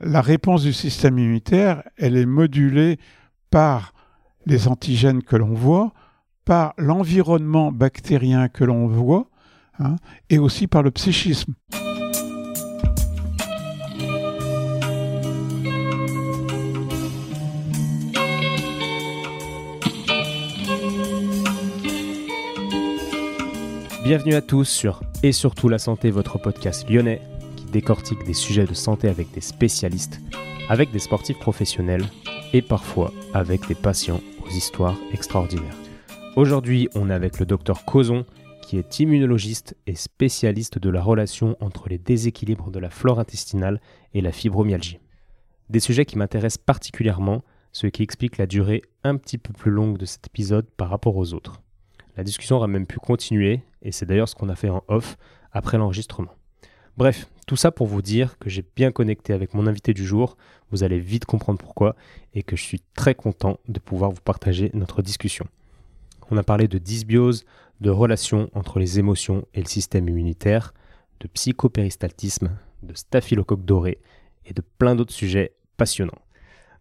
la 0.00 0.22
réponse 0.22 0.62
du 0.62 0.72
système 0.72 1.18
immunitaire, 1.18 1.82
elle 1.96 2.16
est 2.16 2.26
modulée 2.26 2.98
par 3.50 3.92
les 4.46 4.68
antigènes 4.68 5.22
que 5.22 5.36
l'on 5.36 5.54
voit, 5.54 5.92
par 6.44 6.72
l'environnement 6.78 7.70
bactérien 7.70 8.48
que 8.48 8.64
l'on 8.64 8.86
voit, 8.86 9.28
hein, 9.78 9.96
et 10.30 10.38
aussi 10.38 10.66
par 10.66 10.82
le 10.82 10.90
psychisme. 10.90 11.54
Bienvenue 24.02 24.34
à 24.34 24.40
tous 24.40 24.64
sur 24.64 25.02
Et 25.22 25.30
surtout 25.30 25.68
la 25.68 25.78
santé, 25.78 26.10
votre 26.10 26.38
podcast 26.38 26.88
lyonnais 26.90 27.20
décortique 27.70 28.24
des 28.24 28.34
sujets 28.34 28.66
de 28.66 28.74
santé 28.74 29.08
avec 29.08 29.30
des 29.32 29.40
spécialistes, 29.40 30.20
avec 30.68 30.90
des 30.92 30.98
sportifs 30.98 31.38
professionnels 31.38 32.04
et 32.52 32.62
parfois 32.62 33.12
avec 33.32 33.66
des 33.68 33.74
patients 33.74 34.20
aux 34.44 34.50
histoires 34.50 34.98
extraordinaires. 35.12 35.76
Aujourd'hui, 36.36 36.88
on 36.94 37.10
est 37.10 37.14
avec 37.14 37.38
le 37.38 37.46
docteur 37.46 37.84
Cozon 37.84 38.24
qui 38.62 38.78
est 38.78 39.00
immunologiste 39.00 39.76
et 39.88 39.96
spécialiste 39.96 40.78
de 40.78 40.90
la 40.90 41.02
relation 41.02 41.56
entre 41.60 41.88
les 41.88 41.98
déséquilibres 41.98 42.70
de 42.70 42.78
la 42.78 42.88
flore 42.88 43.18
intestinale 43.18 43.80
et 44.14 44.20
la 44.20 44.30
fibromyalgie. 44.30 45.00
Des 45.70 45.80
sujets 45.80 46.04
qui 46.04 46.16
m'intéressent 46.16 46.62
particulièrement, 46.64 47.42
ce 47.72 47.88
qui 47.88 48.04
explique 48.04 48.38
la 48.38 48.46
durée 48.46 48.82
un 49.02 49.16
petit 49.16 49.38
peu 49.38 49.52
plus 49.52 49.72
longue 49.72 49.98
de 49.98 50.04
cet 50.04 50.28
épisode 50.28 50.66
par 50.76 50.88
rapport 50.88 51.16
aux 51.16 51.34
autres. 51.34 51.62
La 52.16 52.22
discussion 52.22 52.56
aura 52.56 52.68
même 52.68 52.86
pu 52.86 52.98
continuer, 52.98 53.62
et 53.82 53.90
c'est 53.90 54.06
d'ailleurs 54.06 54.28
ce 54.28 54.36
qu'on 54.36 54.48
a 54.48 54.54
fait 54.54 54.70
en 54.70 54.84
off 54.86 55.16
après 55.52 55.78
l'enregistrement. 55.78 56.34
Bref, 56.96 57.28
tout 57.50 57.56
ça 57.56 57.72
pour 57.72 57.88
vous 57.88 58.00
dire 58.00 58.38
que 58.38 58.48
j'ai 58.48 58.64
bien 58.76 58.92
connecté 58.92 59.32
avec 59.32 59.54
mon 59.54 59.66
invité 59.66 59.92
du 59.92 60.06
jour, 60.06 60.36
vous 60.70 60.84
allez 60.84 61.00
vite 61.00 61.24
comprendre 61.24 61.58
pourquoi, 61.58 61.96
et 62.32 62.44
que 62.44 62.54
je 62.54 62.62
suis 62.62 62.80
très 62.94 63.16
content 63.16 63.58
de 63.66 63.80
pouvoir 63.80 64.12
vous 64.12 64.20
partager 64.20 64.70
notre 64.72 65.02
discussion. 65.02 65.48
On 66.30 66.36
a 66.36 66.44
parlé 66.44 66.68
de 66.68 66.78
dysbiose, 66.78 67.44
de 67.80 67.90
relations 67.90 68.50
entre 68.54 68.78
les 68.78 69.00
émotions 69.00 69.48
et 69.52 69.62
le 69.62 69.66
système 69.66 70.08
immunitaire, 70.08 70.74
de 71.18 71.26
psychopéristaltisme, 71.26 72.52
de 72.84 72.94
staphylocoque 72.94 73.64
doré 73.64 73.98
et 74.46 74.54
de 74.54 74.62
plein 74.78 74.94
d'autres 74.94 75.12
sujets 75.12 75.54
passionnants. 75.76 76.22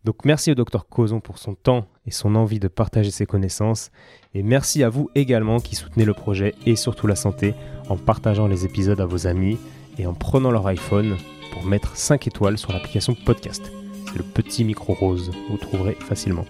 Donc 0.04 0.24
merci 0.24 0.52
au 0.52 0.56
docteur 0.56 0.88
Cozon 0.88 1.20
pour 1.20 1.40
son 1.40 1.56
temps 1.56 1.88
et 2.06 2.12
son 2.12 2.36
envie 2.36 2.60
de 2.60 2.68
partager 2.68 3.10
ses 3.10 3.26
connaissances. 3.26 3.90
Et 4.36 4.44
merci 4.44 4.84
à 4.84 4.90
vous 4.90 5.10
également 5.16 5.60
qui 5.60 5.76
soutenez 5.76 6.06
le 6.06 6.14
projet 6.14 6.54
et 6.68 6.76
surtout 6.76 7.08
la 7.08 7.16
santé 7.16 7.56
en 7.90 7.98
partageant 7.98 8.48
les 8.48 8.66
épisodes 8.66 9.02
à 9.02 9.08
vos 9.08 9.26
amis 9.26 9.58
et 10.00 10.08
en 10.08 10.14
prenant 10.14 10.50
leur 10.50 10.66
iPhone 10.68 11.18
pour 11.52 11.66
mettre 11.66 11.96
5 11.98 12.26
étoiles 12.28 12.58
sur 12.58 12.72
l'application 12.72 13.14
podcast. 13.14 13.72
C'est 14.08 14.18
le 14.18 14.24
petit 14.24 14.64
micro 14.64 14.94
rose, 14.94 15.32
vous 15.50 15.58
trouverez 15.58 15.94
facilement. 15.94 16.46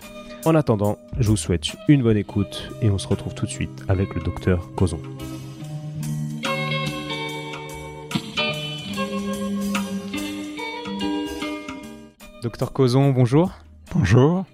En 0.45 0.56
attendant, 0.56 0.97
je 1.17 1.30
vous 1.30 1.36
souhaite 1.36 1.66
une 1.89 2.03
bonne 2.03 2.16
écoute 2.16 2.72
et 2.81 2.89
on 2.89 2.97
se 2.97 3.08
retrouve 3.08 3.33
tout 3.33 3.45
de 3.45 3.52
suite 3.52 3.83
avec 3.89 4.14
le 4.16 4.22
docteur 4.22 4.69
Cozon. 4.75 5.02
Docteur 12.44 12.72
Cozon, 12.72 13.09
bonjour. 13.09 13.52
Bonjour. 13.94 14.45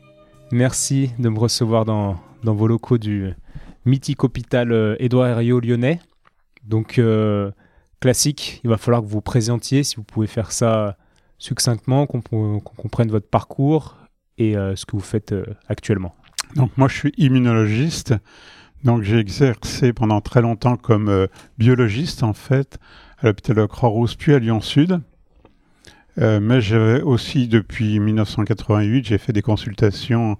Merci 0.51 1.11
de 1.19 1.29
me 1.29 1.37
recevoir 1.37 1.85
dans, 1.85 2.17
dans 2.43 2.55
vos 2.55 2.67
locaux 2.67 2.97
du 2.97 3.33
mythique 3.85 4.23
hôpital 4.23 4.71
euh, 4.71 4.95
Édouard 4.99 5.27
Herriot 5.27 5.59
lyonnais. 5.59 5.99
Donc, 6.63 6.97
euh, 6.97 7.51
classique, 8.05 8.61
il 8.63 8.69
va 8.69 8.77
falloir 8.77 9.01
que 9.01 9.07
vous 9.07 9.13
vous 9.13 9.21
présentiez, 9.21 9.83
si 9.83 9.95
vous 9.95 10.03
pouvez 10.03 10.27
faire 10.27 10.51
ça 10.51 10.97
succinctement, 11.37 12.05
qu'on 12.05 12.21
comprenne 12.59 13.09
votre 13.09 13.27
parcours 13.27 13.97
et 14.37 14.55
euh, 14.55 14.75
ce 14.75 14.85
que 14.85 14.95
vous 14.95 15.01
faites 15.01 15.33
actuellement. 15.67 16.15
Donc, 16.55 16.71
moi, 16.77 16.87
je 16.87 16.95
suis 16.95 17.13
immunologiste. 17.17 18.13
Donc, 18.83 19.01
j'ai 19.01 19.17
exercé 19.17 19.91
pendant 19.91 20.21
très 20.21 20.41
longtemps 20.41 20.77
comme 20.77 21.27
biologiste, 21.57 22.21
en 22.23 22.33
fait, 22.33 22.77
à 23.17 23.27
l'hôpital 23.27 23.67
Croix-Rousse, 23.67 24.15
puis 24.15 24.33
à 24.33 24.39
Lyon-Sud. 24.39 25.01
Euh, 26.17 26.39
mais 26.39 26.61
j'avais 26.61 27.01
aussi, 27.01 27.47
depuis 27.47 27.99
1988, 27.99 29.05
j'ai 29.05 29.17
fait 29.17 29.33
des 29.33 29.41
consultations 29.41 30.37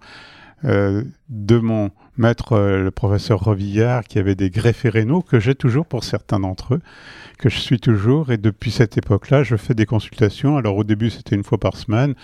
euh, 0.64 1.04
de 1.30 1.58
mon 1.58 1.92
maître, 2.18 2.54
euh, 2.54 2.84
le 2.84 2.92
professeur 2.92 3.40
Revillard, 3.40 4.04
qui 4.04 4.20
avait 4.20 4.36
des 4.36 4.50
greffes 4.50 4.86
rénaux, 4.86 5.22
que 5.22 5.40
j'ai 5.40 5.56
toujours 5.56 5.86
pour 5.86 6.04
certains 6.04 6.40
d'entre 6.40 6.76
eux, 6.76 6.82
que 7.38 7.50
je 7.50 7.60
suis 7.60 7.80
toujours. 7.80 8.32
Et 8.32 8.38
depuis 8.38 8.72
cette 8.72 8.98
époque-là, 8.98 9.44
je 9.44 9.56
fais 9.56 9.74
des 9.74 9.86
consultations. 9.86 10.58
Alors 10.58 10.78
au 10.78 10.84
début, 10.84 11.10
c'était 11.10 11.36
une 11.36 11.44
fois 11.44 11.58
par 11.58 11.76
semaine, 11.76 12.16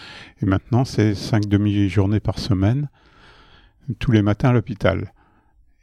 et 0.42 0.46
maintenant, 0.46 0.86
c'est 0.86 1.16
cinq 1.16 1.48
demi-journées 1.48 2.20
par 2.20 2.40
semaine, 2.40 2.90
tous 4.00 4.12
les 4.12 4.22
matins 4.22 4.50
à 4.50 4.54
l'hôpital. 4.54 5.12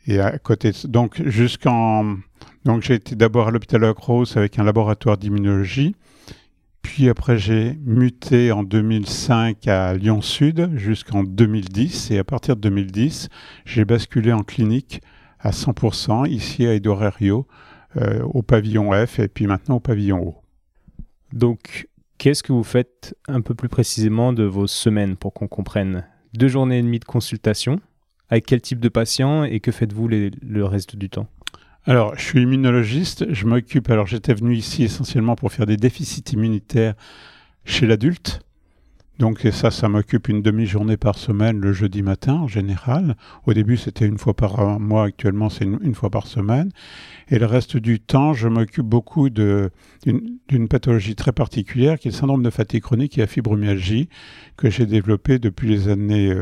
Et 0.07 0.21
à 0.21 0.39
côté, 0.39 0.73
donc 0.85 1.23
jusqu'en, 1.27 2.17
donc 2.65 2.83
j'ai 2.83 2.95
été 2.95 3.15
d'abord 3.15 3.49
à 3.49 3.51
l'hôpital 3.51 3.83
Lacrosse 3.83 4.37
avec 4.39 4.59
un 4.59 4.65
laboratoire 4.65 5.19
d'immunologie. 5.19 5.95
Puis 6.83 7.09
après, 7.09 7.39
j'ai 7.39 7.75
muté 7.84 8.53
en 8.53 8.62
2005 8.62 9.66
à 9.69 9.94
Lyon 9.94 10.21
Sud 10.21 10.71
jusqu'en 10.77 11.22
2010. 11.22 12.11
Et 12.11 12.19
à 12.19 12.25
partir 12.25 12.56
de 12.56 12.61
2010, 12.62 13.28
j'ai 13.65 13.84
basculé 13.84 14.33
en 14.33 14.43
clinique 14.43 15.00
à 15.41 15.50
100% 15.50 16.28
ici 16.28 16.67
à 16.67 16.75
Edouard 16.75 17.12
euh, 17.97 18.22
au 18.22 18.43
pavillon 18.43 18.91
F 19.06 19.19
et 19.19 19.28
puis 19.28 19.47
maintenant 19.47 19.77
au 19.77 19.81
pavillon 19.81 20.28
O. 20.28 20.37
Donc, 21.33 21.88
qu'est-ce 22.19 22.43
que 22.43 22.53
vous 22.53 22.65
faites 22.65 23.17
un 23.28 23.41
peu 23.41 23.55
plus 23.55 23.69
précisément 23.69 24.33
de 24.33 24.44
vos 24.44 24.67
semaines 24.67 25.17
pour 25.17 25.33
qu'on 25.33 25.49
comprenne? 25.49 26.05
Deux 26.34 26.49
journées 26.49 26.78
et 26.78 26.83
demie 26.83 26.99
de 26.99 27.05
consultation. 27.05 27.81
Avec 28.31 28.44
quel 28.44 28.61
type 28.61 28.81
de 28.81 28.91
patient 28.91 29.44
et 29.44 29.61
que 29.61 29.72
faites-vous 29.72 30.06
le 30.09 30.65
reste 30.65 30.97
du 30.97 31.09
temps? 31.09 31.28
Alors, 31.88 32.15
je 32.16 32.22
suis 32.22 32.43
immunologiste. 32.43 33.32
Je 33.32 33.47
m'occupe. 33.47 33.88
Alors, 33.88 34.06
j'étais 34.06 34.34
venu 34.34 34.54
ici 34.54 34.84
essentiellement 34.84 35.37
pour 35.37 35.50
faire 35.50 35.65
des 35.65 35.78
déficits 35.78 36.34
immunitaires 36.34 36.93
chez 37.65 37.87
l'adulte. 37.87 38.41
Donc 39.19 39.41
ça, 39.50 39.71
ça 39.71 39.88
m'occupe 39.88 40.28
une 40.28 40.43
demi-journée 40.43 40.99
par 40.99 41.16
semaine 41.16 41.59
le 41.59 41.72
jeudi 41.72 42.03
matin 42.03 42.34
en 42.34 42.47
général. 42.47 43.16
Au 43.47 43.54
début, 43.54 43.78
c'était 43.78 44.06
une 44.06 44.19
fois 44.19 44.34
par 44.34 44.78
mois. 44.78 45.04
Actuellement, 45.04 45.49
c'est 45.49 45.65
une, 45.65 45.94
fois 45.94 46.10
par 46.10 46.26
semaine. 46.26 46.71
Et 47.31 47.38
le 47.38 47.47
reste 47.47 47.78
du 47.78 48.00
temps, 48.00 48.34
je 48.34 48.49
m'occupe 48.49 48.84
beaucoup 48.84 49.31
d'une 49.31 50.69
pathologie 50.69 51.16
très 51.16 51.32
particulière 51.32 51.99
qui 51.99 52.09
est 52.09 52.10
le 52.10 52.16
syndrome 52.16 52.43
de 52.43 52.50
fatigue 52.50 52.82
chronique 52.82 53.16
et 53.16 53.22
la 53.22 53.26
fibromyalgie 53.26 54.10
que 54.59 54.69
j'ai 54.69 54.84
développé 54.84 55.38
depuis 55.38 55.69
les 55.69 55.88
années 55.88 56.32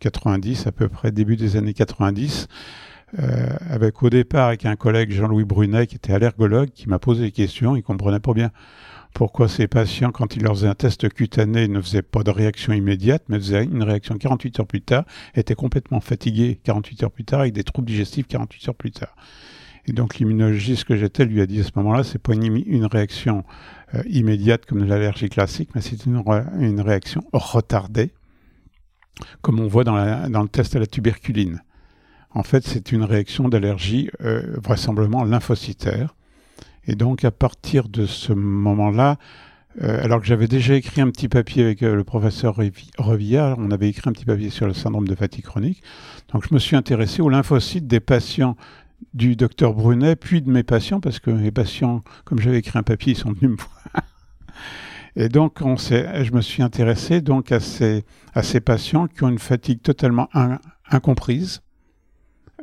90, 0.00 0.62
euh, 0.66 0.68
à 0.70 0.72
peu 0.72 0.88
près 0.88 1.12
début 1.12 1.36
des 1.36 1.56
années 1.56 1.74
90 1.74 2.48
euh, 3.18 3.48
avec 3.70 4.02
au 4.02 4.10
départ 4.10 4.48
avec 4.48 4.66
un 4.66 4.76
collègue 4.76 5.12
Jean-Louis 5.12 5.44
Brunet 5.44 5.86
qui 5.86 5.96
était 5.96 6.12
allergologue 6.12 6.68
qui 6.70 6.88
m'a 6.88 6.98
posé 6.98 7.22
des 7.22 7.32
questions, 7.32 7.74
il 7.74 7.82
comprenait 7.82 8.20
pas 8.20 8.34
bien 8.34 8.50
pourquoi 9.14 9.48
ces 9.48 9.66
patients, 9.66 10.10
quand 10.10 10.36
ils 10.36 10.42
leur 10.42 10.54
faisaient 10.54 10.68
un 10.68 10.74
test 10.74 11.08
cutané, 11.08 11.66
ne 11.68 11.80
faisaient 11.80 12.02
pas 12.02 12.22
de 12.22 12.30
réaction 12.30 12.72
immédiate, 12.72 13.22
mais 13.28 13.38
faisaient 13.38 13.64
une 13.64 13.82
réaction 13.82 14.16
48 14.16 14.60
heures 14.60 14.66
plus 14.66 14.82
tard, 14.82 15.04
étaient 15.34 15.54
complètement 15.54 16.00
fatigués 16.00 16.60
48 16.62 17.02
heures 17.04 17.10
plus 17.10 17.24
tard, 17.24 17.40
avec 17.40 17.52
des 17.52 17.64
troubles 17.64 17.88
digestifs 17.88 18.26
48 18.28 18.68
heures 18.68 18.74
plus 18.74 18.92
tard. 18.92 19.16
Et 19.86 19.92
donc 19.92 20.16
l'immunologiste 20.16 20.84
que 20.84 20.96
j'étais 20.96 21.24
lui 21.24 21.40
a 21.40 21.46
dit 21.46 21.60
à 21.60 21.64
ce 21.64 21.70
moment-là, 21.76 22.04
c'est 22.04 22.18
pas 22.18 22.34
une, 22.34 22.84
réaction 22.86 23.44
euh, 23.94 24.02
immédiate 24.08 24.66
comme 24.66 24.84
l'allergie 24.84 25.30
classique, 25.30 25.70
mais 25.74 25.80
c'est 25.80 26.04
une, 26.04 26.80
réaction 26.80 27.22
retardée, 27.32 28.12
comme 29.40 29.60
on 29.60 29.66
voit 29.66 29.84
dans, 29.84 30.28
dans 30.28 30.42
le 30.42 30.48
test 30.48 30.76
à 30.76 30.78
la 30.78 30.86
tuberculine. 30.86 31.62
En 32.30 32.42
fait, 32.42 32.64
c'est 32.64 32.92
une 32.92 33.04
réaction 33.04 33.48
d'allergie 33.48 34.10
euh, 34.22 34.56
vraisemblablement 34.62 35.24
lymphocytaire. 35.24 36.14
Et 36.86 36.94
donc, 36.94 37.24
à 37.24 37.30
partir 37.30 37.88
de 37.88 38.06
ce 38.06 38.32
moment-là, 38.32 39.18
euh, 39.82 40.02
alors 40.02 40.20
que 40.20 40.26
j'avais 40.26 40.48
déjà 40.48 40.74
écrit 40.74 41.00
un 41.00 41.10
petit 41.10 41.28
papier 41.28 41.62
avec 41.62 41.82
euh, 41.82 41.94
le 41.94 42.04
professeur 42.04 42.56
Revillard, 42.98 43.56
on 43.58 43.70
avait 43.70 43.88
écrit 43.88 44.08
un 44.08 44.12
petit 44.12 44.24
papier 44.24 44.50
sur 44.50 44.66
le 44.66 44.74
syndrome 44.74 45.06
de 45.06 45.14
fatigue 45.14 45.44
chronique. 45.44 45.82
Donc, 46.32 46.46
je 46.48 46.54
me 46.54 46.58
suis 46.58 46.76
intéressé 46.76 47.22
aux 47.22 47.28
lymphocytes 47.28 47.86
des 47.86 48.00
patients 48.00 48.56
du 49.14 49.36
docteur 49.36 49.74
Brunet, 49.74 50.16
puis 50.16 50.42
de 50.42 50.50
mes 50.50 50.64
patients, 50.64 51.00
parce 51.00 51.20
que 51.20 51.30
mes 51.30 51.52
patients, 51.52 52.02
comme 52.24 52.40
j'avais 52.40 52.58
écrit 52.58 52.78
un 52.78 52.82
papier, 52.82 53.12
ils 53.12 53.16
sont 53.16 53.32
venus 53.32 53.50
me 53.50 53.56
voir. 53.56 54.04
Et 55.16 55.28
donc, 55.28 55.60
on 55.62 55.76
je 55.76 56.32
me 56.32 56.40
suis 56.40 56.62
intéressé 56.62 57.20
donc 57.20 57.52
à 57.52 57.60
ces, 57.60 58.04
à 58.34 58.42
ces 58.42 58.60
patients 58.60 59.08
qui 59.08 59.24
ont 59.24 59.28
une 59.28 59.38
fatigue 59.38 59.82
totalement 59.82 60.28
incomprise, 60.90 61.60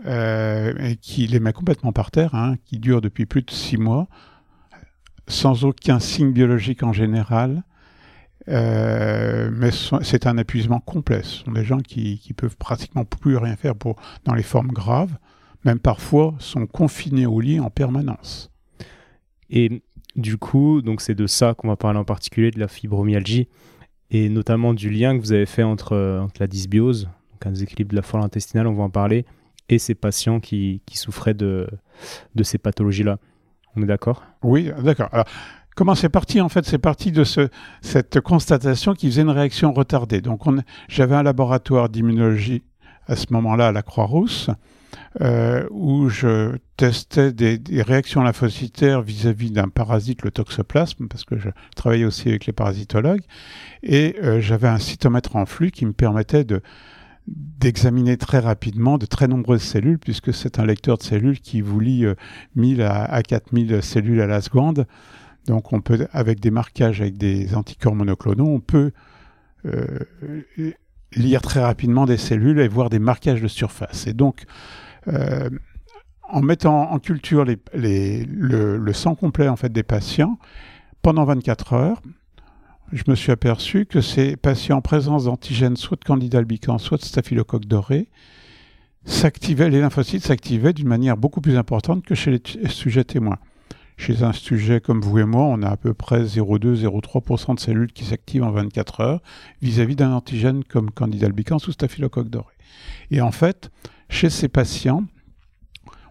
et 0.06 0.98
qui 1.02 1.28
les 1.28 1.40
met 1.40 1.54
complètement 1.54 1.92
par 1.92 2.12
terre, 2.12 2.36
hein, 2.36 2.56
qui 2.66 2.80
dure 2.80 3.02
depuis 3.02 3.26
plus 3.26 3.42
de 3.42 3.52
six 3.52 3.78
mois, 3.78 4.08
sans 5.28 5.66
aucun 5.66 6.00
signe 6.00 6.32
biologique 6.32 6.84
en 6.84 6.94
général. 6.94 7.64
Euh, 8.48 9.50
mais 9.52 9.72
c'est 10.02 10.28
un 10.28 10.38
épuisement 10.38 10.80
complet. 10.80 11.22
Ce 11.24 11.44
sont 11.44 11.52
des 11.52 11.64
gens 11.64 11.80
qui, 11.80 12.20
qui 12.20 12.34
peuvent 12.34 12.58
pratiquement 12.58 13.04
plus 13.04 13.38
rien 13.38 13.56
faire 13.56 13.74
dans 14.26 14.34
les 14.34 14.44
formes 14.44 14.72
graves, 14.72 15.18
même 15.64 15.80
parfois 15.80 16.36
sont 16.40 16.68
confinés 16.68 17.26
au 17.26 17.40
lit 17.40 17.60
en 17.60 17.72
permanence. 17.72 18.52
Et 19.50 19.82
du 20.16 20.38
coup, 20.38 20.82
donc 20.82 21.02
c'est 21.02 21.16
de 21.16 21.28
ça 21.28 21.56
qu'on 21.56 21.68
va 21.68 21.76
parler 21.76 22.00
en 22.00 22.06
particulier, 22.06 22.52
de 22.52 22.60
la 22.60 22.68
fibromyalgie. 22.68 23.48
et 24.12 24.30
notamment 24.30 24.74
du 24.74 24.92
lien 24.92 25.18
que 25.18 25.22
vous 25.22 25.34
avez 25.34 25.48
fait 25.48 25.64
entre, 25.64 26.22
entre 26.22 26.40
la 26.40 26.48
dysbiose, 26.48 27.10
un 27.46 27.52
déséquilibre 27.52 27.92
de 27.92 27.96
la 27.96 28.02
flore 28.02 28.24
intestinale, 28.24 28.68
on 28.68 28.74
va 28.74 28.84
en 28.84 28.90
parler, 28.90 29.26
et 29.70 29.80
ces 29.80 29.96
patients 29.96 30.40
qui, 30.40 30.82
qui 30.86 30.98
souffraient 30.98 31.34
de, 31.34 31.68
de 32.36 32.44
ces 32.44 32.58
pathologies-là. 32.58 33.18
On 33.76 33.82
est 33.82 33.88
d'accord? 33.88 34.24
Oui, 34.44 34.72
d'accord. 34.84 35.10
Alors, 35.12 35.26
comment 35.76 35.96
c'est 35.96 36.10
parti 36.10 36.42
En 36.42 36.50
fait, 36.50 36.66
c'est 36.66 36.78
parti 36.78 37.12
de 37.12 37.24
ce, 37.24 37.50
cette 37.82 38.22
constatation 38.22 38.94
qui 38.94 39.08
faisait 39.08 39.22
une 39.22 39.30
réaction 39.30 39.74
retardée. 39.74 40.22
Donc, 40.22 40.42
j'avais 40.88 41.16
un 41.16 41.24
laboratoire 41.24 41.90
d'immunologie 41.90 42.64
à 43.08 43.16
ce 43.16 43.28
moment-là 43.32 43.68
à 43.68 43.72
la 43.72 43.84
Croix-Rousse, 43.84 44.50
euh, 45.22 45.68
où 45.72 46.10
je 46.10 46.58
testais 46.78 47.32
des, 47.32 47.60
réactions 47.82 48.24
lymphocytaires 48.24 49.02
vis-à-vis 49.02 49.52
d'un 49.52 49.68
parasite, 49.68 50.24
le 50.24 50.32
toxoplasme, 50.32 51.08
parce 51.08 51.24
que 51.24 51.38
je 51.38 51.50
travaillais 51.76 52.06
aussi 52.06 52.30
avec 52.30 52.46
les 52.46 52.54
parasitologues, 52.54 53.24
et 53.84 54.16
euh, 54.24 54.42
j'avais 54.42 54.68
un 54.68 54.80
cytomètre 54.80 55.36
en 55.36 55.46
flux 55.46 55.72
qui 55.72 55.86
me 55.86 55.94
permettait 55.94 56.44
de 56.44 56.62
d'examiner 57.28 58.18
très 58.18 58.40
rapidement 58.40 58.98
de 58.98 59.06
très 59.06 59.28
nombreuses 59.28 59.64
cellules, 59.64 59.98
puisque 59.98 60.34
c'est 60.34 60.60
un 60.60 60.66
lecteur 60.66 60.98
de 60.98 61.04
cellules 61.04 61.40
qui 61.40 61.62
vous 61.62 61.80
lit 61.80 62.06
1000 62.56 62.82
euh, 62.82 62.90
à, 62.90 63.24
4000 63.24 63.82
cellules 63.82 64.22
à 64.22 64.28
la 64.28 64.42
seconde. 64.42 64.86
Donc 65.48 65.74
on 65.74 65.82
peut, 65.82 66.08
avec 66.12 66.40
des 66.40 66.52
marquages, 66.52 67.02
avec 67.02 67.18
des 67.18 67.56
anticorps 67.56 67.96
monoclonaux, 67.96 68.48
on 68.48 68.60
peut 68.60 68.92
lire 71.16 71.42
très 71.42 71.62
rapidement 71.62 72.06
des 72.06 72.18
cellules 72.18 72.60
et 72.60 72.68
voir 72.68 72.90
des 72.90 73.00
marquages 73.00 73.42
de 73.42 73.48
surface. 73.48 74.08
Et 74.08 74.14
donc, 74.14 74.46
euh, 75.08 75.50
en 76.24 76.42
mettant 76.42 76.92
en 76.92 77.00
culture 77.00 77.46
le, 77.46 78.94
sang 78.94 79.16
complet 79.16 79.48
en 79.48 79.56
fait 79.56 79.72
des 79.72 79.84
patients 79.84 80.38
pendant 81.02 81.24
24 81.26 81.74
heures, 81.74 82.02
je 82.92 83.04
me 83.08 83.16
suis 83.16 83.32
aperçu 83.32 83.86
que 83.86 84.02
ces 84.02 84.36
patients 84.36 84.78
en 84.78 84.82
présence 84.82 85.26
d'antigènes, 85.26 85.76
soit 85.76 86.00
de 86.00 86.06
candida 86.06 86.38
albicans, 86.38 86.78
soit 86.78 86.98
de 86.98 87.04
staphylocoque 87.04 87.66
doré, 87.66 88.10
les 89.06 89.80
lymphocytes 89.82 90.24
s'activaient 90.24 90.74
d'une 90.74 90.88
manière 90.88 91.18
beaucoup 91.18 91.42
plus 91.42 91.58
importante 91.58 92.04
que 92.04 92.16
chez 92.16 92.32
les 92.32 92.70
sujets 92.70 93.04
témoins. 93.04 93.38
Chez 93.98 94.24
un 94.24 94.34
sujet 94.34 94.82
comme 94.82 95.02
vous 95.02 95.20
et 95.20 95.26
moi, 95.26 95.44
on 95.44 95.62
a 95.62 95.70
à 95.70 95.78
peu 95.78 95.94
près 95.94 96.24
0,2-0,3% 96.24 97.56
de 97.56 97.60
cellules 97.60 97.94
qui 97.94 98.04
s'activent 98.04 98.44
en 98.44 98.52
24 98.52 99.02
heures 99.02 99.22
vis-à-vis 99.62 99.96
d'un 99.96 100.12
antigène 100.12 100.64
comme 100.64 100.92
Candida 100.92 101.28
albicans 101.28 101.60
ou 101.68 101.72
Staphylocoque 101.72 102.30
doré. 102.30 102.54
Et 103.10 103.22
en 103.22 103.32
fait, 103.32 103.72
chez 104.10 104.30
ces 104.30 104.50
patients, 104.50 105.04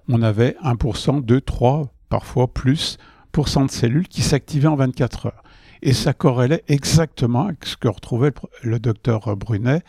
on 0.09 0.23
avait 0.23 0.57
1%, 0.65 1.25
2, 1.25 1.41
3, 1.41 1.93
parfois 2.09 2.53
plus 2.53 2.97
de 3.37 3.71
cellules 3.71 4.09
qui 4.09 4.23
s'activaient 4.23 4.69
en 4.69 4.77
24 4.77 5.27
heures. 5.27 5.44
Et 5.85 5.93
ça 5.93 6.15
corrélait 6.15 6.65
exactement 6.67 7.45
avec 7.45 7.67
ce 7.67 7.77
que 7.77 7.89
retrouvait 7.89 8.33
le, 8.63 8.79
docteur 8.79 9.37
Brunet 9.37 9.83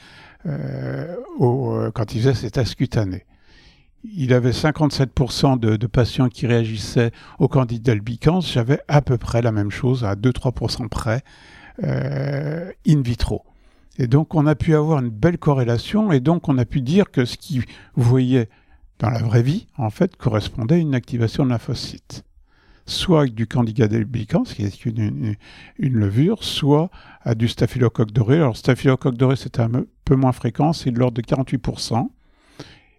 euh, 0.45 1.15
euh, 1.39 1.89
quand 1.91 2.13
il 2.13 2.19
faisait 2.19 2.33
ses 2.33 2.51
tests 2.51 2.75
cutanés 2.75 3.25
il 4.13 4.33
avait 4.33 4.51
57% 4.51 5.57
de, 5.57 5.87
patients 5.87 6.29
qui 6.29 6.45
réagissaient 6.45 7.11
au 7.39 7.47
candidat 7.47 7.93
albicans. 7.93 8.41
J'avais 8.41 8.79
à 8.87 9.01
peu 9.01 9.17
près 9.17 9.41
la 9.41 9.51
même 9.51 9.71
chose, 9.71 10.03
à 10.03 10.13
2-3% 10.15 10.89
près, 10.89 11.23
euh, 11.83 12.71
in 12.87 13.01
vitro. 13.01 13.43
Et 13.97 14.05
donc 14.05 14.35
on 14.35 14.45
a 14.45 14.55
pu 14.55 14.75
avoir 14.75 14.99
une 14.99 15.09
belle 15.09 15.37
corrélation 15.37 16.11
et 16.11 16.19
donc 16.19 16.49
on 16.49 16.57
a 16.57 16.65
pu 16.65 16.81
dire 16.81 17.09
que 17.09 17.25
ce 17.25 17.37
qui 17.37 17.61
voyait 17.95 18.49
dans 18.99 19.09
la 19.09 19.23
vraie 19.23 19.41
vie, 19.41 19.67
en 19.77 19.89
fait, 19.89 20.15
correspondait 20.17 20.75
à 20.75 20.77
une 20.77 20.95
activation 20.95 21.45
de 21.45 21.49
lymphocytes. 21.49 22.23
Soit 22.85 23.21
avec 23.21 23.33
du 23.33 23.47
candida 23.47 23.85
albicans, 23.85 24.43
qui 24.43 24.63
est 24.63 24.85
une, 24.85 25.35
levure, 25.79 26.43
soit 26.43 26.91
à 27.21 27.33
du 27.33 27.47
staphylocoque 27.47 28.11
doré. 28.11 28.35
Alors 28.35 28.57
staphylocoque 28.57 29.17
doré, 29.17 29.35
c'est 29.35 29.59
un 29.59 29.85
peu 30.03 30.15
moins 30.15 30.31
fréquent, 30.31 30.71
c'est 30.71 30.91
de 30.91 30.99
l'ordre 30.99 31.19
de 31.19 31.21
48%. 31.21 32.07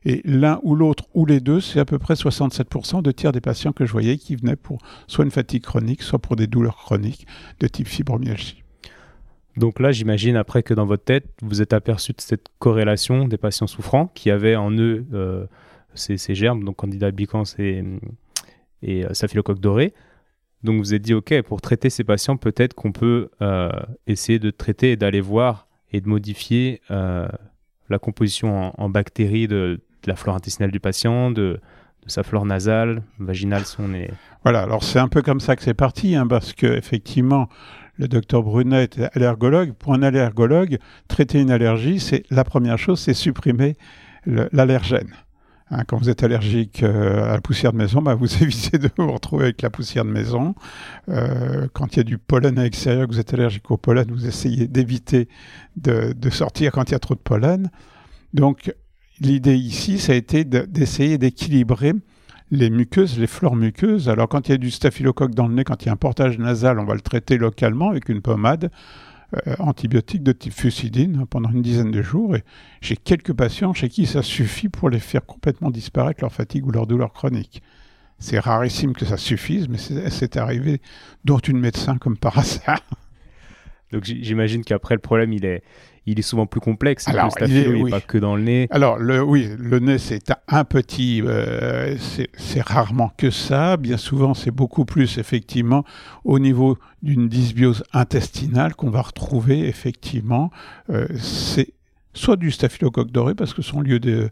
Et 0.05 0.23
l'un 0.25 0.61
ou 0.63 0.77
l'autre, 0.77 1.05
ou 1.15 1.27
les 1.27 1.41
deux, 1.41 1.61
c'est 1.61 1.81
à 1.81 1.85
peu 1.85 1.99
près 1.99 2.15
67% 2.15 3.03
de 3.03 3.11
tiers 3.11 3.33
des 3.33 3.41
patients 3.41 3.73
que 3.73 3.85
je 3.85 3.93
voyais 3.93 4.19
qui 4.19 4.37
venaient 4.37 4.57
pour 4.57 4.79
soit 5.09 5.25
une 5.25 5.33
fatigue 5.33 5.63
chronique, 5.63 6.03
soit 6.03 6.21
pour 6.21 6.37
des 6.37 6.47
douleurs 6.47 6.77
chroniques 6.77 7.27
de 7.59 7.67
type 7.67 7.89
fibromyalgie. 7.89 8.63
Donc 9.57 9.81
là, 9.81 9.91
j'imagine 9.91 10.37
après 10.37 10.63
que 10.63 10.75
dans 10.75 10.87
votre 10.87 11.05
tête, 11.05 11.27
vous 11.43 11.63
êtes 11.63 11.73
aperçu 11.73 12.13
de 12.13 12.21
cette 12.21 12.47
corrélation 12.59 13.27
des 13.27 13.39
patients 13.39 13.67
souffrants 13.67 14.09
qui 14.15 14.31
avaient 14.31 14.55
en 14.55 14.71
eux 14.73 15.07
euh, 15.15 15.47
ces, 15.95 16.35
germes, 16.35 16.63
donc 16.63 16.77
Candida 16.77 17.07
albicans 17.07 17.45
et, 17.59 17.83
et 18.83 19.05
euh, 19.05 19.15
Staphylocoque 19.15 19.61
doré. 19.61 19.95
Donc 20.63 20.79
vous 20.79 20.95
êtes 20.95 21.03
dit, 21.03 21.15
OK, 21.15 21.35
pour 21.43 21.61
traiter 21.61 21.91
ces 21.91 22.05
patients, 22.05 22.37
peut-être 22.37 22.75
qu'on 22.75 22.93
peut, 22.93 23.31
euh, 23.43 23.71
essayer 24.07 24.39
de 24.39 24.51
traiter 24.51 24.93
et 24.93 24.97
d'aller 24.97 25.21
voir 25.21 25.69
et 25.93 26.01
de 26.01 26.09
modifier 26.09 26.83
la 26.89 27.99
composition 28.01 28.73
en 28.81 28.89
bactéries 28.89 29.47
de, 29.47 29.81
la 30.07 30.17
flore 30.17 30.35
intestinale 30.35 30.71
du 30.71 30.81
patient, 30.81 31.31
de, 31.31 31.61
sa 32.09 32.23
flore 32.23 32.47
nasale, 32.47 33.03
vaginale, 33.19 33.65
nez. 33.81 34.11
Voilà, 34.45 34.63
alors 34.63 34.85
c'est 34.85 35.01
un 35.01 35.09
peu 35.09 35.23
comme 35.23 35.41
ça 35.41 35.57
que 35.57 35.63
c'est 35.63 35.75
parti, 35.75 36.15
hein, 36.15 36.27
parce 36.27 36.53
que 36.53 36.67
effectivement, 36.67 37.49
le 37.99 38.09
docteur 38.09 38.43
Brunet 38.43 38.85
était 38.85 39.09
allergologue. 39.15 39.73
Pour 39.73 39.95
un 39.95 40.03
allergologue, 40.03 40.79
traiter 41.09 41.41
une 41.41 41.51
allergie, 41.51 41.99
c'est 41.99 42.23
la 42.31 42.45
première 42.45 42.79
chose, 42.79 43.01
c'est 43.01 43.15
supprimer 43.15 43.77
l'allergène. 44.27 45.15
Hein, 45.71 45.83
quand 45.85 45.99
vous 45.99 46.11
êtes 46.11 46.23
allergique 46.23 46.85
euh, 46.85 47.25
à 47.25 47.33
la 47.33 47.41
poussière 47.41 47.73
de 47.73 47.79
maison, 47.79 48.01
bah, 48.01 48.15
vous 48.15 48.33
évitez 48.43 48.79
de 48.79 48.89
vous 48.97 49.11
retrouver 49.13 49.45
avec 49.45 49.63
la 49.63 49.71
poussière 49.71 50.05
de 50.05 50.11
maison. 50.11 50.55
Euh, 51.09 51.67
quand 51.73 51.95
il 51.95 51.97
y 51.99 52.01
a 52.01 52.05
du 52.05 52.19
pollen 52.19 52.59
à 52.59 52.63
l'extérieur, 52.63 53.09
que 53.09 53.13
vous 53.13 53.21
êtes 53.21 53.35
allergique 53.35 53.71
au 53.71 53.77
pollen, 53.77 54.07
vous 54.11 54.27
essayez 54.27 54.69
d'éviter 54.69 55.29
de, 55.77 56.13
de, 56.13 56.31
sortir 56.31 56.71
quand 56.73 56.89
il 56.91 56.93
y 56.93 56.95
a 56.95 57.01
trop 57.01 57.15
de 57.15 57.21
pollen. 57.21 57.71
Donc, 58.33 58.73
l'idée 59.21 59.57
ici, 59.57 59.99
ça 59.99 60.13
a 60.13 60.15
été 60.15 60.45
d'essayer 60.45 61.19
d'équilibrer 61.19 61.95
les 62.51 62.71
muqueuses, 62.71 63.19
les 63.19 63.27
flores 63.27 63.57
muqueuses. 63.57 64.09
Alors 64.09 64.29
quand 64.29 64.49
il 64.49 64.53
y 64.53 64.55
a 64.55 64.59
du 64.59 64.71
staphylocoque 64.71 65.35
dans 65.35 65.49
le 65.49 65.55
nez, 65.55 65.65
quand 65.65 65.83
il 65.83 65.87
y 65.87 65.89
a 65.89 65.93
un 65.93 65.97
portage 65.97 66.39
nasal, 66.39 66.79
on 66.79 66.85
va 66.85 66.95
le 66.95 67.01
traiter 67.01 67.39
localement 67.39 67.91
avec 67.91 68.09
une 68.09 68.23
pommade 68.23 68.71
euh, 69.35 69.57
antibiotique 69.59 70.23
de 70.23 70.33
type 70.33 70.53
fusidine 70.53 71.27
pendant 71.29 71.51
une 71.51 71.63
dizaine 71.63 71.91
de 71.91 72.03
jours. 72.03 72.37
Et 72.37 72.45
j'ai 72.81 72.97
quelques 72.97 73.33
patients 73.33 73.75
chez 73.75 73.89
qui 73.89 74.07
ça 74.07 74.23
suffit 74.23 74.69
pour 74.69 74.89
les 74.89 75.01
faire 75.01 75.27
complètement 75.27 75.71
disparaître 75.71 76.21
leur 76.23 76.33
fatigue 76.33 76.67
ou 76.67 76.71
leur 76.71 76.87
douleur 76.87 77.13
chronique. 77.13 77.63
C'est 78.19 78.39
rarissime 78.39 78.95
que 78.95 79.05
ça 79.05 79.17
suffise, 79.17 79.69
mais 79.69 79.79
c'est 79.79 80.37
arrivé 80.37 80.81
dont 81.25 81.39
une 81.39 81.59
médecin 81.59 81.99
comme 81.99 82.17
par 82.17 82.39
hasard. 82.39 82.81
Donc 83.93 84.05
j'imagine 84.05 84.65
qu'après 84.65 84.95
le 84.95 85.01
problème 85.01 85.33
il 85.33 85.45
est 85.45 85.63
il 86.07 86.19
est 86.19 86.23
souvent 86.23 86.47
plus 86.47 86.61
complexe. 86.61 87.09
Alors, 87.09 87.31
il 87.47 87.85
n'est 87.85 87.91
pas 87.91 88.01
que 88.01 88.19
dans 88.19 88.37
le 88.37 88.43
nez. 88.43 88.69
Alors, 88.71 88.99
le, 88.99 89.23
oui, 89.23 89.49
le 89.59 89.79
nez, 89.81 89.99
c'est 89.99 90.33
un 90.49 90.65
petit. 90.65 91.21
Euh, 91.25 91.97
c'est 91.99 92.63
rarement 92.63 93.13
que 93.17 93.31
ça. 93.31 93.77
Bien 93.77 93.97
souvent, 93.97 94.33
c'est 94.35 94.51
beaucoup 94.51 94.85
plus, 94.85 95.19
effectivement, 95.19 95.85
au 96.25 96.39
niveau 96.39 96.79
d'une 97.03 97.29
dysbiose 97.29 97.83
intestinale 97.93 98.75
qu'on 98.75 98.91
va 98.91 99.03
retrouver, 99.03 99.67
effectivement. 99.67 100.51
Euh, 100.91 101.07
c'est 101.19 101.73
soit 102.15 102.37
du 102.37 102.51
staphylocoque 102.51 103.11
doré, 103.11 103.35
parce 103.35 103.53
que 103.53 103.61
son 103.61 103.81
lieu 103.81 103.99
de, 103.99 104.31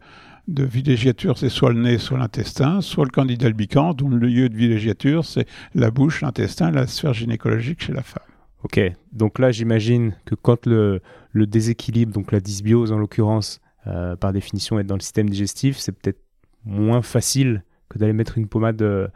de 0.49 0.65
villégiature, 0.65 1.39
c'est 1.39 1.49
soit 1.49 1.73
le 1.73 1.81
nez, 1.81 1.99
soit 1.99 2.19
l'intestin, 2.19 2.81
soit 2.81 3.05
le 3.05 3.11
candida 3.11 3.47
albicans, 3.47 3.95
dont 3.95 4.09
le 4.09 4.27
lieu 4.27 4.49
de 4.49 4.57
villégiature, 4.57 5.25
c'est 5.25 5.47
la 5.75 5.91
bouche, 5.91 6.23
l'intestin, 6.23 6.71
la 6.71 6.87
sphère 6.87 7.13
gynécologique 7.13 7.83
chez 7.83 7.93
la 7.93 8.03
femme. 8.03 8.23
Ok, 8.65 8.81
donc 9.13 9.39
là 9.39 9.53
j'imagine 9.53 10.17
que 10.25 10.35
quand 10.35 10.67
le, 10.67 11.01
déséquilibre, 11.35 12.13
donc 12.13 12.33
la 12.33 12.41
dysbiose 12.41 12.93
en 12.93 12.99
l'occurrence, 12.99 13.61
euh, 13.87 14.17
par 14.17 14.33
définition 14.33 14.79
est 14.79 14.85
dans 14.85 14.95
le 14.95 15.03
système 15.03 15.29
digestif, 15.29 15.77
c'est 15.77 15.93
peut-être 15.93 16.21
moins 16.65 17.03
facile 17.03 17.63
que 17.91 17.99
d'aller 17.99 18.15
mettre 18.15 18.39
une 18.39 18.49
pommade 18.49 18.81
euh, 18.81 19.07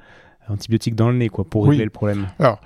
antibiotique 0.49 0.95
dans 0.95 1.11
le 1.11 1.17
nez 1.17 1.31
quoi, 1.31 1.45
pour 1.45 1.67
régler 1.67 1.85
le 1.85 1.91
problème. 1.91 2.27
Alors, 2.39 2.61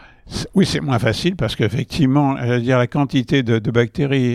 oui, 0.54 0.66
c'est 0.66 0.80
moins 0.80 0.98
facile 0.98 1.36
parce 1.36 1.54
qu'effectivement, 1.54 2.34
dire, 2.58 2.78
la 2.78 2.88
quantité 2.88 3.44
de, 3.44 3.70
bactéries 3.70 4.34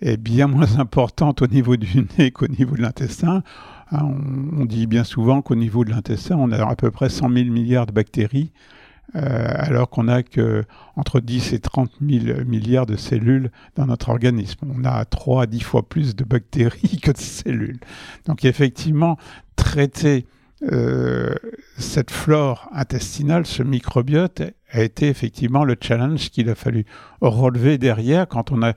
est, 0.00 0.16
bien 0.18 0.46
moins 0.46 0.74
importante 0.78 1.42
au 1.42 1.46
niveau 1.46 1.76
du 1.76 2.06
nez 2.18 2.30
qu'au 2.30 2.48
niveau 2.48 2.76
de 2.76 2.82
l'intestin. 2.82 3.42
Hein, 3.90 4.00
on, 4.02 4.62
on, 4.62 4.64
dit 4.64 4.86
bien 4.86 5.04
souvent 5.04 5.42
qu'au 5.42 5.54
niveau 5.54 5.84
de 5.84 5.90
l'intestin, 5.90 6.36
on 6.38 6.50
a 6.50 6.66
à 6.66 6.76
peu 6.76 6.90
près 6.90 7.10
100 7.10 7.30
000 7.30 7.50
milliards 7.50 7.84
de 7.84 7.92
bactéries 7.92 8.52
euh, 8.54 8.81
alors 9.14 9.90
qu'on 9.90 10.08
a 10.08 10.22
que 10.22 10.64
entre 10.96 11.20
10 11.20 11.52
et 11.52 11.58
30 11.58 11.90
000 12.00 12.44
milliards 12.46 12.86
de 12.86 12.96
cellules 12.96 13.50
dans 13.76 13.86
notre 13.86 14.08
organisme. 14.08 14.60
On 14.74 14.84
a 14.84 15.04
3 15.04 15.42
à 15.42 15.46
10 15.46 15.60
fois 15.60 15.82
plus 15.88 16.16
de 16.16 16.24
bactéries 16.24 16.98
que 17.02 17.10
de 17.12 17.18
cellules. 17.18 17.80
Donc 18.26 18.44
effectivement, 18.44 19.18
traiter 19.56 20.26
euh, 20.70 21.34
cette 21.76 22.12
flore 22.12 22.68
intestinale, 22.72 23.46
ce 23.46 23.62
microbiote, 23.62 24.42
a 24.70 24.82
été 24.82 25.08
effectivement 25.08 25.64
le 25.64 25.76
challenge 25.80 26.30
qu'il 26.30 26.48
a 26.48 26.54
fallu 26.54 26.86
relever 27.20 27.78
derrière 27.78 28.28
quand 28.28 28.52
on 28.52 28.62
a 28.62 28.74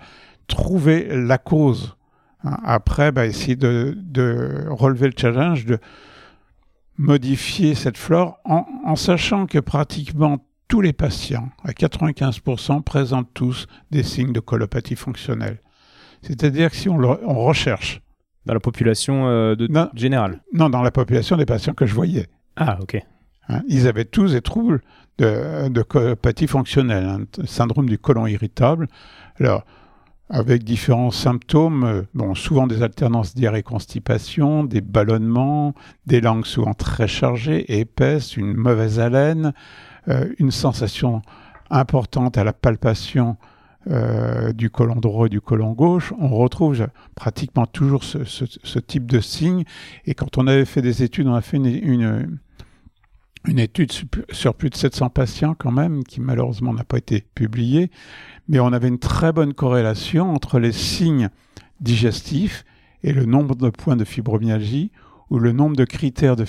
trouvé 0.48 1.08
la 1.12 1.38
cause. 1.38 1.96
Hein, 2.44 2.58
après, 2.64 3.12
bah, 3.12 3.26
essayer 3.26 3.56
de, 3.56 3.96
de, 3.98 4.66
relever 4.70 5.08
le 5.08 5.14
challenge 5.16 5.66
de 5.66 5.78
modifier 6.98 7.76
cette 7.76 7.98
flore 7.98 8.40
en, 8.46 8.96
sachant 8.96 9.46
que 9.46 9.60
pratiquement 9.60 10.46
tous 10.68 10.82
les 10.82 10.94
patients, 10.94 11.50
à 11.64 11.72
95%, 11.72 12.82
présentent 12.82 13.30
tous 13.34 13.68
des 13.92 14.04
signes 14.04 14.34
de 14.34 14.40
colopathie 14.40 14.96
fonctionnelle. 14.96 15.60
C'est-à-dire 16.22 16.72
que 16.72 16.76
si 16.76 16.90
on, 16.90 16.98
recherche... 16.98 18.02
Dans 18.46 18.54
la 18.54 18.60
population 18.60 19.28
euh, 19.28 19.56
de, 19.56 19.68
générale? 19.96 20.40
Non, 20.54 20.70
dans 20.70 20.84
la 20.84 20.92
population 20.92 21.36
des 21.36 21.48
patients 21.48 21.74
que 21.74 21.88
je 21.88 21.96
voyais. 21.96 22.28
Ah, 22.56 22.78
ok. 22.80 23.04
Hein, 23.50 23.62
ils 23.68 23.88
avaient 23.88 24.06
tous 24.06 24.34
des 24.34 24.42
troubles 24.42 24.82
de, 25.18 25.68
de 25.68 25.82
colopathie 25.82 26.46
fonctionnelle, 26.46 27.06
un 27.06 27.22
hein, 27.22 27.46
syndrome 27.46 27.90
du 27.90 27.98
côlon 27.98 28.28
irritable. 28.28 28.88
Alors, 29.40 29.66
avec 30.30 30.64
différents 30.64 31.12
symptômes, 31.12 31.84
euh, 31.84 32.02
bon, 32.14 32.34
souvent 32.34 32.68
des 32.68 32.82
alternances 32.82 33.36
diarrhée-constipation, 33.36 34.64
des 34.64 34.82
ballonnements, 34.82 35.76
des 36.08 36.22
langues 36.22 36.46
souvent 36.46 36.74
très 36.74 37.08
chargées, 37.08 37.80
épaisses, 37.80 38.36
une 38.36 38.54
mauvaise 38.56 39.00
haleine, 39.00 39.54
euh, 40.08 40.34
une 40.40 40.52
sensation 40.52 41.22
importante 41.70 42.38
à 42.38 42.44
la 42.44 42.54
palpation 42.54 43.38
euh, 43.88 44.52
du 44.52 44.72
côlon 44.72 44.96
droit 44.96 45.28
et 45.28 45.30
du 45.30 45.42
côlon 45.42 45.74
gauche. 45.74 46.12
On 46.20 46.30
retrouve 46.30 46.88
pratiquement 47.14 47.68
toujours 47.68 48.04
ce, 48.04 48.80
type 48.80 49.06
de 49.06 49.20
signe. 49.20 49.64
Et 50.06 50.16
quand 50.16 50.40
on 50.40 50.48
avait 50.48 50.66
fait 50.66 50.82
des 50.82 51.04
études, 51.04 51.28
on 51.28 51.36
a 51.36 51.42
fait 51.42 51.58
une 51.58 52.40
étude 53.60 53.92
sur 54.32 54.56
plus 54.56 54.72
de 54.72 54.76
700 54.76 55.10
patients 55.10 55.56
quand 55.56 55.72
même, 55.72 56.04
qui 56.04 56.20
malheureusement 56.20 56.74
n'a 56.74 56.84
pas 56.84 56.98
été 56.98 57.26
publiée, 57.36 57.92
mais 58.48 58.60
on 58.60 58.74
avait 58.74 58.88
une 58.88 59.00
très 59.00 59.32
bonne 59.32 59.54
corrélation 59.54 60.34
entre 60.34 60.60
les 60.60 60.72
signes 60.72 61.30
digestifs 61.80 62.64
et 63.04 63.14
le 63.14 63.26
nombre 63.26 63.56
de 63.56 63.70
points 63.70 63.96
de 63.96 64.06
fibromyalgie 64.06 64.92
ou 65.30 65.40
le 65.40 65.52
nombre 65.52 65.76
de 65.76 65.86
critères 65.86 66.36
de, 66.36 66.46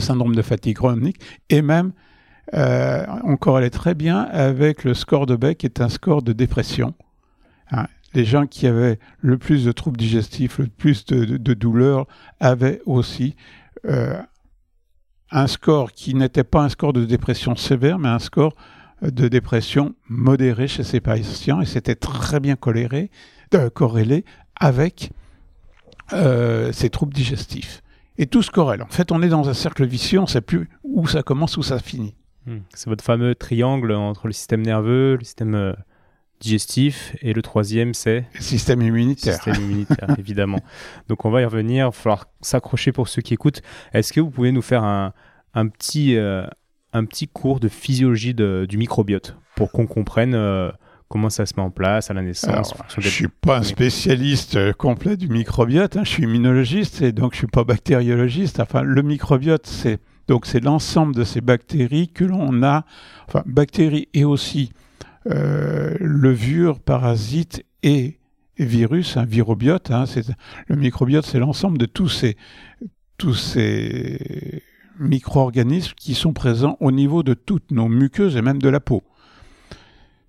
syndrome 0.00 0.34
de 0.34 0.42
fatigue 0.42 0.76
chronique, 0.76 1.20
et 1.48 1.62
même 1.62 1.92
euh, 2.54 3.04
on 3.24 3.36
corrélait 3.36 3.70
très 3.70 3.94
bien 3.94 4.20
avec 4.20 4.84
le 4.84 4.94
score 4.94 5.26
de 5.26 5.36
Beck, 5.36 5.58
qui 5.58 5.66
est 5.66 5.80
un 5.80 5.88
score 5.88 6.22
de 6.22 6.32
dépression. 6.32 6.94
Hein, 7.70 7.86
les 8.14 8.24
gens 8.24 8.46
qui 8.46 8.66
avaient 8.66 8.98
le 9.20 9.36
plus 9.36 9.64
de 9.64 9.72
troubles 9.72 9.98
digestifs, 9.98 10.58
le 10.58 10.66
plus 10.66 11.04
de, 11.06 11.24
de 11.36 11.54
douleurs, 11.54 12.06
avaient 12.40 12.80
aussi 12.86 13.36
euh, 13.84 14.20
un 15.30 15.46
score 15.46 15.92
qui 15.92 16.14
n'était 16.14 16.44
pas 16.44 16.62
un 16.62 16.68
score 16.68 16.92
de 16.92 17.04
dépression 17.04 17.54
sévère, 17.54 17.98
mais 17.98 18.08
un 18.08 18.18
score 18.18 18.54
de 19.02 19.28
dépression 19.28 19.94
modérée 20.08 20.68
chez 20.68 20.82
ces 20.82 21.00
patients, 21.00 21.60
et 21.60 21.66
c'était 21.66 21.94
très 21.94 22.40
bien 22.40 22.56
corrélé, 22.56 23.10
euh, 23.54 23.70
corrélé 23.70 24.24
avec 24.56 25.10
euh, 26.12 26.72
ces 26.72 26.90
troubles 26.90 27.14
digestifs. 27.14 27.82
Et 28.16 28.26
tout 28.26 28.42
se 28.42 28.50
corrèle. 28.50 28.82
En 28.82 28.88
fait, 28.88 29.12
on 29.12 29.22
est 29.22 29.28
dans 29.28 29.48
un 29.48 29.54
cercle 29.54 29.86
vicieux, 29.86 30.18
on 30.18 30.22
ne 30.22 30.26
sait 30.26 30.40
plus 30.40 30.68
où 30.82 31.06
ça 31.06 31.22
commence, 31.22 31.56
où 31.56 31.62
ça 31.62 31.78
finit. 31.78 32.16
Hmm. 32.46 32.58
C'est 32.74 32.90
votre 32.90 33.04
fameux 33.04 33.34
triangle 33.34 33.92
entre 33.92 34.26
le 34.26 34.32
système 34.32 34.62
nerveux, 34.62 35.16
le 35.16 35.24
système 35.24 35.54
euh, 35.54 35.74
digestif, 36.40 37.16
et 37.20 37.32
le 37.32 37.42
troisième, 37.42 37.94
c'est 37.94 38.26
Le 38.34 38.40
système 38.40 38.82
immunitaire. 38.82 39.38
Le 39.46 39.52
système 39.52 39.64
immunitaire, 39.64 40.14
évidemment. 40.18 40.60
Donc 41.08 41.24
on 41.24 41.30
va 41.30 41.42
y 41.42 41.44
revenir, 41.44 41.86
il 41.86 41.88
va 41.88 41.92
falloir 41.92 42.26
s'accrocher 42.40 42.90
pour 42.90 43.08
ceux 43.08 43.22
qui 43.22 43.34
écoutent. 43.34 43.62
Est-ce 43.92 44.12
que 44.12 44.20
vous 44.20 44.30
pouvez 44.30 44.50
nous 44.50 44.62
faire 44.62 44.82
un, 44.82 45.12
un 45.54 45.68
petit, 45.68 46.16
euh, 46.16 46.46
un 46.92 47.04
petit 47.04 47.28
cours 47.28 47.60
de 47.60 47.68
physiologie 47.68 48.34
du 48.34 48.78
microbiote 48.78 49.36
pour 49.56 49.72
qu'on 49.72 49.86
comprenne 49.86 50.34
euh, 50.34 50.70
comment 51.08 51.30
ça 51.30 51.46
se 51.46 51.54
met 51.56 51.62
en 51.62 51.70
place 51.70 52.10
à 52.10 52.14
la 52.14 52.22
naissance. 52.22 52.74
je 52.96 53.00
ne 53.00 53.10
suis 53.10 53.28
pas 53.28 53.58
un 53.58 53.62
spécialiste 53.62 54.56
euh, 54.56 54.72
complet 54.72 55.16
du 55.16 55.28
microbiote, 55.28 55.96
hein. 55.96 56.04
je 56.04 56.10
suis 56.10 56.22
immunologiste 56.24 57.02
et 57.02 57.12
donc 57.12 57.32
je 57.32 57.36
ne 57.36 57.40
suis 57.40 57.46
pas 57.48 57.64
bactériologiste. 57.64 58.60
Enfin, 58.60 58.82
le 58.82 59.02
microbiote, 59.02 59.66
c'est 59.66 59.98
donc 60.28 60.46
c'est 60.46 60.60
l'ensemble 60.60 61.14
de 61.14 61.24
ces 61.24 61.40
bactéries 61.40 62.08
que 62.08 62.24
l'on 62.24 62.62
a, 62.62 62.84
enfin 63.26 63.42
bactéries 63.46 64.08
et 64.14 64.24
aussi 64.24 64.72
levures, 65.24 66.80
parasites 66.80 67.64
et 67.82 68.18
virus, 68.58 69.16
un 69.16 69.24
virobiote. 69.24 69.90
Hein, 69.90 70.04
le 70.66 70.76
microbiote, 70.76 71.24
c'est 71.24 71.38
l'ensemble 71.38 71.78
de 71.78 71.86
tous 71.86 72.08
ces, 72.08 72.36
tous 73.16 73.34
ces 73.34 74.62
micro-organismes 74.98 75.94
qui 75.96 76.14
sont 76.14 76.32
présents 76.32 76.76
au 76.80 76.90
niveau 76.90 77.22
de 77.22 77.34
toutes 77.34 77.70
nos 77.70 77.88
muqueuses 77.88 78.36
et 78.36 78.42
même 78.42 78.60
de 78.60 78.68
la 78.68 78.80
peau. 78.80 79.02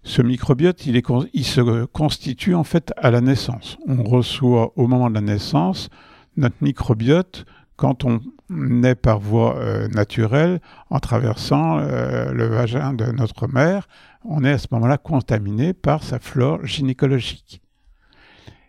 Ce 0.03 0.21
microbiote, 0.21 0.85
il, 0.85 1.45
se 1.45 1.85
constitue 1.85 2.55
en 2.55 2.63
fait 2.63 2.93
à 2.97 3.11
la 3.11 3.21
naissance. 3.21 3.77
On 3.85 4.03
reçoit 4.03 4.71
au 4.75 4.87
moment 4.87 5.09
de 5.09 5.15
la 5.15 5.21
naissance 5.21 5.89
notre 6.37 6.55
microbiote 6.61 7.45
quand 7.75 8.05
on 8.05 8.21
naît 8.49 8.95
par 8.95 9.19
voie 9.19 9.57
euh, 9.57 9.87
naturelle 9.89 10.61
en 10.89 10.99
traversant 10.99 11.79
euh, 11.79 12.31
le 12.31 12.45
vagin 12.47 12.93
de 12.93 13.05
notre 13.05 13.47
mère. 13.47 13.87
On 14.23 14.43
est 14.43 14.51
à 14.51 14.57
ce 14.57 14.67
moment-là 14.71 14.97
contaminé 14.97 15.73
par 15.73 16.03
sa 16.03 16.19
flore 16.19 16.65
gynécologique. 16.65 17.61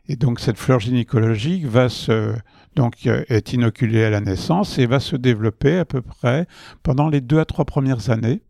Et 0.09 0.17
donc 0.17 0.41
cette 0.41 0.59
flore 0.59 0.81
gynécologique 0.81 1.67
va 1.67 1.89
se 1.89 2.35
donc 2.77 3.07
euh, 3.07 3.25
est 3.29 3.53
inoculé 3.53 4.05
à 4.05 4.11
la 4.11 4.21
naissance 4.21 4.79
et 4.79 4.87
va 4.87 5.01
se 5.01 5.17
développer 5.17 5.79
à 5.79 5.85
peu 5.85 6.03
près 6.03 6.47
pendant 6.83 7.09
les 7.09 7.21
deux 7.21 7.39
à 7.39 7.45
trois 7.45 7.65
premières 7.65 8.11
années. 8.11 8.43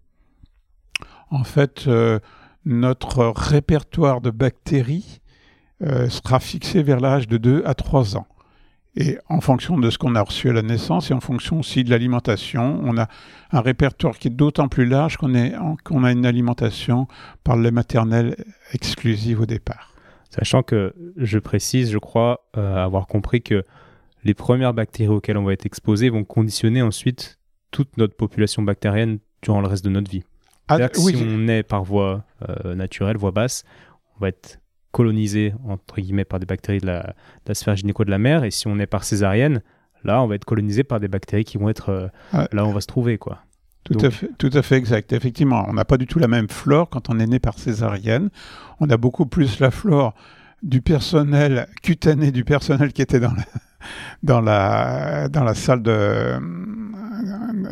En 1.31 1.45
fait, 1.45 1.85
euh, 1.87 2.19
notre 2.65 3.27
répertoire 3.29 4.21
de 4.21 4.31
bactéries 4.31 5.21
euh, 5.83 6.09
sera 6.09 6.41
fixé 6.41 6.83
vers 6.83 7.01
l'âge 7.01 7.27
de 7.29 7.39
2 7.39 7.63
à 7.65 7.75
3 7.75 8.19
ans. 8.19 8.27
Et 8.97 9.17
en 9.29 9.41
fonction 9.41 9.79
de 9.79 9.89
ce 9.89 9.97
qu'on 9.97 10.17
a 10.17 10.21
reçu 10.21 10.51
à 10.51 10.53
la 10.53 10.63
naissance 10.63 11.11
et 11.11 11.15
en 11.15 11.21
fonction 11.21 11.61
aussi 11.61 11.85
de 11.85 11.91
l'alimentation, 11.91 12.81
on 12.83 12.99
a 12.99 13.07
un 13.53 13.61
répertoire 13.61 14.19
qui 14.19 14.29
est 14.29 14.33
d'autant 14.33 14.69
plus 14.69 14.85
large 14.85 15.17
qu'on 15.17 16.05
a 16.05 16.13
une 16.13 16.27
alimentation 16.27 17.07
par 17.45 17.57
lait 17.57 17.71
maternel 17.71 18.45
exclusive 18.73 19.41
au 19.41 19.47
départ. 19.47 19.95
Sachant 20.29 20.63
que 20.63 20.93
je 21.17 21.39
précise, 21.39 21.93
je 21.93 21.99
crois 21.99 22.51
avoir 22.53 23.07
compris 23.07 23.43
que 23.43 23.65
les 24.25 24.35
premières 24.35 24.75
bactéries 24.75 25.09
auxquelles 25.09 25.39
on 25.39 25.45
va 25.45 25.53
être 25.53 25.67
exposé 25.67 26.11
vont 26.11 26.25
conditionner 26.25 26.83
ensuite 26.83 27.39
toute 27.71 27.97
notre 27.97 28.17
population 28.17 28.63
bactérienne 28.63 29.19
durant 29.43 29.61
le 29.61 29.69
reste 29.69 29.85
de 29.85 29.91
notre 29.91 30.11
vie. 30.11 30.25
Ah, 30.69 30.79
si 30.93 31.17
on 31.17 31.49
est 31.49 31.63
par 31.63 31.83
voie 31.83 32.25
euh, 32.49 32.75
naturelle, 32.75 33.17
voie 33.17 33.33
basse, 33.33 33.65
on 34.17 34.21
va 34.21 34.29
être 34.29 34.61
colonisé 34.93 35.55
entre 35.67 36.01
guillemets 36.01 36.25
par 36.25 36.39
des 36.39 36.47
bactéries 36.47 36.79
de 36.79 36.87
la, 36.87 37.15
sphère 37.55 37.77
gynéco 37.77 38.05
de 38.05 38.11
la 38.11 38.19
mère, 38.19 38.45
et 38.45 38.51
si 38.51 38.69
on 38.69 38.79
est 38.79 38.87
par 38.87 39.05
césarienne, 39.05 39.63
là 40.05 40.23
on 40.23 40.27
va 40.27 40.35
être 40.37 40.45
colonisé 40.45 40.85
par 40.85 41.01
des 41.01 41.09
bactéries 41.09 41.45
qui 41.45 41.59
vont 41.59 41.69
être 41.69 41.89
euh, 41.89 42.09
là 42.53 42.65
où 42.65 42.69
on 42.69 42.73
va 42.73 42.81
se 42.81 42.87
trouver 42.87 43.19
quoi. 43.19 43.41
Tout, 43.85 43.99
à 44.05 44.11
fait, 44.11 44.31
tout 44.37 44.51
à 44.53 44.61
fait 44.61 44.77
exact. 44.77 45.13
Effectivement, 45.15 45.65
on 45.67 45.73
n'a 45.73 45.87
pas 45.87 45.97
du 45.97 46.07
tout 46.07 46.19
la 46.19 46.29
même 46.29 46.51
flore 46.51 46.91
quand 46.91 47.09
on 47.09 47.19
est 47.19 47.27
né 47.27 47.39
par 47.39 47.59
césarienne. 47.59 48.29
On 48.79 48.91
a 48.91 48.99
beaucoup 48.99 49.25
plus 49.25 49.59
la 49.59 49.71
flore 49.71 50.15
du 50.63 50.83
personnel 50.83 51.67
cutané, 51.83 52.31
du 52.31 52.45
personnel 52.45 52.93
qui 52.93 53.01
était 53.01 53.21
dans 53.21 53.33
la, 53.33 53.45
dans 54.23 54.41
la, 54.41 55.29
dans 55.29 55.45
la 55.45 55.55
salle 55.55 55.83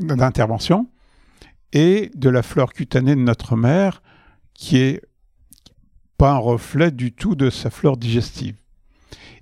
d'intervention 0.01 0.89
et 1.73 2.11
de 2.15 2.31
la 2.31 2.43
flore 2.43 2.73
cutanée 2.73 3.15
de 3.15 3.21
notre 3.21 3.57
mère 3.57 4.03
qui 4.55 4.79
est 4.79 5.03
pas 6.17 6.33
un 6.33 6.39
reflet 6.39 6.91
du 6.91 7.13
tout 7.13 7.37
de 7.37 7.51
sa 7.51 7.71
flore 7.71 7.97
digestive. 7.97 8.57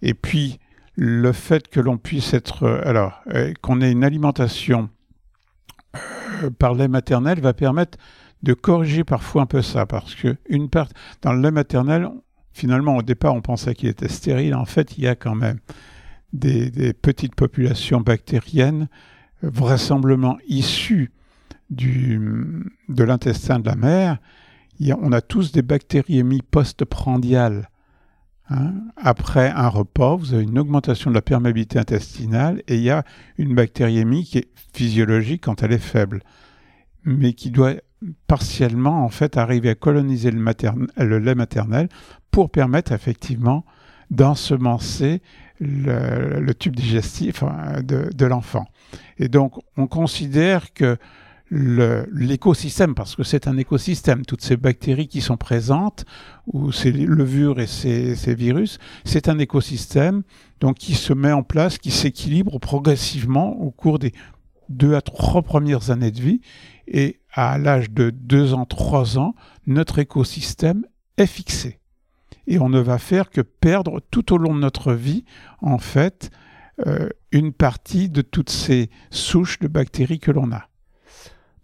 Et 0.02 0.12
puis, 0.14 0.58
le 0.94 1.32
fait 1.32 1.68
que 1.68 1.80
l'on 1.80 1.99
puisse 1.99 2.35
être, 2.35 2.68
alors, 2.85 3.23
euh, 3.32 3.52
qu'on 3.62 3.80
ait 3.80 3.90
une 3.90 4.04
alimentation 4.04 4.90
euh, 6.42 6.50
par 6.58 6.75
lait 6.75 6.88
maternel 6.88 7.40
va 7.40 7.54
permettre 7.54 7.99
de 8.42 8.52
corriger 8.52 9.04
parfois 9.04 9.42
un 9.42 9.46
peu 9.46 9.62
ça, 9.62 9.87
parce 9.87 10.14
que 10.14 10.37
une 10.49 10.68
part, 10.68 10.88
dans 11.23 11.32
le 11.32 11.40
lait 11.40 11.50
maternel, 11.50 12.08
finalement, 12.52 12.96
au 12.96 13.02
départ, 13.02 13.35
on 13.35 13.42
pensait 13.42 13.75
qu'il 13.75 13.88
était 13.88 14.08
stérile. 14.08 14.54
En 14.54 14.66
fait, 14.66 14.99
il 14.99 15.04
y 15.04 15.08
a 15.08 15.14
quand 15.14 15.35
même 15.35 15.58
des, 16.33 16.92
petites 16.92 17.35
populations 17.35 18.00
bactériennes, 18.00 18.88
vraisemblablement 19.42 20.38
issues 20.49 21.12
du, 21.71 22.21
de 22.88 23.04
l'intestin 23.04 23.59
de 23.59 23.66
la 23.66 23.76
mère. 23.76 24.18
on 24.80 25.12
a 25.12 25.21
tous 25.21 25.52
des 25.52 25.62
bactériémies 25.62 26.42
postprandiales. 26.42 27.71
Hein. 28.49 28.75
Après 28.97 29.50
un 29.50 29.68
repas, 29.68 30.16
vous 30.16 30.35
avez 30.35 30.45
une 30.45 30.59
augmentation 30.59 31.11
de 31.11 31.16
la 31.16 31.23
perméabilité 31.23 31.78
intestinale 31.78 32.62
et 32.68 32.76
il 32.76 32.83
y 32.83 32.90
a 32.90 33.04
une 33.38 33.54
bactériémie 33.54 34.25
qui 34.25 34.38
est 34.38 34.49
physiologique 34.73 35.45
quand 35.45 35.62
elle 35.62 35.73
est 35.73 35.78
faible, 35.78 36.23
mais 37.04 37.33
qui 37.33 37.50
doit 37.50 37.75
partiellement 38.26 39.04
en 39.04 39.09
fait 39.09 39.37
arriver 39.37 39.71
à 39.71 39.75
coloniser 39.75 40.30
le 40.30 41.18
lait 41.18 41.35
maternel 41.35 41.88
pour 42.30 42.50
permettre 42.50 42.92
effectivement 42.92 43.64
d'ensemencer 44.11 45.23
le, 45.60 46.52
tube 46.52 46.76
digestif 46.76 47.42
hein, 47.42 47.80
de, 47.82 48.26
l'enfant. 48.26 48.66
Et 49.18 49.28
donc, 49.28 49.54
on 49.76 49.86
considère 49.86 50.72
que 50.72 50.96
l'écosystème, 51.50 52.94
parce 52.94 53.14
que 53.14 53.22
c'est 53.22 53.46
un 53.46 53.56
écosystème, 53.56 54.26
toutes 54.26 54.42
ces 54.42 54.56
bactéries 54.56 55.06
qui 55.06 55.20
sont 55.20 55.36
présentes, 55.36 56.04
ou 56.46 56.72
ces 56.72 56.90
levures 56.90 57.60
et 57.60 57.68
ces, 57.68 58.16
ces 58.16 58.34
virus, 58.34 58.78
c'est 59.04 59.28
un 59.28 59.38
écosystème 59.38 60.22
donc 60.60 60.76
qui 60.76 60.94
se 60.94 61.12
met 61.12 61.32
en 61.32 61.44
place, 61.44 61.78
qui 61.78 61.92
s'équilibre 61.92 62.58
progressivement 62.58 63.56
au 63.60 63.70
cours 63.70 63.98
des 63.98 64.12
deux 64.68 64.94
à 64.94 65.00
trois 65.00 65.42
premières 65.42 65.90
années 65.90 66.10
de 66.10 66.20
vie. 66.20 66.40
Et 66.88 67.20
à 67.32 67.58
l'âge 67.58 67.90
de 67.90 68.10
2 68.10 68.54
ans, 68.54 68.64
3 68.64 69.18
ans, 69.18 69.34
notre 69.66 69.98
écosystème 69.98 70.86
est 71.18 71.26
fixé. 71.26 71.80
Et 72.46 72.58
on 72.58 72.68
ne 72.68 72.80
va 72.80 72.98
faire 72.98 73.30
que 73.30 73.40
perdre 73.40 74.00
tout 74.10 74.32
au 74.32 74.38
long 74.38 74.54
de 74.54 74.60
notre 74.60 74.92
vie, 74.92 75.24
en 75.60 75.78
fait, 75.78 76.30
euh, 76.86 77.08
une 77.32 77.54
partie 77.54 78.10
de 78.10 78.20
toutes 78.20 78.50
ces 78.50 78.90
souches 79.10 79.58
de 79.60 79.66
bactéries 79.66 80.18
que 80.18 80.30
l'on 80.30 80.52
a. 80.52 80.68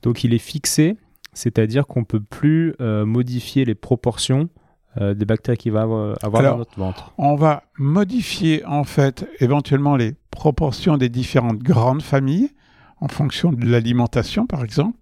Donc 0.00 0.24
il 0.24 0.32
est 0.32 0.38
fixé, 0.38 0.96
c'est-à-dire 1.34 1.86
qu'on 1.86 2.00
ne 2.00 2.06
peut 2.06 2.22
plus 2.22 2.74
euh, 2.80 3.04
modifier 3.04 3.66
les 3.66 3.74
proportions 3.74 4.48
euh, 4.98 5.12
des 5.12 5.26
bactéries 5.26 5.58
qu'il 5.58 5.72
va 5.72 5.82
avoir, 5.82 6.16
dans 6.42 6.56
notre 6.56 6.78
ventre. 6.78 7.12
On 7.18 7.34
va 7.34 7.64
modifier 7.76 8.64
en 8.64 8.84
fait 8.84 9.28
éventuellement 9.40 9.96
les 9.96 10.14
proportions 10.30 10.96
des 10.96 11.10
différentes 11.10 11.58
grandes 11.58 12.02
familles 12.02 12.50
en 13.00 13.08
fonction 13.08 13.52
de 13.52 13.66
l'alimentation 13.66 14.46
par 14.46 14.64
exemple. 14.64 14.96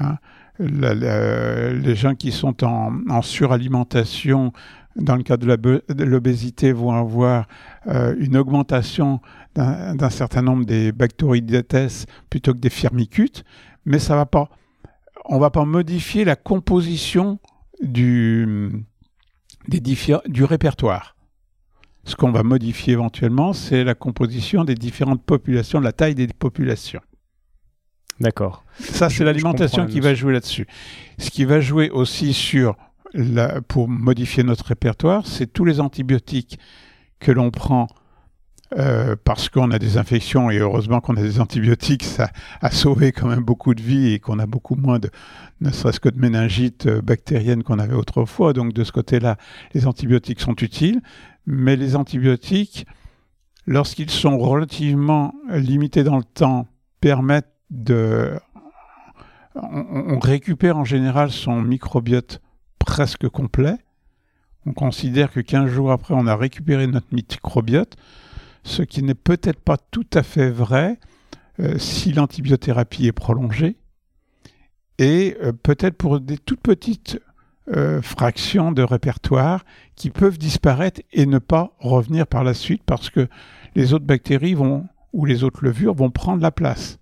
Hein. 0.00 0.16
les 0.58 1.96
gens 1.96 2.14
qui 2.14 2.32
sont 2.32 2.64
en, 2.64 3.20
suralimentation 3.20 4.52
dans 4.98 5.16
le 5.16 5.22
cas 5.22 5.36
de 5.36 6.04
l'obésité 6.04 6.72
vont 6.72 6.92
avoir 6.92 7.46
euh, 7.86 8.14
une 8.18 8.36
augmentation 8.36 9.20
d'un 9.54 10.10
certain 10.10 10.42
nombre 10.42 10.64
des 10.64 10.92
bactéroïdetes 10.92 12.06
plutôt 12.30 12.52
que 12.52 12.58
des 12.58 12.70
firmicutes, 12.70 13.44
mais 13.84 13.98
ça 13.98 14.14
va 14.14 14.26
pas, 14.26 14.50
on 15.24 15.38
va 15.38 15.50
pas 15.50 15.64
modifier 15.64 16.24
la 16.24 16.36
composition 16.36 17.40
du, 17.82 18.70
des 19.66 19.80
du 19.80 20.44
répertoire. 20.44 21.16
Ce 22.04 22.16
qu'on 22.16 22.30
va 22.30 22.42
modifier 22.42 22.94
éventuellement, 22.94 23.52
c'est 23.52 23.84
la 23.84 23.94
composition 23.94 24.64
des 24.64 24.74
différentes 24.74 25.22
populations, 25.22 25.80
la 25.80 25.92
taille 25.92 26.14
des 26.14 26.28
populations. 26.28 27.02
D'accord. 28.20 28.64
Ça, 28.78 29.10
c'est 29.10 29.24
l'alimentation 29.24 29.86
qui 29.86 30.00
va 30.00 30.14
jouer 30.14 30.32
là-dessus. 30.32 30.66
Ce 31.18 31.30
qui 31.30 31.44
va 31.44 31.60
jouer 31.60 31.90
aussi 31.90 32.32
sur, 32.32 32.76
pour 33.68 33.88
modifier 33.88 34.42
notre 34.42 34.66
répertoire, 34.66 35.26
c'est 35.26 35.46
tous 35.46 35.64
les 35.64 35.80
antibiotiques 35.80 36.58
que 37.20 37.32
l'on 37.32 37.50
prend 37.50 37.88
euh, 38.76 39.16
parce 39.24 39.48
qu'on 39.48 39.70
a 39.70 39.78
des 39.78 39.96
infections 39.96 40.50
et 40.50 40.58
heureusement 40.58 41.00
qu'on 41.00 41.16
a 41.16 41.22
des 41.22 41.40
antibiotiques, 41.40 42.04
ça 42.04 42.30
a 42.60 42.70
sauvé 42.70 43.12
quand 43.12 43.26
même 43.26 43.42
beaucoup 43.42 43.74
de 43.74 43.80
vies 43.80 44.12
et 44.12 44.18
qu'on 44.18 44.38
a 44.38 44.44
beaucoup 44.44 44.74
moins 44.74 44.98
de, 44.98 45.08
ne 45.62 45.70
serait-ce 45.70 46.00
que 46.00 46.10
de 46.10 46.18
méningite 46.18 46.84
euh, 46.84 47.00
bactérienne 47.00 47.62
qu'on 47.62 47.78
avait 47.78 47.94
autrefois. 47.94 48.52
Donc 48.52 48.74
de 48.74 48.84
ce 48.84 48.92
côté-là, 48.92 49.38
les 49.72 49.86
antibiotiques 49.86 50.40
sont 50.40 50.54
utiles, 50.56 51.00
mais 51.46 51.76
les 51.76 51.96
antibiotiques, 51.96 52.86
lorsqu'ils 53.66 54.10
sont 54.10 54.36
relativement 54.36 55.34
limités 55.50 56.04
dans 56.04 56.18
le 56.18 56.24
temps, 56.24 56.68
permettent 57.00 57.54
de... 57.70 58.38
on 59.54 60.18
récupère 60.18 60.76
en 60.76 60.84
général 60.84 61.30
son 61.30 61.62
microbiote 61.62 62.42
presque 62.78 63.28
complet. 63.28 63.76
On 64.66 64.72
considère 64.72 65.30
que 65.30 65.40
15 65.40 65.70
jours 65.70 65.92
après, 65.92 66.14
on 66.14 66.26
a 66.26 66.36
récupéré 66.36 66.86
notre 66.86 67.06
microbiote 67.12 67.96
ce 68.68 68.82
qui 68.82 69.02
n'est 69.02 69.14
peut-être 69.14 69.60
pas 69.60 69.76
tout 69.76 70.06
à 70.14 70.22
fait 70.22 70.50
vrai 70.50 70.98
euh, 71.60 71.78
si 71.78 72.12
l'antibiothérapie 72.12 73.06
est 73.06 73.12
prolongée, 73.12 73.76
et 74.98 75.36
euh, 75.42 75.52
peut-être 75.52 75.96
pour 75.96 76.20
des 76.20 76.38
toutes 76.38 76.60
petites 76.60 77.20
euh, 77.68 78.00
fractions 78.02 78.72
de 78.72 78.82
répertoire 78.82 79.64
qui 79.96 80.10
peuvent 80.10 80.38
disparaître 80.38 81.00
et 81.12 81.26
ne 81.26 81.38
pas 81.38 81.72
revenir 81.78 82.26
par 82.26 82.44
la 82.44 82.54
suite 82.54 82.82
parce 82.84 83.10
que 83.10 83.28
les 83.74 83.92
autres 83.92 84.06
bactéries 84.06 84.54
vont, 84.54 84.86
ou 85.12 85.24
les 85.24 85.44
autres 85.44 85.64
levures 85.64 85.94
vont 85.94 86.10
prendre 86.10 86.42
la 86.42 86.50
place. 86.50 86.98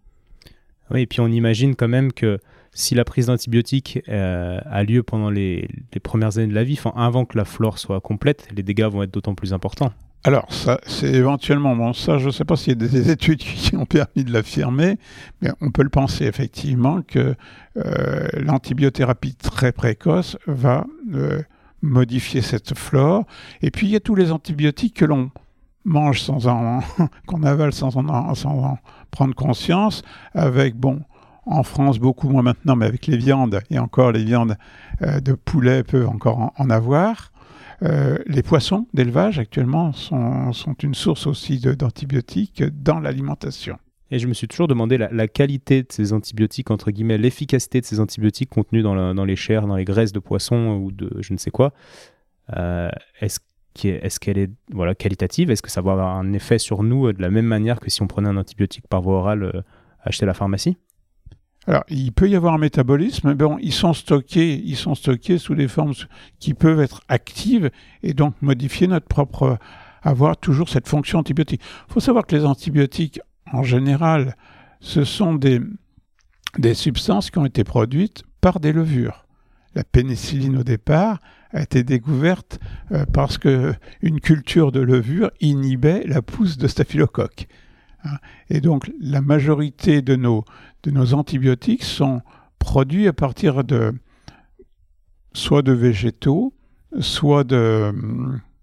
Oui, 0.90 1.02
et 1.02 1.06
puis 1.06 1.20
on 1.20 1.28
imagine 1.28 1.74
quand 1.74 1.88
même 1.88 2.12
que 2.12 2.38
si 2.76 2.94
la 2.94 3.04
prise 3.04 3.26
d'antibiotiques 3.26 4.00
a 4.08 4.82
lieu 4.84 5.02
pendant 5.02 5.30
les, 5.30 5.68
les, 5.92 6.00
premières 6.00 6.38
années 6.38 6.46
de 6.46 6.54
la 6.54 6.62
vie, 6.62 6.78
avant 6.94 7.24
que 7.24 7.36
la 7.36 7.44
flore 7.44 7.78
soit 7.78 8.00
complète, 8.00 8.48
les 8.54 8.62
dégâts 8.62 8.84
vont 8.84 9.02
être 9.02 9.12
d'autant 9.12 9.34
plus 9.34 9.52
importants. 9.52 9.92
Alors, 10.26 10.52
ça, 10.52 10.80
c'est 10.88 11.12
éventuellement, 11.12 11.76
bon, 11.76 11.92
ça, 11.92 12.18
je 12.18 12.26
ne 12.26 12.30
sais 12.32 12.44
pas 12.44 12.56
s'il 12.56 12.82
y 12.82 12.84
a 12.84 12.88
des 12.88 13.10
études 13.12 13.38
qui 13.38 13.76
ont 13.76 13.86
permis 13.86 14.24
de 14.24 14.32
l'affirmer, 14.32 14.98
mais 15.40 15.50
on 15.60 15.70
peut 15.70 15.84
le 15.84 15.88
penser 15.88 16.24
effectivement 16.24 17.00
que 17.02 17.36
euh, 17.76 18.28
l'antibiothérapie 18.34 19.36
très 19.36 19.70
précoce 19.70 20.36
va 20.48 20.84
euh, 21.14 21.40
modifier 21.80 22.40
cette 22.40 22.76
flore. 22.76 23.24
Et 23.62 23.70
puis, 23.70 23.86
il 23.86 23.92
y 23.92 23.96
a 23.96 24.00
tous 24.00 24.16
les 24.16 24.32
antibiotiques 24.32 24.94
que 24.94 25.04
l'on 25.04 25.30
mange 25.84 26.20
sans 26.20 26.48
en, 26.48 26.80
qu'on 27.28 27.44
avale 27.44 27.72
sans 27.72 27.96
en, 27.96 28.34
sans 28.34 28.64
en 28.64 28.78
prendre 29.12 29.34
conscience, 29.36 30.02
avec, 30.34 30.74
bon, 30.74 31.02
en 31.46 31.62
France, 31.62 31.98
beaucoup 31.98 32.28
moins 32.28 32.42
maintenant, 32.42 32.76
mais 32.76 32.86
avec 32.86 33.06
les 33.06 33.16
viandes, 33.16 33.60
et 33.70 33.78
encore 33.78 34.12
les 34.12 34.24
viandes 34.24 34.56
euh, 35.02 35.20
de 35.20 35.32
poulet 35.32 35.84
peuvent 35.84 36.08
encore 36.08 36.52
en 36.56 36.70
avoir. 36.70 37.32
Euh, 37.82 38.18
les 38.26 38.42
poissons 38.42 38.86
d'élevage 38.94 39.38
actuellement 39.38 39.92
sont, 39.92 40.52
une 40.82 40.94
source 40.94 41.26
aussi 41.26 41.58
d'antibiotiques 41.58 42.62
dans 42.62 42.98
l'alimentation. 42.98 43.78
Et 44.10 44.18
je 44.18 44.28
me 44.28 44.34
suis 44.34 44.46
toujours 44.46 44.68
demandé 44.68 44.98
la, 44.98 45.28
qualité 45.28 45.82
de 45.82 45.88
ces 45.90 46.12
antibiotiques, 46.12 46.70
entre 46.70 46.90
guillemets, 46.92 47.18
l'efficacité 47.18 47.80
de 47.80 47.86
ces 47.86 47.98
antibiotiques 47.98 48.50
contenus 48.50 48.84
dans, 48.84 49.24
les 49.24 49.36
chairs, 49.36 49.66
dans 49.66 49.74
les 49.74 49.84
graisses 49.84 50.12
de 50.12 50.20
poisson 50.20 50.80
ou 50.80 50.92
de 50.92 51.10
je 51.20 51.32
ne 51.32 51.38
sais 51.38 51.50
quoi. 51.50 51.72
Euh, 52.56 52.88
est-ce 53.20 53.40
qu'elle 53.74 54.38
est, 54.38 54.50
voilà, 54.72 54.94
qualitative? 54.94 55.50
Est-ce 55.50 55.60
que 55.60 55.70
ça 55.70 55.80
va 55.82 55.92
avoir 55.92 56.16
un 56.16 56.32
effet 56.32 56.58
sur 56.58 56.84
nous 56.84 57.12
de 57.12 57.20
la 57.20 57.30
même 57.30 57.46
manière 57.46 57.80
que 57.80 57.90
si 57.90 58.00
on 58.00 58.06
prenait 58.06 58.28
un 58.28 58.36
antibiotique 58.36 58.86
par 58.86 59.02
voie 59.02 59.18
orale 59.18 59.64
acheté 60.04 60.22
à 60.22 60.26
la 60.28 60.34
pharmacie? 60.34 60.76
Alors, 61.66 61.84
il 61.88 62.12
peut 62.12 62.28
y 62.28 62.36
avoir 62.36 62.54
un 62.54 62.58
métabolisme, 62.58 63.28
mais 63.28 63.34
bon, 63.34 63.58
ils 63.60 63.72
sont 63.72 63.92
stockés, 63.92 64.62
ils 64.64 64.76
sont 64.76 64.94
stockés 64.94 65.38
sous 65.38 65.56
des 65.56 65.66
formes 65.66 65.94
qui 66.38 66.54
peuvent 66.54 66.80
être 66.80 67.00
actives 67.08 67.70
et 68.04 68.14
donc 68.14 68.34
modifier 68.40 68.86
notre 68.86 69.06
propre, 69.06 69.58
avoir 70.02 70.36
toujours 70.36 70.68
cette 70.68 70.86
fonction 70.86 71.18
antibiotique. 71.18 71.60
Il 71.88 71.94
faut 71.94 72.00
savoir 72.00 72.24
que 72.24 72.36
les 72.36 72.44
antibiotiques, 72.44 73.20
en 73.52 73.64
général, 73.64 74.36
ce 74.80 75.02
sont 75.02 75.34
des, 75.34 75.60
substances 76.74 77.30
qui 77.30 77.38
ont 77.38 77.46
été 77.46 77.64
produites 77.64 78.22
par 78.40 78.60
des 78.60 78.72
levures. 78.72 79.26
La 79.74 79.82
pénicilline 79.82 80.58
au 80.58 80.62
départ 80.62 81.18
a 81.52 81.62
été 81.62 81.82
découverte 81.82 82.60
euh, 82.92 83.04
parce 83.12 83.38
que 83.38 83.74
une 84.00 84.20
culture 84.20 84.72
de 84.72 84.80
levure 84.80 85.30
inhibait 85.40 86.04
la 86.06 86.22
pousse 86.22 86.56
de 86.58 86.68
staphylocoque. 86.68 87.48
Hein. 88.06 88.18
Et 88.48 88.60
donc 88.60 88.90
la 89.00 89.20
majorité 89.20 90.02
de 90.02 90.16
nos, 90.16 90.44
de 90.82 90.90
nos 90.90 91.14
antibiotiques 91.14 91.84
sont 91.84 92.22
produits 92.58 93.08
à 93.08 93.12
partir 93.12 93.64
de 93.64 93.92
soit 95.32 95.62
de 95.62 95.72
végétaux, 95.72 96.54
soit 97.00 97.44
de, 97.44 97.92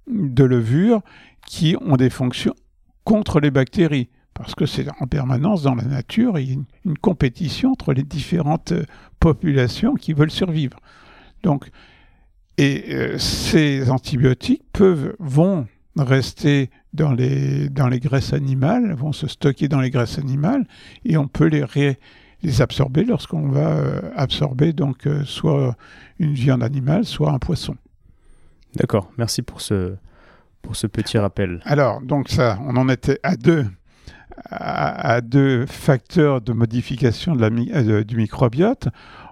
de 0.08 0.44
levures 0.44 1.02
qui 1.46 1.76
ont 1.82 1.98
des 1.98 2.10
fonctions 2.10 2.56
contre 3.04 3.40
les 3.40 3.52
bactéries. 3.52 4.10
Parce 4.34 4.56
que 4.56 4.66
c'est 4.66 4.88
en 5.00 5.06
permanence 5.06 5.62
dans 5.62 5.76
la 5.76 5.84
nature, 5.84 6.40
il 6.40 6.50
y 6.50 6.52
a 6.52 6.56
une, 6.86 6.98
compétition 6.98 7.72
entre 7.72 7.94
les 7.94 8.04
différentes 8.04 8.74
populations 9.20 9.94
qui 9.94 10.14
veulent 10.14 10.32
survivre. 10.32 10.80
Donc, 11.44 11.70
et 12.58 12.86
euh, 12.94 13.18
ces 13.18 13.90
antibiotiques 13.90 14.64
peuvent, 14.74 15.16
vont 15.20 15.68
rester 15.98 16.70
dans 16.94 17.12
les, 17.12 17.70
dans 17.70 17.88
les 17.88 18.00
graisses 18.00 18.34
animales, 18.34 18.94
vont 18.94 19.12
se 19.12 19.28
stocker 19.28 19.68
dans 19.68 19.82
les 19.82 19.90
graisses 19.90 20.18
animales, 20.18 20.66
et 21.06 21.18
on 21.18 21.28
peut 21.28 21.48
les, 21.48 21.66
les 22.44 22.62
absorber 22.62 23.04
lorsqu'on 23.04 23.50
va 23.50 23.72
euh, 23.72 24.12
absorber 24.16 24.74
donc 24.74 25.08
euh, 25.08 25.24
soit 25.26 25.76
une 26.20 26.34
viande 26.34 26.64
animale, 26.64 27.06
soit 27.06 27.32
un 27.32 27.40
poisson. 27.40 27.76
D'accord, 28.76 29.12
merci 29.18 29.42
pour 29.42 29.62
ce, 29.62 29.96
pour 30.62 30.76
ce 30.76 30.88
petit 30.88 31.18
rappel. 31.18 31.62
Alors, 31.66 32.02
donc 32.02 32.30
ça, 32.30 32.60
on 32.66 32.76
en 32.76 32.90
était 32.90 33.20
à 33.22 33.36
deux, 33.36 33.68
à, 34.50 35.22
deux 35.22 35.66
facteurs 35.68 36.42
de 36.42 36.54
modification 36.54 37.36
de 37.36 37.42
la, 37.42 37.50
euh, 37.76 38.04
du 38.04 38.18
microbiote. 38.18 38.90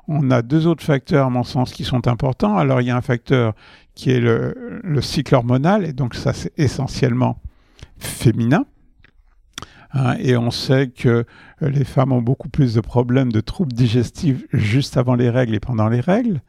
On 0.08 0.30
a 0.30 0.42
deux 0.42 0.68
autres 0.68 0.84
facteurs, 0.84 1.28
à 1.28 1.30
mon 1.30 1.44
sens, 1.44 1.74
qui 1.74 1.84
sont 1.84 2.08
importants. 2.08 2.58
Alors, 2.58 2.82
il 2.82 2.88
y 2.88 2.92
a 2.92 2.98
un 2.98 3.02
facteur 3.02 3.54
qui 3.96 4.12
est 4.12 4.20
le, 4.20 5.02
cycle 5.02 5.36
hormonal, 5.36 5.86
et 5.86 5.94
donc 5.94 6.16
ça 6.16 6.34
c'est 6.34 6.54
essentiellement 6.58 7.42
féminin. 7.98 8.66
Hein, 9.94 10.16
et 10.20 10.38
on 10.38 10.52
sait 10.52 10.88
que 10.88 11.26
les 11.60 11.84
femmes 11.84 12.14
ont 12.14 12.22
beaucoup 12.22 12.48
plus 12.48 12.76
de 12.76 12.82
problèmes 12.82 13.32
de 13.32 13.42
troubles 13.42 13.74
digestifs 13.74 14.46
juste 14.54 14.96
avant 14.96 15.16
les 15.16 15.30
règles 15.30 15.54
et 15.54 15.60
pendant 15.60 15.90
les 15.90 16.00
règles. 16.00 16.42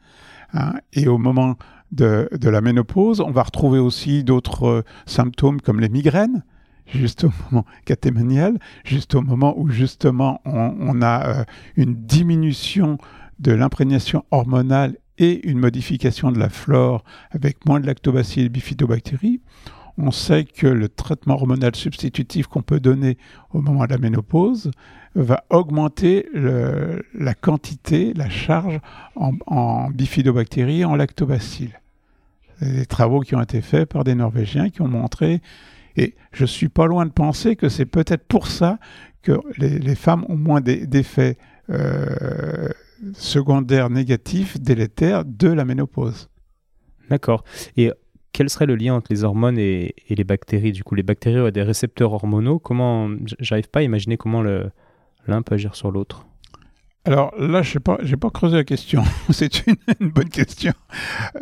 Hein, 0.53 0.75
et 0.93 1.07
au 1.07 1.17
moment 1.17 1.57
de, 1.91 2.27
la 2.41 2.61
ménopause, 2.61 3.21
on 3.21 3.31
va 3.31 3.43
retrouver 3.43 3.79
aussi 3.79 4.23
d'autres 4.23 4.65
euh, 4.65 4.81
symptômes 5.05 5.61
comme 5.61 5.79
les 5.79 5.89
migraines, 5.89 6.43
juste 6.87 7.25
au 7.25 7.31
moment 7.49 7.65
catémanial, 7.85 8.59
juste 8.83 9.15
au 9.15 9.21
moment 9.21 9.53
où 9.57 9.69
justement 9.69 10.41
on, 10.45 11.01
a 11.01 11.27
euh, 11.27 11.43
une 11.75 11.95
diminution 11.95 12.97
de 13.39 13.51
l'imprégnation 13.51 14.25
hormonale 14.31 14.95
et 15.17 15.47
une 15.47 15.59
modification 15.59 16.31
de 16.31 16.39
la 16.39 16.49
flore 16.49 17.03
avec 17.31 17.65
moins 17.65 17.79
de 17.79 17.87
lactobacilles 17.87 18.45
et 18.45 18.49
bifidobactéries. 18.49 19.41
on 19.97 20.11
sait 20.11 20.43
que 20.43 20.65
le 20.65 20.89
traitement 20.89 21.35
hormonal 21.35 21.75
substitutif 21.75 22.47
qu'on 22.47 22.63
peut 22.63 22.79
donner 22.79 23.17
au 23.51 23.61
moment 23.61 23.85
de 23.85 23.91
la 23.91 23.99
ménopause 23.99 24.71
va 25.15 25.43
augmenter 25.51 26.27
la 26.33 27.33
quantité, 27.35 28.13
la 28.15 28.29
charge 28.29 28.79
en, 29.15 29.89
bifidobactéries 29.91 30.81
et 30.81 30.85
en 30.85 30.95
lactobacilles. 30.95 31.77
Des 32.61 32.85
travaux 32.85 33.19
qui 33.19 33.35
ont 33.35 33.41
été 33.41 33.61
faits 33.61 33.89
par 33.89 34.03
des 34.03 34.15
Norvégiens 34.15 34.69
qui 34.69 34.81
ont 34.81 34.87
montré, 34.87 35.41
et 35.95 36.15
je 36.31 36.45
suis 36.45 36.69
pas 36.69 36.87
loin 36.87 37.05
de 37.05 37.11
penser 37.11 37.55
que 37.55 37.69
c'est 37.69 37.85
peut-être 37.85 38.25
pour 38.25 38.47
ça 38.47 38.79
que 39.21 39.39
les, 39.57 39.95
femmes 39.95 40.25
ont 40.27 40.37
moins 40.37 40.61
d'effets 40.61 41.37
euh, 41.69 42.69
secondaires 43.13 43.89
négatifs, 43.89 44.59
délétères 44.59 45.25
de 45.25 45.49
la 45.49 45.65
ménopause. 45.65 46.29
D'accord. 47.09 47.43
Et 47.77 47.91
quel 48.31 48.49
serait 48.49 48.65
le 48.65 48.75
lien 48.75 48.95
entre 48.95 49.11
les 49.11 49.23
hormones 49.23 49.57
et, 49.57 49.95
les 50.09 50.23
bactéries 50.23 50.71
Du 50.71 50.83
coup, 50.83 50.95
les 50.95 51.03
bactéries 51.03 51.39
ont 51.39 51.49
des 51.49 51.61
récepteurs 51.61 52.13
hormonaux? 52.13 52.59
Comment 52.59 53.09
J'arrive 53.39 53.69
pas 53.69 53.79
à 53.79 53.83
imaginer 53.83 54.17
comment 54.17 54.41
l'un 54.41 55.41
peut 55.43 55.55
agir 55.55 55.75
sur 55.75 55.91
l'autre. 55.91 56.25
Alors 57.05 57.33
là, 57.37 57.61
je 57.61 57.77
n'ai 57.77 57.81
pas, 57.81 57.97
pas 57.97 58.29
creusé 58.29 58.55
la 58.55 58.63
question. 58.63 59.03
C'est 59.29 59.67
une, 59.67 59.75
bonne 60.09 60.29
question. 60.29 60.71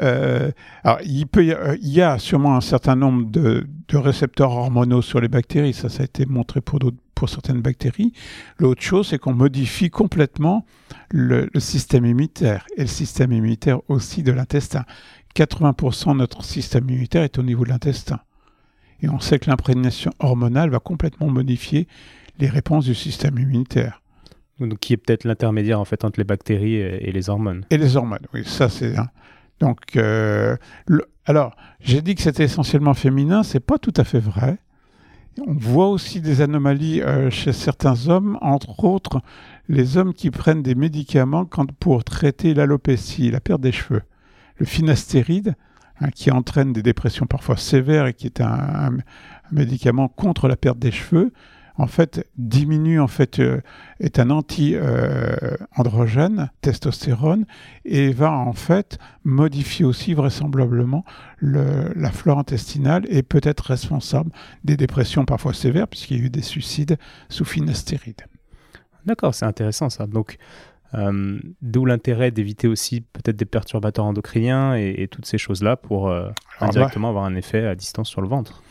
Euh, 0.01 0.51
alors, 0.83 0.99
il, 1.05 1.27
peut 1.27 1.43
il 1.81 1.89
y 1.89 2.01
a 2.01 2.17
sûrement 2.17 2.55
un 2.55 2.61
certain 2.61 2.95
nombre 2.95 3.29
de, 3.29 3.67
récepteurs 3.93 4.51
hormonaux 4.51 5.03
sur 5.03 5.21
les 5.21 5.27
bactéries. 5.27 5.73
Ça, 5.73 5.89
ça 5.89 6.01
a 6.01 6.05
été 6.05 6.25
montré 6.25 6.61
pour, 6.61 6.79
pour 7.13 7.29
certaines 7.29 7.61
bactéries. 7.61 8.11
L'autre 8.57 8.81
chose, 8.81 9.09
c'est 9.09 9.19
qu'on 9.19 9.33
modifie 9.33 9.91
complètement 9.91 10.65
le, 11.09 11.47
le, 11.53 11.59
système 11.59 12.05
immunitaire 12.05 12.65
et 12.77 12.81
le 12.81 12.87
système 12.87 13.31
immunitaire 13.31 13.81
aussi 13.87 14.23
de 14.23 14.31
l'intestin. 14.31 14.85
80% 15.35 16.13
de 16.13 16.17
notre 16.17 16.43
système 16.43 16.89
immunitaire 16.89 17.23
est 17.23 17.37
au 17.37 17.43
niveau 17.43 17.65
de 17.65 17.69
l'intestin. 17.69 18.19
Et 19.01 19.09
on 19.09 19.19
sait 19.19 19.37
que 19.37 19.49
l'imprégnation 19.49 20.11
hormonale 20.19 20.71
va 20.71 20.79
complètement 20.79 21.27
modifier 21.27 21.87
les 22.39 22.49
réponses 22.49 22.85
du 22.85 22.95
système 22.95 23.37
immunitaire. 23.37 24.00
Donc, 24.67 24.79
qui 24.79 24.93
est 24.93 24.97
peut-être 24.97 25.23
l'intermédiaire 25.23 25.79
en 25.79 25.85
fait 25.85 26.05
entre 26.05 26.19
les 26.19 26.23
bactéries 26.23 26.75
et, 26.75 27.11
les 27.11 27.29
hormones. 27.29 27.65
Et 27.69 27.77
les 27.77 27.97
hormones, 27.97 28.25
oui, 28.33 28.43
ça 28.45 28.69
c'est. 28.69 28.93
Donc, 29.59 29.95
euh, 29.95 30.55
alors, 31.25 31.55
j'ai 31.79 32.01
dit 32.01 32.15
que 32.15 32.21
c'était 32.21 32.43
essentiellement 32.43 32.93
féminin, 32.93 33.43
c'est 33.43 33.59
pas 33.59 33.77
tout 33.77 33.93
à 33.97 34.03
fait 34.03 34.19
vrai. 34.19 34.57
On 35.47 35.53
voit 35.53 35.87
aussi 35.87 36.21
des 36.21 36.41
anomalies 36.41 37.01
euh, 37.01 37.29
chez 37.29 37.53
certains 37.53 38.07
hommes, 38.07 38.37
entre 38.41 38.83
autres 38.83 39.21
les 39.67 39.97
hommes 39.97 40.13
qui 40.13 40.31
prennent 40.31 40.61
des 40.61 40.75
médicaments 40.75 41.45
pour 41.79 42.03
traiter 42.03 42.53
l'alopécie, 42.53 43.31
la 43.31 43.39
perte 43.39 43.61
des 43.61 43.71
cheveux 43.71 44.01
le 44.61 44.65
finastéride, 44.67 45.55
hein, 45.99 46.11
qui 46.11 46.29
entraîne 46.29 46.71
des 46.71 46.83
dépressions 46.83 47.25
parfois 47.25 47.57
sévères 47.57 48.05
et 48.05 48.13
qui 48.13 48.27
est 48.27 48.41
un, 48.41 48.97
médicament 49.51 50.07
contre 50.07 50.47
la 50.47 50.55
perte 50.55 50.79
des 50.79 50.91
cheveux, 50.91 51.33
en 51.81 51.87
fait, 51.87 52.25
diminue, 52.37 53.01
en 53.01 53.07
fait, 53.07 53.39
euh, 53.39 53.59
est 53.99 54.19
un 54.19 54.29
anti-androgène, 54.29 56.39
euh, 56.39 56.45
testostérone, 56.61 57.47
et 57.85 58.11
va 58.11 58.31
en 58.31 58.53
fait 58.53 58.99
modifier 59.23 59.83
aussi 59.83 60.13
vraisemblablement 60.13 61.03
la 61.41 62.11
flore 62.11 62.37
intestinale 62.37 63.07
et 63.09 63.23
peut 63.23 63.41
être 63.41 63.61
responsable 63.61 64.29
des 64.63 64.77
dépressions 64.77 65.25
parfois 65.25 65.55
sévères, 65.55 65.87
puisqu'il 65.87 66.19
y 66.19 66.21
a 66.21 66.25
eu 66.25 66.29
des 66.29 66.43
suicides 66.43 66.99
sous 67.29 67.45
finastéride. 67.45 68.27
D'accord, 69.07 69.33
c'est 69.33 69.45
intéressant 69.45 69.89
ça. 69.89 70.05
Donc, 70.05 70.37
euh, 70.93 71.39
d'où 71.63 71.85
l'intérêt 71.85 72.29
d'éviter 72.29 72.67
aussi 72.67 73.01
peut-être 73.01 73.37
des 73.37 73.45
perturbateurs 73.45 74.05
endocriniens 74.05 74.75
et, 74.75 75.07
toutes 75.09 75.25
ces 75.25 75.39
choses-là 75.39 75.77
pour 75.77 76.09
euh, 76.09 76.29
indirectement 76.59 77.09
avoir 77.09 77.23
un 77.23 77.35
effet 77.35 77.65
à 77.65 77.73
distance 77.73 78.07
sur 78.07 78.21
le 78.21 78.27
ventre. 78.27 78.61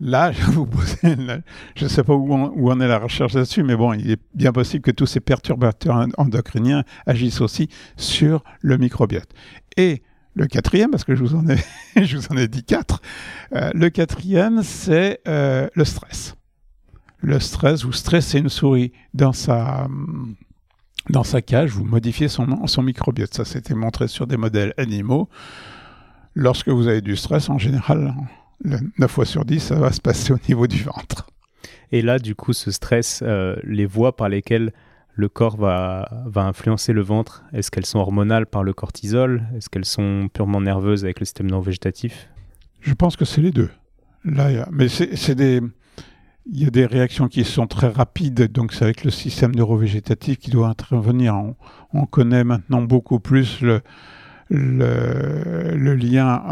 Là, 0.00 0.32
je 0.32 1.84
ne 1.84 1.88
sais 1.88 2.02
pas 2.02 2.14
où, 2.14 2.70
en 2.70 2.80
est 2.80 2.88
la 2.88 2.98
recherche 2.98 3.34
là-dessus, 3.34 3.62
mais 3.62 3.76
bon, 3.76 3.92
il 3.92 4.10
est 4.10 4.20
bien 4.34 4.50
possible 4.52 4.82
que 4.82 4.90
tous 4.90 5.06
ces 5.06 5.20
perturbateurs 5.20 6.06
endocriniens 6.16 6.84
agissent 7.06 7.42
aussi 7.42 7.68
sur 7.96 8.42
le 8.62 8.78
microbiote. 8.78 9.28
Et 9.76 10.02
le 10.34 10.46
quatrième, 10.46 10.90
parce 10.90 11.04
que 11.04 11.14
je 11.14 11.22
vous 11.22 11.34
en 11.34 11.44
ai, 11.48 12.48
dit 12.48 12.64
quatre, 12.64 13.02
euh, 13.54 13.70
le 13.74 13.90
quatrième, 13.90 14.62
c'est 14.62 15.20
le 15.26 15.84
stress. 15.84 16.34
Le 17.18 17.38
stress, 17.38 17.84
vous 17.84 17.92
stressez 17.92 18.38
une 18.38 18.48
souris 18.48 18.92
dans 19.12 19.34
sa 19.34 19.86
dans 21.08 21.24
sa 21.24 21.42
cage, 21.42 21.70
vous 21.70 21.84
modifiez 21.84 22.28
son, 22.28 22.66
son 22.66 22.82
microbiote. 22.82 23.34
Ça, 23.34 23.44
s'était 23.44 23.74
montré 23.74 24.06
sur 24.08 24.26
des 24.26 24.36
modèles 24.36 24.74
animaux. 24.76 25.28
Lorsque 26.34 26.68
vous 26.68 26.86
avez 26.86 27.00
du 27.00 27.16
stress, 27.16 27.48
en 27.48 27.58
général, 27.58 28.14
9 28.64 29.10
fois 29.10 29.24
sur 29.24 29.44
10, 29.44 29.60
ça 29.60 29.76
va 29.76 29.92
se 29.92 30.00
passer 30.00 30.32
au 30.32 30.38
niveau 30.48 30.66
du 30.66 30.82
ventre. 30.82 31.26
Et 31.92 32.02
là, 32.02 32.18
du 32.18 32.34
coup, 32.34 32.52
ce 32.52 32.70
stress, 32.70 33.22
euh, 33.22 33.56
les 33.64 33.86
voies 33.86 34.16
par 34.16 34.28
lesquelles 34.28 34.72
le 35.14 35.28
corps 35.28 35.56
va, 35.56 36.08
va 36.26 36.42
influencer 36.42 36.92
le 36.92 37.02
ventre, 37.02 37.44
est-ce 37.52 37.70
qu'elles 37.70 37.86
sont 37.86 37.98
hormonales 37.98 38.46
par 38.46 38.62
le 38.62 38.72
cortisol? 38.72 39.42
Est-ce 39.56 39.68
qu'elles 39.68 39.84
sont 39.84 40.28
purement 40.32 40.60
nerveuses 40.60 41.04
avec 41.04 41.20
le 41.20 41.26
système 41.26 41.50
non 41.50 41.60
végétatif? 41.60 42.28
Je 42.80 42.94
pense 42.94 43.16
que 43.16 43.24
c'est 43.24 43.40
les 43.40 43.50
deux. 43.50 43.70
Là, 44.24 44.66
Mais 44.70 44.88
c'est 44.88 45.34
des 45.34 45.60
il 46.52 46.62
y 46.62 46.66
a 46.66 46.70
des 46.70 46.86
réactions 46.86 47.28
qui 47.28 47.44
sont 47.44 47.66
très 47.66 47.88
rapides, 47.88 48.50
donc 48.50 48.72
c'est 48.72 48.84
avec 48.84 49.04
le 49.04 49.10
système 49.10 49.54
neurovégétatif 49.54 50.38
qui 50.38 50.50
doit 50.50 50.68
intervenir. 50.68 51.34
On, 51.92 52.06
connaît 52.06 52.44
maintenant 52.44 52.82
beaucoup 52.82 53.20
plus 53.20 53.60
le, 53.60 53.82
le, 54.50 55.94
lien 55.94 56.42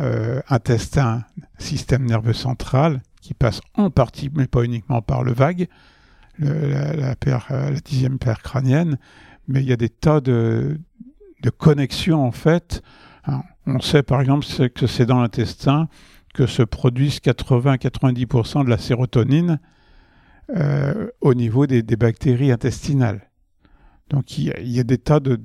euh, 0.00 0.40
intestin-système 0.48 2.04
nerveux 2.04 2.32
central, 2.32 3.02
qui 3.20 3.34
passe 3.34 3.60
en 3.74 3.90
partie, 3.90 4.30
mais 4.34 4.46
pas 4.46 4.62
uniquement 4.62 5.02
par 5.02 5.24
le 5.24 5.32
vague, 5.32 5.66
la, 6.38 7.16
paire, 7.16 7.46
euh, 7.50 7.70
la, 7.70 7.80
dixième 7.80 8.18
paire 8.18 8.42
crânienne, 8.42 8.98
mais 9.48 9.62
il 9.62 9.68
y 9.68 9.72
a 9.72 9.76
des 9.76 9.88
tas 9.88 10.20
de, 10.20 10.78
de 11.42 11.50
connexions 11.50 12.24
en 12.24 12.32
fait. 12.32 12.82
On 13.66 13.80
sait 13.80 14.02
par 14.02 14.20
exemple 14.20 14.46
que 14.68 14.86
c'est 14.86 15.06
dans 15.06 15.20
l'intestin 15.20 15.88
que 16.34 16.46
se 16.46 16.62
produisent 16.62 17.18
80-90% 17.18 18.64
de 18.64 18.70
la 18.70 18.78
sérotonine 18.78 19.58
euh, 20.54 21.08
au 21.20 21.34
niveau 21.34 21.66
des, 21.66 21.82
bactéries 21.82 22.52
intestinales. 22.52 23.30
Donc 24.10 24.38
il 24.38 24.52
y, 24.62 24.78
a, 24.78 24.84
des 24.84 24.98
tas 24.98 25.18
de, 25.18 25.40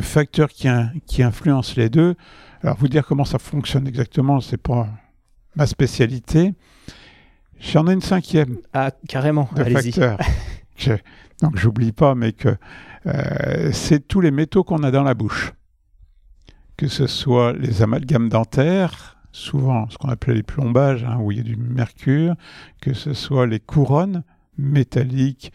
facteurs 0.00 0.48
qui, 0.48 0.68
qui, 1.06 1.22
influencent 1.22 1.74
les 1.76 1.90
deux. 1.90 2.14
Alors 2.62 2.76
vous 2.76 2.88
dire 2.88 3.04
comment 3.06 3.24
ça 3.24 3.38
fonctionne 3.38 3.86
exactement, 3.86 4.40
c'est 4.40 4.56
pas 4.56 4.88
ma 5.56 5.66
spécialité. 5.66 6.54
J'en 7.60 7.86
ai 7.86 7.92
une 7.92 8.00
cinquième. 8.00 8.58
Ah 8.72 8.90
carrément. 9.08 9.48
De 9.54 9.64
facteurs. 9.64 10.18
donc 11.42 11.56
j'oublie 11.56 11.92
pas, 11.92 12.14
mais 12.14 12.32
que 12.32 12.56
euh, 13.06 13.70
c'est 13.72 14.06
tous 14.06 14.20
les 14.20 14.30
métaux 14.30 14.64
qu'on 14.64 14.82
a 14.82 14.90
dans 14.90 15.02
la 15.02 15.14
bouche, 15.14 15.52
que 16.76 16.88
ce 16.88 17.06
soit 17.06 17.52
les 17.52 17.82
amalgames 17.82 18.28
dentaires, 18.28 19.18
souvent 19.32 19.88
ce 19.90 19.98
qu'on 19.98 20.08
appelait 20.08 20.34
les 20.34 20.42
plombages, 20.42 21.04
hein, 21.04 21.18
où 21.20 21.32
il 21.32 21.38
y 21.38 21.40
a 21.40 21.44
du 21.44 21.56
mercure, 21.56 22.34
que 22.80 22.94
ce 22.94 23.14
soit 23.14 23.46
les 23.46 23.60
couronnes 23.60 24.24
métalliques 24.58 25.52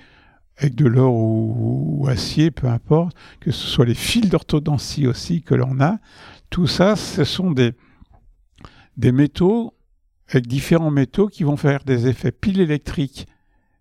avec 0.58 0.76
de 0.76 0.88
l'or 0.88 1.14
ou, 1.14 2.08
acier, 2.10 2.52
peu 2.52 2.68
importe, 2.68 3.16
que 3.40 3.52
ce 3.52 3.68
soit 3.68 3.86
les 3.86 3.94
fils 3.94 4.30
d'orthodontie 4.30 5.08
aussi 5.08 5.42
que 5.42 5.56
l'on 5.56 5.80
a, 5.80 6.00
tout 6.50 6.68
ça, 6.68 6.96
ce 6.96 7.24
sont 7.24 7.52
des, 7.52 7.74
métaux 8.98 9.74
avec 10.30 10.48
différents 10.48 10.92
métaux 10.92 11.28
qui 11.28 11.44
vont 11.44 11.58
faire 11.58 11.84
des 11.84 12.08
effets 12.08 12.32
piles 12.32 12.60
électriques 12.60 13.28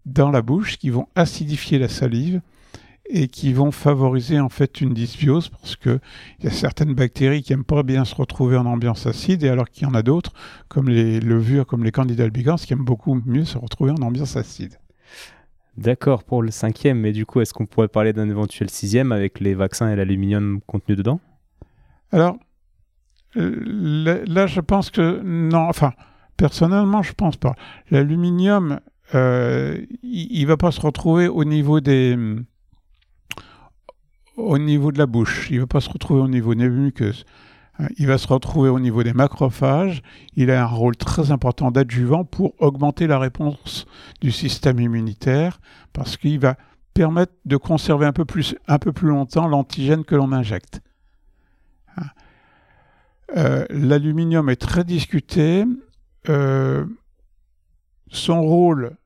dans 0.05 0.31
la 0.31 0.43
bouche, 0.43 0.79
qui 0.79 0.91
vont 0.91 1.09
acidifier 1.15 1.79
la 1.79 1.89
salive 1.89 2.41
et 3.09 3.29
qui 3.29 3.53
vont 3.53 3.71
favoriser 3.71 4.41
en 4.41 4.49
fait 4.49 4.81
une 4.81 4.93
dysbiose 4.93 5.49
parce 5.49 5.77
qu'il 5.77 6.01
y 6.43 6.47
a 6.47 6.51
certaines 6.51 6.95
bactéries 6.95 7.43
qui 7.43 7.53
n'aiment 7.53 7.65
pas 7.65 7.85
bien 7.85 8.05
se 8.05 8.15
retrouver 8.15 8.57
en 8.57 8.67
ambiance 8.67 9.07
acide 9.07 9.45
et 9.45 9.49
alors 9.49 9.71
qu'il 9.71 9.85
y 9.85 9.87
en 9.87 9.95
a 9.95 10.03
d'autres, 10.03 10.33
comme 10.69 10.89
les 10.89 11.21
levures, 11.21 11.67
comme 11.67 11.85
les 11.85 11.93
candidats 11.93 12.25
albicans, 12.25 12.57
qui 12.57 12.73
aiment 12.73 12.85
beaucoup 12.85 13.21
mieux 13.25 13.45
se 13.45 13.59
retrouver 13.59 13.93
en 13.93 14.03
ambiance 14.03 14.37
acide. 14.37 14.79
D'accord 15.77 16.25
pour 16.25 16.43
le 16.43 16.51
cinquième, 16.51 17.01
mais 17.01 17.13
du 17.13 17.27
coup, 17.27 17.41
est-ce 17.41 17.53
qu'on 17.53 17.67
pourrait 17.67 17.89
parler 17.89 18.13
d'un 18.13 18.29
éventuel 18.29 18.71
sixième 18.71 19.13
avec 19.13 19.41
les 19.41 19.55
vaccins 19.55 19.91
et 19.91 19.97
l'aluminium 19.97 20.61
contenu 20.67 20.97
dedans? 20.97 21.21
Alors, 22.13 22.39
euh, 23.37 24.25
là, 24.27 24.47
je 24.47 24.61
pense 24.61 24.91
que 24.91 25.21
non, 25.23 25.69
enfin, 25.69 25.93
personnellement, 26.37 27.03
je 27.03 27.13
pense 27.13 27.37
pas. 27.37 27.55
L'aluminium, 27.91 28.81
euh, 29.15 29.85
il 30.03 30.43
ne 30.43 30.47
va 30.47 30.57
pas 30.57 30.71
se 30.71 30.81
retrouver 30.81 31.29
au 31.29 31.45
niveau 31.45 31.81
des 31.81 32.17
au 34.37 34.59
niveau 34.59 34.93
de 34.93 34.99
la 34.99 35.07
bouche, 35.07 35.49
il 35.51 35.61
va 35.61 35.67
pas 35.67 35.81
se 35.81 35.89
retrouver 35.89 36.21
au 36.21 36.29
niveau 36.29 36.55
des 36.55 36.69
muqueuses. 36.69 37.25
Hein, 37.79 37.89
il 37.97 38.07
va 38.07 38.19
se 38.19 38.29
retrouver 38.29 38.69
au 38.69 38.81
niveau 38.81 39.03
des 39.03 39.13
macrophages. 39.13 40.03
Il 40.35 40.51
a 40.51 40.63
un 40.63 40.67
rôle 40.67 40.97
très 40.97 41.31
important 41.31 41.71
d'adjuvant 41.71 42.25
pour 42.25 42.55
augmenter 42.59 43.07
la 43.07 43.19
réponse 43.19 43.87
du 44.21 44.31
système 44.31 44.81
immunitaire 44.81 45.61
parce 45.93 46.17
qu'il 46.17 46.39
va 46.39 46.57
permettre 46.95 47.33
de 47.45 47.57
conserver 47.57 48.07
un 48.07 48.13
peu 48.13 48.25
plus, 48.25 48.55
un 48.69 48.79
peu 48.79 48.93
plus 48.93 49.09
longtemps 49.09 49.47
l'antigène 49.47 50.05
que 50.05 50.15
l'on 50.15 50.33
injecte. 50.33 50.81
Hein. 51.97 52.07
Euh, 53.37 53.67
l'aluminium 53.71 54.49
est 54.49 54.57
très 54.57 54.85
discuté. 54.85 55.65
euh, 56.29 56.85
son 58.09 58.43
rôle 58.43 58.97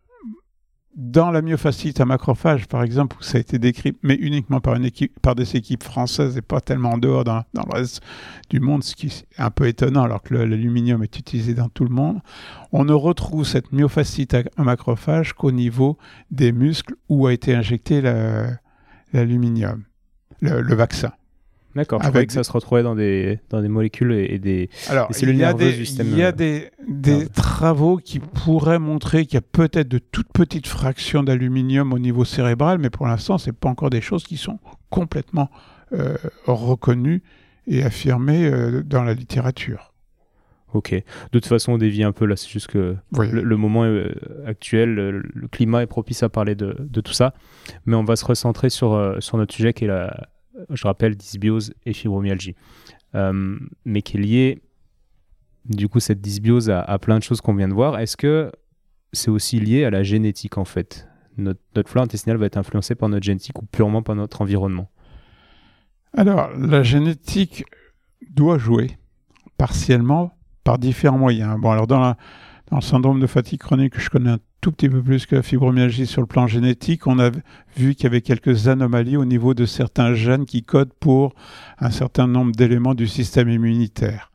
dans 0.97 1.31
la 1.31 1.41
myofasciite 1.41 2.01
à 2.01 2.05
macrophage, 2.05 2.67
par 2.67 2.83
exemple, 2.83 3.17
où 3.19 3.23
ça 3.23 3.39
a 3.39 3.41
été 3.41 3.59
décrit, 3.59 3.97
mais 4.03 4.15
uniquement 4.15 4.61
par, 4.61 4.75
une 4.75 4.85
équipe, 4.85 5.19
par 5.21 5.35
des 5.35 5.57
équipes 5.57 5.85
françaises 5.85 6.37
et 6.37 6.43
pas 6.43 6.61
tellement 6.61 6.93
en 6.93 6.99
dehors 6.99 7.25
dans, 7.25 7.45
le 7.55 7.73
reste 7.73 8.03
du 8.49 8.61
monde, 8.61 8.83
ce 8.83 8.97
qui 8.97 9.07
est 9.07 9.27
un 9.39 9.51
peu 9.51 9.69
étonnant 9.69 10.03
alors 10.03 10.23
que 10.23 10.35
l'aluminium 10.35 11.03
est 11.03 11.19
utilisé 11.19 11.55
dans 11.55 11.69
tout 11.69 11.85
le 11.85 11.95
monde, 11.95 12.21
on 12.73 12.85
ne 12.85 12.93
retrouve 12.93 13.45
cette 13.45 13.73
myofasciite 13.73 14.35
à 14.35 14.43
macrophage 14.63 15.33
qu'au 15.33 15.53
niveau 15.53 15.97
des 16.31 16.53
muscles 16.53 16.97
où 17.09 17.27
a 17.27 17.33
été 17.33 17.55
injecté 17.55 18.03
l'aluminium, 19.13 19.85
le 20.41 20.75
vaccin. 20.75 21.13
D'accord, 21.77 22.03
je 22.03 22.09
croyais 22.09 22.27
que 22.27 22.33
ça 22.33 22.43
se 22.43 22.51
retrouvait 22.51 22.83
dans 22.83 22.97
des, 22.97 23.39
dans 23.49 23.63
des 23.63 23.69
molécules 23.69 24.13
et 24.13 24.39
des, 24.41 24.71
Alors, 24.89 25.07
des 25.09 25.15
cellules 25.15 25.37
il 25.37 25.41
y 25.41 25.45
a 25.45 25.49
nerveuses 25.53 25.73
des, 25.73 25.77
du 25.79 25.87
système. 25.87 26.07
Il 26.09 26.19
y 26.19 26.23
a 26.25 26.29
euh, 26.29 26.33
des, 26.33 26.71
des 26.89 27.29
travaux 27.29 27.99
qui 27.99 28.19
pourraient 28.19 28.81
montrer 28.81 29.25
qu'il 29.25 29.35
y 29.35 29.39
a 29.39 29.41
peut-être 29.41 29.87
de 29.89 29.99
toutes 29.99 30.33
petites 30.33 30.67
fractions 30.67 31.23
d'aluminium 31.23 31.93
au 31.93 31.99
niveau 32.01 32.25
cérébral, 32.25 32.79
mais 32.79 32.91
pour 32.91 33.07
l'instant, 33.07 33.39
ce 33.39 33.51
n'est 33.51 33.57
pas 33.57 33.69
encore 33.69 33.91
des 33.91 34.01
choses 34.01 34.25
qui 34.25 34.37
sont 34.37 34.59
complètement 34.91 35.49
euh, 35.93 36.17
reconnues 36.47 37.23
et 37.69 37.85
affirmées 37.85 38.47
euh, 38.47 38.83
dans 38.83 39.05
la 39.05 39.15
littérature. 39.15 39.93
Ok. 40.73 40.93
De 40.93 41.03
toute 41.33 41.47
façon, 41.47 41.73
on 41.73 41.79
dévie 41.79 42.05
un 42.05 42.13
peu 42.13 42.27
là. 42.27 42.37
C'est 42.37 42.49
juste 42.49 42.69
que 42.69 42.97
Oui. 43.17 43.29
le, 43.31 43.43
le 43.43 43.57
moment 43.57 43.83
euh, 43.85 44.13
actuel, 44.47 44.95
le, 44.95 45.11
le 45.35 45.49
climat 45.49 45.83
est 45.83 45.87
propice 45.87 46.23
à 46.23 46.29
parler 46.29 46.55
de, 46.55 46.77
de 46.79 47.01
tout 47.01 47.13
ça. 47.13 47.35
Mais 47.87 47.97
on 47.97 48.05
va 48.05 48.15
se 48.15 48.25
recentrer 48.25 48.71
sur, 48.71 48.93
euh, 48.95 49.17
sur 49.19 49.37
notre 49.37 49.53
sujet 49.53 49.73
qui 49.73 49.85
est 49.85 49.89
la, 49.89 50.29
je 50.69 50.87
rappelle, 50.87 51.17
dysbiose 51.17 51.73
et 51.87 51.93
fibromyalgie. 51.93 52.55
Euh, 53.15 53.59
mais 53.85 54.03
qui 54.03 54.17
est 54.17 54.21
lié, 54.21 54.63
du 55.65 55.89
coup, 55.89 56.01
cette 56.01 56.21
dysbiose 56.21 56.71
à, 56.71 56.99
plein 56.99 57.19
de 57.19 57.23
choses 57.23 57.41
qu'on 57.41 57.55
vient 57.55 57.69
de 57.69 57.75
voir. 57.75 57.99
Est-ce 57.99 58.17
que 58.17 58.53
c'est 59.13 59.31
aussi 59.31 59.61
lié 59.61 59.85
à 59.85 59.91
la 59.91 60.03
génétique 60.03 60.59
en 60.59 60.65
fait? 60.65 61.09
Notre, 61.37 61.89
flore 61.89 62.05
intestinale 62.05 62.37
va 62.39 62.47
être 62.47 62.57
influencée 62.57 62.95
par 62.95 63.09
notre 63.09 63.25
génétique 63.25 63.61
ou 63.63 63.67
purement 63.67 64.03
par 64.03 64.15
notre 64.15 64.43
environnement? 64.43 64.91
Alors, 66.17 66.51
la 66.57 66.83
génétique 66.83 67.65
doit 68.29 68.59
jouer 68.59 68.99
partiellement 69.57 70.37
par 70.65 70.79
différents 70.79 71.19
moyens. 71.19 71.59
Bon, 71.61 71.71
alors 71.71 71.87
dans, 71.87 72.15
le 72.73 72.81
syndrome 72.81 73.21
de 73.21 73.27
fatigue 73.27 73.61
chronique, 73.61 73.99
je 73.99 74.11
connais 74.11 74.31
un 74.31 74.39
tout 74.61 74.73
petit 74.73 74.89
peu 74.89 75.03
plus 75.03 75.27
que 75.27 75.37
la 75.37 75.43
fibromyalgie 75.43 76.07
sur 76.07 76.21
le 76.21 76.27
plan 76.27 76.47
génétique. 76.47 77.07
On 77.07 77.19
a 77.19 77.31
vu 77.77 77.95
qu'il 77.95 78.05
y 78.05 78.07
avait 78.07 78.21
quelques 78.21 78.69
anomalies 78.69 79.17
au 79.17 79.25
niveau 79.25 79.55
de 79.55 79.65
certains 79.65 80.15
gènes 80.15 80.45
qui 80.45 80.63
codent 80.63 80.93
pour 81.01 81.35
un 81.79 81.91
certain 81.91 82.27
nombre 82.27 82.53
d'éléments 82.53 82.95
du 82.95 83.07
système 83.07 83.49
immunitaire. 83.49 84.31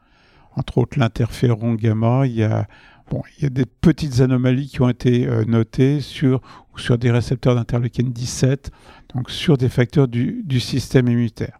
Entre 0.55 0.77
autres, 0.77 0.97
l'interféron 0.97 1.75
gamma. 1.75 2.25
Il 2.25 2.33
y 2.33 2.43
a, 2.43 2.67
bon, 3.11 3.21
il 3.37 3.43
y 3.43 3.45
a 3.47 3.49
des 3.49 3.65
petites 3.65 4.19
anomalies 4.21 4.67
qui 4.67 4.81
ont 4.81 4.89
été 4.89 5.27
euh, 5.27 5.45
notées 5.45 5.99
sur, 5.99 6.41
sur 6.75 6.97
des 6.97 7.11
récepteurs 7.11 7.55
d'interleukine 7.55 8.11
17, 8.11 8.71
donc 9.13 9.29
sur 9.29 9.57
des 9.57 9.69
facteurs 9.69 10.07
du, 10.07 10.41
du 10.43 10.59
système 10.59 11.07
immunitaire. 11.07 11.57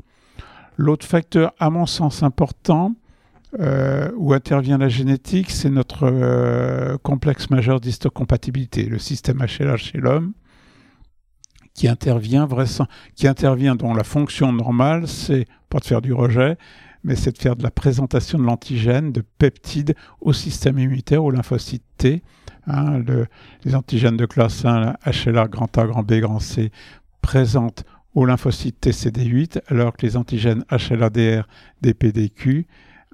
L'autre 0.78 1.06
facteur, 1.06 1.54
à 1.60 1.70
mon 1.70 1.86
sens, 1.86 2.24
important, 2.24 2.96
euh, 3.60 4.12
où 4.18 4.34
intervient 4.34 4.78
la 4.78 4.90
génétique, 4.90 5.52
c'est 5.52 5.70
notre 5.70 6.04
euh, 6.04 6.98
complexe 7.04 7.50
majeur 7.50 7.80
d'histocompatibilité, 7.80 8.84
le 8.86 9.00
système 9.00 9.40
HLH 9.40 9.78
chez 9.78 9.98
l'homme, 9.98 10.34
qui 11.74 11.88
intervient, 11.88 12.48
qui 13.16 13.28
intervient 13.28 13.76
dont 13.76 13.94
la 13.94 14.04
fonction 14.04 14.52
normale, 14.54 15.08
c'est 15.08 15.46
pas 15.70 15.80
de 15.80 15.86
faire 15.86 16.02
du 16.02 16.14
rejet, 16.14 16.58
mais 17.04 17.16
c'est 17.16 17.32
de 17.34 17.38
faire 17.38 17.56
de 17.56 17.64
la 17.64 17.72
présentation 17.72 18.40
de 18.40 18.44
l'antigène, 18.44 19.12
de 19.12 19.24
peptides 19.38 19.96
au 20.22 20.34
système 20.34 20.80
immunitaire, 20.80 21.24
aux 21.24 21.32
lymphocytes 21.32 21.84
T. 21.98 22.24
Hein, 22.68 23.00
le- 23.00 23.28
les 23.64 23.76
antigènes 23.76 24.18
de 24.18 24.26
classe 24.26 24.66
1, 24.66 24.96
HLA, 25.06 25.48
grand 25.48 25.78
A, 25.78 25.86
grand 25.86 26.04
B, 26.04 26.14
grand 26.16 26.40
C, 26.40 26.72
présentent 27.22 27.84
aux 28.16 28.26
lymphocytes 28.26 28.88
TCD8, 28.88 29.60
alors 29.68 29.94
que 29.96 30.06
les 30.06 30.16
antigènes 30.18 30.64
HLA-DR, 30.72 31.48
DPDQ 31.82 32.66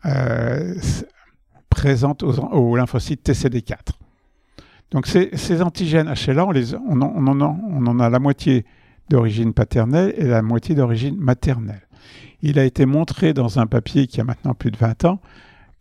euh, 0.05 0.75
s- 0.75 1.05
présentent 1.69 2.23
aux, 2.23 2.39
aux 2.39 2.75
lymphocytes 2.75 3.27
TCD4. 3.29 3.77
Donc 4.91 5.07
ces, 5.07 5.61
antigènes 5.61 6.13
HLA, 6.13 6.45
on, 6.45 7.01
on, 7.01 7.27
en, 7.87 7.99
a, 7.99 8.09
la 8.09 8.19
moitié 8.19 8.65
d'origine 9.09 9.53
paternelle 9.53 10.13
et 10.17 10.25
la 10.25 10.41
moitié 10.41 10.75
d'origine 10.75 11.15
maternelle. 11.17 11.87
Il 12.41 12.59
a 12.59 12.65
été 12.65 12.85
montré 12.85 13.33
dans 13.33 13.59
un 13.59 13.67
papier 13.67 14.07
qui 14.07 14.19
a 14.19 14.23
maintenant 14.23 14.53
plus 14.53 14.71
de 14.71 14.77
20 14.77 15.05
ans 15.05 15.21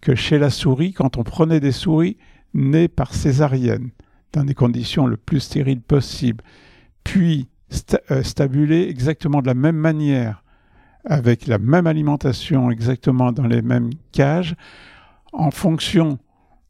que 0.00 0.14
chez 0.14 0.38
la 0.38 0.50
souris, 0.50 0.92
quand 0.92 1.16
on 1.16 1.24
prenait 1.24 1.61
des 1.61 1.72
souris 1.72 2.18
nées 2.54 2.88
par 2.88 3.14
césarienne, 3.14 3.90
dans 4.33 4.44
des 4.44 4.54
conditions 4.54 5.06
le 5.06 5.16
plus 5.16 5.40
stériles 5.40 5.80
possible, 5.80 6.44
puis 7.02 7.48
euh, 8.11 8.22
stabulées 8.22 8.88
exactement 8.88 9.42
de 9.42 9.46
la 9.46 9.54
même 9.54 9.76
manière, 9.76 10.44
avec 11.05 11.47
la 11.47 11.59
même 11.59 11.87
alimentation, 11.87 12.71
exactement 12.71 13.33
dans 13.33 13.47
les 13.47 13.63
mêmes 13.63 13.91
cages, 14.13 14.55
en 15.33 15.51
fonction 15.51 16.19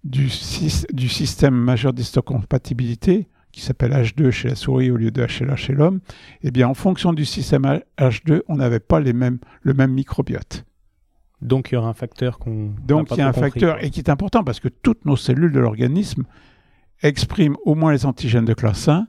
du, 0.05 0.29
sys- 0.29 0.87
du 0.93 1.09
système 1.09 1.55
majeur 1.55 1.93
d'histocompatibilité, 1.93 3.29
qui 3.53 3.62
s'appelle 3.62 3.93
H2 3.93 4.31
chez 4.31 4.49
la 4.49 4.55
souris 4.55 4.90
au 4.93 4.97
lieu 4.97 5.11
de 5.11 5.27
HLA 5.27 5.57
chez 5.57 5.73
l'homme, 5.73 6.01
eh 6.43 6.51
bien, 6.53 6.69
en 6.69 6.75
fonction 6.75 7.12
du 7.12 7.25
système 7.25 7.81
H2, 7.99 8.43
on 8.49 8.57
n'avait 8.57 8.79
pas 8.79 9.01
les 9.01 9.12
mêmes, 9.12 9.38
le 9.62 9.75
même 9.75 9.93
microbiote. 9.93 10.64
Donc 11.43 11.71
il 11.71 11.75
y 11.75 11.77
aura 11.79 11.88
un 11.88 11.95
facteur 11.95 12.38
qu'on. 12.38 12.75
Donc 12.87 13.09
il 13.12 13.16
y 13.16 13.21
a 13.23 13.29
un 13.29 13.33
compris, 13.33 13.51
facteur, 13.51 13.77
quoi. 13.79 13.85
et 13.85 13.90
qui 13.90 13.99
est 14.01 14.11
important 14.11 14.45
parce 14.45 14.61
que 14.61 14.69
toutes 14.69 15.05
nos 15.07 15.16
cellules 15.16 15.53
de 15.53 15.59
l'organisme 15.59 16.25
expriment 17.03 17.57
au 17.64 17.75
moins 17.75 17.93
les 17.93 18.05
antigènes 18.07 18.45
de 18.45 18.53
classe 18.55 18.88
1, 18.88 19.07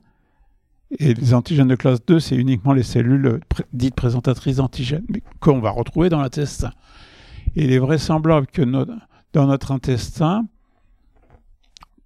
et 0.99 1.13
les 1.13 1.33
antigènes 1.33 1.67
de 1.67 1.75
classe 1.75 2.05
2, 2.05 2.19
c'est 2.19 2.35
uniquement 2.35 2.73
les 2.73 2.83
cellules 2.83 3.25
euh, 3.25 3.39
dites 3.73 3.95
présentatrices 3.95 4.57
d'antigènes, 4.57 5.05
qu'on 5.39 5.59
va 5.59 5.71
retrouver 5.71 6.09
dans 6.09 6.21
l'intestin. 6.21 6.71
Il 7.55 7.71
est 7.71 7.79
vraisemblable 7.79 8.47
que 8.47 8.61
dans 8.61 9.47
notre 9.47 9.71
intestin, 9.71 10.45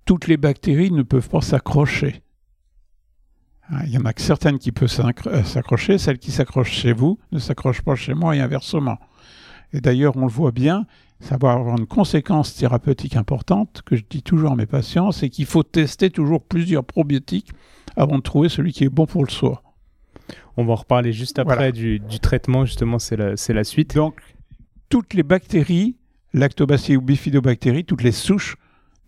toutes 0.05 0.27
les 0.27 0.37
bactéries 0.37 0.91
ne 0.91 1.01
peuvent 1.01 1.29
pas 1.29 1.41
s'accrocher. 1.41 2.21
Hein, 3.69 3.79
Il 3.85 3.91
y 3.91 3.97
en 3.97 4.05
a 4.05 4.13
que 4.13 4.21
certaines 4.21 4.59
qui 4.59 4.71
peuvent 4.71 4.93
euh, 5.27 5.43
s'accrocher, 5.43 5.97
celles 5.97 6.19
qui 6.19 6.31
s'accrochent 6.31 6.71
chez 6.71 6.93
vous 6.93 7.19
ne 7.31 7.39
s'accrochent 7.39 7.81
pas 7.81 7.95
chez 7.95 8.13
moi 8.13 8.35
et 8.35 8.39
inversement. 8.39 8.99
Et 9.73 9.81
d'ailleurs, 9.81 10.15
on 10.15 10.25
le 10.25 10.31
voit 10.31 10.51
bien, 10.51 10.85
ça 11.27 11.38
va 11.38 11.53
avoir 11.53 11.77
une 11.77 11.88
conséquence 11.88 12.55
thérapeutique 12.55 13.15
importante 13.15 13.81
que 13.85 13.95
je 13.95 14.03
dis 14.09 14.21
toujours 14.21 14.51
à 14.51 14.55
mes 14.55 14.65
patients, 14.67 15.11
c'est 15.11 15.29
qu'il 15.29 15.45
faut 15.45 15.63
tester 15.63 16.09
toujours 16.09 16.43
plusieurs 16.43 16.83
probiotiques 16.83 17.51
avant 17.95 18.17
de 18.17 18.21
trouver 18.23 18.47
celui 18.49 18.73
qui 18.73 18.83
est 18.83 18.89
bon 18.89 19.05
pour 19.07 19.23
le 19.25 19.29
soi. 19.31 19.63
On 20.57 20.65
va 20.65 20.73
en 20.73 20.75
reparler 20.75 21.13
juste 21.13 21.39
après 21.39 21.55
Voilà. 21.55 21.71
du, 21.71 21.99
du 21.99 22.19
traitement, 22.19 22.65
justement, 22.65 22.99
c'est 22.99 23.15
la, 23.17 23.63
suite. 23.63 23.95
Donc, 23.95 24.19
toutes 24.89 25.13
les 25.13 25.23
bactéries, 25.23 25.97
lactobacilles 26.33 26.97
ou 26.97 27.01
bifidobactéries, 27.01 27.85
toutes 27.85 28.03
les 28.03 28.11
souches, 28.11 28.55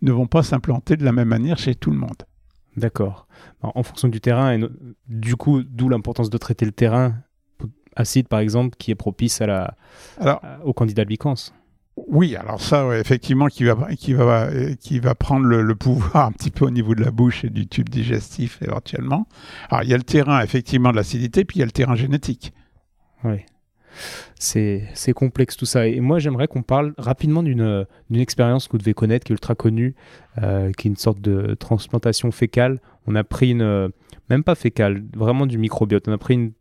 ne 0.02 0.12
vont 0.12 0.26
pas 0.26 0.42
s'implanter 0.42 0.96
de 0.96 1.04
la 1.04 1.12
même 1.12 1.28
manière 1.28 1.58
chez 1.58 1.74
tout 1.74 1.90
le 1.90 1.96
monde. 1.98 2.22
D'accord. 2.76 3.26
En 3.62 3.72
en 3.76 3.82
fonction 3.82 4.08
du 4.08 4.20
terrain, 4.20 4.52
et 4.52 4.58
no- 4.58 4.68
du 5.08 5.36
coup, 5.36 5.62
d'où 5.62 5.88
l'importance 5.88 6.30
de 6.30 6.38
traiter 6.38 6.64
le 6.66 6.72
terrain 6.72 7.14
acide, 7.96 8.28
par 8.28 8.40
exemple, 8.40 8.76
qui 8.78 8.90
est 8.90 8.94
propice 8.96 9.40
à 9.40 9.46
la, 9.46 9.74
Alors, 10.18 10.40
à- 10.44 10.64
au 10.64 10.72
candidat 10.72 11.02
albicans. 11.02 11.34
Oui, 12.08 12.36
alors 12.36 12.60
ça, 12.60 12.98
effectivement, 12.98 13.46
qui 13.48 13.64
va, 13.64 13.76
qui 13.96 14.14
va, 14.14 14.48
qui 14.80 14.98
va 15.00 15.14
prendre 15.14 15.46
le, 15.46 15.74
pouvoir 15.74 16.26
un 16.26 16.32
petit 16.32 16.50
peu 16.50 16.64
au 16.66 16.70
niveau 16.70 16.94
de 16.94 17.02
la 17.02 17.10
bouche 17.10 17.44
et 17.44 17.50
du 17.50 17.66
tube 17.66 17.88
digestif 17.88 18.60
éventuellement. 18.62 19.26
Alors, 19.70 19.82
il 19.82 19.90
y 19.90 19.94
a 19.94 19.96
le 19.96 20.02
terrain, 20.02 20.40
effectivement, 20.42 20.90
de 20.90 20.96
l'acidité, 20.96 21.44
puis 21.44 21.56
il 21.56 21.60
y 21.60 21.62
a 21.62 21.66
le 21.66 21.72
terrain 21.72 21.96
génétique. 21.96 22.52
Oui. 23.24 23.44
C'est 24.38 25.12
complexe 25.14 25.56
tout 25.56 25.66
ça. 25.66 25.88
Et 25.88 26.00
moi, 26.00 26.18
j'aimerais 26.18 26.46
qu'on 26.46 26.62
parle 26.62 26.94
rapidement 26.98 27.42
d'une 27.42 27.86
expérience 28.14 28.66
que 28.68 28.72
vous 28.72 28.78
devez 28.78 28.94
connaître, 28.94 29.24
qui 29.26 29.32
est 29.32 29.34
ultra 29.34 29.54
connue, 29.54 29.94
euh, 30.42 30.70
qui 30.72 30.86
est 30.88 30.90
une 30.90 30.96
sorte 30.96 31.20
de 31.20 31.54
transplantation 31.54 32.30
fécale. 32.30 32.80
On 33.06 33.14
a 33.14 33.24
pris 33.24 33.50
une. 33.50 33.62
euh, 33.62 33.88
même 34.30 34.44
pas 34.44 34.54
fécale, 34.54 35.02
vraiment 35.16 35.46
du 35.46 35.58
microbiote. 35.58 36.06
On 36.06 36.12
a 36.12 36.18
pris 36.18 36.34
une 36.34 36.52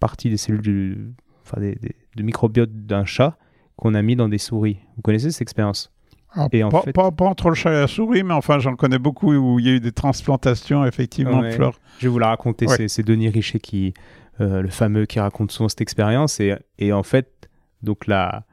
partie 0.00 0.30
des 0.30 0.36
cellules 0.36 0.62
du. 0.62 0.98
Enfin, 1.44 1.60
des- 1.60 1.78
du 2.16 2.22
microbiote 2.22 2.70
d'un 2.86 3.04
chat 3.04 3.36
qu'on 3.76 3.94
a 3.94 4.02
mis 4.02 4.16
dans 4.16 4.28
des 4.28 4.38
souris. 4.38 4.78
Vous 4.96 5.02
connaissez 5.02 5.30
cette 5.30 5.42
expérience 5.42 5.92
Alors, 6.32 6.48
Et 6.52 6.62
en 6.64 6.70
pas, 6.70 6.82
fait- 6.82 6.92
pas, 6.92 7.10
pas 7.10 7.26
entre 7.26 7.48
le 7.50 7.54
chat 7.54 7.70
et 7.72 7.80
la 7.80 7.86
souris, 7.86 8.22
mais 8.22 8.34
enfin, 8.34 8.58
j'en 8.58 8.74
connais 8.76 8.98
beaucoup 8.98 9.32
où 9.34 9.58
il 9.58 9.66
y 9.66 9.68
a 9.68 9.72
eu 9.72 9.80
des 9.80 9.92
transplantations, 9.92 10.84
effectivement, 10.84 11.40
Ouais. 11.40 11.50
de 11.50 11.54
fleurs. 11.54 11.78
Je 11.98 12.06
vais 12.06 12.12
vous 12.12 12.18
la 12.18 12.28
raconter. 12.28 12.66
Ouais. 12.66 12.88
C'est- 12.88 13.02
Denis 13.02 13.28
Richet 13.28 13.58
qui, 13.60 13.94
euh, 14.40 14.62
le 14.62 14.68
fameux, 14.68 15.06
qui 15.06 15.20
raconte 15.20 15.52
souvent 15.52 15.68
cette 15.68 15.80
expérience. 15.80 16.40
Et, 16.40 16.54
et 16.78 16.92
en 16.92 17.02
fait, 17.02 17.48
donc 17.82 18.06
la, 18.06 18.44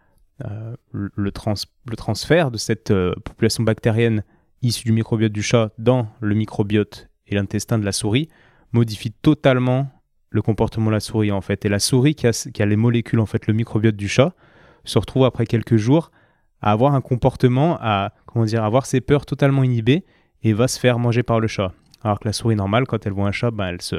euh, 0.46 0.76
le, 0.92 1.10
le 1.16 1.32
trans- 1.32 1.54
le 1.90 1.96
transfert 1.96 2.52
de 2.52 2.58
cette 2.58 2.92
euh, 2.92 3.14
population 3.24 3.64
bactérienne 3.64 4.24
issue 4.62 4.86
du 4.86 4.92
microbiote 4.94 5.32
du 5.32 5.44
chat 5.44 5.72
dans 5.78 6.08
le 6.22 6.36
microbiote 6.36 7.10
et 7.28 7.36
l'intestin 7.36 7.78
de 7.80 7.86
la 7.86 7.92
souris 7.92 8.30
modifie 8.72 9.12
totalement 9.12 9.88
le 10.30 10.42
comportement 10.42 10.88
de 10.88 10.92
la 10.94 11.00
souris 11.00 11.32
en 11.32 11.42
fait. 11.42 11.66
Et 11.66 11.70
la 11.70 11.80
souris 11.80 12.16
qui 12.16 12.28
a, 12.28 12.32
qui 12.32 12.62
a 12.62 12.66
les 12.66 12.76
molécules 12.78 13.20
en 13.20 13.26
fait, 13.26 13.46
le 13.48 13.54
microbiote 13.54 13.96
du 13.96 14.08
chat, 14.08 14.34
se 14.84 15.00
retrouve 15.00 15.26
après 15.26 15.46
quelques 15.46 15.78
jours 15.78 16.12
à 16.62 16.72
avoir 16.72 16.96
un 16.96 17.02
comportement, 17.02 17.78
à 17.82 18.14
comment 18.26 18.46
dire, 18.46 18.64
avoir 18.64 18.86
ses 18.86 19.02
peurs 19.02 19.26
totalement 19.26 19.64
inhibées 19.64 20.06
et 20.44 20.54
va 20.54 20.68
se 20.68 20.80
faire 20.80 20.98
manger 20.98 21.24
par 21.24 21.40
le 21.40 21.48
chat. 21.48 21.74
Alors 22.04 22.20
que 22.20 22.28
la 22.28 22.34
souris 22.34 22.56
normale, 22.56 22.86
quand 22.86 23.06
elle 23.06 23.14
voit 23.14 23.28
un 23.28 23.32
chat, 23.32 23.52
ben 23.52 23.68
elle, 23.68 23.82
se, 23.82 23.98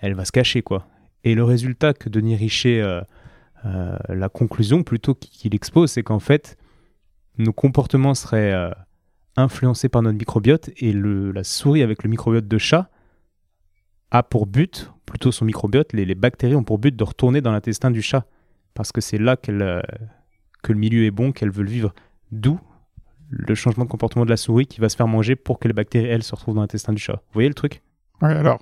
elle 0.00 0.14
va 0.14 0.24
se 0.24 0.32
cacher. 0.32 0.62
quoi. 0.62 0.86
Et 1.24 1.34
le 1.34 1.44
résultat 1.44 1.94
que 1.94 2.08
Denis 2.08 2.36
Richer, 2.36 2.82
euh, 2.82 3.00
euh, 3.64 3.96
la 4.08 4.28
conclusion 4.28 4.82
plutôt 4.82 5.14
qu'il 5.14 5.54
expose, 5.54 5.92
c'est 5.92 6.02
qu'en 6.02 6.18
fait, 6.18 6.56
nos 7.38 7.52
comportements 7.52 8.14
seraient 8.14 8.52
euh, 8.52 8.70
influencés 9.36 9.88
par 9.88 10.02
notre 10.02 10.18
microbiote 10.18 10.70
et 10.76 10.92
le, 10.92 11.32
la 11.32 11.44
souris 11.44 11.82
avec 11.82 12.02
le 12.02 12.10
microbiote 12.10 12.48
de 12.48 12.58
chat 12.58 12.90
a 14.10 14.22
pour 14.22 14.46
but, 14.46 14.90
plutôt 15.06 15.32
son 15.32 15.46
microbiote, 15.46 15.94
les 15.94 16.14
bactéries 16.14 16.54
ont 16.54 16.64
pour 16.64 16.78
but 16.78 16.94
de 16.94 17.04
retourner 17.04 17.40
dans 17.40 17.52
l'intestin 17.52 17.90
du 17.90 18.02
chat. 18.02 18.26
Parce 18.74 18.92
que 18.92 19.00
c'est 19.00 19.18
là 19.18 19.36
qu'elle, 19.36 19.82
que 20.62 20.72
le 20.72 20.78
milieu 20.78 21.04
est 21.04 21.10
bon, 21.10 21.32
qu'elles 21.32 21.50
veulent 21.50 21.68
vivre. 21.68 21.94
D'où 22.30 22.58
le 23.32 23.54
changement 23.54 23.84
de 23.84 23.88
comportement 23.88 24.24
de 24.24 24.30
la 24.30 24.36
souris 24.36 24.66
qui 24.66 24.80
va 24.80 24.88
se 24.88 24.96
faire 24.96 25.08
manger 25.08 25.36
pour 25.36 25.58
que 25.58 25.66
les 25.66 25.74
bactéries, 25.74 26.06
elles, 26.06 26.22
se 26.22 26.34
retrouvent 26.34 26.54
dans 26.54 26.60
l'intestin 26.60 26.92
du 26.92 27.00
chat. 27.00 27.14
Vous 27.14 27.34
voyez 27.34 27.48
le 27.48 27.54
truc? 27.54 27.82
Oui, 28.20 28.30
alors, 28.30 28.60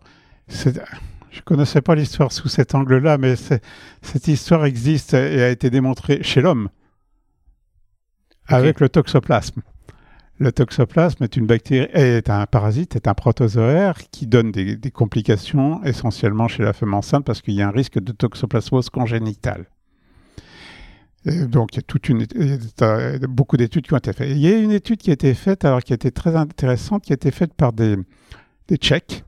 je 0.49 0.71
ne 0.71 1.43
connaissais 1.45 1.83
pas 1.83 1.95
l'histoire 1.95 2.33
sous 2.33 2.49
cet 2.49 2.75
angle-là, 2.75 3.19
mais 3.19 3.35
cette 3.37 4.29
histoire 4.29 4.65
existe 4.65 5.15
et 5.15 5.43
a 5.43 5.51
été 5.51 5.71
démontrée 5.71 6.23
chez 6.23 6.41
l'homme 6.41 6.69
avec 8.47 8.81
le 8.81 8.89
toxoplasme. 8.89 9.63
Le 10.39 10.53
toxoplasme 10.53 11.23
est 11.23 11.37
une 11.37 11.47
bactérie, 11.47 11.91
est 11.93 12.31
un 12.31 12.47
parasite, 12.47 12.97
est 12.97 13.07
un 13.07 13.15
protozoaire 13.15 13.99
qui 14.11 14.27
donne 14.27 14.51
des, 14.51 14.77
des 14.77 14.91
complications 14.91 15.85
essentiellement 15.85 16.49
chez 16.49 16.63
la 16.63 16.73
femme 16.73 16.95
enceinte 16.95 17.25
parce 17.25 17.43
qu'il 17.43 17.55
y 17.55 17.63
a 17.63 17.69
un 17.69 17.73
risque 17.73 17.99
de 18.01 18.13
toxoplasmose 18.13 18.89
congénitale 18.89 19.67
donc, 21.25 21.75
il 21.75 21.77
y 21.77 21.79
a 21.81 21.83
toute 21.83 22.09
une, 22.09 22.27
beaucoup 23.29 23.57
d'études 23.59 23.87
qui 23.87 23.93
ont 23.93 23.99
été 23.99 24.13
faites. 24.13 24.31
Il 24.31 24.39
y 24.39 24.47
a 24.47 24.57
une 24.57 24.73
étude 24.73 24.99
qui 24.99 25.11
a 25.11 25.13
été 25.13 25.35
faite, 25.35 25.65
alors 25.65 25.81
qui 25.81 25.93
a 25.93 25.97
été 25.97 26.11
très 26.11 26.35
intéressante, 26.35 27.05
qui 27.05 27.13
a 27.13 27.15
été 27.15 27.31
faite 27.31 27.53
par 27.53 27.73
des, 27.73 27.97
des 28.69 28.77
Tchèques 28.77 29.25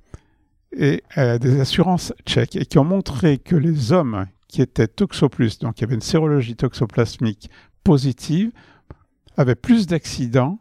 et 0.74 1.02
euh, 1.18 1.38
des 1.38 1.61
assurances 1.61 2.14
tchèques, 2.26 2.57
et 2.57 2.64
qui 2.64 2.78
ont 2.78 2.85
montré 2.85 3.37
que 3.37 3.57
les 3.57 3.92
hommes 3.92 4.26
qui 4.48 4.62
étaient 4.62 4.88
toxoplus, 4.88 5.59
donc 5.61 5.74
qui 5.74 5.85
avaient 5.85 5.94
une 5.94 6.00
sérologie 6.00 6.57
toxoplasmique 6.57 7.50
positive, 7.85 8.52
avaient 9.37 9.55
plus 9.55 9.87
d'accidents 9.87 10.59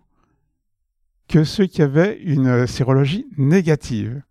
que 1.30 1.46
ceux 1.46 1.66
qui 1.66 1.82
avaient 1.82 2.20
une 2.22 2.68
sérologie 2.68 3.26
négative. 3.38 4.22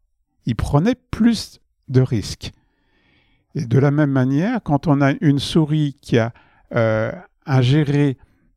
Ils 0.44 0.56
prenaient 0.56 0.96
plus 1.10 1.60
de 1.88 2.02
risques. 2.02 2.52
Et 3.54 3.64
de 3.64 3.78
la 3.78 3.90
même 3.90 4.10
manière, 4.10 4.62
quand 4.62 4.86
on 4.86 5.00
a 5.00 5.12
une 5.20 5.38
souris 5.38 5.96
qui 6.02 6.18
a 6.18 6.32
euh, 6.74 7.12
ingérer 7.46 8.16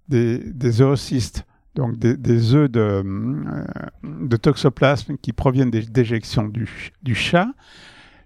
des, 0.10 0.38
des 0.38 0.82
oocystes, 0.82 1.46
donc 1.76 1.98
des, 1.98 2.54
œufs 2.54 2.70
de, 2.70 2.80
euh, 2.80 3.66
de, 4.04 4.38
toxoplasme 4.38 5.18
qui 5.18 5.34
proviennent 5.34 5.72
des 5.72 5.82
déjections 5.82 6.48
du, 6.48 6.92
du, 7.02 7.16
chat, 7.16 7.48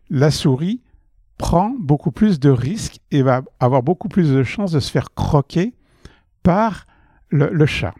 la 0.10 0.32
souris 0.32 0.82
prend 1.38 1.73
beaucoup 1.80 2.12
plus 2.12 2.39
de 2.39 2.50
risques 2.50 3.00
et 3.12 3.21
va 3.21 3.43
avoir 3.60 3.84
beaucoup 3.84 4.10
plus 4.10 4.32
de 4.32 4.43
chances 4.43 4.71
de 4.71 4.80
se 4.80 4.91
faire 4.91 5.13
croquer 5.13 5.73
par 6.43 6.86
le, 7.30 7.65
chat. 7.65 7.93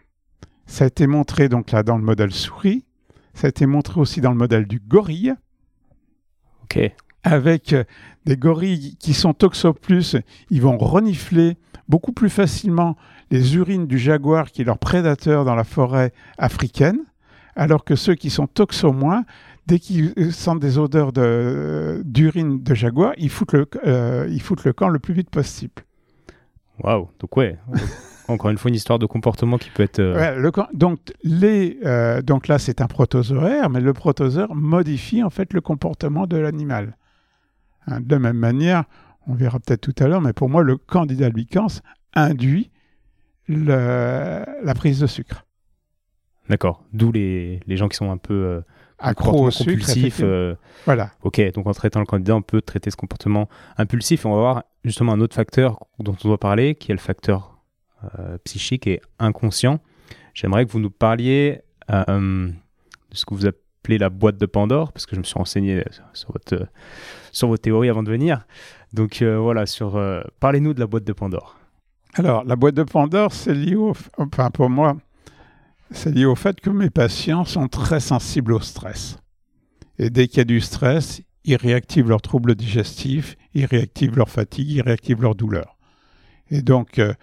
Ça 0.66 0.84
a 0.84 0.86
été 0.88 1.06
montré 1.06 1.48
donc 1.48 1.70
là 1.70 1.82
dans 1.82 1.96
le 1.96 2.04
modèle 2.04 2.32
souris, 2.32 2.84
ça 3.32 3.46
a 3.46 3.50
été 3.50 3.66
montré 3.66 4.00
aussi 4.00 4.20
dans 4.20 4.30
le 4.30 4.36
modèle 4.36 4.66
du 4.66 4.80
gorille. 4.80 5.34
Ok. 6.64 6.78
Avec 7.24 7.74
des 8.24 8.36
gorilles 8.36 8.96
qui 8.96 9.12
sont 9.12 9.34
toxoplus, 9.34 10.16
ils 10.50 10.62
vont 10.62 10.78
renifler 10.78 11.56
beaucoup 11.88 12.12
plus 12.12 12.30
facilement 12.30 12.96
les 13.30 13.56
urines 13.56 13.86
du 13.86 13.98
jaguar 13.98 14.50
qui 14.50 14.62
est 14.62 14.64
leur 14.64 14.78
prédateur 14.78 15.44
dans 15.44 15.54
la 15.54 15.64
forêt 15.64 16.12
africaine, 16.38 16.98
alors 17.56 17.84
que 17.84 17.96
ceux 17.96 18.14
qui 18.14 18.30
sont 18.30 18.46
toxo 18.46 18.92
moins, 18.92 19.24
dès 19.66 19.78
qu'ils 19.78 20.32
sentent 20.32 20.60
des 20.60 20.78
odeurs 20.78 21.12
d'urine 21.12 22.62
de, 22.62 22.74
jaguar, 22.74 23.12
ils 23.18 23.30
foutent, 23.30 23.52
le, 23.52 23.66
euh, 23.86 24.26
ils 24.30 24.40
foutent 24.40 24.64
le 24.64 24.72
camp 24.72 24.88
le 24.88 24.98
plus 24.98 25.14
vite 25.14 25.30
possible. 25.30 25.82
Waouh, 26.82 27.08
donc 27.18 27.36
ouais, 27.36 27.58
encore 28.28 28.50
une 28.50 28.58
fois 28.58 28.68
une 28.68 28.76
histoire 28.76 28.98
de 28.98 29.06
comportement 29.06 29.58
qui 29.58 29.70
peut 29.70 29.82
être... 29.82 29.98
Euh, 29.98 30.36
le, 30.36 30.52
donc, 30.72 31.00
les, 31.24 31.78
euh, 31.84 32.22
donc 32.22 32.48
là 32.48 32.58
c'est 32.58 32.80
un 32.80 32.86
protozoaire, 32.86 33.68
mais 33.68 33.80
le 33.80 33.92
protozoaire 33.92 34.54
modifie 34.54 35.22
en 35.22 35.30
fait 35.30 35.52
le 35.52 35.60
comportement 35.60 36.26
de 36.26 36.36
l'animal. 36.36 36.96
Hein, 37.88 38.00
de 38.00 38.10
la 38.10 38.18
même 38.18 38.36
manière, 38.36 38.84
on 39.26 39.34
verra 39.34 39.58
peut-être 39.58 39.80
tout 39.80 39.94
à 40.02 40.08
l'heure, 40.08 40.20
mais 40.20 40.32
pour 40.32 40.48
moi, 40.48 40.62
le 40.62 40.76
candidat 40.76 41.26
albicans 41.26 41.68
induit 42.14 42.70
la 43.48 44.74
prise 44.74 45.00
de 45.00 45.06
sucre. 45.06 45.44
D'accord. 46.48 46.84
D'où 46.92 47.12
les, 47.12 47.60
gens 47.68 47.88
qui 47.88 47.96
sont 47.96 48.10
un 48.10 48.16
peu 48.16 48.34
euh, 48.34 48.60
accro 48.98 49.48
au 49.48 49.50
compulsifs. 49.50 50.20
Euh, 50.22 50.54
voilà. 50.86 51.10
Ok, 51.22 51.40
donc 51.52 51.66
en 51.66 51.72
traitant 51.72 52.00
le 52.00 52.06
candidat, 52.06 52.36
on 52.36 52.42
peut 52.42 52.62
traiter 52.62 52.90
ce 52.90 52.96
comportement 52.96 53.48
impulsif. 53.76 54.24
on 54.24 54.30
va 54.30 54.36
voir 54.36 54.64
justement 54.84 55.12
un 55.12 55.20
autre 55.20 55.34
facteur 55.34 55.78
dont 55.98 56.16
on 56.24 56.28
doit 56.28 56.38
parler, 56.38 56.74
qui 56.74 56.90
est 56.90 56.94
le 56.94 57.00
facteur 57.00 57.58
euh, 58.18 58.38
psychique 58.44 58.86
et 58.86 59.00
inconscient. 59.18 59.80
J'aimerais 60.32 60.64
que 60.64 60.72
vous 60.72 60.80
nous 60.80 60.90
parliez 60.90 61.60
de 61.88 62.52
ce 63.12 63.24
que 63.24 63.34
vous 63.34 63.46
appelez 63.46 63.67
la 63.96 64.10
boîte 64.10 64.36
de 64.36 64.44
Pandore, 64.44 64.92
parce 64.92 65.06
que 65.06 65.16
je 65.16 65.20
me 65.20 65.24
suis 65.24 65.38
renseigné 65.38 65.82
sur, 66.12 66.30
votre, 66.32 66.68
sur 67.32 67.48
vos 67.48 67.56
théories 67.56 67.88
avant 67.88 68.02
de 68.02 68.10
venir. 68.10 68.46
Donc 68.92 69.22
euh, 69.22 69.38
voilà, 69.38 69.64
sur 69.64 69.96
euh, 69.96 70.20
parlez-nous 70.40 70.74
de 70.74 70.80
la 70.80 70.86
boîte 70.86 71.04
de 71.04 71.12
Pandore. 71.14 71.56
Alors, 72.14 72.44
la 72.44 72.56
boîte 72.56 72.74
de 72.74 72.82
Pandore, 72.82 73.32
c'est 73.32 73.54
lié 73.54 73.76
au, 73.76 73.94
enfin 74.18 74.50
pour 74.50 74.68
moi, 74.68 74.96
c'est 75.90 76.14
lié 76.14 76.26
au 76.26 76.34
fait 76.34 76.60
que 76.60 76.70
mes 76.70 76.90
patients 76.90 77.44
sont 77.44 77.68
très 77.68 78.00
sensibles 78.00 78.52
au 78.52 78.60
stress. 78.60 79.18
Et 79.98 80.10
dès 80.10 80.28
qu'il 80.28 80.38
y 80.38 80.40
a 80.42 80.44
du 80.44 80.60
stress, 80.60 81.22
ils 81.44 81.56
réactivent 81.56 82.08
leurs 82.08 82.20
troubles 82.20 82.54
digestifs, 82.54 83.36
ils 83.54 83.64
réactivent 83.64 84.16
leur 84.16 84.28
fatigue, 84.28 84.70
ils 84.70 84.82
réactivent 84.82 85.22
leur 85.22 85.34
douleur. 85.34 85.76
Et 86.50 86.62
donc, 86.62 86.98
euh, 86.98 87.14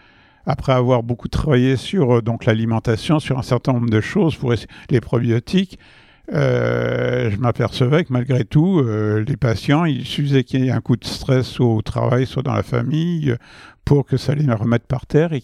après 0.46 0.74
avoir 0.74 1.04
beaucoup 1.04 1.28
travaillé 1.28 1.76
sur 1.76 2.22
donc 2.22 2.46
l'alimentation, 2.46 3.20
sur 3.20 3.40
un 3.40 3.44
certain 3.44 3.74
nombre 3.74 3.90
de 3.90 4.02
choses, 4.02 4.36
pour 4.36 4.54
les 4.90 5.02
probiotiques, 5.02 5.80
euh, 5.80 6.05
je 6.32 7.38
m'apercevais 7.38 8.04
que 8.04 8.12
malgré 8.12 8.46
tout, 8.46 8.80
euh, 8.80 9.24
les 9.28 9.38
patients, 9.38 9.86
il 9.86 10.06
suffisait 10.06 10.44
qu'il 10.44 10.66
y 10.66 10.68
ait 10.68 10.72
un 10.72 10.82
coup 10.82 10.96
de 10.96 11.06
stress 11.06 11.46
soit 11.48 11.68
au 11.68 11.82
travail, 11.82 12.26
soit 12.26 12.44
dans 12.44 12.54
la 12.54 12.64
famille, 12.64 13.36
pour 13.84 14.06
que 14.06 14.18
ça 14.18 14.34
les 14.34 14.52
remette 14.52 14.88
par 14.88 15.06
terre. 15.06 15.34
Et, 15.34 15.44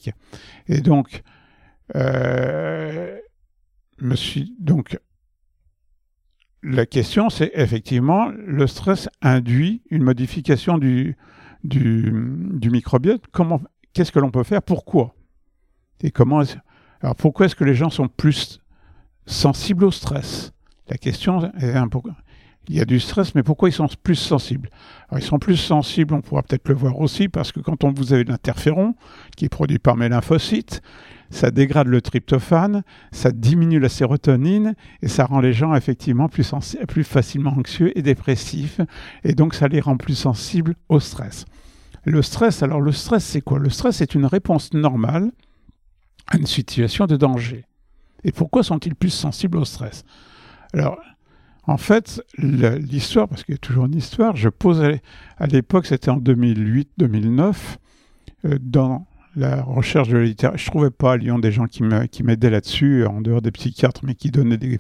et 0.67 0.82
donc, 0.82 1.24
euh, 1.96 3.17
me 4.00 4.15
suis, 4.15 4.56
donc, 4.60 4.98
la 6.63 6.86
question, 6.86 7.30
c'est 7.30 7.52
effectivement, 7.56 8.32
le 8.46 8.67
stress 8.67 9.10
induit 9.22 9.82
une 9.89 10.04
modification 10.04 10.78
du, 10.78 11.17
du, 11.63 12.12
du 12.54 12.70
microbiote. 12.70 13.24
Comment, 13.32 13.62
qu'est-ce 13.94 14.12
que 14.12 14.20
l'on 14.20 14.32
peut 14.32 14.44
faire? 14.44 14.62
Pourquoi? 14.62 15.15
Et 16.02 16.12
comment 16.12 16.44
Alors, 17.02 17.15
pourquoi 17.15 17.46
est-ce 17.46 17.56
que 17.56 17.63
les 17.63 17.76
gens 17.76 17.89
sont 17.89 18.08
plus 18.08 18.60
sensibles 19.26 19.86
au 19.86 19.91
stress? 19.91 20.52
La 20.89 20.98
question 20.98 21.44
est. 21.60 21.74
Il 22.67 22.76
y 22.76 22.80
a 22.80 22.86
du 22.86 23.00
stress, 23.00 23.34
mais 23.34 23.41
pourquoi 23.41 23.70
ils 23.70 23.74
sont 23.74 23.89
plus 24.04 24.15
sensibles? 24.15 24.70
Ils 25.15 25.24
sont 25.24 25.39
plus 25.39 25.58
sensibles, 25.58 26.13
on 26.13 26.22
pourra 26.22 26.44
peut-être 26.44 26.70
le 26.70 26.76
voir 26.76 27.00
aussi, 27.00 27.28
parce 27.28 27.52
que 27.52 27.60
quand 27.60 27.84
on, 27.84 27.91
vous 27.91 28.13
avez 28.13 28.24
l'interféron, 28.24 28.94
qui 29.36 29.46
est 29.46 29.50
produit 29.50 29.80
par 29.80 29.98
mes 29.98 30.10
lymphocytes, 30.10 30.82
ça 31.32 31.50
dégrade 31.50 31.88
le 31.88 32.02
tryptophane, 32.02 32.84
ça 33.12 33.32
diminue 33.32 33.80
la 33.80 33.89
sérotonine, 33.89 34.76
et 35.02 35.08
ça 35.08 35.26
rend 35.26 35.39
les 35.39 35.54
gens 35.54 35.74
effectivement 35.74 36.30
plus, 36.30 36.54
plus 36.88 37.04
facilement 37.04 37.52
anxieux 37.52 37.98
et 37.98 38.04
dépressifs, 38.04 38.80
et 39.24 39.34
donc 39.34 39.56
ça 39.56 39.67
les 39.67 39.80
rend 39.80 39.98
plus 39.98 40.15
sensibles 40.15 40.76
au 40.88 41.00
stress. 41.00 41.46
Le 42.04 42.22
stress, 42.22 42.62
alors 42.62 42.82
le 42.82 42.91
stress, 42.91 43.26
c'est 43.26 43.41
quoi? 43.41 43.58
Le 43.58 43.70
stress 43.70 44.02
est 44.02 44.13
une 44.13 44.26
réponse 44.26 44.72
normale 44.74 45.32
à 46.28 46.38
une 46.38 46.48
situation 46.48 47.08
de 47.08 47.17
danger. 47.17 47.65
Et 48.24 48.32
pourquoi 48.32 48.62
sont-ils 48.63 48.96
plus 48.96 49.10
sensibles 49.10 49.58
au 49.58 49.65
stress? 49.65 50.04
Alors, 50.74 51.00
en 51.68 51.78
fait, 51.78 52.22
l'histoire, 52.38 53.28
parce 53.28 53.44
qu'il 53.44 53.54
y 53.54 53.56
a 53.56 53.60
toujours 53.60 53.86
une 53.86 53.96
histoire, 53.96 54.36
je 54.36 54.50
posais, 54.50 55.02
à 55.38 55.48
l'époque, 55.48 55.86
c'était 55.86 56.10
en 56.10 56.19
2008-2009, 56.19 57.56
euh, 58.46 58.58
dans 58.60 59.06
la 59.36 59.62
recherche 59.62 60.10
de 60.10 60.17
la 60.17 60.24
littérature. 60.24 60.60
Je 60.60 60.65
trouvais 60.65 60.90
pas 60.90 61.13
à 61.13 61.17
Lyon 61.17 61.40
des 61.40 61.52
gens 61.52 61.65
qui 61.67 61.84
m'aidaient 61.84 62.50
là-dessus, 62.50 63.06
en 63.06 63.22
dehors 63.22 63.42
des 63.42 63.52
psychiatres, 63.52 64.02
mais 64.04 64.15
qui 64.15 64.32
donnaient 64.32 64.58
des, 64.58 64.80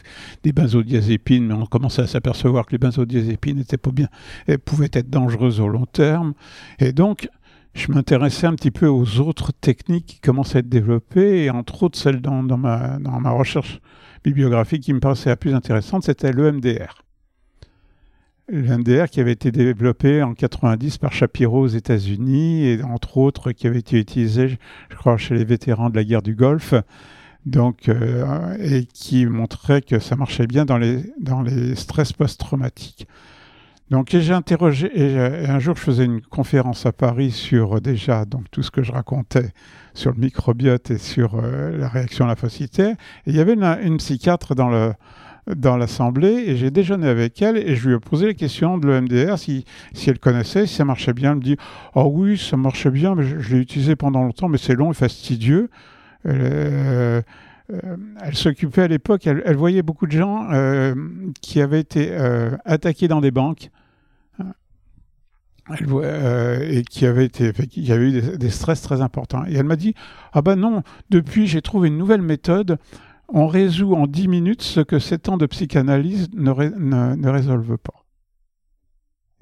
benzodiazépines. 0.51 1.45
Mais 1.45 1.53
on 1.53 1.65
commençait 1.65 2.01
à 2.01 2.07
s'apercevoir 2.07 2.65
que 2.65 2.71
les 2.71 2.77
benzodiazépines 2.77 3.59
étaient 3.59 3.77
pas 3.77 3.91
bien, 3.91 4.07
et 4.47 4.57
pouvaient 4.57 4.89
être 4.91 5.09
dangereuses 5.09 5.61
au 5.61 5.69
long 5.69 5.85
terme. 5.85 6.33
Et 6.79 6.91
donc, 6.91 7.29
je 7.73 7.91
m'intéressais 7.91 8.47
un 8.47 8.55
petit 8.55 8.71
peu 8.71 8.87
aux 8.87 9.19
autres 9.19 9.53
techniques 9.53 10.07
qui 10.07 10.19
commençaient 10.19 10.57
à 10.57 10.59
être 10.59 10.69
développées, 10.69 11.45
et 11.45 11.49
entre 11.49 11.83
autres 11.83 11.97
celles 11.97 12.19
dans 12.19 12.57
ma 12.57 13.31
recherche 13.31 13.79
bibliographie 14.23 14.79
qui 14.79 14.93
me 14.93 14.99
paraissait 14.99 15.29
la 15.29 15.35
plus 15.35 15.53
intéressante, 15.53 16.03
c'était 16.03 16.31
l'EMDR. 16.31 17.03
le 18.47 18.77
MDR 18.77 19.09
qui 19.09 19.19
avait 19.19 19.31
été 19.31 19.51
développé 19.51 20.21
en 20.23 20.33
90 20.33 20.97
par 20.97 21.13
Shapiro 21.13 21.61
aux 21.61 21.67
États-Unis 21.67 22.65
et 22.65 22.83
entre 22.83 23.17
autres 23.17 23.51
qui 23.51 23.67
avait 23.67 23.79
été 23.79 23.99
utilisé, 23.99 24.57
je 24.89 24.95
crois, 24.95 25.17
chez 25.17 25.35
les 25.35 25.45
vétérans 25.45 25.89
de 25.89 25.95
la 25.95 26.03
guerre 26.03 26.21
du 26.21 26.35
Golfe. 26.35 26.73
Donc, 27.45 27.89
euh, 27.89 28.55
et 28.59 28.85
qui 28.85 29.25
montrait 29.25 29.81
que 29.81 29.99
ça 29.99 30.15
marchait 30.15 30.45
bien 30.45 30.65
dans 30.65 30.77
les, 30.77 31.03
dans 31.19 31.41
les 31.41 31.75
stress 31.75 32.13
post-traumatiques. 32.13 33.07
Donc 33.91 34.07
j'ai 34.11 34.31
interrogé, 34.31 34.89
et, 34.95 35.49
un 35.49 35.59
jour 35.59 35.75
je 35.75 35.81
faisais 35.81 36.05
une 36.05 36.21
conférence 36.21 36.85
à 36.85 36.93
Paris 36.93 37.29
sur 37.29 37.75
euh, 37.75 37.81
déjà 37.81 38.23
donc 38.23 38.45
tout 38.49 38.63
ce 38.63 38.71
que 38.71 38.83
je 38.83 38.93
racontais 38.93 39.51
sur 39.93 40.11
le 40.11 40.17
microbiote 40.17 40.91
et 40.91 40.97
sur 40.97 41.35
euh, 41.35 41.77
la 41.77 41.89
réaction. 41.89 42.25
Et 42.31 42.95
il 43.27 43.35
y 43.35 43.41
avait 43.41 43.53
une, 43.53 43.97
psychiatre 43.97 44.55
dans 44.55 44.69
le 44.69 44.93
dans 45.53 45.75
l'assemblée 45.75 46.45
et 46.47 46.55
j'ai 46.55 46.71
déjeuné 46.71 47.07
avec 47.07 47.41
elle 47.41 47.57
et 47.57 47.75
je 47.75 47.89
lui 47.89 47.95
ai 47.95 47.99
posé 47.99 48.27
la 48.27 48.33
question 48.33 48.77
de 48.77 48.87
l'EMDR 48.87 49.37
si, 49.37 49.65
si 49.91 50.09
elle 50.09 50.19
connaissait, 50.19 50.67
si 50.67 50.75
ça 50.75 50.85
marchait 50.85 51.13
bien. 51.13 51.31
Elle 51.31 51.37
me 51.39 51.41
dit 51.41 51.57
Oh 51.93 52.09
oui, 52.13 52.37
ça 52.37 52.55
marchait 52.55 52.91
bien, 52.91 53.13
mais 53.15 53.23
je, 53.23 53.53
l'ai 53.53 53.59
utilisé 53.59 53.97
pendant 53.97 54.23
longtemps, 54.23 54.47
mais 54.47 54.59
c'est 54.59 54.75
long 54.75 54.91
et 54.91 54.95
fastidieux. 54.95 55.69
Euh, 56.27 57.21
elle 58.23 58.35
s'occupait 58.35 58.83
à 58.83 58.87
l'époque, 58.87 59.27
elle, 59.27 59.55
voyait 59.57 59.81
beaucoup 59.81 60.05
de 60.05 60.11
gens 60.11 60.49
qui 61.41 61.59
avaient 61.61 61.79
été 61.79 62.13
attaqués 62.65 63.07
dans 63.09 63.19
des 63.19 63.31
banques 63.31 63.69
euh, 65.79 66.59
et 66.69 66.83
qui 66.83 67.05
avait, 67.05 67.25
eu 67.25 68.37
des, 68.37 68.49
stress 68.49 68.81
très 68.81 69.01
importants. 69.01 69.45
Et 69.47 69.53
elle 69.53 69.65
m'a 69.65 69.75
dit 69.75 69.93
Ah 70.33 70.41
ben 70.41 70.55
non, 70.55 70.83
depuis 71.09 71.47
j'ai 71.47 71.61
trouvé 71.61 71.87
une 71.87 71.97
nouvelle 71.97 72.21
méthode. 72.21 72.77
On 73.29 73.47
résout 73.47 73.93
en 73.93 74.07
10 74.07 74.27
minutes 74.27 74.61
ce 74.61 74.81
que 74.81 74.99
7 74.99 75.29
ans 75.29 75.37
de 75.37 75.45
psychanalyse 75.45 76.29
ne, 76.33 77.29
résolvent 77.29 77.77
pas. 77.77 78.05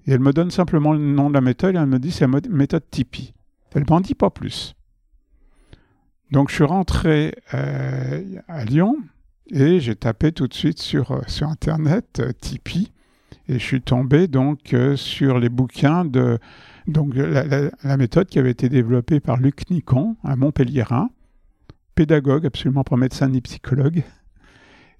Et 0.05 0.11
elle 0.11 0.19
me 0.19 0.31
donne 0.31 0.51
simplement 0.51 0.93
le 0.93 0.99
nom 0.99 1.29
de 1.29 1.33
la 1.33 1.41
méthode 1.41 1.75
et 1.75 1.79
elle 1.79 1.87
me 1.87 1.99
dit 1.99 2.11
c'est 2.11 2.27
la 2.27 2.39
méthode 2.49 2.83
Tipeee. 2.91 3.33
Elle 3.73 3.85
m'en 3.89 4.01
dit 4.01 4.15
pas 4.15 4.29
plus. 4.29 4.75
Donc 6.31 6.49
je 6.49 6.55
suis 6.55 6.63
rentré 6.63 7.35
euh, 7.53 8.23
à 8.47 8.63
Lyon 8.65 8.95
et 9.47 9.79
j'ai 9.79 9.95
tapé 9.95 10.31
tout 10.31 10.47
de 10.47 10.53
suite 10.53 10.79
sur, 10.79 11.11
euh, 11.11 11.21
Internet 11.41 12.21
Tipeee 12.39 12.91
et 13.49 13.53
je 13.53 13.63
suis 13.65 13.81
tombé 13.81 14.27
donc 14.27 14.73
euh, 14.73 14.95
sur 14.95 15.39
les 15.39 15.49
bouquins 15.49 16.05
de 16.05 16.37
donc 16.87 17.13
la, 17.15 17.97
méthode 17.97 18.27
qui 18.27 18.39
avait 18.39 18.51
été 18.51 18.69
développée 18.69 19.19
par 19.19 19.37
Luc 19.37 19.69
Nicon, 19.69 20.15
un 20.23 20.35
Montpellierin, 20.35 21.09
pédagogue 21.93 22.45
absolument 22.45 22.83
pas 22.83 22.95
médecin 22.95 23.29
ni 23.29 23.41
psychologue, 23.41 24.03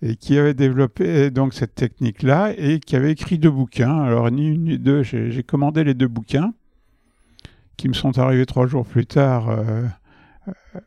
et 0.02 0.16
qui 0.16 0.38
avait 0.38 0.54
développé 0.54 1.32
donc 1.32 1.54
cette 1.54 1.76
technique-là 1.76 2.54
et 2.58 2.80
qui 2.80 2.96
avait 2.96 3.12
écrit 3.12 3.40
deux 3.40 3.50
bouquins. 3.50 4.02
Alors 4.02 4.30
ni 4.30 4.48
une 4.48 4.66
ni 4.66 4.78
deux, 4.78 5.02
j'ai 5.04 5.44
commandé 5.44 5.84
les 5.84 5.96
deux 5.96 6.08
bouquins 6.08 6.54
qui 7.76 7.88
me 7.88 7.94
sont 7.94 8.20
arrivés 8.20 8.46
trois 8.46 8.68
jours 8.68 8.86
plus 8.86 9.06
tard. 9.06 9.50
Euh, 9.50 9.86
euh, 10.48 10.80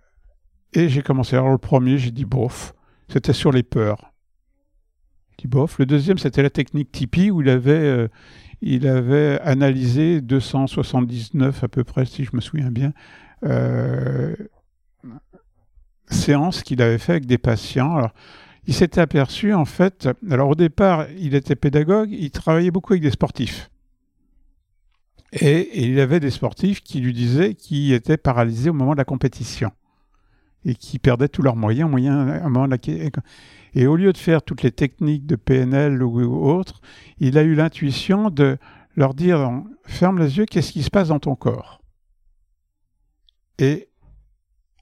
et 0.75 0.89
j'ai 0.89 1.03
commencé. 1.03 1.37
Alors 1.37 1.51
le 1.51 1.59
premier, 1.59 1.99
j'ai 1.99 2.11
dit 2.11 2.25
bof, 2.25 2.75
c'était 3.09 3.33
sur 3.33 3.51
les 3.51 3.63
peurs. 3.63 4.12
Le 5.79 5.85
deuxième, 5.85 6.19
c'était 6.19 6.43
la 6.43 6.51
technique 6.51 6.93
Tipeee, 6.93 7.31
où 7.31 7.43
il 7.43 7.49
avait, 7.49 7.73
euh, 7.73 8.09
il 8.61 8.87
avait 8.87 9.41
analysé 9.41 10.21
279 10.21 11.65
à 11.65 11.69
peu 11.69 11.85
près, 11.85 12.05
si 12.07 12.25
je 12.25 12.31
me 12.35 12.41
souviens 12.41 12.71
bien, 12.71 12.93
euh, 13.45 14.35
séances 16.09 16.63
qu'il 16.63 16.83
avait 16.83 16.99
fait 16.99 17.13
avec 17.13 17.27
des 17.27 17.39
patients. 17.39 18.11
Il 18.67 18.75
s'était 18.75 19.01
aperçu, 19.01 19.53
en 19.55 19.65
fait, 19.65 20.09
alors 20.31 20.51
au 20.51 20.55
départ, 20.55 21.07
il 21.19 21.35
était 21.35 21.57
pédagogue, 21.57 22.11
il 22.13 22.31
travaillait 22.31 22.71
beaucoup 22.71 22.93
avec 22.93 23.03
des 23.03 23.11
sportifs. 23.11 23.71
Et, 25.33 25.85
il 25.89 25.99
avait 25.99 26.21
des 26.21 26.31
sportifs 26.31 26.83
qui 26.83 27.01
lui 27.01 27.13
disaient 27.13 27.55
qu'ils 27.55 27.93
étaient 27.93 28.19
paralysés 28.19 28.71
au 28.71 28.75
moment 28.75 28.93
de 28.93 28.99
la 28.99 29.05
compétition 29.05 29.73
et 30.65 30.75
qui 30.75 30.99
perdaient 30.99 31.29
tous 31.29 31.43
leurs 31.43 31.57
moyens 31.57 31.89
au, 31.89 31.91
moyen, 31.91 32.45
au 32.45 32.49
moment 32.49 32.67
de 32.67 32.73
la 32.73 32.79
et 33.75 33.87
au 33.87 33.97
lieu 33.97 34.13
de 34.13 34.19
faire 34.19 34.43
toutes 34.43 34.63
les 34.63 34.73
techniques 34.73 35.27
de 35.27 35.37
PNL 35.37 36.03
ou, 36.03 36.47
autres, 36.47 36.81
il 37.19 37.39
a 37.39 37.43
eu 37.43 37.55
l'intuition 37.55 38.29
de 38.31 38.59
leur 38.97 39.15
dire 39.15 39.51
ferme 39.85 40.19
les 40.19 40.37
yeux, 40.37 40.45
qu'est-ce 40.45 40.73
qui 40.73 40.83
se 40.83 40.91
passe 40.91 41.09
dans 41.09 41.19
ton 41.19 41.35
corps? 41.35 41.81
Et 43.59 43.89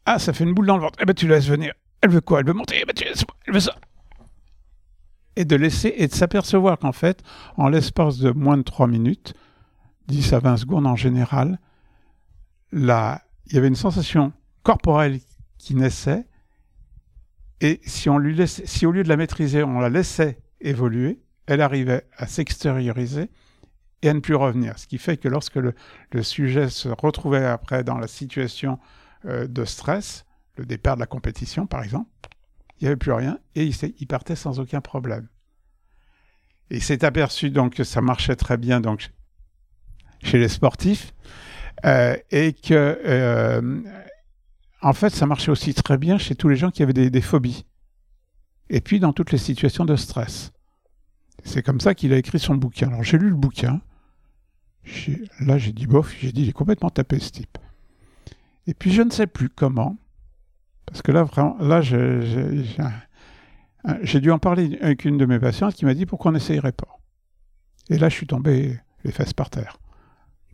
ah, 0.07 0.19
ça 0.19 0.33
fait 0.33 0.45
une 0.45 0.55
boule 0.55 0.67
dans 0.67 0.77
le 0.77 0.83
ventre. 0.83 0.99
Eh 1.01 1.05
ben 1.05 1.15
tu 1.15 1.29
laisses 1.29 1.47
venir. 1.47 1.73
Elle 2.01 2.11
veut 2.11 2.21
quoi? 2.21 2.41
Elle 2.41 2.47
veut 2.47 2.53
monter. 2.53 2.79
Eh 2.83 2.85
ben 2.85 2.95
tu 2.95 3.05
laisses. 3.05 3.25
Elle 3.47 3.55
veut 3.55 3.61
ça. 3.61 3.77
Et 5.37 5.45
de 5.45 5.55
laisser 5.55 5.95
et 5.97 6.09
de 6.09 6.13
s'apercevoir 6.13 6.79
qu'en 6.79 6.93
fait, 6.93 7.23
en 7.57 7.69
l'espace 7.69 8.19
de 8.19 8.31
moins 8.33 8.57
de 8.57 8.63
3 8.63 8.89
minutes, 8.89 9.35
10 10.09 10.33
à 10.33 10.39
20 10.41 10.57
secondes 10.57 10.87
en 10.87 10.97
général, 10.97 11.61
là, 12.73 13.23
il 13.47 13.55
y 13.55 13.59
avait 13.59 13.69
une 13.69 13.77
sensation 13.77 14.33
corporelle 14.65 15.21
qui 15.61 15.75
naissait 15.75 16.27
et 17.61 17.81
si, 17.85 18.09
on 18.09 18.19
lui 18.19 18.35
laisse, 18.35 18.63
si 18.65 18.87
au 18.87 18.93
lieu 18.93 19.03
de 19.03 19.09
la 19.09 19.17
maîtriser, 19.17 19.63
on 19.63 19.81
la 19.81 19.91
laissait 19.91 20.39
évoluer, 20.61 21.21
elle 21.47 21.61
arrivait 21.61 22.07
à 22.17 22.27
s'extérioriser 22.27 23.31
et 24.03 24.09
à 24.09 24.15
ne 24.15 24.21
plus 24.21 24.35
revenir. 24.35 24.79
Ce 24.79 24.87
qui 24.87 24.97
fait 24.97 25.19
que 25.19 25.29
lorsque 25.29 25.57
le, 25.57 25.75
sujet 26.23 26.71
se 26.71 26.89
retrouvait 26.89 27.45
après 27.45 27.85
dans 27.85 27.99
la 27.99 28.09
situation 28.09 28.79
euh, 29.27 29.47
de 29.47 29.65
stress, 29.65 30.25
le 30.57 30.65
départ 30.65 30.97
de 30.97 31.01
la 31.01 31.07
compétition 31.07 31.67
par 31.67 31.83
exemple, 31.83 32.09
il 32.79 32.85
n'y 32.85 32.89
avait 32.89 32.97
plus 32.97 33.13
rien 33.13 33.39
et 33.55 33.67
il, 33.67 34.07
partait 34.07 34.37
sans 34.37 34.59
aucun 34.59 34.81
problème. 34.81 35.29
Il 36.71 36.83
s'est 36.83 37.05
aperçu 37.05 37.51
donc 37.51 37.75
que 37.75 37.85
ça 37.85 38.01
marchait 38.01 38.37
très 38.37 38.57
bien 38.57 38.81
donc 38.81 39.11
chez 40.23 40.39
les 40.39 40.49
sportifs 40.49 41.13
euh, 41.85 42.17
et 42.31 42.55
que 42.55 42.99
euh, 43.05 43.83
en 44.83 44.93
fait, 44.93 45.11
ça 45.11 45.27
marchait 45.27 45.51
aussi 45.51 45.75
très 45.75 45.99
bien 45.99 46.19
chez 46.19 46.35
tous 46.35 46.49
les 46.49 46.57
gens 46.57 46.71
qui 46.71 46.83
avaient 46.83 46.93
des, 46.93 47.21
phobies. 47.21 47.65
Et 48.69 48.81
puis 48.81 49.01
dans 49.01 49.13
toutes 49.13 49.33
les 49.33 49.39
situations 49.39 49.85
de 49.85 49.97
stress. 49.97 50.53
C'est 51.45 51.63
comme 51.63 51.81
ça 51.81 51.95
qu'il 51.95 52.13
a 52.13 52.19
écrit 52.19 52.39
son 52.39 52.55
bouquin. 52.55 52.89
Alors 52.89 53.03
j'ai 53.03 53.19
lu 53.19 53.31
le 53.31 53.37
bouquin. 53.37 53.81
Là, 55.41 55.59
j'ai 55.59 55.73
dit 55.73 55.87
bof, 55.87 56.15
j'ai 56.19 56.33
dit, 56.33 56.43
il 56.43 56.49
est 56.49 56.53
complètement 56.53 56.91
tapé 56.91 57.19
ce 57.19 57.31
type. 57.31 57.59
Et 58.67 58.75
puis 58.75 58.93
je 58.93 59.03
ne 59.03 59.11
sais 59.11 59.27
plus 59.27 59.49
comment, 59.49 59.97
parce 60.87 61.03
que 61.03 61.13
là, 61.13 61.23
vraiment, 61.25 61.57
là, 61.61 61.81
j'ai 64.03 64.21
dû 64.21 64.31
en 64.31 64.39
parler 64.39 64.79
avec 64.81 65.05
une 65.05 65.19
de 65.19 65.27
mes 65.27 65.39
patientes 65.39 65.75
qui 65.75 65.85
m'a 65.85 65.95
dit 65.95 66.07
pourquoi 66.07 66.31
on 66.31 66.35
n'essayerait 66.35 66.73
pas. 66.73 66.99
Et 67.91 67.99
là, 67.99 68.09
je 68.09 68.15
suis 68.15 68.27
tombé 68.27 68.79
les 69.05 69.13
fesses 69.13 69.33
par 69.33 69.51
terre. 69.51 69.79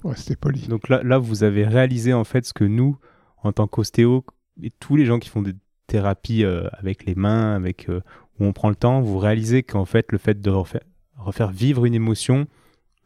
Ouais, 0.05 0.15
c'était 0.17 0.37
poli. 0.37 0.67
Donc 0.69 0.89
là, 0.89 1.03
là, 1.03 1.19
vous 1.19 1.43
avez 1.43 1.67
réalisé 1.67 2.13
en 2.13 2.25
fait 2.25 2.45
ce 2.45 2.53
que 2.53 2.65
nous, 2.65 2.99
en 3.47 3.53
tant 3.53 3.67
qu'ostéo 3.67 4.25
et 4.63 4.71
tous 4.71 4.97
les 4.97 5.07
gens 5.07 5.19
qui 5.19 5.29
font 5.29 5.43
des 5.43 5.55
thérapies 5.87 6.45
euh, 6.45 6.69
avec 6.73 7.05
les 7.05 7.15
mains, 7.15 7.55
avec 7.55 7.89
euh, 7.89 8.01
où 8.39 8.45
on 8.45 8.53
prend 8.53 8.69
le 8.69 8.77
temps, 8.77 9.01
vous 9.01 9.19
réalisez 9.19 9.63
qu'en 9.63 9.85
fait 9.85 10.13
le 10.13 10.19
fait 10.19 10.41
de 10.41 10.51
refaire, 10.51 11.51
vivre 11.51 11.85
une 11.85 11.95
émotion, 11.95 12.47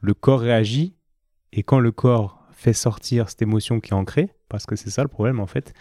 le 0.00 0.14
corps 0.14 0.40
réagit 0.40 0.94
et 1.52 1.62
quand 1.62 1.78
le 1.78 1.92
corps 1.92 2.46
fait 2.52 2.72
sortir 2.72 3.28
cette 3.28 3.42
émotion 3.42 3.80
qui 3.80 3.90
est 3.90 3.94
ancrée, 3.94 4.30
parce 4.48 4.66
que 4.66 4.76
c'est 4.76 4.90
ça 4.90 5.02
le 5.02 5.08
problème 5.08 5.40
en 5.40 5.46
fait, 5.46 5.74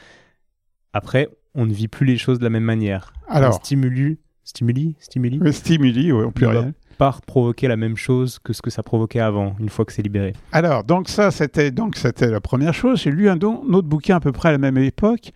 après 0.93 1.29
on 1.55 1.65
ne 1.65 1.73
vit 1.73 1.87
plus 1.87 2.05
les 2.05 2.17
choses 2.17 2.39
de 2.39 2.43
la 2.43 2.49
même 2.49 2.63
manière. 2.63 3.13
Alors, 3.27 3.55
stimuli, 3.55 4.19
stimuli, 4.43 4.95
stimuli, 4.99 5.53
stimuli, 5.53 6.11
oui, 6.11 6.31
plus 6.31 6.47
rien 6.47 6.73
pas 6.99 7.17
provoquer 7.25 7.69
la 7.69 7.77
même 7.77 7.95
chose 7.95 8.39
que 8.39 8.51
ce 8.51 8.61
que 8.61 8.69
ça 8.69 8.83
provoquait 8.83 9.21
avant, 9.21 9.55
une 9.59 9.69
fois 9.69 9.85
que 9.85 9.93
c'est 9.93 10.01
libéré. 10.01 10.33
Alors, 10.51 10.83
donc 10.83 11.07
ça, 11.07 11.31
c'était 11.31 11.71
donc 11.71 11.95
c'était 11.95 12.29
la 12.29 12.41
première 12.41 12.73
chose. 12.73 12.99
J'ai 13.01 13.09
lu 13.09 13.29
un, 13.29 13.39
autre 13.39 13.87
bouquin 13.87 14.17
à 14.17 14.19
peu 14.19 14.33
près 14.33 14.49
à 14.49 14.51
la 14.51 14.57
même 14.57 14.77
époque, 14.77 15.31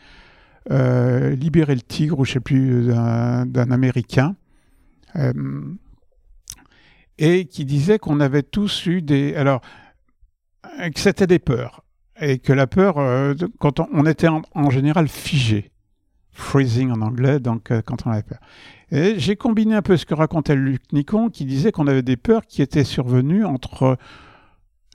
euh, 0.71 1.35
Libérer 1.35 1.73
le 1.73 1.81
tigre, 1.81 2.19
ou 2.19 2.25
je 2.25 2.33
sais 2.33 2.41
plus, 2.41 2.87
d'un 2.87 3.71
Américain, 3.71 4.35
euh, 5.15 5.33
et 7.17 7.45
qui 7.45 7.63
disait 7.63 7.97
qu'on 7.97 8.19
avait 8.19 8.43
tous 8.43 8.85
eu 8.85 9.01
des... 9.01 9.33
Alors, 9.35 9.61
que 10.63 10.99
c'était 10.99 11.27
des 11.27 11.39
peurs, 11.39 11.85
et 12.19 12.39
que 12.39 12.51
la 12.51 12.67
peur, 12.67 12.97
euh, 12.97 13.35
quand 13.59 13.79
on, 13.79 14.05
était 14.05 14.27
en, 14.27 14.69
général 14.69 15.07
figé, 15.07 15.71
freezing 16.33 16.91
en 16.91 16.99
anglais, 17.01 17.39
donc 17.39 17.71
quand 17.85 18.05
on 18.05 18.11
avait 18.11 18.23
peur. 18.23 18.39
J'ai 18.93 19.35
combiné 19.35 19.73
un 19.73 19.81
peu 19.81 19.97
ce 19.97 20.05
que 20.05 20.13
racontait 20.13 20.55
Luc 20.55 20.93
Nicon, 20.93 21.29
qui 21.29 21.45
disait 21.45 21.71
qu'on 21.71 21.87
avait 21.87 22.03
des 22.03 22.15
peurs 22.15 22.45
qui 22.45 22.61
étaient 22.61 22.83
survenues 22.83 23.43
entre 23.43 23.97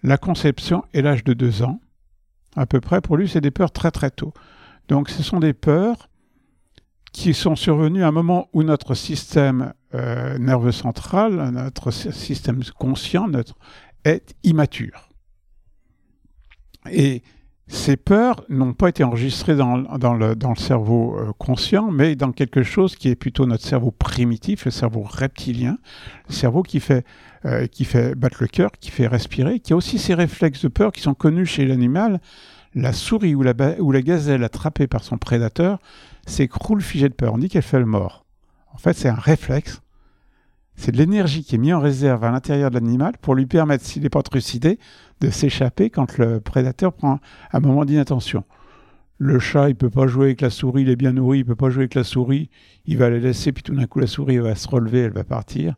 la 0.04 0.16
conception 0.16 0.84
et 0.94 1.02
l'âge 1.02 1.24
de 1.24 1.32
deux 1.32 1.62
ans. 1.64 1.80
À 2.54 2.64
peu 2.64 2.80
près, 2.80 3.00
pour 3.00 3.16
lui, 3.16 3.28
c'est 3.28 3.40
des 3.40 3.50
peurs 3.50 3.72
très 3.72 3.90
très 3.90 4.10
tôt. 4.10 4.32
Donc 4.86 5.08
ce 5.08 5.24
sont 5.24 5.40
des 5.40 5.52
peurs 5.52 6.08
qui 7.12 7.34
sont 7.34 7.56
survenues 7.56 8.04
à 8.04 8.08
un 8.08 8.12
moment 8.12 8.48
où 8.52 8.62
notre 8.62 8.94
système 8.94 9.74
euh, 9.94 10.38
nerveux 10.38 10.70
central, 10.70 11.50
notre 11.50 11.90
système 11.90 12.62
conscient, 12.78 13.26
notre, 13.26 13.56
est 14.04 14.36
immature. 14.44 15.08
Et 16.88 17.24
ces 17.68 17.98
peurs 17.98 18.44
n'ont 18.48 18.72
pas 18.72 18.88
été 18.88 19.04
enregistrées 19.04 19.54
dans, 19.54 19.76
le, 19.76 20.34
dans 20.34 20.50
le, 20.50 20.56
cerveau 20.56 21.16
euh, 21.18 21.32
conscient, 21.36 21.90
mais 21.90 22.16
dans 22.16 22.32
quelque 22.32 22.62
chose 22.62 22.96
qui 22.96 23.10
est 23.10 23.14
plutôt 23.14 23.44
notre 23.44 23.64
cerveau 23.64 23.90
primitif, 23.90 24.64
le 24.64 24.70
cerveau 24.70 25.02
reptilien, 25.02 25.76
le 26.28 26.34
cerveau 26.34 26.62
qui 26.62 26.80
fait, 26.80 27.04
euh, 27.44 27.66
qui 27.66 27.84
fait 27.84 28.14
battre 28.14 28.38
le 28.40 28.46
cœur, 28.46 28.70
qui 28.80 28.90
fait 28.90 29.06
respirer, 29.06 29.60
qui 29.60 29.74
a 29.74 29.76
aussi 29.76 29.98
ces 29.98 30.14
réflexes 30.14 30.62
de 30.62 30.68
peur 30.68 30.92
qui 30.92 31.02
sont 31.02 31.14
connus 31.14 31.46
chez 31.46 31.66
l'animal. 31.66 32.20
La 32.74 32.92
souris 32.94 33.34
ou 33.34 33.42
la, 33.42 33.54
ou 33.80 33.92
la 33.92 34.02
gazelle 34.02 34.44
attrapée 34.44 34.86
par 34.86 35.04
son 35.04 35.18
prédateur 35.18 35.78
s'écroule 36.26 36.80
figée 36.80 37.08
de 37.08 37.14
peur. 37.14 37.34
On 37.34 37.38
dit 37.38 37.48
qu'elle 37.48 37.62
fait 37.62 37.78
le 37.78 37.86
mort. 37.86 38.24
En 38.72 38.78
fait, 38.78 38.94
c'est 38.94 39.08
un 39.08 39.14
réflexe. 39.14 39.80
C'est 40.78 40.92
de 40.92 40.96
l'énergie 40.96 41.42
qui 41.42 41.56
est 41.56 41.58
mise 41.58 41.74
en 41.74 41.80
réserve 41.80 42.22
à 42.22 42.30
l'intérieur 42.30 42.70
de 42.70 42.76
l'animal 42.76 43.14
pour 43.20 43.34
lui 43.34 43.46
permettre, 43.46 43.84
s'il 43.84 44.02
n'est 44.02 44.10
pas 44.10 44.22
trucidé, 44.22 44.78
de 45.20 45.28
s'échapper 45.28 45.90
quand 45.90 46.16
le 46.18 46.38
prédateur 46.38 46.92
prend 46.92 47.18
un 47.52 47.60
moment 47.60 47.84
d'inattention. 47.84 48.44
Le 49.18 49.40
chat, 49.40 49.70
il 49.70 49.74
peut 49.74 49.90
pas 49.90 50.06
jouer 50.06 50.26
avec 50.26 50.40
la 50.40 50.50
souris, 50.50 50.82
il 50.82 50.88
est 50.88 50.96
bien 50.96 51.12
nourri, 51.12 51.40
il 51.40 51.44
peut 51.44 51.56
pas 51.56 51.68
jouer 51.68 51.82
avec 51.82 51.96
la 51.96 52.04
souris, 52.04 52.48
il 52.86 52.96
va 52.96 53.10
la 53.10 53.18
laisser, 53.18 53.50
puis 53.50 53.64
tout 53.64 53.74
d'un 53.74 53.86
coup 53.86 53.98
la 53.98 54.06
souris 54.06 54.38
va 54.38 54.54
se 54.54 54.68
relever, 54.68 55.00
elle 55.00 55.12
va 55.12 55.24
partir. 55.24 55.74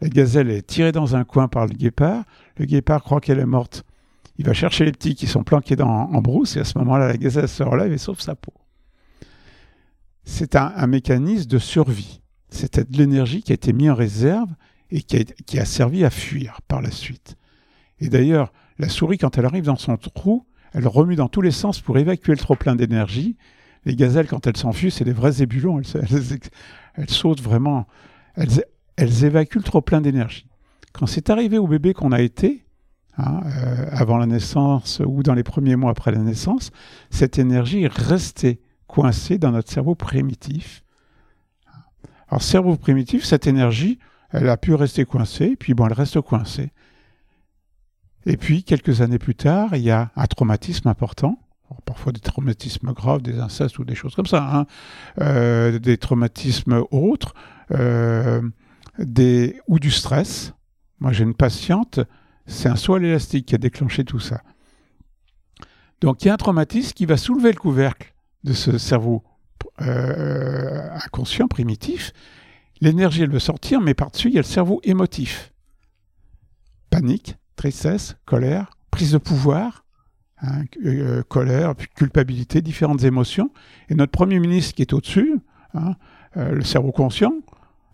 La 0.00 0.08
gazelle 0.08 0.48
est 0.48 0.64
tirée 0.64 0.92
dans 0.92 1.16
un 1.16 1.24
coin 1.24 1.48
par 1.48 1.66
le 1.66 1.74
guépard, 1.74 2.22
le 2.56 2.66
guépard 2.66 3.02
croit 3.02 3.20
qu'elle 3.20 3.40
est 3.40 3.46
morte. 3.46 3.84
Il 4.38 4.46
va 4.46 4.52
chercher 4.52 4.84
les 4.84 4.92
petits 4.92 5.16
qui 5.16 5.26
sont 5.26 5.42
planqués 5.42 5.74
dans, 5.74 5.88
en 5.88 6.22
brousse, 6.22 6.56
et 6.56 6.60
à 6.60 6.64
ce 6.64 6.78
moment-là, 6.78 7.08
la 7.08 7.16
gazelle 7.16 7.48
se 7.48 7.64
relève 7.64 7.92
et 7.92 7.98
sauve 7.98 8.20
sa 8.20 8.36
peau. 8.36 8.54
C'est 10.22 10.54
un, 10.54 10.86
mécanisme 10.86 11.48
de 11.50 11.58
survie. 11.58 12.19
C'était 12.50 12.84
de 12.84 12.96
l'énergie 12.96 13.42
qui 13.42 13.52
a 13.52 13.54
été 13.54 13.72
mise 13.72 13.90
en 13.90 13.94
réserve 13.94 14.50
et 14.90 15.02
qui 15.02 15.58
a 15.58 15.64
servi 15.64 16.04
à 16.04 16.10
fuir 16.10 16.60
par 16.66 16.82
la 16.82 16.90
suite. 16.90 17.36
Et 18.00 18.08
d'ailleurs, 18.08 18.52
la 18.78 18.88
souris, 18.88 19.18
quand 19.18 19.38
elle 19.38 19.44
arrive 19.44 19.64
dans 19.64 19.76
son 19.76 19.96
trou, 19.96 20.46
elle 20.72 20.86
remue 20.86 21.16
dans 21.16 21.28
tous 21.28 21.42
les 21.42 21.50
sens 21.50 21.80
pour 21.80 21.98
évacuer 21.98 22.32
le 22.32 22.38
trop-plein 22.38 22.74
d'énergie. 22.74 23.36
Les 23.84 23.96
gazelles, 23.96 24.26
quand 24.26 24.46
elles 24.46 24.56
s'enfuient, 24.56 24.90
c'est 24.90 25.04
des 25.04 25.12
vrais 25.12 25.42
ébulons. 25.42 25.80
Elles, 25.80 27.10
sautent 27.10 27.40
vraiment. 27.40 27.86
Elles, 28.34 29.24
évacuent 29.24 29.58
le 29.58 29.64
trop-plein 29.64 30.00
d'énergie. 30.00 30.46
Quand 30.92 31.06
c'est 31.06 31.30
arrivé 31.30 31.58
au 31.58 31.66
bébé 31.66 31.94
qu'on 31.94 32.12
a 32.12 32.20
été, 32.20 32.66
hein, 33.16 33.40
euh, 33.44 33.86
avant 33.92 34.16
la 34.16 34.26
naissance 34.26 35.00
ou 35.04 35.22
dans 35.22 35.34
les 35.34 35.42
premiers 35.42 35.76
mois 35.76 35.90
après 35.90 36.12
la 36.12 36.18
naissance, 36.18 36.72
cette 37.10 37.38
énergie 37.38 37.84
est 37.84 37.92
restée 37.92 38.60
coincée 38.86 39.38
dans 39.38 39.52
notre 39.52 39.70
cerveau 39.70 39.94
primitif. 39.94 40.82
Alors, 42.30 42.42
cerveau 42.42 42.76
primitif, 42.76 43.24
cette 43.24 43.48
énergie, 43.48 43.98
elle 44.30 44.48
a 44.48 44.56
pu 44.56 44.74
rester 44.74 45.04
coincée, 45.04 45.56
puis 45.56 45.74
bon, 45.74 45.86
elle 45.86 45.92
reste 45.92 46.20
coincée. 46.20 46.70
Et 48.24 48.36
puis, 48.36 48.62
quelques 48.62 49.00
années 49.00 49.18
plus 49.18 49.34
tard, 49.34 49.74
il 49.74 49.82
y 49.82 49.90
a 49.90 50.12
un 50.14 50.26
traumatisme 50.26 50.88
important, 50.88 51.40
parfois 51.84 52.12
des 52.12 52.20
traumatismes 52.20 52.92
graves, 52.92 53.22
des 53.22 53.40
incestes 53.40 53.80
ou 53.80 53.84
des 53.84 53.96
choses 53.96 54.14
comme 54.14 54.26
ça, 54.26 54.48
hein. 54.48 54.66
euh, 55.20 55.80
des 55.80 55.98
traumatismes 55.98 56.84
autres, 56.92 57.34
euh, 57.72 58.40
des, 58.98 59.60
ou 59.66 59.80
du 59.80 59.90
stress. 59.90 60.54
Moi, 61.00 61.12
j'ai 61.12 61.24
une 61.24 61.34
patiente, 61.34 61.98
c'est 62.46 62.68
un 62.68 62.76
saut 62.76 62.96
élastique 62.96 63.46
qui 63.46 63.56
a 63.56 63.58
déclenché 63.58 64.04
tout 64.04 64.20
ça. 64.20 64.42
Donc, 66.00 66.22
il 66.22 66.28
y 66.28 66.30
a 66.30 66.34
un 66.34 66.36
traumatisme 66.36 66.92
qui 66.92 67.06
va 67.06 67.16
soulever 67.16 67.50
le 67.50 67.58
couvercle 67.58 68.14
de 68.44 68.52
ce 68.52 68.78
cerveau 68.78 69.24
euh, 69.82 70.88
inconscient, 71.04 71.48
primitif. 71.48 72.12
L'énergie, 72.80 73.22
elle 73.22 73.30
veut 73.30 73.38
sortir, 73.38 73.80
mais 73.80 73.94
par-dessus, 73.94 74.28
il 74.28 74.34
y 74.34 74.38
a 74.38 74.42
le 74.42 74.46
cerveau 74.46 74.80
émotif. 74.84 75.52
Panique, 76.90 77.36
tristesse, 77.56 78.16
colère, 78.24 78.70
prise 78.90 79.12
de 79.12 79.18
pouvoir, 79.18 79.84
hein, 80.42 80.64
euh, 80.84 81.22
colère, 81.22 81.74
culpabilité, 81.94 82.62
différentes 82.62 83.04
émotions. 83.04 83.50
Et 83.88 83.94
notre 83.94 84.12
Premier 84.12 84.40
ministre 84.40 84.74
qui 84.74 84.82
est 84.82 84.92
au-dessus, 84.92 85.38
hein, 85.74 85.94
euh, 86.36 86.52
le 86.52 86.64
cerveau 86.64 86.92
conscient, 86.92 87.32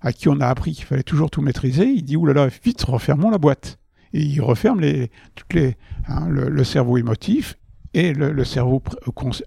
à 0.00 0.12
qui 0.12 0.28
on 0.28 0.40
a 0.40 0.46
appris 0.46 0.72
qu'il 0.72 0.84
fallait 0.84 1.02
toujours 1.02 1.30
tout 1.30 1.42
maîtriser, 1.42 1.86
il 1.86 2.04
dit 2.04 2.16
«oulala, 2.18 2.48
vite, 2.62 2.82
refermons 2.84 3.30
la 3.30 3.38
boîte». 3.38 3.78
Et 4.12 4.22
il 4.22 4.40
referme 4.40 4.80
les, 4.80 5.10
les, 5.52 5.76
hein, 6.06 6.28
le, 6.28 6.64
cerveau 6.64 6.96
émotif 6.96 7.56
et 7.96 8.12
le, 8.12 8.44
cerveau 8.44 8.82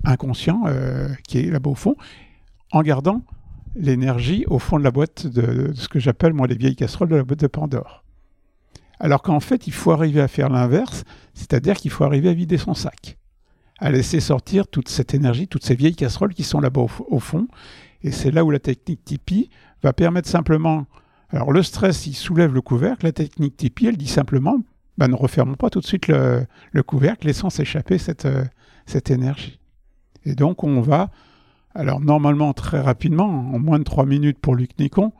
inconscient 0.03 0.63
euh, 0.65 1.07
qui 1.27 1.37
est 1.37 1.51
là-bas 1.51 1.69
au 1.69 1.75
fond, 1.75 1.95
en 2.71 2.81
gardant 2.81 3.21
l'énergie 3.75 4.43
au 4.47 4.57
fond 4.57 4.79
de 4.79 4.83
la 4.83 4.89
boîte 4.89 5.27
de, 5.27 5.71
ce 5.75 5.87
que 5.87 5.99
j'appelle 5.99 6.33
moi 6.33 6.47
les 6.47 6.55
vieilles 6.55 6.75
casseroles 6.75 7.09
de 7.09 7.15
la 7.15 7.23
boîte 7.23 7.39
de 7.41 7.47
Pandore. 7.47 8.03
Alors 8.99 9.21
qu'en 9.21 9.39
fait, 9.39 9.67
il 9.67 9.73
faut 9.73 9.91
arriver 9.91 10.19
à 10.19 10.27
faire 10.27 10.49
l'inverse, 10.49 11.03
c'est-à-dire 11.35 11.75
qu'il 11.75 11.91
faut 11.91 12.03
arriver 12.03 12.29
à 12.29 12.33
vider 12.33 12.57
son 12.57 12.73
sac, 12.73 13.19
à 13.77 13.91
laisser 13.91 14.19
sortir 14.19 14.67
toute 14.67 14.89
cette 14.89 15.13
énergie, 15.13 15.47
toutes 15.47 15.63
ces 15.63 15.75
vieilles 15.75 15.95
casseroles 15.95 16.33
qui 16.33 16.43
sont 16.43 16.59
là-bas 16.59 16.81
au, 17.07 17.19
fond. 17.19 17.47
Et 18.01 18.09
c'est 18.09 18.31
là 18.31 18.43
où 18.43 18.49
la 18.49 18.59
technique 18.59 19.05
Tipeee 19.05 19.51
va 19.83 19.93
permettre 19.93 20.27
simplement. 20.27 20.87
Alors 21.29 21.51
le 21.51 21.61
stress, 21.61 22.07
il 22.07 22.15
soulève 22.15 22.51
le 22.51 22.61
couvercle. 22.61 23.05
La 23.05 23.11
technique 23.11 23.57
Tipeee, 23.57 23.89
elle 23.89 23.97
dit 23.97 24.07
simplement 24.07 24.57
bah, 24.99 25.07
ne 25.07 25.15
refermons 25.15 25.55
pas 25.55 25.69
tout 25.69 25.79
de 25.79 25.85
suite 25.85 26.07
le, 26.07 26.83
couvercle, 26.85 27.25
laissons 27.25 27.49
s'échapper 27.49 27.97
cette, 27.97 28.25
euh, 28.25 28.43
cette 28.85 29.09
énergie. 29.09 29.59
Et 30.25 30.35
donc 30.35 30.63
on 30.63 30.81
va, 30.81 31.09
alors 31.73 32.01
normalement 32.01 32.53
très 32.53 32.81
rapidement, 32.81 33.25
en 33.25 33.59
moins 33.59 33.79
de 33.79 33.85
trois 33.85 34.05
minutes 34.05 34.39
pour 34.39 34.55
Luc 34.55 34.77
Nicon, 34.77 35.13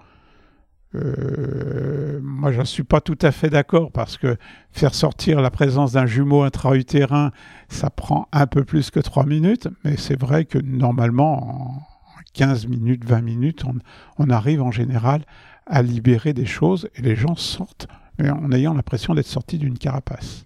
euh, 0.96 2.20
moi, 2.24 2.52
je 2.52 2.60
ne 2.60 2.66
suis 2.66 2.84
pas 2.84 3.00
tout 3.00 3.18
à 3.22 3.32
fait 3.32 3.50
d'accord 3.50 3.92
parce 3.92 4.18
que 4.18 4.38
faire 4.72 4.96
sortir 4.96 5.42
la 5.42 5.52
présence 5.52 5.94
d'un 5.94 6.06
jumeau 6.06 6.42
intra-utérin, 6.42 7.32
ça 7.68 7.90
prend 7.90 8.28
un 8.32 8.48
peu 8.48 8.64
plus 8.64 8.90
que 8.90 9.00
3 9.00 9.26
minutes, 9.26 9.68
mais 9.84 9.98
c'est 9.98 10.20
vrai 10.20 10.46
que 10.46 10.58
normalement, 10.58 11.76
en 11.76 11.86
15 12.34 12.68
minutes, 12.68 13.06
20 13.06 13.22
minutes, 13.22 13.64
on, 14.18 14.30
arrive 14.30 14.62
en 14.62 14.72
général 14.72 15.22
à 15.68 15.84
libérer 15.84 16.34
des 16.34 16.48
choses 16.48 16.90
et 16.96 17.02
les 17.02 17.16
gens 17.16 17.36
sortent 17.36 17.88
en 18.20 18.52
ayant 18.52 18.74
l'impression 18.74 19.14
d'être 19.14 19.28
sortis 19.28 19.58
d'une 19.58 19.78
carapace. 19.78 20.46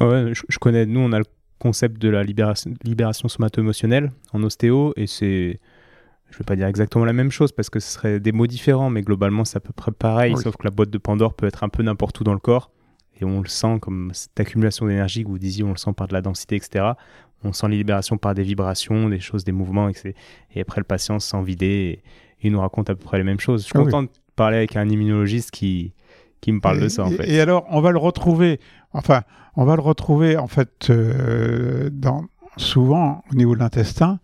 Ouais, 0.00 0.32
je, 0.34 0.58
connais, 0.58 0.86
nous, 0.86 1.00
on 1.00 1.12
a 1.12 1.18
le 1.18 1.24
concept 1.58 2.00
de 2.00 2.08
la 2.08 2.22
libération, 2.22 2.72
libération 2.82 3.28
somato-émotionnelle 3.28 4.10
en 4.32 4.42
ostéo 4.42 4.92
et 4.96 5.06
c'est 5.06 5.60
je 6.30 6.36
ne 6.36 6.38
vais 6.38 6.44
pas 6.44 6.56
dire 6.56 6.66
exactement 6.66 7.04
la 7.04 7.12
même 7.12 7.30
chose 7.30 7.52
parce 7.52 7.68
que 7.68 7.78
ce 7.78 7.92
serait 7.92 8.18
des 8.18 8.32
mots 8.32 8.46
différents, 8.46 8.88
mais 8.88 9.02
globalement 9.02 9.44
c'est 9.44 9.58
à 9.58 9.60
peu 9.60 9.72
près 9.74 9.92
pareil, 9.92 10.34
sauf 10.36 10.56
que 10.56 10.64
la 10.64 10.70
boîte 10.70 10.88
de 10.88 10.96
Pandore 10.96 11.34
peut 11.34 11.46
être 11.46 11.62
un 11.62 11.68
peu 11.68 11.82
n'importe 11.82 12.18
où 12.20 12.24
dans 12.24 12.32
le 12.32 12.40
corps, 12.40 12.70
et 13.20 13.24
on 13.26 13.42
le 13.42 13.48
sent 13.48 13.78
comme 13.82 14.10
cette 14.14 14.40
accumulation 14.40 14.86
d'énergie 14.86 15.24
que 15.24 15.28
vous 15.28 15.38
disiez, 15.38 15.62
on 15.62 15.72
le 15.72 15.76
sent 15.76 15.92
par 15.94 16.08
de 16.08 16.14
la 16.14 16.22
densité, 16.22 16.56
etc. 16.56 16.92
On 17.44 17.52
sent 17.52 17.68
les 17.68 17.76
libérations 17.76 18.16
par 18.16 18.34
des 18.34 18.44
vibrations, 18.44 19.10
des 19.10 19.20
choses, 19.20 19.44
des 19.44 19.52
mouvements, 19.52 19.90
et, 19.90 20.14
et 20.54 20.62
après 20.62 20.80
le 20.80 20.84
patient 20.84 21.18
se 21.18 21.28
sent 21.28 21.42
vidé, 21.42 21.66
et, 21.66 22.02
il 22.44 22.50
nous 22.50 22.60
raconte 22.60 22.90
à 22.90 22.94
peu 22.94 23.04
près 23.04 23.18
les 23.18 23.24
mêmes 23.24 23.38
choses. 23.38 23.60
Je 23.60 23.66
suis 23.66 23.78
ah 23.78 23.84
content 23.84 24.02
de 24.02 24.08
parler 24.34 24.56
avec 24.56 24.74
un 24.74 24.88
immunologiste 24.88 25.50
qui, 25.50 25.92
qui 26.42 26.52
me 26.52 26.60
parle 26.60 26.80
de 26.80 26.88
ça 26.88 27.04
en 27.04 27.10
fait. 27.10 27.26
Et 27.26 27.40
alors, 27.40 27.64
on 27.70 27.80
va 27.80 27.90
le 27.90 27.98
retrouver, 27.98 28.60
enfin, 28.92 29.22
on 29.56 29.64
va 29.64 29.76
le 29.76 29.82
retrouver 29.82 30.36
en 30.36 30.48
fait 30.48 30.90
euh, 30.90 31.88
dans, 31.90 32.26
souvent 32.58 33.24
au 33.32 33.34
niveau 33.34 33.54
de 33.54 33.60
l'intestin 33.60 34.18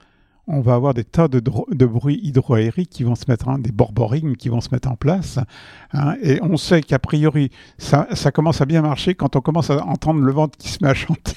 on 0.49 0.63
va 0.63 0.75
avoir 0.75 0.95
des 0.95 1.05
tas 1.05 1.29
de, 1.29 1.41
de 1.41 1.87
bruits 1.87 2.21
hydroaériques 2.23 2.89
qui 2.89 3.05
vont 3.05 3.15
se 3.15 3.25
mettre, 3.29 3.49
hein, 3.49 3.59
des 3.59 3.71
borborigmes 3.71 4.35
qui 4.35 4.49
vont 4.49 4.63
se 4.63 4.71
mettre 4.73 4.89
en 4.89 4.97
place. 4.97 5.39
Hein, 5.93 6.15
et 6.23 6.41
on 6.43 6.57
sait 6.57 6.81
qu'a 6.81 6.99
priori, 6.99 7.51
ça, 7.77 8.09
ça, 8.13 8.33
commence 8.33 8.63
à 8.63 8.65
bien 8.65 8.81
marcher 8.81 9.15
quand 9.15 9.37
on 9.37 9.41
commence 9.41 9.71
à 9.71 9.85
entendre 9.85 10.21
le 10.21 10.33
ventre 10.33 10.57
qui 10.57 10.69
se 10.71 10.79
met 10.83 10.89
à 10.89 10.95
chanter. 10.95 11.37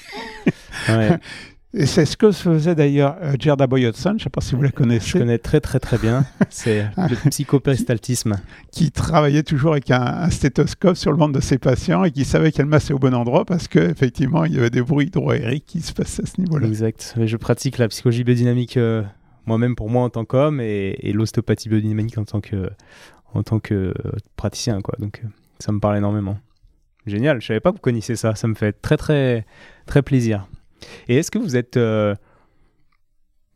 Ouais. 0.88 1.18
Et 1.74 1.86
c'est 1.86 2.04
ce 2.04 2.18
que 2.18 2.30
faisait 2.32 2.74
d'ailleurs 2.74 3.16
euh, 3.22 3.34
Gerda 3.38 3.66
Boyotson, 3.66 4.10
je 4.10 4.14
ne 4.14 4.18
sais 4.18 4.30
pas 4.30 4.42
si 4.42 4.54
vous 4.54 4.60
la 4.60 4.70
connaissez. 4.70 5.08
Je 5.08 5.18
connais 5.18 5.38
très 5.38 5.60
très 5.60 5.80
très 5.80 5.96
bien, 5.96 6.26
c'est 6.50 6.84
le 6.98 7.30
psychoperistaltisme. 7.30 8.40
Qui, 8.70 8.90
travaillait 8.90 9.42
toujours 9.42 9.72
avec 9.72 9.90
un, 9.90 10.28
stéthoscope 10.28 10.96
sur 10.96 11.12
le 11.12 11.16
ventre 11.16 11.32
de 11.32 11.40
ses 11.40 11.56
patients 11.56 12.04
et 12.04 12.10
qui 12.10 12.24
savait 12.24 12.52
qu'elle 12.52 12.66
massait 12.66 12.92
au 12.92 12.98
bon 12.98 13.14
endroit 13.14 13.46
parce 13.46 13.68
qu'effectivement 13.68 14.44
il 14.44 14.54
y 14.54 14.58
avait 14.58 14.68
des 14.68 14.82
bruits 14.82 15.06
hydroaériques 15.06 15.64
qui 15.64 15.80
se 15.80 15.94
passaient 15.94 16.24
à 16.24 16.26
ce 16.26 16.38
niveau-là. 16.40 16.66
Exact, 16.66 17.14
je 17.18 17.36
pratique 17.38 17.78
la 17.78 17.88
psychologie 17.88 18.22
biodynamique 18.22 18.76
euh, 18.76 19.02
moi-même 19.46 19.74
pour 19.74 19.88
moi 19.88 20.02
en 20.02 20.10
tant 20.10 20.26
qu'homme 20.26 20.60
et, 20.60 21.12
l'ostéopathie 21.14 21.70
biodynamique 21.70 22.18
en 22.18 22.24
tant 22.24 22.42
que, 22.42 22.70
en 23.32 23.42
tant 23.42 23.60
que 23.60 23.74
euh, 23.74 24.12
praticien, 24.36 24.82
quoi. 24.82 24.94
donc 24.98 25.22
ça 25.58 25.72
me 25.72 25.80
parle 25.80 25.96
énormément. 25.96 26.38
Génial, 27.06 27.40
je 27.40 27.46
savais 27.46 27.60
pas 27.60 27.70
que 27.70 27.76
vous 27.76 27.82
connaissiez 27.82 28.14
ça, 28.14 28.34
ça 28.34 28.46
me 28.46 28.54
fait 28.54 28.72
très 28.72 28.98
très 28.98 29.46
très 29.86 30.02
plaisir. 30.02 30.46
Et 31.08 31.16
est-ce 31.16 31.30
que 31.30 31.38
vous 31.38 31.56
êtes. 31.56 31.76
Euh, 31.76 32.14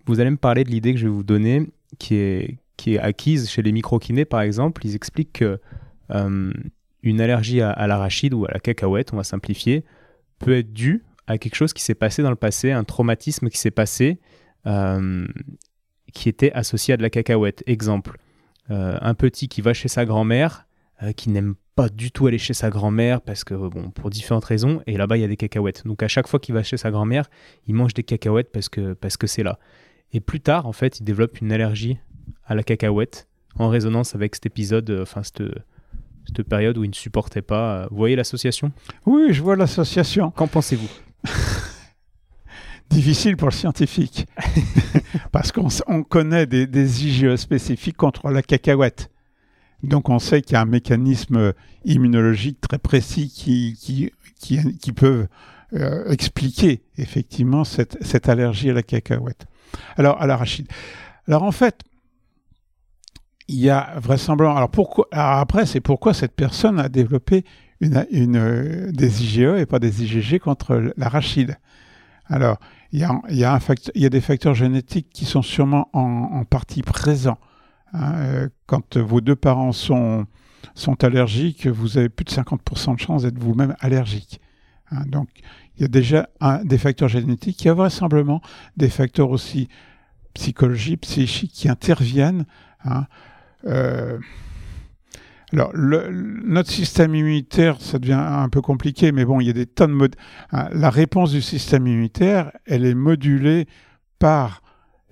vous 0.06 0.20
allez 0.20 0.30
me 0.30 0.36
parler 0.36 0.64
de 0.64 0.70
l'idée 0.70 0.92
que 0.92 0.98
je 0.98 1.06
vais 1.06 1.12
vous 1.12 1.24
donner, 1.24 1.68
qui 1.98 2.14
est, 2.14 2.58
qui 2.76 2.94
est 2.94 2.98
acquise 2.98 3.48
chez 3.50 3.62
les 3.62 3.72
microkinés, 3.72 4.24
par 4.24 4.40
exemple. 4.40 4.86
Ils 4.86 4.94
expliquent 4.94 5.32
que 5.32 5.58
euh, 6.12 6.52
allergie 7.04 7.60
à, 7.60 7.86
l'arachide 7.86 8.34
ou 8.34 8.44
à 8.44 8.50
la 8.52 8.60
cacahuète, 8.60 9.12
on 9.12 9.16
va 9.16 9.24
simplifier, 9.24 9.84
peut 10.38 10.56
être 10.56 10.72
due 10.72 11.04
à 11.26 11.38
quelque 11.38 11.54
chose 11.54 11.72
qui 11.72 11.82
s'est 11.82 11.94
passé 11.94 12.22
dans 12.22 12.30
le 12.30 12.36
passé, 12.36 12.70
un 12.72 12.84
traumatisme 12.84 13.48
qui 13.48 13.58
s'est 13.58 13.70
passé, 13.70 14.20
euh, 14.66 15.26
qui 16.12 16.28
était 16.28 16.52
associé 16.52 16.94
à 16.94 16.96
de 16.96 17.02
la 17.02 17.10
cacahuète. 17.10 17.62
Exemple, 17.66 18.18
un 18.68 19.14
petit 19.14 19.48
qui 19.48 19.60
va 19.60 19.72
chez 19.72 19.86
sa 19.86 20.04
grand-mère, 20.04 20.65
euh, 21.02 21.12
qui 21.12 21.30
n'aime 21.30 21.54
pas 21.74 21.88
du 21.90 22.10
tout 22.10 22.26
aller 22.26 22.38
chez 22.38 22.54
sa 22.54 22.70
grand-mère 22.70 23.20
parce 23.20 23.44
que, 23.44 23.54
bon, 23.54 23.90
pour 23.90 24.08
différentes 24.10 24.44
raisons. 24.46 24.80
Et 24.86 24.96
là-bas, 24.96 25.16
il 25.18 25.20
y 25.20 25.24
a 25.24 25.28
des 25.28 25.36
cacahuètes. 25.36 25.86
Donc 25.86 26.02
à 26.02 26.08
chaque 26.08 26.26
fois 26.26 26.40
qu'il 26.40 26.54
va 26.54 26.62
chez 26.62 26.76
sa 26.78 26.90
grand-mère, 26.90 27.28
il 27.66 27.74
mange 27.74 27.92
des 27.94 28.02
cacahuètes 28.02 28.50
parce 28.50 28.68
que 28.70 28.94
parce 28.94 29.16
que 29.16 29.26
c'est 29.26 29.42
là. 29.42 29.58
Et 30.12 30.20
plus 30.20 30.40
tard, 30.40 30.66
en 30.66 30.72
fait, 30.72 31.00
il 31.00 31.04
développe 31.04 31.40
une 31.40 31.52
allergie 31.52 31.98
à 32.46 32.54
la 32.54 32.62
cacahuète 32.62 33.28
en 33.58 33.68
résonance 33.68 34.14
avec 34.14 34.34
cet 34.34 34.46
épisode, 34.46 34.88
euh, 34.90 35.02
enfin 35.02 35.22
cette, 35.22 35.42
cette 36.26 36.42
période 36.44 36.78
où 36.78 36.84
il 36.84 36.90
ne 36.90 36.94
supportait 36.94 37.42
pas. 37.42 37.82
euh, 37.82 37.86
Vous 37.90 37.96
voyez 37.98 38.16
l'association? 38.16 38.72
Oui, 39.04 39.32
je 39.32 39.42
vois 39.42 39.56
l'association. 39.56 40.30
Qu'en 40.30 40.46
pensez-vous? 40.46 40.88
Difficile 42.90 43.36
pour 43.36 43.48
le 43.48 43.52
scientifique. 43.54 44.26
Parce 45.32 45.50
qu'on 45.52 45.68
connaît 46.04 46.46
des, 46.46 46.66
des 46.66 47.04
IgE 47.06 47.34
spécifiques 47.36 47.96
contre 47.96 48.30
la 48.30 48.42
cacahuète. 48.42 49.10
Donc 49.82 50.08
on 50.08 50.18
sait 50.18 50.42
qu'il 50.42 50.54
y 50.54 50.56
a 50.56 50.62
un 50.62 50.66
mécanisme 50.66 51.52
immunologique 51.84 52.60
très 52.60 52.78
précis 52.78 53.28
qui, 53.28 54.10
qui, 54.38 54.92
peuvent 54.92 55.28
euh, 55.72 56.10
expliquer 56.10 56.82
effectivement 56.96 57.64
cette, 57.64 58.28
allergie 58.28 58.70
à 58.70 58.72
la 58.72 58.82
cacahuète. 58.82 59.46
Alors, 59.96 60.20
à 60.20 60.26
l'arachide. 60.26 60.68
Alors 61.28 61.42
en 61.42 61.52
fait, 61.52 61.80
il 63.48 63.56
y 63.56 63.70
a 63.70 63.94
vraisemblablement. 63.98 64.56
Alors, 64.56 64.70
pourquoi, 64.70 65.06
après, 65.12 65.66
c'est 65.66 65.80
pourquoi 65.80 66.14
cette 66.14 66.34
personne 66.34 66.80
a 66.80 66.88
développé 66.88 67.44
une, 67.80 68.06
une, 68.10 68.90
des 68.90 69.22
IgE 69.22 69.58
et 69.58 69.66
pas 69.66 69.78
des 69.78 70.02
IgG 70.02 70.38
contre 70.38 70.92
l'arachide. 70.96 71.58
Alors, 72.26 72.58
il 72.92 73.00
y, 73.00 73.44
a, 73.44 74.08
des 74.08 74.20
facteurs 74.20 74.54
génétiques 74.54 75.08
qui 75.12 75.26
sont 75.26 75.42
sûrement 75.42 75.88
en, 75.92 76.00
en 76.00 76.44
partie 76.44 76.82
présents. 76.82 77.38
Hein. 77.92 78.14
Euh, 78.16 78.48
quand 78.66 78.96
vos 78.96 79.20
deux 79.20 79.36
parents 79.36 79.72
sont, 79.72 80.26
allergiques, 81.02 81.66
vous 81.66 81.98
avez 81.98 82.08
plus 82.08 82.24
de 82.24 82.30
50% 82.30 82.94
de 82.94 83.00
chances 83.00 83.22
d'être 83.22 83.38
vous-même 83.38 83.74
allergique. 83.80 84.40
hein. 84.90 85.04
Donc, 85.06 85.28
il 85.76 85.82
y 85.82 85.84
a 85.84 85.88
déjà 85.88 86.28
des 86.64 86.78
facteurs 86.78 87.08
génétiques. 87.08 87.62
Il 87.62 87.66
y 87.66 87.70
a 87.70 87.74
vraisemblablement 87.74 88.40
des 88.78 88.88
facteurs 88.88 89.30
aussi 89.30 89.68
psychologiques, 90.34 91.02
psychiques 91.02 91.52
qui 91.52 91.68
interviennent. 91.68 92.46
hein. 92.84 93.06
Euh, 93.66 94.18
alors, 95.52 95.70
notre 95.74 96.70
système 96.70 97.14
immunitaire, 97.14 97.80
ça 97.80 97.98
devient 97.98 98.14
un 98.14 98.48
peu 98.48 98.60
compliqué, 98.60 99.12
mais 99.12 99.24
bon, 99.24 99.40
il 99.40 99.46
y 99.46 99.50
a 99.50 99.52
des 99.52 99.66
tonnes 99.66 99.96
de 99.96 100.10
hein. 100.52 100.68
La 100.72 100.90
réponse 100.90 101.30
du 101.30 101.40
système 101.40 101.86
immunitaire, 101.86 102.50
elle 102.66 102.84
est 102.84 102.94
modulée 102.94 103.66
par 104.18 104.60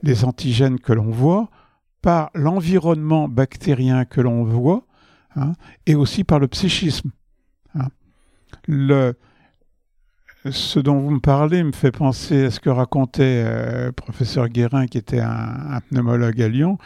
les 0.02 0.24
antigènes 0.24 0.80
que 0.80 0.92
l'on 0.92 1.10
voit, 1.10 1.50
par 2.04 2.30
l'environnement 2.34 3.28
bactérien 3.28 4.04
que 4.04 4.20
l'on 4.20 4.44
voit, 4.44 4.84
hein, 5.36 5.54
et 5.86 5.94
aussi 5.94 6.22
par 6.22 6.38
le 6.38 6.48
psychisme. 6.48 7.10
hein. 7.74 7.88
Ce 10.50 10.78
dont 10.78 11.00
vous 11.00 11.10
me 11.12 11.20
parlez 11.20 11.64
me 11.64 11.72
fait 11.72 11.90
penser 11.90 12.44
à 12.44 12.50
ce 12.50 12.60
que 12.60 12.68
racontait 12.68 13.42
euh, 13.46 13.90
professeur 13.90 14.50
Guérin, 14.50 14.86
qui 14.86 14.98
était 14.98 15.20
un, 15.20 15.76
un 15.76 15.80
pneumologue 15.80 16.42
à 16.42 16.48
Lyon, 16.48 16.76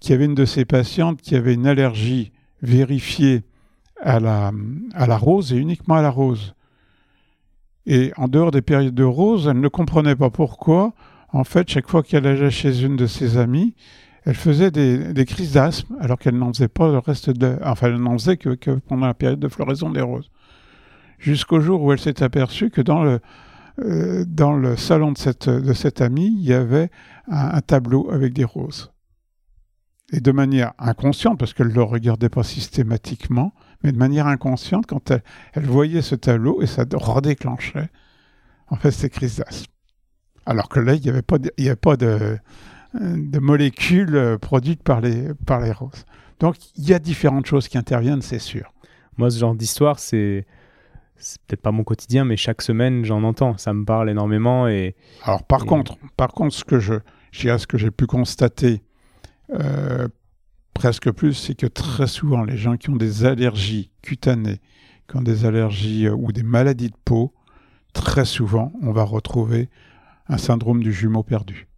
qui 0.00 0.14
avait 0.14 0.24
une 0.24 0.34
de 0.34 0.46
ses 0.46 0.64
patientes 0.64 1.20
qui 1.20 1.36
avait 1.36 1.52
une 1.52 1.66
allergie 1.66 2.32
vérifiée 2.62 3.42
à 4.00 4.18
la, 4.18 4.50
à 4.94 5.06
la 5.06 5.18
rose 5.18 5.52
et 5.52 5.58
uniquement 5.58 5.96
à 5.96 6.02
la 6.02 6.08
rose. 6.08 6.54
Et 7.84 8.12
en 8.16 8.28
dehors 8.28 8.50
des 8.50 8.62
périodes 8.62 8.94
de 8.94 9.04
rose, 9.04 9.46
elle 9.46 9.60
ne 9.60 9.68
comprenait 9.68 10.16
pas 10.16 10.30
pourquoi. 10.30 10.94
En 11.34 11.44
fait, 11.44 11.68
chaque 11.68 11.90
fois 11.90 12.02
qu'elle 12.02 12.26
allait 12.26 12.50
chez 12.50 12.82
une 12.82 12.96
de 12.96 13.06
ses 13.06 13.36
amies, 13.36 13.74
elle 14.26 14.34
faisait 14.34 14.70
des, 14.70 15.24
crises 15.26 15.52
d'asthme, 15.52 15.96
alors 16.00 16.18
qu'elle 16.18 16.38
n'en 16.38 16.52
faisait 16.52 16.68
pas 16.68 16.90
le 16.90 16.98
reste 16.98 17.30
de. 17.30 17.58
Enfin, 17.62 17.88
elle 17.88 17.96
n'en 17.96 18.16
faisait 18.16 18.38
que, 18.38 18.54
pendant 18.88 19.06
la 19.06 19.14
période 19.14 19.40
de 19.40 19.48
floraison 19.48 19.90
des 19.90 20.00
roses. 20.00 20.30
Jusqu'au 21.18 21.60
jour 21.60 21.82
où 21.82 21.92
elle 21.92 22.00
s'est 22.00 22.22
aperçue 22.22 22.70
que 22.70 22.80
dans 22.80 23.02
le, 23.02 23.20
euh, 23.80 24.24
dans 24.26 24.54
le 24.54 24.76
salon 24.76 25.12
de 25.12 25.18
cette, 25.18 25.48
de 25.48 25.72
cette 25.74 26.00
amie, 26.00 26.34
il 26.38 26.44
y 26.44 26.54
avait 26.54 26.90
un, 27.28 27.60
tableau 27.60 28.10
avec 28.10 28.32
des 28.32 28.44
roses. 28.44 28.92
Et 30.12 30.20
de 30.20 30.32
manière 30.32 30.72
inconsciente, 30.78 31.38
parce 31.38 31.52
qu'elle 31.52 31.68
ne 31.68 31.74
le 31.74 31.82
regardait 31.82 32.28
pas 32.28 32.42
systématiquement, 32.42 33.52
mais 33.82 33.92
de 33.92 33.98
manière 33.98 34.26
inconsciente, 34.26 34.86
quand 34.86 35.10
elle, 35.10 35.22
elle 35.52 35.66
voyait 35.66 36.02
ce 36.02 36.14
tableau 36.14 36.62
et 36.62 36.66
ça 36.66 36.84
redéclenchait, 36.92 37.90
en 38.68 38.76
fait, 38.76 38.90
ces 38.90 39.10
crises 39.10 39.36
d'asthme. 39.36 39.70
Alors 40.46 40.68
que 40.68 40.80
là, 40.80 40.94
il 40.94 41.02
n'y 41.02 41.08
avait 41.08 41.22
pas 41.22 41.36
il 41.58 41.64
y 41.64 41.68
avait 41.68 41.76
pas 41.76 41.96
de, 41.96 42.38
de 42.94 43.38
molécules 43.38 44.14
euh, 44.16 44.38
produites 44.38 44.82
par 44.82 45.00
les, 45.00 45.34
par 45.46 45.60
les 45.60 45.72
roses. 45.72 46.04
Donc, 46.40 46.56
il 46.76 46.88
y 46.88 46.94
a 46.94 46.98
différentes 46.98 47.46
choses 47.46 47.68
qui 47.68 47.78
interviennent, 47.78 48.22
c'est 48.22 48.38
sûr. 48.38 48.72
Moi, 49.16 49.30
ce 49.30 49.38
genre 49.38 49.54
d'histoire, 49.54 49.98
c'est 49.98 50.46
peut-être 51.46 51.62
pas 51.62 51.70
mon 51.72 51.84
quotidien, 51.84 52.24
mais 52.24 52.36
chaque 52.36 52.62
semaine, 52.62 53.04
j'en 53.04 53.22
entends. 53.22 53.56
Ça 53.56 53.72
me 53.72 53.84
parle 53.84 54.10
énormément 54.10 54.66
et 54.68 54.94
Alors, 55.22 55.42
par 55.44 55.62
Et- 55.62 55.66
contre, 55.66 55.96
par 56.16 56.28
contre, 56.28 56.54
ce 56.54 56.64
que 56.64 56.78
je, 56.80 56.94
ce 57.32 57.66
que 57.66 57.78
j'ai 57.78 57.90
pu 57.90 58.06
constater 58.06 58.82
euh, 59.50 60.08
presque 60.72 61.10
plus, 61.12 61.34
c'est 61.34 61.54
que 61.54 61.66
très 61.66 62.06
souvent, 62.08 62.42
les 62.44 62.56
gens 62.56 62.76
qui 62.76 62.90
ont 62.90 62.96
des 62.96 63.24
allergies 63.24 63.90
cutanées, 64.02 64.60
qui 65.08 65.16
ont 65.16 65.22
des 65.22 65.44
allergies 65.44 66.06
euh, 66.06 66.14
ou 66.14 66.32
des 66.32 66.42
maladies 66.42 66.90
de 66.90 66.96
peau, 67.04 67.32
très 67.92 68.24
souvent, 68.24 68.72
on 68.82 68.90
va 68.90 69.04
retrouver 69.04 69.68
un 70.28 70.38
syndrome 70.38 70.82
du 70.82 70.92
jumeau 70.92 71.22
perdu, 71.22 71.68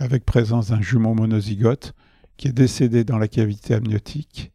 avec 0.00 0.24
présence 0.24 0.70
d'un 0.70 0.80
jumeau 0.80 1.14
monozygote 1.14 1.94
qui 2.38 2.48
est 2.48 2.52
décédé 2.52 3.04
dans 3.04 3.18
la 3.18 3.28
cavité 3.28 3.74
amniotique 3.74 4.50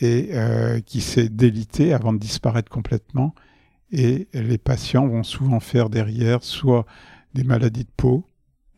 et 0.00 0.30
euh, 0.32 0.80
qui 0.80 1.00
s'est 1.00 1.28
délité 1.28 1.92
avant 1.92 2.12
de 2.12 2.18
disparaître 2.18 2.70
complètement. 2.70 3.34
Et 3.90 4.28
les 4.32 4.58
patients 4.58 5.06
vont 5.06 5.24
souvent 5.24 5.60
faire 5.60 5.90
derrière 5.90 6.44
soit 6.44 6.86
des 7.34 7.42
maladies 7.42 7.84
de 7.84 7.90
peau, 7.96 8.24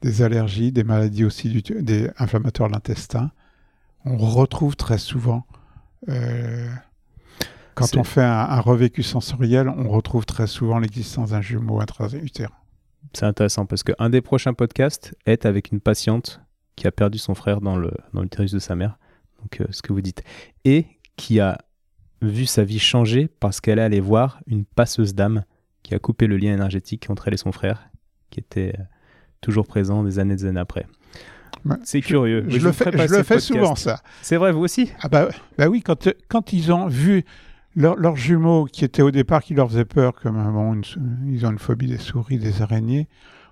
des 0.00 0.22
allergies, 0.22 0.72
des 0.72 0.82
maladies 0.82 1.24
aussi 1.24 1.50
du, 1.50 1.60
des 1.60 2.10
inflammatoires 2.18 2.70
de 2.70 2.74
l'intestin. 2.74 3.30
On 4.06 4.16
retrouve 4.16 4.76
très 4.76 4.98
souvent, 4.98 5.46
euh, 6.08 6.68
quand 7.74 7.96
on 7.96 8.04
fait 8.04 8.24
un, 8.24 8.32
un 8.32 8.60
revécu 8.60 9.02
sensoriel, 9.02 9.68
on 9.68 9.90
retrouve 9.90 10.24
très 10.24 10.46
souvent 10.46 10.78
l'existence 10.78 11.30
d'un 11.30 11.42
jumeau 11.42 11.80
intra-utérin. 11.80 12.63
C'est 13.12 13.26
intéressant 13.26 13.66
parce 13.66 13.82
qu'un 13.82 14.10
des 14.10 14.20
prochains 14.20 14.54
podcasts 14.54 15.14
est 15.26 15.46
avec 15.46 15.72
une 15.72 15.80
patiente 15.80 16.40
qui 16.76 16.86
a 16.86 16.92
perdu 16.92 17.18
son 17.18 17.34
frère 17.34 17.60
dans 17.60 17.76
le 17.76 17.92
dans 18.12 18.22
l'utérus 18.22 18.52
de 18.52 18.58
sa 18.58 18.74
mère. 18.74 18.98
Donc, 19.40 19.60
euh, 19.60 19.66
ce 19.70 19.82
que 19.82 19.92
vous 19.92 20.00
dites. 20.00 20.22
Et 20.64 20.86
qui 21.16 21.40
a 21.40 21.58
vu 22.22 22.46
sa 22.46 22.64
vie 22.64 22.78
changer 22.78 23.28
parce 23.40 23.60
qu'elle 23.60 23.78
est 23.78 23.82
allée 23.82 24.00
voir 24.00 24.40
une 24.46 24.64
passeuse 24.64 25.14
d'âme 25.14 25.44
qui 25.82 25.94
a 25.94 25.98
coupé 25.98 26.26
le 26.26 26.36
lien 26.36 26.52
énergétique 26.52 27.10
entre 27.10 27.28
elle 27.28 27.34
et 27.34 27.38
son 27.38 27.52
frère, 27.52 27.90
qui 28.30 28.40
était 28.40 28.74
euh, 28.78 28.82
toujours 29.40 29.66
présent 29.66 30.02
des 30.02 30.18
années 30.18 30.34
des 30.34 30.46
années 30.46 30.60
après. 30.60 30.86
Ouais. 31.64 31.76
C'est 31.84 32.00
curieux. 32.00 32.44
Je, 32.48 32.58
le 32.58 32.72
fais, 32.72 32.90
je 32.92 33.34
le 33.34 33.40
souvent, 33.40 33.74
ça. 33.74 34.02
C'est 34.22 34.36
vrai, 34.36 34.52
vous 34.52 34.60
aussi? 34.60 34.92
Ah 35.00 35.08
bah, 35.08 35.28
bah 35.56 35.68
oui, 35.68 35.82
quand, 35.82 36.08
quand 36.28 36.52
ils 36.52 36.72
ont 36.72 36.88
vu 36.88 37.24
leur- 37.76 37.96
leurs 37.96 38.16
jumeaux 38.16 38.64
qui 38.66 38.84
étaient 38.84 39.02
au 39.02 39.10
départ, 39.10 39.42
qui 39.42 39.54
leur 39.54 39.68
faisaient 39.68 39.84
peur, 39.84 40.14
comme 40.14 40.36
bon, 40.52 40.74
une- 40.74 41.28
ils 41.28 41.44
ont 41.46 41.50
une 41.50 41.58
phobie 41.58 41.86
des 41.88 41.98
souris, 41.98 42.38
des 42.38 42.62
araignées, 42.62 43.08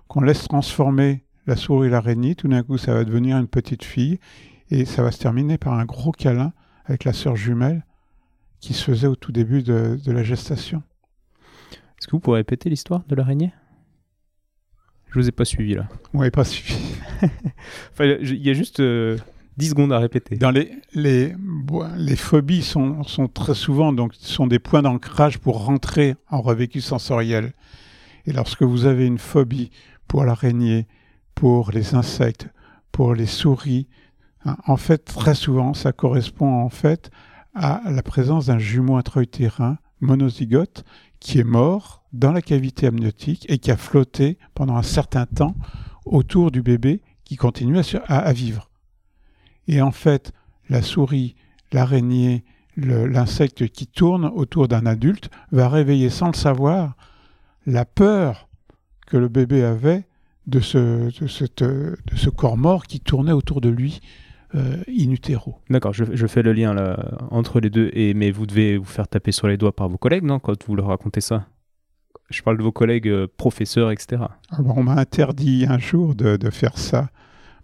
qu'on 0.07 0.21
laisse 0.21 0.43
transformer 0.47 1.23
la 1.47 1.55
souris 1.55 1.87
et 1.87 1.91
l'araignée, 1.91 2.35
tout 2.35 2.47
d'un 2.47 2.63
coup 2.63 2.77
ça 2.77 2.93
va 2.93 3.03
devenir 3.03 3.37
une 3.37 3.47
petite 3.47 3.83
fille, 3.83 4.19
et 4.69 4.85
ça 4.85 5.03
va 5.03 5.11
se 5.11 5.19
terminer 5.19 5.57
par 5.57 5.73
un 5.73 5.85
gros 5.85 6.11
câlin 6.11 6.53
avec 6.85 7.03
la 7.03 7.13
sœur 7.13 7.35
jumelle 7.35 7.85
qui 8.59 8.73
se 8.73 8.83
faisait 8.83 9.07
au 9.07 9.15
tout 9.15 9.31
début 9.31 9.61
de, 9.61 9.99
de 10.03 10.11
la 10.11 10.23
gestation. 10.23 10.83
Est-ce 11.99 12.07
que 12.07 12.11
vous 12.11 12.19
pourrez 12.19 12.39
répéter 12.39 12.69
l'histoire 12.69 13.03
de 13.07 13.15
l'araignée? 13.15 13.53
Je 15.09 15.19
vous 15.19 15.27
ai 15.27 15.31
pas 15.31 15.45
suivi 15.45 15.75
là. 15.75 15.87
N'avait 16.13 16.31
pas 16.31 16.43
suivi. 16.43 16.77
Enfin, 17.91 18.05
il 18.05 18.45
y 18.45 18.49
a 18.49 18.53
juste 18.53 18.79
euh, 18.79 19.17
10 19.57 19.69
secondes 19.69 19.93
à 19.93 19.99
répéter. 19.99 20.35
Dans 20.37 20.51
les, 20.51 20.71
les, 20.93 21.33
les 21.97 22.15
phobies 22.15 22.63
sont, 22.63 23.03
sont 23.03 23.27
très 23.27 23.53
souvent 23.53 23.93
donc 23.93 24.13
sont 24.15 24.47
des 24.47 24.59
points 24.59 24.81
d'ancrage 24.81 25.37
pour 25.39 25.65
rentrer 25.65 26.15
en 26.29 26.41
revécu 26.41 26.81
sensoriel. 26.81 27.53
Et 28.25 28.33
lorsque 28.33 28.63
vous 28.63 28.85
avez 28.85 29.05
une 29.05 29.17
phobie 29.19 29.69
pour 30.07 30.23
l'araignée, 30.25 30.87
pour 31.35 31.71
les 31.71 31.93
insectes, 31.95 32.47
pour 32.91 33.13
les 33.15 33.25
souris, 33.25 33.87
hein, 34.45 34.57
en 34.67 34.77
fait 34.77 34.99
très 35.05 35.35
souvent 35.35 35.73
ça 35.73 35.91
correspond 35.91 36.61
en 36.63 36.69
fait 36.69 37.11
à 37.53 37.81
la 37.91 38.01
présence 38.01 38.47
d'un 38.47 38.59
jumeau 38.59 38.95
intra-utérin 38.97 39.77
monozygote 40.01 40.83
qui 41.19 41.39
est 41.39 41.43
mort 41.43 42.03
dans 42.11 42.31
la 42.31 42.41
cavité 42.41 42.87
amniotique 42.87 43.45
et 43.49 43.57
qui 43.57 43.71
a 43.71 43.77
flotté 43.77 44.37
pendant 44.55 44.75
un 44.75 44.83
certain 44.83 45.25
temps 45.25 45.55
autour 46.05 46.51
du 46.51 46.61
bébé 46.61 47.01
qui 47.23 47.35
continue 47.35 47.77
à- 48.07 48.17
à 48.17 48.33
vivre. 48.33 48.69
Et 49.67 49.81
en 49.81 49.91
fait, 49.91 50.31
la 50.69 50.81
souris, 50.81 51.35
l'araignée, 51.71 52.43
l'insecte 52.75 53.67
qui 53.67 53.87
tourne 53.87 54.25
autour 54.25 54.67
d'un 54.67 54.85
adulte 54.85 55.29
va 55.51 55.69
réveiller 55.69 56.09
sans 56.09 56.27
le 56.27 56.33
savoir 56.35 56.95
la 57.65 57.85
peur 57.85 58.49
que 59.07 59.17
le 59.17 59.27
bébé 59.27 59.63
avait 59.63 60.05
de 60.47 60.59
ce, 60.59 61.21
de 61.21 61.27
cette- 61.27 61.63
de 61.63 62.15
ce 62.15 62.29
corps 62.29 62.57
mort 62.57 62.83
qui 62.83 62.99
tournait 62.99 63.31
autour 63.31 63.61
de 63.61 63.69
lui 63.69 64.01
euh, 64.55 64.77
in 64.87 65.09
utero. 65.11 65.55
D'accord, 65.69 65.93
je, 65.93 66.03
je, 66.13 66.27
fais 66.27 66.43
le 66.43 66.53
lien 66.53 66.73
là, 66.73 67.17
entre 67.31 67.59
les 67.59 67.69
deux, 67.71 67.89
et, 67.93 68.13
mais 68.13 68.29
vous 68.31 68.45
devez 68.45 68.77
vous 68.77 68.83
faire 68.85 69.07
taper 69.07 69.31
sur 69.31 69.47
les 69.47 69.57
doigts 69.57 69.75
par 69.75 69.89
vos 69.89 69.97
collègues, 69.97 70.23
non, 70.23 70.39
quand 70.39 70.65
vous 70.65 70.75
leur 70.75 70.87
racontez 70.87 71.21
ça? 71.21 71.47
Je 72.29 72.41
parle 72.41 72.57
de 72.57 72.63
vos 72.63 72.71
collègues 72.71 73.07
euh, 73.07 73.27
professeurs, 73.37 73.89
etc. 73.91 74.23
Ah 74.51 74.57
on 74.63 74.83
m'a 74.83 74.93
interdit 74.95 75.65
un 75.67 75.79
jour 75.79 76.13
de, 76.15 76.37
de 76.37 76.49
faire 76.49 76.77
ça. 76.77 77.09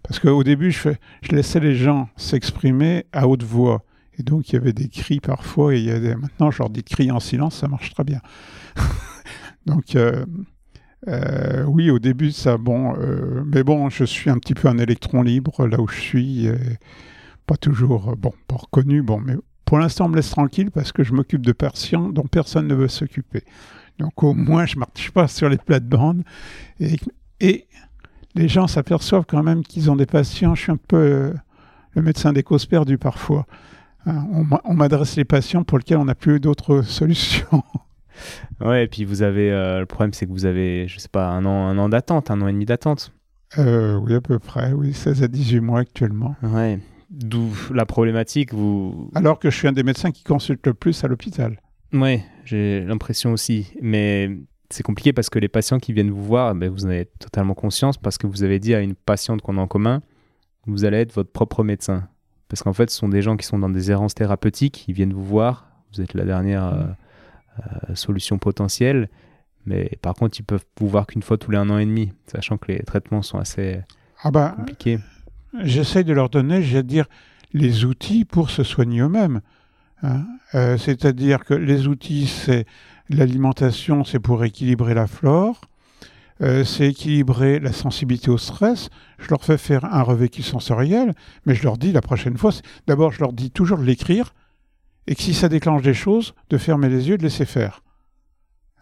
Parce 0.02 0.18
qu'au 0.18 0.42
début, 0.42 0.70
je, 0.70 0.90
laissais 1.30 1.60
les 1.60 1.74
gens 1.74 2.08
s'exprimer 2.16 3.06
à 3.12 3.28
haute 3.28 3.42
voix. 3.42 3.84
Et 4.18 4.22
donc, 4.22 4.50
il 4.50 4.54
y 4.54 4.56
avait 4.56 4.72
des 4.72 4.88
cris 4.88 5.20
parfois. 5.20 5.74
Et 5.74 6.14
maintenant, 6.16 6.50
je 6.50 6.58
leur 6.58 6.70
dis 6.70 6.82
de 6.82 6.88
crier 6.88 7.10
en 7.10 7.20
silence, 7.20 7.56
ça 7.56 7.68
marche 7.68 7.92
très 7.92 8.04
bien. 8.04 8.20
donc, 9.66 9.94
euh, 9.94 10.24
euh, 11.08 11.64
oui, 11.64 11.90
au 11.90 11.98
début, 11.98 12.32
ça, 12.32 12.58
bon. 12.58 12.94
Euh, 12.98 13.42
mais 13.46 13.62
bon, 13.62 13.88
je 13.88 14.04
suis 14.04 14.30
un 14.30 14.38
petit 14.38 14.54
peu 14.54 14.68
un 14.68 14.78
électron 14.78 15.22
libre 15.22 15.66
là 15.66 15.80
où 15.80 15.88
je 15.88 16.00
suis. 16.00 16.48
pas 17.46 17.56
toujours, 17.56 18.16
bon, 18.16 18.32
pas 18.48 18.56
reconnu. 18.56 19.02
Bon, 19.02 19.20
mais 19.20 19.34
pour 19.64 19.78
l'instant, 19.78 20.06
on 20.06 20.08
me 20.08 20.16
laisse 20.16 20.30
tranquille 20.30 20.70
parce 20.70 20.92
que 20.92 21.04
je 21.04 21.12
m'occupe 21.12 21.46
de 21.46 21.52
patients 21.52 22.08
dont 22.08 22.24
personne 22.24 22.66
ne 22.66 22.74
veut 22.74 22.88
s'occuper. 22.88 23.44
Donc, 23.98 24.22
au 24.22 24.34
moins, 24.34 24.66
je 24.66 24.76
ne 24.76 24.80
marche 24.80 25.10
pas 25.10 25.28
sur 25.28 25.48
les 25.48 25.58
plates-bandes. 25.58 26.24
Et 27.40 27.66
les 28.34 28.48
gens 28.48 28.66
s'aperçoivent 28.66 29.26
quand 29.26 29.42
même 29.42 29.62
qu'ils 29.62 29.90
ont 29.90 29.96
des 29.96 30.06
patients. 30.06 30.54
Je 30.54 30.62
suis 30.62 30.72
un 30.72 30.76
peu 30.76 30.96
euh, 30.96 31.34
le 31.92 32.02
médecin 32.02 32.32
des 32.32 32.42
causes 32.42 32.66
perdues 32.66 32.98
parfois. 32.98 33.46
Hein, 34.06 34.26
on 34.64 34.74
m'adresse 34.74 35.16
les 35.16 35.24
patients 35.24 35.62
pour 35.62 35.78
lesquels 35.78 35.98
on 35.98 36.06
n'a 36.06 36.14
plus 36.14 36.40
d'autres 36.40 36.82
solutions. 36.86 37.62
Ouais, 38.60 38.84
et 38.84 38.86
puis 38.88 39.04
vous 39.04 39.22
avez 39.22 39.50
euh, 39.50 39.80
le 39.80 39.86
problème, 39.86 40.12
c'est 40.12 40.26
que 40.26 40.30
vous 40.30 40.46
avez, 40.46 40.86
je 40.88 40.98
sais 40.98 41.08
pas, 41.08 41.28
un 41.28 41.44
an, 41.44 41.68
un 41.68 41.78
an 41.78 41.88
d'attente, 41.88 42.30
un 42.30 42.40
an 42.42 42.48
et 42.48 42.52
demi 42.52 42.66
d'attente. 42.66 43.12
Euh, 43.58 43.96
oui, 43.96 44.14
à 44.14 44.20
peu 44.20 44.38
près, 44.38 44.72
oui, 44.72 44.92
16 44.92 45.22
à 45.22 45.28
18 45.28 45.60
mois 45.60 45.80
actuellement. 45.80 46.36
Ouais, 46.42 46.78
d'où 47.10 47.50
la 47.72 47.86
problématique. 47.86 48.54
Vous. 48.54 49.10
Alors 49.14 49.38
que 49.38 49.50
je 49.50 49.56
suis 49.56 49.68
un 49.68 49.72
des 49.72 49.82
médecins 49.82 50.12
qui 50.12 50.22
consulte 50.22 50.66
le 50.66 50.74
plus 50.74 51.02
à 51.02 51.08
l'hôpital. 51.08 51.60
Ouais, 51.92 52.22
j'ai 52.44 52.80
l'impression 52.84 53.32
aussi, 53.32 53.72
mais 53.82 54.30
c'est 54.70 54.82
compliqué 54.82 55.12
parce 55.12 55.30
que 55.30 55.38
les 55.38 55.48
patients 55.48 55.78
qui 55.78 55.92
viennent 55.92 56.10
vous 56.10 56.22
voir, 56.24 56.54
ben, 56.54 56.70
vous 56.70 56.86
en 56.86 56.90
avez 56.90 57.06
totalement 57.06 57.54
conscience 57.54 57.98
parce 57.98 58.18
que 58.18 58.26
vous 58.26 58.42
avez 58.42 58.58
dit 58.58 58.74
à 58.74 58.80
une 58.80 58.94
patiente 58.94 59.42
qu'on 59.42 59.58
a 59.58 59.60
en 59.60 59.66
commun, 59.66 60.02
vous 60.66 60.84
allez 60.84 60.98
être 60.98 61.12
votre 61.12 61.30
propre 61.30 61.64
médecin. 61.64 62.08
Parce 62.48 62.62
qu'en 62.62 62.72
fait, 62.72 62.90
ce 62.90 62.96
sont 62.96 63.08
des 63.08 63.22
gens 63.22 63.36
qui 63.36 63.46
sont 63.46 63.58
dans 63.58 63.68
des 63.68 63.90
errances 63.90 64.14
thérapeutiques, 64.14 64.84
ils 64.88 64.94
viennent 64.94 65.12
vous 65.12 65.24
voir, 65.24 65.70
vous 65.92 66.00
êtes 66.00 66.14
la 66.14 66.24
dernière 66.24 66.64
euh, 66.64 66.84
euh, 67.58 67.94
solution 67.94 68.38
potentielle, 68.38 69.08
mais 69.66 69.90
par 70.02 70.14
contre, 70.14 70.38
ils 70.38 70.44
peuvent 70.44 70.64
vous 70.78 70.88
voir 70.88 71.06
qu'une 71.06 71.22
fois 71.22 71.36
tous 71.36 71.50
les 71.50 71.58
un 71.58 71.68
an 71.70 71.78
et 71.78 71.86
demi, 71.86 72.12
sachant 72.26 72.56
que 72.56 72.72
les 72.72 72.80
traitements 72.80 73.22
sont 73.22 73.38
assez 73.38 73.80
ah 74.22 74.30
bah, 74.30 74.54
compliqués. 74.56 74.98
J'essaye 75.62 76.04
de 76.04 76.12
leur 76.12 76.28
donner, 76.28 76.62
je 76.62 76.78
dire, 76.78 77.06
les 77.52 77.84
outils 77.84 78.24
pour 78.24 78.50
se 78.50 78.62
soigner 78.62 79.00
eux-mêmes. 79.00 79.40
Hein. 80.02 80.26
Euh, 80.54 80.78
c'est-à-dire 80.78 81.44
que 81.44 81.54
les 81.54 81.86
outils, 81.88 82.26
c'est 82.26 82.66
L'alimentation, 83.12 84.04
c'est 84.04 84.20
pour 84.20 84.44
équilibrer 84.44 84.94
la 84.94 85.08
flore. 85.08 85.60
Euh, 86.42 86.64
c'est 86.64 86.88
équilibrer 86.88 87.58
la 87.58 87.72
sensibilité 87.72 88.30
au 88.30 88.38
stress. 88.38 88.88
Je 89.18 89.28
leur 89.28 89.44
fais 89.44 89.58
faire 89.58 89.84
un 89.84 90.02
revécu 90.02 90.42
sensoriel, 90.42 91.14
mais 91.44 91.56
je 91.56 91.64
leur 91.64 91.76
dis 91.76 91.90
la 91.90 92.02
prochaine 92.02 92.38
fois, 92.38 92.52
d'abord, 92.86 93.10
je 93.10 93.18
leur 93.18 93.32
dis 93.32 93.50
toujours 93.50 93.78
de 93.78 93.84
l'écrire, 93.84 94.32
et 95.08 95.16
que 95.16 95.22
si 95.22 95.34
ça 95.34 95.48
déclenche 95.48 95.82
des 95.82 95.92
choses, 95.92 96.34
de 96.50 96.56
fermer 96.56 96.88
les 96.88 97.08
yeux, 97.08 97.18
de 97.18 97.24
laisser 97.24 97.46
faire. 97.46 97.82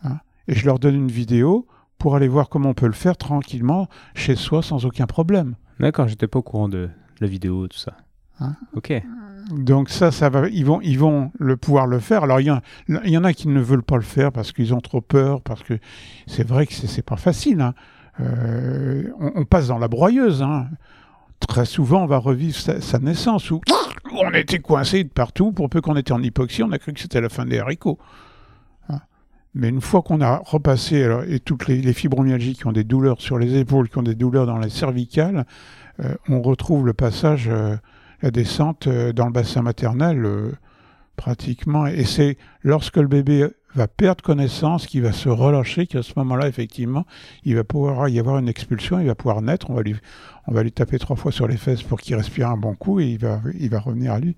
Hein. 0.05 0.19
et 0.47 0.55
je 0.55 0.67
leur 0.67 0.79
donne 0.79 0.95
une 0.95 1.11
vidéo 1.11 1.67
pour 1.99 2.15
aller 2.15 2.29
voir 2.29 2.51
comment 2.51 2.69
on 2.69 2.75
peut 2.75 2.87
le 2.87 2.93
faire 2.93 3.17
tranquillement 3.17 3.89
chez 4.15 4.37
soi 4.37 4.63
sans 4.63 4.85
aucun 4.85 5.07
problème. 5.07 5.57
D'accord, 5.81 6.07
j'étais 6.07 6.29
pas 6.29 6.39
au 6.39 6.43
courant 6.43 6.69
de 6.69 6.91
la 7.21 7.27
vidéo, 7.27 7.67
tout 7.67 7.79
ça. 7.79 7.97
Hein 8.41 8.55
ok. 8.75 9.03
Donc 9.51 9.89
ça, 9.89 10.11
ça 10.11 10.29
va, 10.29 10.49
ils 10.49 10.65
vont, 10.65 10.81
ils 10.83 10.99
vont 10.99 11.33
le 11.39 11.57
pouvoir 11.57 11.87
le 11.87 12.01
faire. 12.01 12.25
Alors 12.25 12.41
il 12.41 12.49
y, 12.49 12.53
il 12.89 13.11
y 13.11 13.17
en 13.17 13.25
a 13.25 13.33
qui 13.33 13.49
ne 13.49 13.61
veulent 13.61 13.83
pas 13.83 13.97
le 13.97 14.03
faire 14.03 14.31
parce 14.31 14.53
qu'ils 14.53 14.75
ont 14.75 14.81
trop 14.81 15.01
peur, 15.01 15.41
parce 15.41 15.63
que 15.63 15.79
c'est 16.27 16.47
vrai 16.47 16.67
que 16.67 16.75
c'est 16.75 17.03
pas 17.03 17.17
facile. 17.17 17.61
Hein. 17.61 17.75
Euh, 18.21 19.05
on, 19.19 19.45
passe 19.45 19.69
dans 19.69 19.79
la 19.79 19.89
broyeuse. 19.89 20.43
Hein. 20.43 20.69
Très 21.47 21.65
souvent, 21.65 22.03
on 22.03 22.07
va 22.07 22.19
revivre 22.19 22.57
sa, 22.57 22.99
naissance 22.99 23.51
où 23.51 23.61
on 24.13 24.33
était 24.33 24.59
coincé 24.59 25.05
de 25.05 25.09
partout. 25.09 25.53
Pour 25.53 25.71
peu 25.71 25.81
qu'on 25.81 25.97
était 25.97 26.13
en 26.13 26.23
hypoxie, 26.23 26.63
on 26.63 26.73
a 26.73 26.79
cru 26.79 26.93
que 26.93 27.01
c'était 27.01 27.21
la 27.21 27.29
fin 27.29 27.47
des 27.47 27.59
haricots. 27.59 27.99
Mais 29.55 29.71
une 29.71 29.81
fois 29.81 30.03
qu'on 30.03 30.21
a 30.21 30.37
repassé, 30.45 31.09
et 31.27 31.41
toutes 31.41 31.67
les, 31.69 31.93
fibromyalgies 31.93 32.55
qui 32.55 32.67
ont 32.67 32.73
des 32.73 32.85
douleurs 32.85 33.21
sur 33.21 33.39
les 33.39 33.57
épaules, 33.57 33.89
qui 33.89 33.99
ont 33.99 34.03
des 34.03 34.15
douleurs 34.15 34.47
dans 34.47 34.59
les 34.59 34.69
cervicales, 34.69 35.47
euh, 36.01 36.15
on 36.29 36.43
retrouve 36.43 36.87
le 36.87 36.93
passage. 36.93 37.49
Euh, 37.49 37.77
la 38.23 38.31
descente 38.31 38.87
euh, 38.87 39.13
dans 39.13 39.27
le 39.27 39.33
bassin 39.33 39.63
maternel 39.63 40.25
euh, 40.25 40.53
pratiquement. 41.17 41.87
Et 41.87 42.05
c'est 42.05 42.37
lorsque 42.63 42.97
le 42.97 43.09
bébé 43.09 43.49
va 43.75 43.87
perdre 43.87 44.23
connaissance, 44.25 44.87
qu'il 44.87 45.03
va 45.03 45.13
se 45.13 45.29
relâcher, 45.29 45.87
qu'à 45.87 46.03
ce 46.03 46.13
moment-là, 46.17 46.49
effectivement, 46.49 47.07
il 47.45 47.55
va 47.55 47.65
pouvoir 47.65 48.09
y 48.09 48.19
avoir 48.19 48.39
une 48.39 48.49
expulsion, 48.49 48.99
il 48.99 49.07
va 49.07 49.15
pouvoir 49.15 49.43
naître, 49.43 49.71
on 49.71 49.75
va 49.75 49.83
lui, 49.83 49.95
on 50.47 50.53
va 50.53 50.63
lui 50.63 50.73
taper 50.73 50.99
trois 50.99 51.17
fois 51.17 51.33
sur 51.33 51.47
les 51.47 51.57
fesses 51.57 51.83
pour 51.83 52.01
qu'il 52.01 52.17
respire 52.17 52.49
un 52.49 52.57
bon 52.57 52.75
coup 52.75 52.99
et 52.99 53.07
il 53.07 53.19
va, 53.19 53.41
il 53.59 53.69
va 53.71 53.79
revenir 53.79 54.13
à 54.13 54.21
lui. 54.21 54.37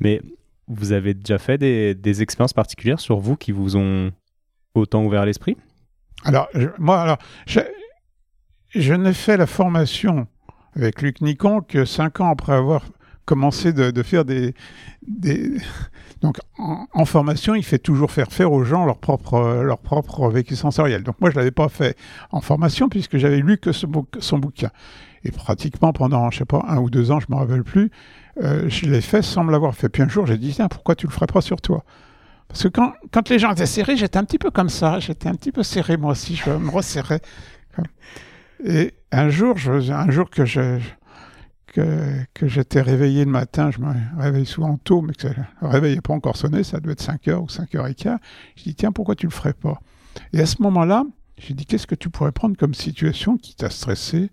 Mais 0.00 0.20
vous 0.66 0.92
avez 0.92 1.14
déjà 1.14 1.38
fait 1.38 1.58
des, 1.58 1.94
des 1.94 2.22
expériences 2.22 2.52
particulières 2.52 3.00
sur 3.00 3.18
vous 3.18 3.36
qui 3.36 3.52
vous 3.52 3.76
ont 3.76 4.10
autant 4.74 5.04
ouvert 5.04 5.24
l'esprit? 5.24 5.56
Alors, 6.24 6.48
moi, 6.78 7.00
alors, 7.00 7.18
je, 7.46 7.60
je 8.74 8.94
n'ai 8.94 9.14
fait 9.14 9.36
la 9.36 9.46
formation 9.46 10.26
avec 10.76 11.02
Luc 11.02 11.20
Nicon 11.20 11.60
que 11.60 11.84
cinq 11.84 12.20
ans 12.20 12.30
après 12.30 12.52
avoir 12.52 12.82
commencé 13.24 13.72
de, 13.72 14.02
faire 14.04 14.24
des, 14.24 14.54
donc 16.22 16.38
en, 16.58 17.04
formation, 17.04 17.56
il 17.56 17.64
fait 17.64 17.78
toujours 17.78 18.12
faire 18.12 18.30
faire 18.30 18.52
aux 18.52 18.64
gens 18.64 18.86
leur 18.86 18.98
propre 18.98 19.62
leur 19.64 19.78
propre 19.78 20.30
vécu 20.30 20.54
sensoriel. 20.54 21.02
Donc 21.02 21.20
moi 21.20 21.30
je 21.30 21.36
l'avais 21.36 21.50
pas 21.50 21.68
fait 21.68 21.96
en 22.30 22.40
formation 22.40 22.88
puisque 22.88 23.18
j'avais 23.18 23.38
lu 23.38 23.58
que 23.58 23.72
son 23.72 24.38
bouquin 24.38 24.70
et 25.24 25.32
pratiquement 25.32 25.92
pendant 25.92 26.30
je 26.30 26.38
sais 26.38 26.44
pas 26.44 26.64
un 26.68 26.78
ou 26.78 26.88
deux 26.88 27.10
ans, 27.10 27.18
je 27.18 27.26
me 27.28 27.36
rappelle 27.36 27.64
plus, 27.64 27.90
euh, 28.42 28.68
je 28.68 28.86
l'ai 28.86 29.00
fait 29.00 29.22
sans 29.22 29.42
me 29.42 29.50
l'avoir 29.50 29.74
fait. 29.74 29.88
Puis 29.88 30.02
un 30.02 30.08
jour 30.08 30.24
j'ai 30.24 30.38
dit 30.38 30.52
tiens 30.54 30.68
pourquoi 30.68 30.94
tu 30.94 31.06
le 31.06 31.12
ferais 31.12 31.26
pas 31.26 31.40
sur 31.40 31.60
toi? 31.60 31.84
Parce 32.46 32.62
que 32.62 32.68
quand, 32.68 32.92
quand 33.10 33.28
les 33.28 33.40
gens 33.40 33.50
étaient 33.50 33.66
serrés, 33.66 33.96
j'étais 33.96 34.18
un 34.18 34.24
petit 34.24 34.38
peu 34.38 34.52
comme 34.52 34.68
ça, 34.68 35.00
j'étais 35.00 35.28
un 35.28 35.34
petit 35.34 35.50
peu 35.50 35.64
serré 35.64 35.96
moi 35.96 36.12
aussi, 36.12 36.36
je 36.36 36.50
me 36.50 36.70
resserrais. 36.70 37.20
Et 38.64 38.94
un 39.12 39.28
jour, 39.28 39.56
un 39.66 40.10
jour 40.10 40.30
que 40.30 40.44
j'étais 42.42 42.80
réveillé 42.80 43.24
le 43.24 43.30
matin, 43.30 43.70
je 43.70 43.80
me 43.80 43.92
réveille 44.18 44.46
souvent 44.46 44.76
tôt, 44.78 45.02
mais 45.02 45.12
que 45.12 45.28
le 45.28 45.68
réveil 45.68 45.94
n'est 45.96 46.00
pas 46.00 46.14
encore 46.14 46.36
sonné, 46.36 46.64
ça 46.64 46.80
doit 46.80 46.92
être 46.92 47.02
5 47.02 47.28
heures 47.28 47.42
ou 47.42 47.48
5 47.48 47.74
heures 47.74 47.86
et 47.86 47.94
quart. 47.94 48.18
Je 48.56 48.64
dis, 48.64 48.74
tiens, 48.74 48.92
pourquoi 48.92 49.14
tu 49.14 49.26
le 49.26 49.32
ferais 49.32 49.52
pas? 49.52 49.80
Et 50.32 50.40
à 50.40 50.46
ce 50.46 50.62
moment-là, 50.62 51.04
j'ai 51.38 51.52
dit, 51.54 51.66
qu'est-ce 51.66 51.86
que 51.86 51.94
tu 51.94 52.08
pourrais 52.08 52.32
prendre 52.32 52.56
comme 52.56 52.72
situation 52.72 53.36
qui 53.36 53.54
t'a 53.54 53.68
stressé? 53.68 54.30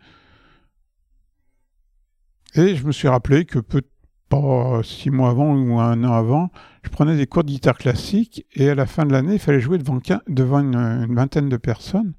Et 2.56 2.76
je 2.76 2.86
me 2.86 2.92
suis 2.92 3.10
rappelé 3.10 3.46
que 3.46 3.60
peu, 3.60 3.82
pas 4.30 4.82
six 4.84 5.10
mois 5.10 5.32
avant 5.32 5.54
ou 5.54 5.80
un 5.80 6.04
an 6.04 6.14
avant, 6.14 6.50
je 6.84 6.90
prenais 6.90 7.18
des 7.18 7.28
cours 7.28 7.44
de 7.44 7.50
guitare 7.50 7.78
classique 7.78 8.46
et 8.54 8.70
à 8.70 8.76
la 8.76 8.86
fin 8.86 9.06
de 9.06 9.12
l'année, 9.12 9.34
il 9.34 9.40
fallait 9.40 9.60
jouer 9.60 9.78
devant 9.78 10.60
une 10.60 11.14
vingtaine 11.14 11.50
de 11.50 11.58
personnes 11.58 12.14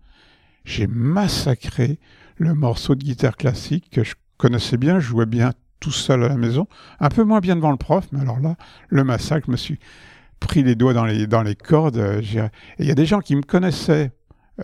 j'ai 0.65 0.87
massacré 0.87 1.99
le 2.37 2.55
morceau 2.55 2.95
de 2.95 3.05
guitare 3.05 3.37
classique 3.37 3.91
que 3.91 4.05
je 4.05 4.15
connaissais 4.37 4.77
bien, 4.77 4.99
je 5.01 5.07
jouais 5.07 5.27
bien 5.27 5.53
tout 5.81 5.93
seul 5.93 6.25
à 6.25 6.29
la 6.29 6.37
maison, 6.37 6.67
un 6.99 7.09
peu 7.09 7.25
moins 7.25 7.41
bien 7.41 7.57
devant 7.57 7.71
le 7.71 7.77
prof, 7.77 8.07
mais 8.13 8.21
alors 8.21 8.41
là, 8.41 8.57
le 8.89 9.05
massacre, 9.05 9.47
je 9.47 9.53
me 9.53 9.57
suis 9.57 9.79
pris 10.41 10.63
les 10.63 10.75
doigts 10.75 10.95
dans 10.95 11.05
les, 11.05 11.55
cordes. 11.55 11.99
Euh, 11.99 12.23
il 12.79 12.87
y 12.87 12.91
a 12.91 12.95
des 12.95 13.07
gens 13.07 13.21
qui 13.21 13.37
me 13.37 13.43
connaissaient 13.43 14.13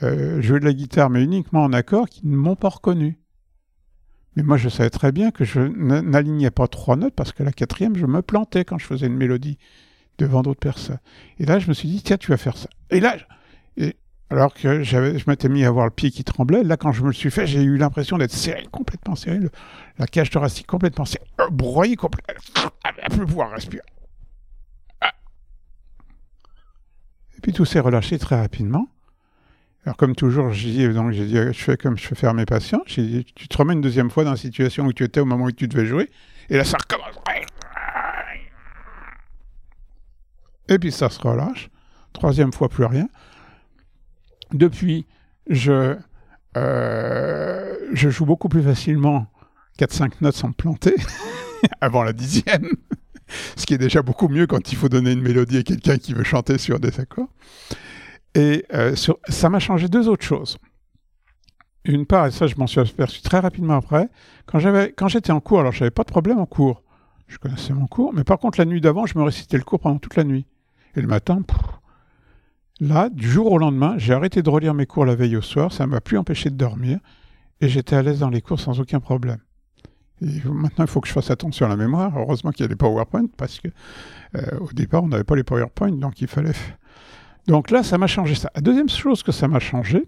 euh, 0.02 0.40
jouer 0.40 0.60
de 0.60 0.64
la 0.64 0.72
guitare, 0.72 1.10
mais 1.10 1.22
uniquement 1.22 1.64
en 1.64 1.72
accord, 1.72 2.08
qui 2.08 2.26
ne 2.26 2.36
m'ont 2.36 2.56
pas 2.56 2.68
reconnu. 2.68 3.18
Mais 4.36 4.42
moi, 4.42 4.56
je 4.56 4.68
savais 4.68 4.90
très 4.90 5.12
bien 5.12 5.30
que 5.30 5.44
je 5.44 5.60
n'alignais 5.60 6.50
pas 6.50 6.68
trois 6.68 6.96
notes 6.96 7.14
parce 7.14 7.32
que 7.32 7.42
la 7.42 7.52
quatrième, 7.52 7.96
je 7.96 8.06
me 8.06 8.22
plantais 8.22 8.64
quand 8.64 8.78
je 8.78 8.86
faisais 8.86 9.06
une 9.06 9.16
mélodie 9.16 9.58
devant 10.18 10.42
d'autres 10.42 10.60
personnes. 10.60 11.00
Et 11.38 11.46
là, 11.46 11.58
je 11.58 11.68
me 11.68 11.74
suis 11.74 11.88
dit, 11.88 12.02
tiens, 12.02 12.16
tu 12.16 12.30
vas 12.30 12.36
faire 12.36 12.56
ça. 12.56 12.68
Et 12.90 13.00
là, 13.00 13.16
et 13.76 13.96
alors 14.30 14.54
que 14.54 14.82
je 14.82 15.24
m'étais 15.28 15.48
mis 15.48 15.64
à 15.64 15.68
avoir 15.68 15.86
le 15.86 15.90
pied 15.90 16.10
qui 16.10 16.22
tremblait. 16.22 16.62
Là, 16.62 16.76
quand 16.76 16.92
je 16.92 17.02
me 17.02 17.08
le 17.08 17.12
suis 17.12 17.30
fait, 17.30 17.46
j'ai 17.46 17.62
eu 17.62 17.76
l'impression 17.76 18.16
d'être 18.16 18.32
serré, 18.32 18.66
complètement 18.70 19.16
serré, 19.16 19.40
la 19.98 20.06
cage 20.06 20.30
thoracique 20.30 20.66
complètement 20.66 21.04
serrée, 21.04 21.26
euh, 21.40 21.48
broyée 21.50 21.96
complètement, 21.96 22.70
à 22.84 23.10
plus 23.10 23.26
pouvoir 23.26 23.50
respirer. 23.50 23.82
Ah. 25.00 25.12
Et 27.36 27.40
puis 27.40 27.52
tout 27.52 27.64
s'est 27.64 27.80
relâché 27.80 28.18
très 28.18 28.36
rapidement. 28.36 28.88
Alors 29.84 29.96
comme 29.96 30.14
toujours, 30.14 30.52
j'ai 30.52 30.70
dit, 30.70 30.88
donc 30.94 31.10
j'ai 31.12 31.26
dit, 31.26 31.36
je 31.36 31.52
fais 31.52 31.76
comme 31.76 31.96
je 31.98 32.06
fais 32.06 32.14
faire 32.14 32.34
mes 32.34 32.46
patients. 32.46 32.82
J'ai 32.86 33.02
dit, 33.02 33.24
tu 33.34 33.48
te 33.48 33.56
remets 33.56 33.72
une 33.72 33.80
deuxième 33.80 34.10
fois 34.10 34.24
dans 34.24 34.32
la 34.32 34.36
situation 34.36 34.84
où 34.84 34.92
tu 34.92 35.04
étais 35.04 35.20
au 35.20 35.24
moment 35.24 35.46
où 35.46 35.52
tu 35.52 35.66
devais 35.66 35.86
jouer, 35.86 36.08
et 36.50 36.56
là 36.56 36.64
ça 36.64 36.76
recommence. 36.76 37.16
Et 40.70 40.78
puis 40.78 40.92
ça 40.92 41.10
se 41.10 41.18
relâche. 41.20 41.68
Troisième 42.12 42.52
fois, 42.52 42.68
plus 42.68 42.84
rien. 42.84 43.08
Depuis, 44.52 45.06
je, 45.48 45.96
euh, 46.56 47.76
je 47.92 48.10
joue 48.10 48.26
beaucoup 48.26 48.48
plus 48.48 48.62
facilement 48.62 49.26
4-5 49.78 50.12
notes 50.20 50.34
sans 50.34 50.48
me 50.48 50.52
planter 50.52 50.94
avant 51.80 52.02
la 52.02 52.12
dixième. 52.12 52.68
Ce 53.56 53.64
qui 53.64 53.74
est 53.74 53.78
déjà 53.78 54.02
beaucoup 54.02 54.28
mieux 54.28 54.46
quand 54.46 54.72
il 54.72 54.76
faut 54.76 54.88
donner 54.88 55.12
une 55.12 55.22
mélodie 55.22 55.58
à 55.58 55.62
quelqu'un 55.62 55.98
qui 55.98 56.14
veut 56.14 56.24
chanter 56.24 56.58
sur 56.58 56.80
des 56.80 56.98
accords. 56.98 57.28
Et 58.34 58.64
euh, 58.74 58.94
ça 59.28 59.48
m'a 59.48 59.58
changé 59.58 59.88
deux 59.88 60.08
autres 60.08 60.24
choses. 60.24 60.58
Une 61.84 62.06
part, 62.06 62.26
et 62.26 62.30
ça 62.30 62.46
je 62.46 62.56
m'en 62.56 62.66
suis 62.66 62.80
aperçu 62.80 63.22
très 63.22 63.38
rapidement 63.38 63.74
après, 63.76 64.08
quand 64.46 65.08
j'étais 65.08 65.32
en 65.32 65.40
cours, 65.40 65.60
alors 65.60 65.72
je 65.72 65.80
n'avais 65.80 65.90
pas 65.90 66.02
de 66.02 66.10
problème 66.10 66.38
en 66.38 66.44
cours, 66.44 66.82
je 67.26 67.38
connaissais 67.38 67.72
mon 67.72 67.86
cours, 67.86 68.12
mais 68.12 68.22
par 68.22 68.38
contre 68.38 68.58
la 68.58 68.66
nuit 68.66 68.80
d'avant, 68.80 69.06
je 69.06 69.16
me 69.16 69.22
récitais 69.22 69.56
le 69.56 69.62
cours 69.62 69.80
pendant 69.80 69.98
toute 69.98 70.16
la 70.16 70.24
nuit. 70.24 70.46
Et 70.94 71.00
le 71.00 71.06
matin, 71.06 71.42
là, 72.80 73.08
du 73.10 73.28
jour 73.28 73.52
au 73.52 73.58
lendemain, 73.58 73.94
j'ai 73.98 74.12
arrêté 74.12 74.42
de 74.42 74.50
relire 74.50 74.74
mes 74.74 74.86
cours 74.86 75.04
la 75.04 75.14
veille 75.14 75.36
au 75.36 75.42
soir, 75.42 75.72
ça 75.72 75.86
ne 75.86 75.90
m'a 75.90 76.00
plus 76.00 76.18
empêché 76.18 76.50
de 76.50 76.56
dormir, 76.56 76.98
et 77.60 77.68
j'étais 77.68 77.96
à 77.96 78.02
l'aise 78.02 78.20
dans 78.20 78.30
les 78.30 78.40
cours 78.40 78.58
sans 78.58 78.80
aucun 78.80 79.00
problème. 79.00 79.38
Et 80.22 80.40
maintenant, 80.44 80.84
il 80.84 80.90
faut 80.90 81.00
que 81.00 81.08
je 81.08 81.12
fasse 81.12 81.30
attention 81.30 81.66
à 81.66 81.68
la 81.68 81.76
mémoire. 81.76 82.12
Heureusement 82.16 82.50
qu'il 82.50 82.62
y 82.62 82.66
a 82.66 82.68
des 82.68 82.76
PowerPoint, 82.76 83.26
parce 83.36 83.58
que 83.58 83.68
euh, 84.36 84.58
au 84.60 84.72
départ, 84.72 85.02
on 85.02 85.08
n'avait 85.08 85.24
pas 85.24 85.36
les 85.36 85.44
PowerPoint, 85.44 85.92
donc 85.92 86.20
il 86.20 86.28
fallait. 86.28 86.52
Donc 87.46 87.70
là, 87.70 87.82
ça 87.82 87.96
m'a 87.96 88.06
changé 88.06 88.34
ça. 88.34 88.50
La 88.54 88.60
deuxième 88.60 88.88
chose 88.88 89.22
que 89.22 89.32
ça 89.32 89.48
m'a 89.48 89.60
changé, 89.60 90.06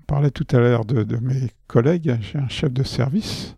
on 0.00 0.04
parlait 0.06 0.30
tout 0.30 0.46
à 0.52 0.58
l'heure 0.58 0.84
de, 0.84 1.16
mes 1.16 1.50
collègues, 1.66 2.16
j'ai 2.20 2.38
un 2.38 2.48
chef 2.48 2.72
de 2.72 2.82
service 2.82 3.56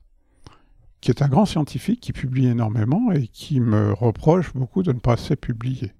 qui 1.01 1.11
est 1.11 1.23
un 1.23 1.29
grand 1.29 1.47
scientifique 1.47 2.01
qui 2.01 2.13
publie 2.13 2.47
énormément 2.47 3.13
et 3.13 3.29
qui 3.29 3.61
me 3.61 3.93
reproche 3.93 4.53
beaucoup 4.55 4.83
de 4.83 4.93
ne 4.93 4.99
pas 4.99 5.13
assez 5.13 5.37
publier. 5.37 5.93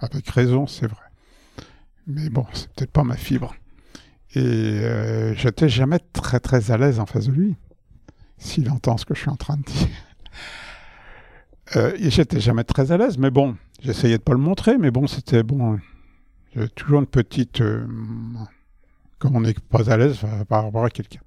Avec 0.00 0.28
raison, 0.28 0.66
c'est 0.66 0.86
vrai. 0.86 1.04
Mais 2.06 2.30
bon, 2.30 2.46
c'est 2.52 2.72
peut-être 2.72 2.90
pas 2.90 3.04
ma 3.04 3.16
fibre. 3.16 3.54
Et 4.34 4.40
euh, 4.40 5.34
j'étais 5.34 5.68
jamais 5.68 5.98
très 6.12 6.40
très 6.40 6.70
à 6.70 6.78
l'aise 6.78 7.00
en 7.00 7.06
face 7.06 7.26
de 7.26 7.32
lui, 7.32 7.56
s'il 8.38 8.70
entend 8.70 8.96
ce 8.96 9.04
que 9.04 9.14
je 9.14 9.20
suis 9.20 9.30
en 9.30 9.36
train 9.36 9.56
de 9.56 9.62
dire. 9.62 9.88
Euh, 11.76 11.96
j'étais 12.00 12.40
jamais 12.40 12.64
très 12.64 12.90
à 12.90 12.96
l'aise, 12.96 13.16
mais 13.16 13.30
bon, 13.30 13.56
j'essayais 13.80 14.18
de 14.18 14.22
pas 14.24 14.32
le 14.32 14.40
montrer, 14.40 14.76
mais 14.76 14.90
bon, 14.90 15.06
c'était 15.06 15.44
bon. 15.44 15.78
J'avais 16.52 16.66
toujours 16.66 16.98
une 16.98 17.06
petite. 17.06 17.60
Euh, 17.60 17.86
comme 19.20 19.36
on 19.36 19.42
n'est 19.42 19.54
pas 19.54 19.88
à 19.88 19.96
l'aise 19.96 20.18
par 20.48 20.64
rapport 20.64 20.84
à 20.84 20.90
quelqu'un. 20.90 21.20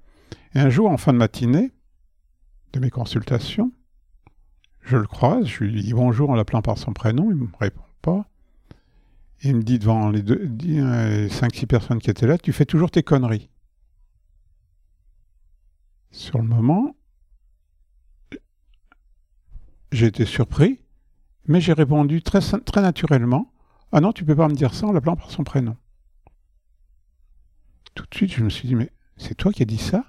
Et 0.54 0.58
un 0.58 0.68
jour, 0.68 0.90
en 0.90 0.98
fin 0.98 1.14
de 1.14 1.18
matinée, 1.18 1.72
de 2.74 2.80
mes 2.80 2.90
consultations, 2.90 3.72
je 4.82 4.98
le 4.98 5.06
croise, 5.06 5.46
je 5.46 5.64
lui 5.64 5.82
dis 5.82 5.94
bonjour 5.94 6.28
en 6.28 6.34
l'appelant 6.34 6.60
par 6.60 6.76
son 6.76 6.92
prénom, 6.92 7.30
il 7.30 7.38
ne 7.38 7.44
me 7.44 7.48
répond 7.58 7.80
pas. 8.02 8.26
Il 9.44 9.56
me 9.56 9.62
dit 9.62 9.78
devant 9.78 10.08
les, 10.08 10.22
deux, 10.22 10.46
5-6 10.46 11.66
personnes 11.66 11.98
qui 11.98 12.08
étaient 12.08 12.26
là, 12.26 12.38
tu 12.38 12.52
fais 12.52 12.64
toujours 12.64 12.90
tes 12.90 13.02
conneries. 13.02 13.50
Sur 16.10 16.38
le 16.38 16.44
moment, 16.44 16.96
j'ai 19.92 20.06
été 20.06 20.24
surpris, 20.24 20.80
mais 21.46 21.60
j'ai 21.60 21.74
répondu 21.74 22.22
très, 22.22 22.40
très 22.40 22.80
naturellement 22.80 23.52
Ah 23.92 24.00
non, 24.00 24.12
tu 24.12 24.24
peux 24.24 24.34
pas 24.34 24.48
me 24.48 24.54
dire 24.54 24.72
ça 24.72 24.86
en 24.86 24.92
l'appelant 24.92 25.16
par 25.16 25.30
son 25.30 25.44
prénom. 25.44 25.76
Tout 27.94 28.04
de 28.10 28.14
suite, 28.14 28.32
je 28.32 28.42
me 28.42 28.48
suis 28.48 28.66
dit 28.66 28.74
Mais 28.74 28.90
c'est 29.18 29.34
toi 29.34 29.52
qui 29.52 29.62
as 29.62 29.66
dit 29.66 29.78
ça? 29.78 30.04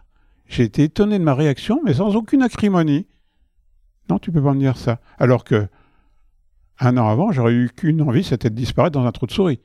J'ai 0.47 0.63
été 0.63 0.83
étonné 0.83 1.19
de 1.19 1.23
ma 1.23 1.35
réaction, 1.35 1.81
mais 1.83 1.95
sans 1.95 2.15
aucune 2.15 2.41
acrimonie. 2.41 3.05
Non, 4.09 4.17
tu 4.17 4.31
peux 4.31 4.41
pas 4.41 4.53
me 4.53 4.59
dire 4.59 4.77
ça. 4.77 5.01
Alors 5.17 5.43
que 5.43 5.67
un 6.79 6.97
an 6.97 7.07
avant, 7.07 7.31
j'aurais 7.31 7.53
eu 7.53 7.69
qu'une 7.69 8.01
envie, 8.01 8.23
c'était 8.23 8.49
de 8.49 8.55
disparaître 8.55 8.93
dans 8.93 9.05
un 9.05 9.11
trou 9.11 9.27
de 9.27 9.31
souris. 9.31 9.61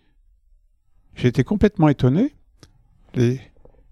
Été 1.22 1.44
complètement 1.44 1.88
étonné. 1.88 2.34
Les 3.14 3.40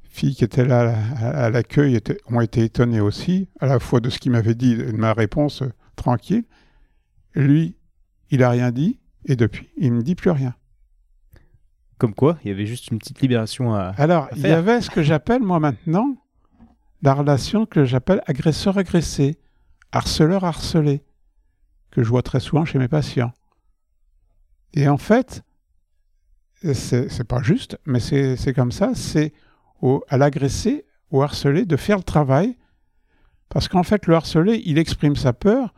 filles 0.04 0.34
qui 0.34 0.44
étaient 0.44 0.64
là 0.64 0.94
à 1.20 1.50
l'accueil 1.50 2.00
ont 2.26 2.40
été 2.40 2.64
étonnées 2.64 3.00
aussi, 3.00 3.48
à 3.60 3.66
la 3.66 3.78
fois 3.78 4.00
de 4.00 4.08
ce 4.08 4.18
qu'il 4.18 4.32
m'avait 4.32 4.54
dit 4.54 4.72
et 4.72 4.92
de 4.92 4.96
ma 4.96 5.12
réponse 5.12 5.62
euh, 5.62 5.72
tranquille. 5.96 6.44
Lui, 7.34 7.76
il 8.30 8.40
n'a 8.40 8.50
rien 8.50 8.70
dit, 8.70 8.98
et 9.26 9.36
depuis, 9.36 9.68
il 9.76 9.92
ne 9.92 9.96
me 9.96 10.02
dit 10.02 10.14
plus 10.14 10.30
rien. 10.30 10.54
Comme 11.98 12.14
quoi, 12.14 12.38
il 12.44 12.48
y 12.48 12.50
avait 12.50 12.66
juste 12.66 12.88
une 12.88 12.98
petite 12.98 13.20
libération 13.20 13.74
à. 13.74 13.92
Alors, 13.98 14.28
il 14.36 14.42
y 14.42 14.46
avait 14.46 14.80
ce 14.80 14.88
que 14.88 15.02
j'appelle, 15.02 15.42
moi 15.42 15.60
maintenant, 15.60 16.16
la 17.02 17.14
relation 17.14 17.66
que 17.66 17.84
j'appelle 17.84 18.22
agresseur-agressé, 18.26 19.36
harceleur-harcelé 19.92 21.02
que 21.90 22.02
je 22.02 22.08
vois 22.08 22.22
très 22.22 22.40
souvent 22.40 22.64
chez 22.64 22.78
mes 22.78 22.88
patients. 22.88 23.32
Et 24.74 24.88
en 24.88 24.98
fait, 24.98 25.42
c'est 26.62 27.26
pas 27.26 27.42
juste, 27.42 27.78
mais 27.86 28.00
c'est 28.00 28.52
comme 28.54 28.72
ça, 28.72 28.94
c'est 28.94 29.32
à 30.08 30.16
l'agressé, 30.18 30.84
au 31.10 31.22
harcelé, 31.22 31.64
de 31.64 31.76
faire 31.76 31.96
le 31.96 32.02
travail, 32.02 32.56
parce 33.48 33.68
qu'en 33.68 33.82
fait, 33.82 34.06
le 34.06 34.14
harcelé, 34.14 34.62
il 34.66 34.76
exprime 34.78 35.16
sa 35.16 35.32
peur, 35.32 35.72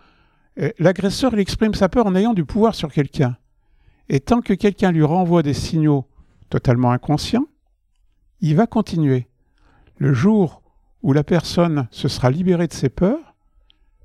l'agresseur, 0.78 1.32
il 1.34 1.38
exprime 1.38 1.74
sa 1.74 1.88
peur 1.88 2.06
en 2.06 2.14
ayant 2.16 2.34
du 2.34 2.44
pouvoir 2.44 2.74
sur 2.74 2.90
quelqu'un. 2.92 3.36
Et 4.08 4.18
tant 4.20 4.40
que 4.40 4.54
quelqu'un 4.54 4.90
lui 4.90 5.04
renvoie 5.04 5.42
des 5.42 5.54
signaux 5.54 6.08
totalement 6.48 6.90
inconscients, 6.90 7.46
il 8.40 8.56
va 8.56 8.66
continuer. 8.66 9.28
Le 9.98 10.12
jour 10.12 10.62
où 11.02 11.12
la 11.12 11.22
personne 11.22 11.86
se 11.92 12.08
sera 12.08 12.30
libérée 12.30 12.66
de 12.66 12.72
ses 12.72 12.88
peurs, 12.88 13.29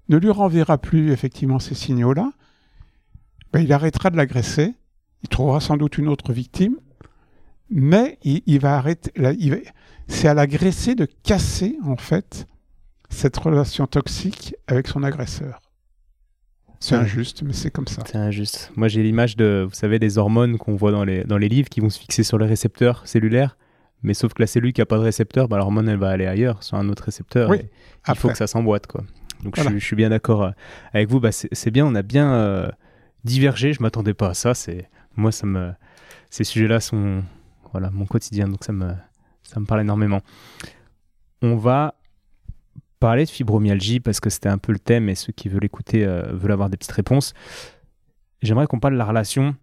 ne 0.10 0.18
lui 0.18 0.30
renverra 0.30 0.78
plus 0.78 1.12
effectivement 1.12 1.60
ces 1.60 1.76
signaux-là, 1.76 2.32
ben, 3.54 3.62
il 3.62 3.72
arrêtera 3.74 4.10
de 4.10 4.18
l'agresser, 4.18 4.74
il 5.24 5.30
trouvera 5.30 5.60
sans 5.60 5.78
doute 5.78 5.98
une 5.98 6.08
autre 6.08 6.34
victime, 6.34 6.76
mais 7.70 8.20
il, 8.24 8.60
va 8.60 8.78
arrêter. 8.78 9.12
c'est 10.08 10.28
à 10.28 10.34
l'agressé 10.34 10.94
de 10.94 11.08
casser 11.24 11.78
en 11.84 11.96
fait 11.96 12.48
cette 13.10 13.38
relation 13.38 13.88
toxique 13.88 14.56
avec 14.68 14.88
son 14.88 15.04
agresseur. 15.04 15.62
C'est 16.80 16.96
injuste, 16.96 17.42
mais 17.44 17.54
c'est 17.54 17.72
comme 17.72 17.88
ça. 17.88 18.04
C'est 18.06 18.18
injuste. 18.18 18.72
Moi, 18.76 18.88
j'ai 18.88 19.02
l'image 19.02 19.38
de, 19.38 19.66
vous 19.68 19.74
savez, 19.74 19.98
des 19.98 20.20
hormones 20.20 20.58
qu'on 20.58 20.76
voit 20.76 20.92
dans 20.92 21.04
les, 21.04 21.24
dans 21.24 21.38
les 21.38 21.50
livres 21.50 21.70
qui 21.70 21.80
vont 21.80 21.90
se 21.90 21.98
fixer 21.98 22.22
sur 22.22 22.38
les 22.38 22.46
récepteurs 22.46 23.08
cellulaires. 23.08 23.58
Mais 24.04 24.14
sauf 24.14 24.34
que 24.34 24.44
la 24.44 24.48
cellule 24.48 24.72
qui 24.72 24.82
n'a 24.82 24.86
pas 24.86 24.98
de 24.98 25.04
récepteur, 25.04 25.48
bah, 25.48 25.58
l'hormone, 25.58 25.90
elle 25.90 25.98
va 25.98 26.10
aller 26.10 26.28
ailleurs, 26.28 26.62
sur 26.62 26.78
un 26.78 26.88
autre 26.90 27.04
récepteur. 27.04 27.50
Oui, 27.50 27.62
il 28.08 28.16
faut 28.16 28.28
que 28.28 28.38
ça 28.38 28.46
s'emboîte. 28.46 28.86
quoi. 28.86 29.04
Donc 29.46 29.60
je, 29.60 29.78
suis 29.78 29.96
bien 29.96 30.10
d'accord 30.10 30.44
euh, 30.44 30.52
avec 30.92 31.10
vous. 31.10 31.20
Bah, 31.20 31.32
c'est 31.32 31.72
bien, 31.72 31.86
on 31.86 31.96
a 31.96 32.02
bien 32.02 32.34
euh, 32.34 32.70
divergé. 33.24 33.74
Je 33.74 33.82
m'attendais 33.82 34.16
pas 34.16 34.30
à 34.30 34.34
ça. 34.34 34.54
C'est 34.56 34.90
moi, 35.16 35.32
ça 35.32 35.46
me, 35.46 35.72
ces 36.30 36.44
sujets-là 36.44 36.80
sont 36.82 37.24
voilà 37.72 37.92
mon 37.92 38.06
quotidien, 38.06 38.48
donc 38.48 38.64
ça 38.64 38.74
me, 38.74 38.94
ça 39.44 39.60
me 39.60 39.66
parle 39.66 39.82
énormément. 39.82 40.22
On 41.42 41.56
va 41.56 41.96
parler 43.00 43.26
de 43.26 43.30
fibromyalgie 43.30 44.00
parce 44.00 44.20
que 44.20 44.30
c'était 44.30 44.50
un 44.50 44.58
peu 44.58 44.72
le 44.72 44.80
thème 44.80 45.10
et 45.10 45.16
ceux 45.16 45.32
qui 45.32 45.48
veulent 45.48 45.66
écouter 45.66 46.06
euh, 46.06 46.24
veulent 46.34 46.52
avoir 46.52 46.70
des 46.70 46.78
petites 46.78 46.92
réponses. 46.92 47.34
J'aimerais 48.42 48.66
qu'on 48.66 48.80
parle 48.80 48.96
de 48.96 49.00
la 49.00 49.06
relation 49.06 49.56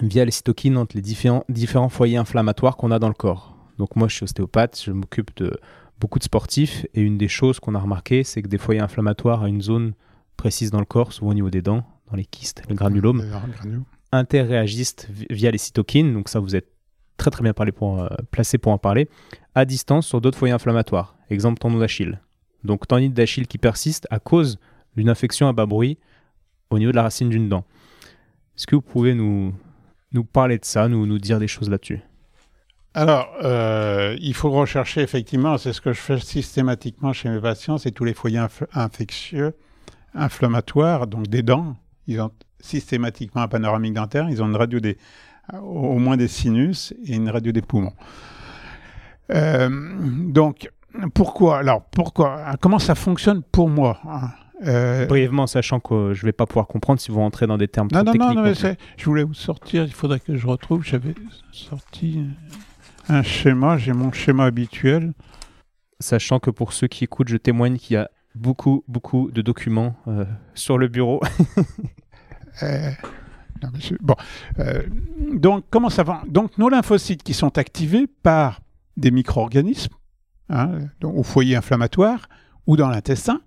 via 0.00 0.24
les 0.24 0.30
cytokines 0.30 0.78
entre 0.78 0.96
les 0.96 1.02
différents, 1.02 1.44
différents 1.48 1.90
foyers 1.90 2.16
inflammatoires 2.16 2.76
qu'on 2.76 2.90
a 2.90 2.98
dans 2.98 3.08
le 3.08 3.14
corps. 3.14 3.56
Donc 3.78 3.96
moi, 3.96 4.08
je 4.08 4.16
suis 4.16 4.24
ostéopathe, 4.24 4.80
je 4.82 4.92
m'occupe 4.92 5.36
de 5.36 5.58
beaucoup 6.00 6.18
de 6.18 6.24
sportifs. 6.24 6.86
Et 6.94 7.00
une 7.00 7.18
des 7.18 7.28
choses 7.28 7.60
qu'on 7.60 7.74
a 7.74 7.78
remarqué, 7.78 8.24
c'est 8.24 8.42
que 8.42 8.48
des 8.48 8.58
foyers 8.58 8.80
inflammatoires 8.80 9.42
à 9.42 9.48
une 9.48 9.62
zone 9.62 9.94
précise 10.36 10.70
dans 10.70 10.80
le 10.80 10.86
corps, 10.86 11.12
souvent 11.12 11.30
au 11.30 11.34
niveau 11.34 11.50
des 11.50 11.62
dents, 11.62 11.84
dans 12.10 12.16
les 12.16 12.24
kystes, 12.24 12.62
le 12.68 12.74
granulome, 12.74 13.24
interréagissent 14.12 15.06
via 15.30 15.50
les 15.50 15.58
cytokines. 15.58 16.12
Donc 16.12 16.28
ça, 16.28 16.40
vous 16.40 16.56
êtes 16.56 16.68
très 17.16 17.30
très 17.30 17.42
bien 17.42 17.54
pour, 17.54 18.02
euh, 18.02 18.08
placé 18.30 18.58
pour 18.58 18.72
en 18.72 18.78
parler, 18.78 19.08
à 19.54 19.64
distance 19.64 20.06
sur 20.06 20.20
d'autres 20.20 20.38
foyers 20.38 20.54
inflammatoires. 20.54 21.16
Exemple, 21.30 21.58
tendon 21.58 21.78
d'Achille. 21.78 22.20
Donc 22.64 22.86
tendinite 22.86 23.14
d'Achille 23.14 23.46
qui 23.46 23.58
persiste 23.58 24.06
à 24.10 24.18
cause 24.18 24.58
d'une 24.96 25.08
infection 25.08 25.48
à 25.48 25.52
bas 25.52 25.66
bruit 25.66 25.98
au 26.70 26.78
niveau 26.78 26.90
de 26.90 26.96
la 26.96 27.02
racine 27.02 27.28
d'une 27.28 27.48
dent. 27.48 27.64
Est-ce 28.56 28.66
que 28.66 28.76
vous 28.76 28.82
pouvez 28.82 29.14
nous, 29.14 29.52
nous 30.12 30.24
parler 30.24 30.58
de 30.58 30.64
ça, 30.64 30.88
nous, 30.88 31.06
nous 31.06 31.18
dire 31.18 31.38
des 31.38 31.48
choses 31.48 31.68
là-dessus? 31.68 32.00
Alors, 32.94 33.28
euh, 33.42 34.16
il 34.20 34.34
faut 34.34 34.50
rechercher 34.50 35.00
effectivement, 35.00 35.58
c'est 35.58 35.72
ce 35.72 35.80
que 35.80 35.92
je 35.92 36.00
fais 36.00 36.18
systématiquement 36.20 37.12
chez 37.12 37.28
mes 37.28 37.40
patients, 37.40 37.76
c'est 37.76 37.90
tous 37.90 38.04
les 38.04 38.14
foyers 38.14 38.46
infectieux, 38.72 39.56
inflammatoires, 40.14 41.08
donc 41.08 41.26
des 41.26 41.42
dents. 41.42 41.76
Ils 42.06 42.20
ont 42.20 42.30
systématiquement 42.60 43.42
un 43.42 43.48
panoramique 43.48 43.94
dentaire, 43.94 44.28
ils 44.30 44.42
ont 44.42 44.46
une 44.46 44.54
radio 44.54 44.78
des, 44.78 44.96
au 45.60 45.98
moins 45.98 46.16
des 46.16 46.28
sinus 46.28 46.94
et 47.04 47.16
une 47.16 47.28
radio 47.28 47.50
des 47.50 47.62
poumons. 47.62 47.94
Euh, 49.32 49.68
donc, 50.28 50.70
pourquoi 51.14 51.58
Alors, 51.58 51.82
pourquoi 51.90 52.54
Comment 52.60 52.78
ça 52.78 52.94
fonctionne 52.94 53.42
pour 53.42 53.68
moi 53.68 53.98
hein? 54.06 54.30
euh, 54.66 55.06
Brièvement, 55.06 55.48
sachant 55.48 55.80
que 55.80 56.14
je 56.14 56.22
ne 56.22 56.26
vais 56.26 56.32
pas 56.32 56.46
pouvoir 56.46 56.68
comprendre 56.68 57.00
si 57.00 57.10
vous 57.10 57.18
rentrez 57.18 57.48
dans 57.48 57.58
des 57.58 57.66
termes 57.66 57.88
non, 57.92 58.04
non, 58.04 58.12
techniques. 58.12 58.36
Non, 58.36 58.42
non, 58.44 58.54
mais 58.62 58.76
je 58.96 59.04
voulais 59.04 59.24
vous 59.24 59.34
sortir, 59.34 59.82
il 59.82 59.92
faudrait 59.92 60.20
que 60.20 60.36
je 60.36 60.46
retrouve, 60.46 60.84
j'avais 60.84 61.14
sorti 61.50 62.24
un 63.08 63.22
schéma, 63.22 63.76
j'ai 63.78 63.92
mon 63.92 64.12
schéma 64.12 64.44
habituel. 64.44 65.12
Sachant 66.00 66.38
que 66.40 66.50
pour 66.50 66.72
ceux 66.72 66.86
qui 66.86 67.04
écoutent, 67.04 67.28
je 67.28 67.36
témoigne 67.36 67.78
qu'il 67.78 67.94
y 67.94 67.96
a 67.96 68.10
beaucoup, 68.34 68.84
beaucoup 68.88 69.30
de 69.30 69.42
documents 69.42 69.96
euh, 70.08 70.24
sur 70.54 70.78
le 70.78 70.88
bureau. 70.88 71.20
Euh, 72.62 72.92
bon, 74.00 74.14
euh, 74.60 74.84
donc 75.32 75.64
comment 75.68 75.90
ça 75.90 76.04
va? 76.04 76.22
Donc 76.28 76.56
nos 76.56 76.68
lymphocytes 76.68 77.24
qui 77.24 77.34
sont 77.34 77.58
activés 77.58 78.06
par 78.06 78.60
des 78.96 79.10
micro-organismes, 79.10 79.92
hein, 80.50 80.78
au 81.02 81.24
foyer 81.24 81.56
inflammatoire 81.56 82.28
ou 82.68 82.76
dans 82.76 82.88
l'intestin, 82.88 83.40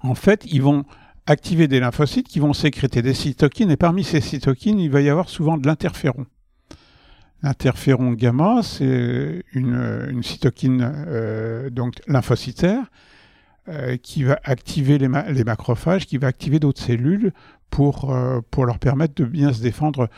en 0.00 0.16
fait, 0.16 0.44
ils 0.46 0.62
vont 0.62 0.84
activer 1.26 1.68
des 1.68 1.78
lymphocytes 1.78 2.26
qui 2.26 2.40
vont 2.40 2.52
sécréter 2.52 3.02
des 3.02 3.14
cytokines, 3.14 3.70
et 3.70 3.76
parmi 3.76 4.02
ces 4.02 4.20
cytokines, 4.20 4.80
il 4.80 4.90
va 4.90 5.00
y 5.00 5.08
avoir 5.08 5.28
souvent 5.28 5.56
de 5.56 5.66
l'interféron. 5.66 6.26
L'interféron 7.42 8.12
gamma, 8.12 8.62
c'est 8.64 9.44
une, 9.52 10.22
cytokine 10.22 10.80
euh, 10.82 11.70
donc 11.70 11.94
lymphocytaire 12.08 12.90
euh, 13.68 13.96
qui 13.96 14.24
va 14.24 14.40
activer 14.42 14.98
les, 14.98 15.08
macrophages, 15.08 16.06
qui 16.06 16.18
va 16.18 16.26
activer 16.26 16.58
d'autres 16.58 16.82
cellules 16.82 17.32
pour, 17.70 18.10
euh, 18.12 18.40
pour 18.50 18.66
leur 18.66 18.80
permettre 18.80 19.14
de 19.14 19.24
bien 19.24 19.52
se 19.52 19.62
défendre 19.62 20.08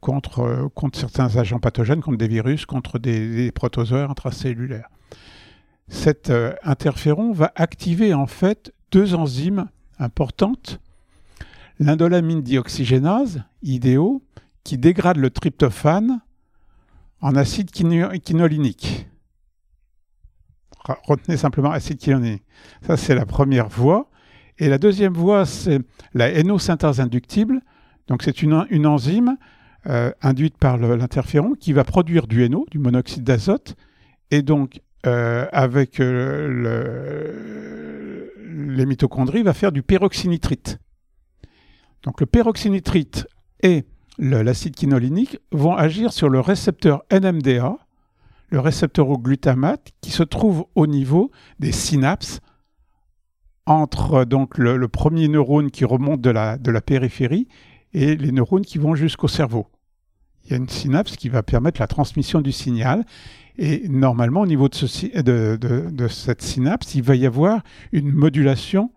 contre, 0.00 0.68
contre 0.74 0.98
certains 0.98 1.36
agents 1.36 1.60
pathogènes, 1.60 2.00
contre 2.00 2.16
des 2.16 2.26
virus, 2.26 2.66
contre 2.66 2.98
des, 2.98 3.52
protozoaires 3.52 4.10
intracellulaires. 4.10 4.88
Cet 5.86 6.32
interféron 6.64 7.32
va 7.32 7.52
activer 7.54 8.12
en 8.14 8.26
fait 8.26 8.72
deux 8.90 9.14
enzymes 9.14 9.68
importantes, 10.00 10.80
l'indolamine 11.78 12.42
dioxygénase, 12.42 13.44
IDO, 13.62 14.22
qui 14.64 14.76
dégrade 14.76 15.18
le 15.18 15.30
tryptophane 15.30 16.20
en 17.20 17.34
acide 17.34 17.70
quinolinique. 17.70 19.06
Retenez 21.06 21.36
simplement 21.36 21.70
acide 21.70 21.98
quinolinique. 21.98 22.44
Ça, 22.86 22.96
c'est 22.96 23.14
la 23.14 23.26
première 23.26 23.68
voie. 23.68 24.10
Et 24.58 24.68
la 24.68 24.78
deuxième 24.78 25.14
voie, 25.14 25.46
c'est 25.46 25.80
la 26.14 26.30
hénosynthèse 26.30 27.00
inductible. 27.00 27.60
Donc, 28.08 28.22
c'est 28.22 28.42
une, 28.42 28.86
enzyme 28.86 29.36
euh, 29.86 30.12
induite 30.20 30.58
par 30.58 30.76
l'interféron 30.76 31.54
qui 31.54 31.72
va 31.72 31.84
produire 31.84 32.26
du 32.26 32.42
héno, 32.44 32.66
du 32.70 32.78
monoxyde 32.78 33.24
d'azote. 33.24 33.76
Et 34.30 34.42
donc, 34.42 34.80
euh, 35.06 35.46
avec 35.52 36.00
euh, 36.00 37.06
les 38.46 38.84
mitochondries, 38.84 39.42
va 39.42 39.54
faire 39.54 39.72
du 39.72 39.82
peroxynitrite. 39.82 40.78
Donc, 42.02 42.20
le 42.20 42.26
peroxynitrite 42.26 43.26
et 43.62 43.84
l'acide 44.20 44.76
quinolinique 44.76 45.38
vont 45.50 45.74
agir 45.74 46.12
sur 46.12 46.28
le 46.28 46.40
récepteur 46.40 47.02
NMDA, 47.10 47.76
le 48.50 48.60
récepteur 48.60 49.08
au 49.08 49.18
glutamate, 49.18 49.92
qui 50.02 50.10
se 50.10 50.22
trouve 50.22 50.66
au 50.74 50.86
niveau 50.86 51.30
des 51.58 51.72
synapses 51.72 52.40
entre 53.64 54.24
donc 54.24 54.58
le, 54.58 54.88
premier 54.88 55.28
neurone 55.28 55.70
qui 55.70 55.84
remonte 55.84 56.20
de 56.20 56.30
la, 56.30 56.58
périphérie 56.80 57.48
et 57.94 58.16
les 58.16 58.32
neurones 58.32 58.64
qui 58.64 58.78
vont 58.78 58.94
jusqu'au 58.94 59.28
cerveau. 59.28 59.68
Il 60.44 60.50
y 60.50 60.54
a 60.54 60.56
une 60.56 60.68
synapse 60.68 61.16
qui 61.16 61.28
va 61.28 61.42
permettre 61.42 61.80
la 61.80 61.86
transmission 61.86 62.40
du 62.40 62.52
signal. 62.52 63.04
Et 63.58 63.88
normalement, 63.88 64.40
au 64.40 64.46
niveau 64.46 64.68
de, 64.68 65.56
de, 65.56 66.08
cette 66.08 66.42
synapse, 66.42 66.94
il 66.94 67.02
va 67.02 67.14
y 67.14 67.26
avoir 67.26 67.62
une 67.92 68.10
modulation 68.10 68.90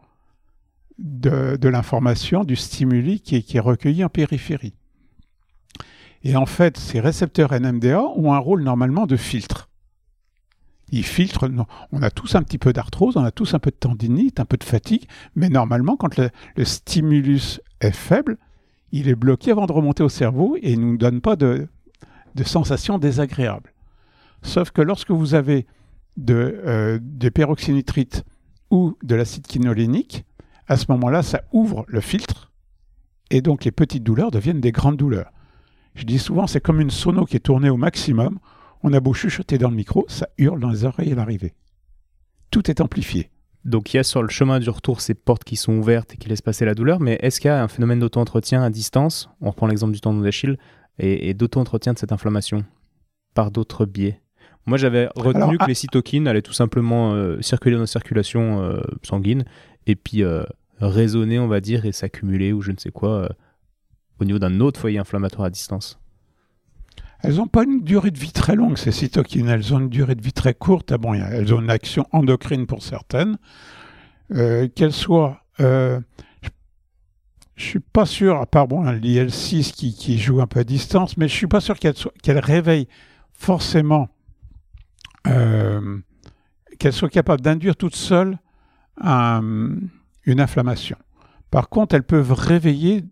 de, 0.97 1.67
l'information, 1.67 2.43
du 2.43 2.55
stimuli 2.55 3.19
qui 3.19 3.35
est 3.35 3.59
recueilli 3.59 4.03
en 4.03 4.09
périphérie. 4.09 4.73
Et 6.23 6.35
en 6.35 6.45
fait, 6.45 6.77
ces 6.77 6.99
récepteurs 6.99 7.51
NMDA 7.53 8.01
ont 8.01 8.33
un 8.33 8.37
rôle 8.37 8.63
normalement 8.63 9.05
de 9.05 9.17
filtre. 9.17 9.69
Ils 10.91 11.05
filtrent, 11.05 11.49
on 11.91 12.01
a 12.01 12.11
tous 12.11 12.35
un 12.35 12.43
petit 12.43 12.57
peu 12.57 12.71
d'arthrose, 12.71 13.17
on 13.17 13.23
a 13.23 13.31
tous 13.31 13.53
un 13.55 13.59
peu 13.59 13.71
de 13.71 13.75
tendinite, 13.75 14.39
un 14.39 14.45
peu 14.45 14.57
de 14.57 14.63
fatigue, 14.63 15.07
mais 15.35 15.49
normalement, 15.49 15.97
quand 15.97 16.17
le, 16.17 16.29
stimulus 16.63 17.59
est 17.81 17.95
faible, 17.95 18.37
il 18.91 19.09
est 19.09 19.15
bloqué 19.15 19.51
avant 19.51 19.65
de 19.65 19.71
remonter 19.71 20.03
au 20.03 20.09
cerveau 20.09 20.55
et 20.61 20.73
il 20.73 20.79
ne 20.79 20.85
nous 20.85 20.97
donne 20.97 21.19
pas 21.19 21.35
de, 21.35 21.67
sensations 22.45 22.99
désagréables. 22.99 23.73
Sauf 24.43 24.71
que 24.71 24.81
lorsque 24.81 25.11
vous 25.11 25.33
avez 25.33 25.65
de, 26.15 26.61
euh, 26.65 26.99
des 27.01 27.31
peroxynitrites 27.31 28.23
ou 28.69 28.95
de 29.01 29.15
l'acide 29.15 29.47
quinolénique, 29.47 30.25
à 30.67 30.77
ce 30.77 30.85
moment-là, 30.89 31.23
ça 31.23 31.41
ouvre 31.51 31.85
le 31.87 32.01
filtre 32.01 32.51
et 33.33 33.41
donc 33.41 33.65
les 33.65 33.71
petites 33.71 34.03
douleurs 34.03 34.29
deviennent 34.29 34.61
des 34.61 34.71
grandes 34.71 34.97
douleurs. 34.97 35.32
Je 35.95 36.05
dis 36.05 36.19
souvent, 36.19 36.47
c'est 36.47 36.61
comme 36.61 36.81
une 36.81 36.89
sono 36.89 37.25
qui 37.25 37.35
est 37.35 37.39
tournée 37.39 37.69
au 37.69 37.77
maximum. 37.77 38.39
On 38.81 38.93
a 38.93 38.99
beau 38.99 39.13
chuchoter 39.13 39.57
dans 39.57 39.69
le 39.69 39.75
micro, 39.75 40.05
ça 40.07 40.27
hurle 40.37 40.59
dans 40.59 40.69
les 40.69 40.85
oreilles 40.85 41.11
à 41.11 41.15
l'arrivée. 41.15 41.53
Tout 42.51 42.69
est 42.69 42.81
amplifié. 42.81 43.29
Donc 43.65 43.93
il 43.93 43.97
y 43.97 43.99
a 43.99 44.03
sur 44.03 44.21
le 44.21 44.29
chemin 44.29 44.59
du 44.59 44.69
retour 44.69 44.99
ces 44.99 45.13
portes 45.13 45.43
qui 45.45 45.55
sont 45.55 45.73
ouvertes 45.73 46.13
et 46.13 46.17
qui 46.17 46.27
laissent 46.27 46.41
passer 46.41 46.65
la 46.65 46.75
douleur, 46.75 46.99
mais 46.99 47.17
est-ce 47.21 47.39
qu'il 47.39 47.47
y 47.47 47.51
a 47.51 47.63
un 47.63 47.69
phénomène 47.69 47.99
d'auto-entretien 47.99 48.61
à 48.61 48.69
distance? 48.69 49.29
On 49.39 49.51
reprend 49.51 49.67
l'exemple 49.67 49.93
du 49.93 50.01
tendon 50.01 50.19
d'Achille 50.19 50.57
et, 50.99 51.33
d'auto-entretien 51.33 51.93
de 51.93 51.97
cette 51.97 52.11
inflammation 52.11 52.65
par 53.33 53.51
d'autres 53.51 53.85
biais. 53.85 54.19
Moi 54.65 54.77
j'avais 54.77 55.07
retenu 55.15 55.57
que 55.57 55.63
ah 55.63 55.67
les 55.67 55.73
cytokines 55.73 56.27
allaient 56.27 56.41
tout 56.41 56.53
simplement 56.53 57.13
euh, 57.13 57.41
circuler 57.41 57.75
dans 57.75 57.81
la 57.81 57.87
circulation 57.87 58.61
euh, 58.61 58.81
sanguine 59.01 59.45
et 59.87 59.95
puis 59.95 60.23
euh, 60.23 60.43
résonner, 60.79 61.39
on 61.39 61.47
va 61.47 61.61
dire, 61.61 61.85
et 61.85 61.91
s'accumuler 61.93 62.51
ou 62.51 62.61
je 62.61 62.71
ne 62.71 62.77
sais 62.77 62.91
quoi 62.91 63.29
au 64.23 64.25
niveau 64.25 64.39
d'un 64.39 64.59
autre 64.59 64.79
foyer 64.79 64.99
inflammatoire 64.99 65.45
à 65.45 65.49
distance 65.49 65.99
elles 67.23 67.35
n'ont 67.35 67.47
pas 67.47 67.63
une 67.63 67.81
durée 67.81 68.11
de 68.11 68.19
vie 68.19 68.33
très 68.33 68.55
longue, 68.55 68.77
ces 68.77 68.91
cytokines. 68.91 69.47
Elles 69.47 69.73
ont 69.73 69.79
une 69.79 69.89
durée 69.89 70.15
de 70.15 70.21
vie 70.21 70.33
très 70.33 70.53
courte. 70.53 70.91
Ah 70.91 70.97
elles 71.31 71.53
ont 71.53 71.61
une 71.61 71.69
action 71.69 72.05
endocrine 72.11 72.65
pour 72.65 72.83
certaines. 72.83 73.37
Euh, 74.31 74.67
qu'elles 74.67 74.93
soient. 74.93 75.41
Euh, 75.61 76.01
je 77.55 77.63
ne 77.63 77.69
suis 77.69 77.79
pas 77.79 78.05
sûr, 78.05 78.41
à 78.41 78.45
part 78.45 78.67
bon, 78.67 78.83
l'IL6 78.83 79.71
qui, 79.71 80.17
joue 80.19 80.41
un 80.41 80.47
peu 80.47 80.59
à 80.59 80.63
distance, 80.65 81.15
mais 81.15 81.29
je 81.29 81.33
ne 81.33 81.37
suis 81.37 81.47
pas 81.47 81.61
sûr 81.61 81.77
qu'elles 81.79 82.39
réveillent 82.39 82.89
forcément. 83.31 84.09
Euh, 85.27 85.99
qu'elles 86.77 86.93
soient 86.93 87.09
capables 87.09 87.41
d'induire 87.41 87.77
toutes 87.77 87.95
seules 87.95 88.37
une 89.01 89.89
inflammation. 90.25 90.97
Par 91.51 91.69
contre, 91.69 91.95
elles 91.95 92.03
peuvent 92.03 92.33
réveiller 92.33 93.05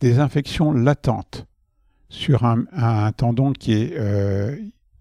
des 0.00 0.18
infections 0.18 0.72
latentes 0.72 1.46
sur 2.08 2.44
un, 2.44 3.12
tendon 3.12 3.52
qui 3.52 3.72
est 3.72 3.94
euh, 3.96 4.56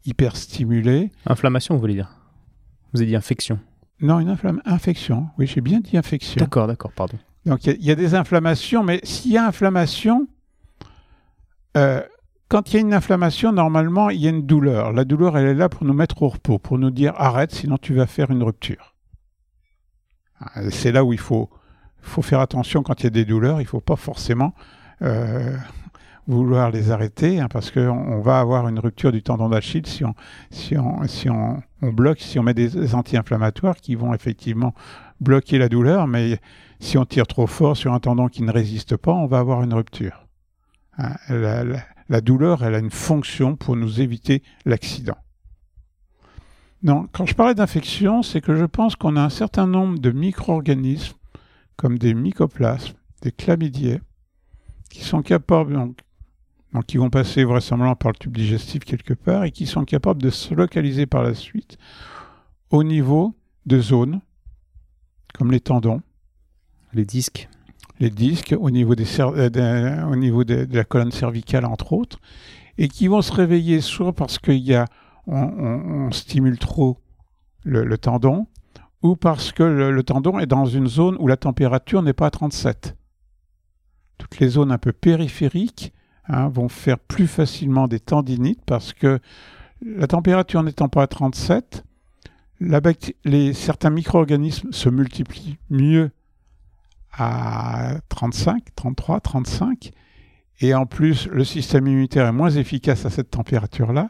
hyperstimulé. 0.06 1.12
Inflammation, 1.26 1.76
vous 1.76 1.82
voulez 1.82 1.93
dire? 1.93 2.12
Vous 2.93 3.02
avez 3.02 3.10
dit 3.10 3.16
infection 3.16 3.60
Non, 4.00 4.20
une 4.20 4.36
infection. 4.66 5.28
Oui, 5.38 5.48
j'ai 5.48 5.62
bien 5.62 5.80
dit 5.80 5.98
infection. 5.98 6.39
D'accord, 6.39 6.68
d'accord, 6.68 6.91
pardon. 6.91 7.18
Donc 7.46 7.66
il 7.66 7.84
y, 7.84 7.91
a 7.91 7.96
des 7.96 8.16
inflammations, 8.16 8.84
mais 8.84 9.00
s'il 9.04 9.32
y 9.32 9.38
a 9.38 9.46
inflammation, 9.46 10.28
euh, 11.78 12.02
quand 12.48 12.72
il 12.72 12.74
y 12.74 12.78
a 12.78 12.82
une 12.82 12.93
inflammation, 12.93 13.52
normalement, 13.52 14.10
il 14.10 14.20
y 14.20 14.26
a 14.26 14.32
une 14.32 14.48
douleur. 14.48 14.93
La 14.93 15.06
douleur, 15.06 15.38
elle 15.38 15.48
est 15.48 15.54
là 15.54 15.70
pour 15.70 15.86
nous 15.86 15.93
mettre 15.93 16.24
au 16.24 16.30
repos, 16.30 16.58
pour 16.58 16.80
nous 16.80 16.89
dire 16.89 17.14
arrête, 17.18 17.52
sinon 17.52 17.78
tu 17.78 17.93
vas 17.93 18.08
faire 18.08 18.32
une 18.32 18.41
rupture. 18.41 18.96
Ah, 20.39 20.70
c'est 20.72 20.91
là 20.91 21.06
où 21.06 21.14
il 21.14 21.20
faut, 21.20 21.52
faut 22.02 22.24
faire 22.24 22.39
attention 22.39 22.82
quand 22.82 23.02
il 23.02 23.04
y 23.04 23.08
a 23.08 23.12
des 23.12 23.26
douleurs. 23.26 23.62
Il 23.62 23.66
ne 23.66 23.70
faut 23.70 23.80
pas 23.80 23.96
forcément 23.96 24.56
euh, 24.56 24.84
vouloir 26.28 26.72
les 26.72 26.91
arrêter, 26.91 27.39
hein, 27.39 27.48
parce 27.50 27.72
qu'on 27.72 28.20
va 28.20 28.39
avoir 28.39 28.68
une 28.68 28.80
rupture 28.80 29.12
du 29.12 29.22
tendon 29.22 29.50
d'Achille 29.50 29.86
si, 29.86 30.04
on, 30.04 31.62
bloque, 31.91 32.20
si 32.20 32.39
on 32.39 32.43
met 32.43 32.54
des, 32.54 32.96
anti-inflammatoires 32.96 33.76
qui 33.76 33.96
vont 33.96 34.14
effectivement 34.14 34.74
bloquer 35.20 35.58
la 35.58 35.70
douleur, 35.70 36.08
mais 36.08 36.39
si 36.80 36.98
on 36.98 37.06
tire 37.06 37.28
trop 37.28 37.48
fort 37.48 37.78
sur 37.78 37.93
un 37.93 38.00
tendon 38.00 38.28
qui 38.28 38.43
ne 38.43 38.52
résiste 38.52 38.98
pas, 38.98 39.14
on 39.14 39.28
va 39.28 39.39
avoir 39.39 39.64
une 39.64 39.74
rupture. 39.74 40.26
Hein, 40.98 41.16
la, 41.30 42.22
douleur, 42.22 42.64
elle 42.64 42.76
a 42.76 42.80
une 42.80 42.91
fonction 42.91 43.56
pour 43.56 43.76
nous 43.76 44.02
éviter 44.02 44.41
l'accident. 44.66 45.18
Non, 46.84 47.08
quand 47.12 47.26
je 47.26 47.34
parlais 47.34 47.56
d'infection, 47.56 48.22
c'est 48.22 48.41
que 48.41 48.56
je 48.56 48.66
pense 48.66 48.96
qu'on 48.96 49.16
a 49.16 49.22
un 49.22 49.30
certain 49.30 49.68
nombre 49.68 50.00
de 50.00 50.12
micro-organismes, 50.12 51.16
comme 51.78 51.98
des 51.98 52.14
mycoplasmes, 52.14 52.96
des 53.22 53.32
chlamydiés, 53.32 54.02
qui 54.96 55.04
sont 55.04 55.22
capables, 55.22 55.74
donc, 55.74 55.98
donc 56.74 56.86
qui 56.86 56.98
vont 56.98 57.10
passer 57.10 57.43
vraisemblablement 57.43 57.96
par 57.96 58.12
le 58.14 58.18
tube 58.18 58.36
digestif 58.36 58.86
quelque 58.86 59.14
part, 59.14 59.43
et 59.43 59.52
qui 59.52 59.66
sont 59.66 59.84
capables 59.84 60.22
de 60.22 60.30
se 60.30 60.54
localiser 60.54 61.06
par 61.06 61.22
la 61.22 61.34
suite 61.34 61.78
au 62.70 62.84
niveau 62.84 63.36
de 63.66 63.80
zones, 63.82 64.22
comme 65.34 65.52
les 65.52 65.60
tendons. 65.60 66.02
Les 66.93 67.04
disques. 67.04 67.50
Les 68.00 68.10
disques, 68.10 68.56
au 68.58 68.72
niveau, 68.72 68.96
des 68.96 69.06
euh, 69.20 70.06
au 70.06 70.16
niveau 70.16 70.46
de, 70.46 70.68
la 70.72 70.86
colonne 70.86 71.12
cervicale, 71.12 71.66
entre 71.66 71.91
autres, 71.91 72.20
et 72.78 72.88
qui 72.88 73.08
vont 73.08 73.22
se 73.22 73.34
réveiller 73.34 73.82
soit 73.82 74.14
parce 74.14 74.39
qu'il 74.39 74.64
y 74.64 74.76
a, 74.76 74.86
on, 75.28 76.10
stimule 76.12 76.58
trop 76.58 77.00
le, 77.64 77.98
tendon, 77.98 78.48
ou 79.02 79.18
parce 79.18 79.52
que 79.52 79.64
le, 79.64 80.04
tendon 80.04 80.39
est 80.39 80.46
dans 80.46 80.66
une 80.66 80.88
zone 80.88 81.18
où 81.20 81.28
la 81.28 81.38
température 81.38 82.02
n'est 82.02 82.14
pas 82.14 82.28
à 82.28 82.32
37 82.32 82.96
toutes 84.18 84.39
les 84.39 84.49
zones 84.49 84.72
un 84.72 84.78
peu 84.78 84.91
périphériques 84.91 85.93
hein, 86.28 86.47
vont 86.49 86.70
faire 86.70 86.99
plus 86.99 87.28
facilement 87.28 87.88
des 87.88 87.99
tendinites 87.99 88.63
parce 88.66 88.93
que 88.93 89.20
la 89.82 90.07
température 90.07 90.63
n'étant 90.63 90.89
pas 90.89 91.03
à 91.03 91.07
37, 91.07 91.84
les, 93.26 93.53
certains 93.53 93.89
micro-organismes 93.89 94.72
se 94.72 94.89
multiplient 94.89 95.57
mieux 95.70 96.11
à 97.11 97.97
35, 98.09 98.63
33, 98.76 99.20
35. 99.20 99.91
Et 100.61 100.74
en 100.74 100.86
plus, 100.86 101.28
le 101.28 101.43
système 101.43 101.88
immunitaire 101.88 102.28
est 102.28 102.32
moins 102.32 102.49
efficace 102.49 103.05
à 103.05 103.09
cette 103.09 103.30
température-là 103.32 104.09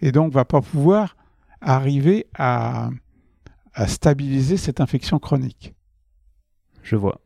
et 0.00 0.10
donc 0.10 0.32
va 0.32 0.44
pas 0.44 0.60
pouvoir 0.60 1.16
arriver 1.60 2.26
à, 2.34 2.90
à 3.74 3.86
stabiliser 3.86 4.56
cette 4.56 4.80
infection 4.80 5.18
chronique. 5.18 5.74
Je 6.82 6.96
vois. 6.96 7.20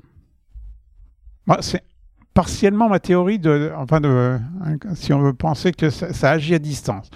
Moi, 1.46 1.58
c'est 1.62 1.82
partiellement 2.36 2.90
ma 2.90 3.00
théorie 3.00 3.38
de, 3.38 3.72
enfin 3.78 3.98
de, 3.98 4.38
si 4.94 5.14
on 5.14 5.20
veut 5.20 5.32
penser 5.32 5.72
que 5.72 5.88
ça, 5.88 6.30
agit 6.30 6.54
à 6.54 6.58
distance. 6.58 7.08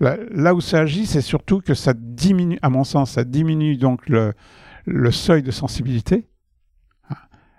Là, 0.00 0.54
où 0.54 0.62
ça 0.62 0.80
agit, 0.80 1.04
c'est 1.04 1.20
surtout 1.20 1.60
que 1.60 1.74
ça 1.74 1.92
diminue, 1.94 2.58
à 2.62 2.70
mon 2.70 2.82
sens, 2.82 3.12
ça 3.12 3.22
diminue 3.22 3.76
donc 3.76 4.08
le, 4.08 4.32
le 4.86 5.10
seuil 5.10 5.42
de 5.42 5.50
sensibilité. 5.50 6.26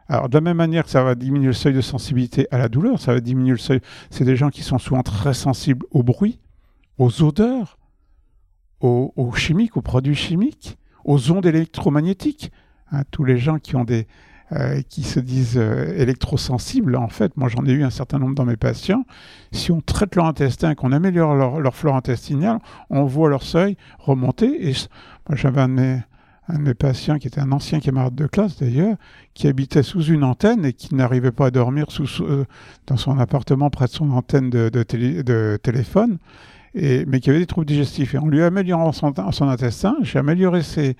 Alors, 0.07 0.27
de 0.27 0.33
la 0.33 0.41
même 0.41 0.57
manière 0.57 0.85
que 0.85 0.89
ça 0.89 1.03
va 1.03 1.13
diminuer 1.13 1.47
le 1.47 1.53
seuil 1.53 1.73
de 1.73 1.81
sensibilité 1.81 2.47
à 2.49 2.57
la 2.57 2.67
douleur, 2.67 2.99
ça 2.99 3.13
va 3.13 3.19
diminuer 3.19 3.51
le 3.51 3.57
seuil. 3.57 3.79
C'est 4.09 4.25
des 4.25 4.35
gens 4.35 4.49
qui 4.49 4.63
sont 4.63 4.79
souvent 4.79 5.03
très 5.03 5.35
sensibles 5.35 5.85
au 5.91 6.01
bruit, 6.01 6.39
aux 6.97 7.21
odeurs, 7.21 7.77
aux, 8.81 9.13
aux 9.15 9.33
chimiques, 9.33 9.77
aux 9.77 9.83
produits 9.83 10.15
chimiques, 10.15 10.79
aux 11.05 11.31
ondes 11.31 11.45
électromagnétiques. 11.45 12.51
Hein, 12.91 13.03
tous 13.11 13.23
les 13.23 13.37
gens 13.37 13.59
qui 13.59 13.75
ont 13.75 13.83
des, 13.83 14.07
euh, 14.51 14.81
qui 14.89 15.03
se 15.03 15.19
disent 15.19 15.57
euh, 15.57 15.97
électrosensibles, 15.97 16.95
en 16.95 17.07
fait, 17.07 17.35
moi 17.37 17.47
j'en 17.47 17.65
ai 17.65 17.71
eu 17.71 17.83
un 17.83 17.89
certain 17.89 18.19
nombre 18.19 18.35
dans 18.35 18.45
mes 18.45 18.57
patients, 18.57 19.05
si 19.51 19.71
on 19.71 19.81
traite 19.81 20.15
leur 20.15 20.25
intestin, 20.25 20.75
qu'on 20.75 20.91
améliore 20.91 21.33
leur, 21.33 21.75
flore 21.75 21.95
intestinale, 21.95 22.59
on 22.89 23.05
voit 23.05 23.29
leur 23.29 23.43
seuil 23.43 23.77
remonter. 23.99 24.69
Et 24.69 24.73
moi 25.27 25.37
j'avais 25.37 25.61
un 25.61 25.69
de 25.69 25.73
mes, 25.73 26.01
un 26.49 26.73
patients 26.73 27.19
qui 27.19 27.27
était 27.27 27.39
un 27.39 27.51
ancien 27.53 27.79
camarade 27.79 28.15
de 28.15 28.27
classe 28.27 28.59
d'ailleurs, 28.59 28.97
qui 29.33 29.47
habitait 29.47 29.81
sous 29.81 30.03
une 30.03 30.25
antenne 30.25 30.65
et 30.65 30.73
qui 30.73 30.93
n'arrivait 30.93 31.31
pas 31.31 31.47
à 31.47 31.51
dormir 31.51 31.85
euh, 32.19 32.45
dans 32.87 32.97
son 32.97 33.17
appartement 33.19 33.69
près 33.69 33.85
de 33.85 33.91
son 33.91 34.11
antenne 34.11 34.49
de 34.49 35.57
téléphone. 35.63 36.19
Et, 36.75 37.05
mais 37.05 37.19
qui 37.19 37.29
avait 37.29 37.39
des 37.39 37.45
troubles 37.45 37.67
digestifs. 37.67 38.15
Et 38.15 38.17
en 38.17 38.27
lui 38.27 38.41
améliorant 38.41 38.91
son, 38.91 39.13
son 39.31 39.47
intestin, 39.47 39.95
j'ai 40.01 40.17
amélioré 40.17 40.63
ses, 40.63 40.95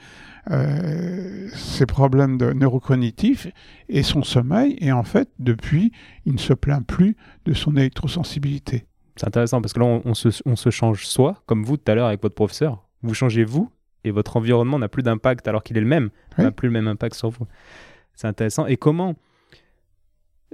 euh, 0.51 1.47
ses 1.53 1.85
problèmes 1.87 2.37
de 2.37 2.53
neurocognitifs 2.53 3.47
et 3.89 4.03
son 4.03 4.21
sommeil. 4.21 4.77
Et 4.79 4.91
en 4.91 5.03
fait, 5.03 5.29
depuis, 5.39 5.91
il 6.25 6.33
ne 6.33 6.37
se 6.37 6.53
plaint 6.53 6.85
plus 6.85 7.17
de 7.45 7.53
son 7.53 7.75
électrosensibilité. 7.75 8.85
C'est 9.15 9.27
intéressant 9.27 9.61
parce 9.61 9.73
que 9.73 9.79
là, 9.79 9.85
on, 9.85 10.01
on, 10.05 10.13
se, 10.13 10.29
on 10.45 10.55
se 10.55 10.69
change 10.69 11.05
soi, 11.07 11.41
comme 11.47 11.63
vous 11.63 11.77
tout 11.77 11.91
à 11.91 11.95
l'heure 11.95 12.07
avec 12.07 12.21
votre 12.21 12.35
professeur. 12.35 12.87
Vous 13.01 13.13
changez 13.13 13.43
vous 13.43 13.69
et 14.03 14.11
votre 14.11 14.37
environnement 14.37 14.77
n'a 14.77 14.89
plus 14.89 15.03
d'impact 15.03 15.47
alors 15.47 15.63
qu'il 15.63 15.77
est 15.77 15.81
le 15.81 15.87
même, 15.87 16.09
oui. 16.37 16.43
n'a 16.43 16.51
plus 16.51 16.67
le 16.67 16.73
même 16.73 16.87
impact 16.87 17.15
sur 17.15 17.29
vous. 17.29 17.47
C'est 18.13 18.27
intéressant. 18.27 18.67
Et 18.67 18.77
comment, 18.77 19.15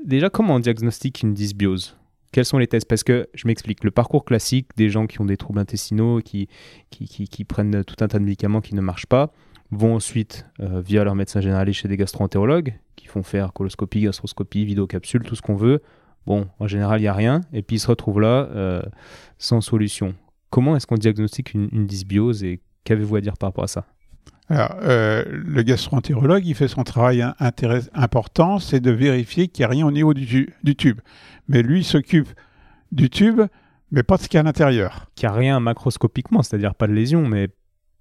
déjà, 0.06 0.30
comment 0.30 0.56
on 0.56 0.60
diagnostique 0.60 1.22
une 1.24 1.34
dysbiose? 1.34 1.99
Quels 2.32 2.46
sont 2.46 2.58
les 2.58 2.68
tests? 2.68 2.88
Parce 2.88 3.04
que 3.04 3.28
je 3.34 3.48
m'explique, 3.48 3.84
le 3.84 3.92
parcours 3.92 4.26
classique 4.26 4.68
des 4.78 4.90
gens 4.90 5.08
qui 5.08 5.22
ont 5.22 5.26
des 5.26 5.38
troubles 5.38 5.60
intestinaux, 5.60 6.20
qui, 6.20 6.48
qui, 6.90 7.08
qui, 7.08 7.46
prennent 7.46 7.84
tout 7.84 7.96
un 8.02 8.08
tas 8.08 8.20
de 8.20 8.24
médicaments 8.24 8.62
qui 8.62 8.76
ne 8.76 8.82
marchent 8.82 9.08
pas, 9.08 9.32
vont 9.72 9.96
ensuite, 9.96 10.46
euh, 10.60 10.82
via 10.82 11.04
leur 11.04 11.16
médecin 11.16 11.42
généraliste, 11.42 11.82
chez 11.82 11.88
des 11.88 11.98
gastroentérologues, 11.98 12.76
qui 12.96 13.08
font 13.08 13.24
faire 13.24 13.54
coloscopie, 13.54 14.02
gastroscopie, 14.02 14.66
vidéocapsule, 14.66 15.24
tout 15.24 15.36
ce 15.36 15.42
qu'on 15.42 15.56
veut. 15.56 15.82
Bon, 16.26 16.48
en 16.60 16.68
général, 16.68 17.00
il 17.00 17.04
n'y 17.04 17.08
a 17.08 17.14
rien, 17.14 17.42
et 17.54 17.62
puis 17.62 17.78
ils 17.78 17.80
se 17.80 17.88
retrouvent 17.88 18.22
là 18.22 18.50
euh, 18.52 18.82
sans 19.38 19.62
solution. 19.62 20.14
Comment 20.50 20.76
est-ce 20.76 20.86
qu'on 20.86 20.96
diagnostique 20.96 21.54
une, 21.54 21.70
une 21.72 21.88
dysbiose 21.88 22.44
et 22.44 22.62
qu'avez-vous 22.84 23.16
à 23.16 23.22
dire 23.22 23.38
par 23.38 23.50
rapport 23.50 23.64
à 23.64 23.68
ça? 23.68 23.86
Alors, 24.50 24.76
euh, 24.82 25.24
le 25.28 25.62
gastroentérologue, 25.62 26.46
il 26.46 26.56
fait 26.56 26.68
son 26.68 26.84
travail 26.84 27.24
important, 27.94 28.58
c'est 28.58 28.80
de 28.80 28.90
vérifier 28.90 29.48
qu'il 29.48 29.62
n'y 29.62 29.66
a 29.66 29.70
rien 29.70 29.86
au 29.86 29.92
niveau 29.92 30.16
du, 30.16 30.56
du 30.64 30.76
tube. 30.76 31.00
Mais 31.48 31.62
lui, 31.62 31.82
il 31.82 31.84
s'occupe 31.84 32.30
du 32.92 33.12
tube, 33.12 33.42
mais 33.92 34.02
pas 34.02 34.18
de 34.18 34.24
ce 34.24 34.28
qu'il 34.28 34.38
y 34.38 34.40
a 34.40 34.42
à 34.42 34.44
l'intérieur. 34.44 35.08
Qu'il 35.14 35.30
n'y 35.30 35.36
a 35.36 35.38
rien 35.38 35.60
macroscopiquement, 35.60 36.42
c'est-à-dire 36.42 36.74
pas 36.74 36.88
de 36.88 36.94
lésion, 36.94 37.28
mais 37.28 37.50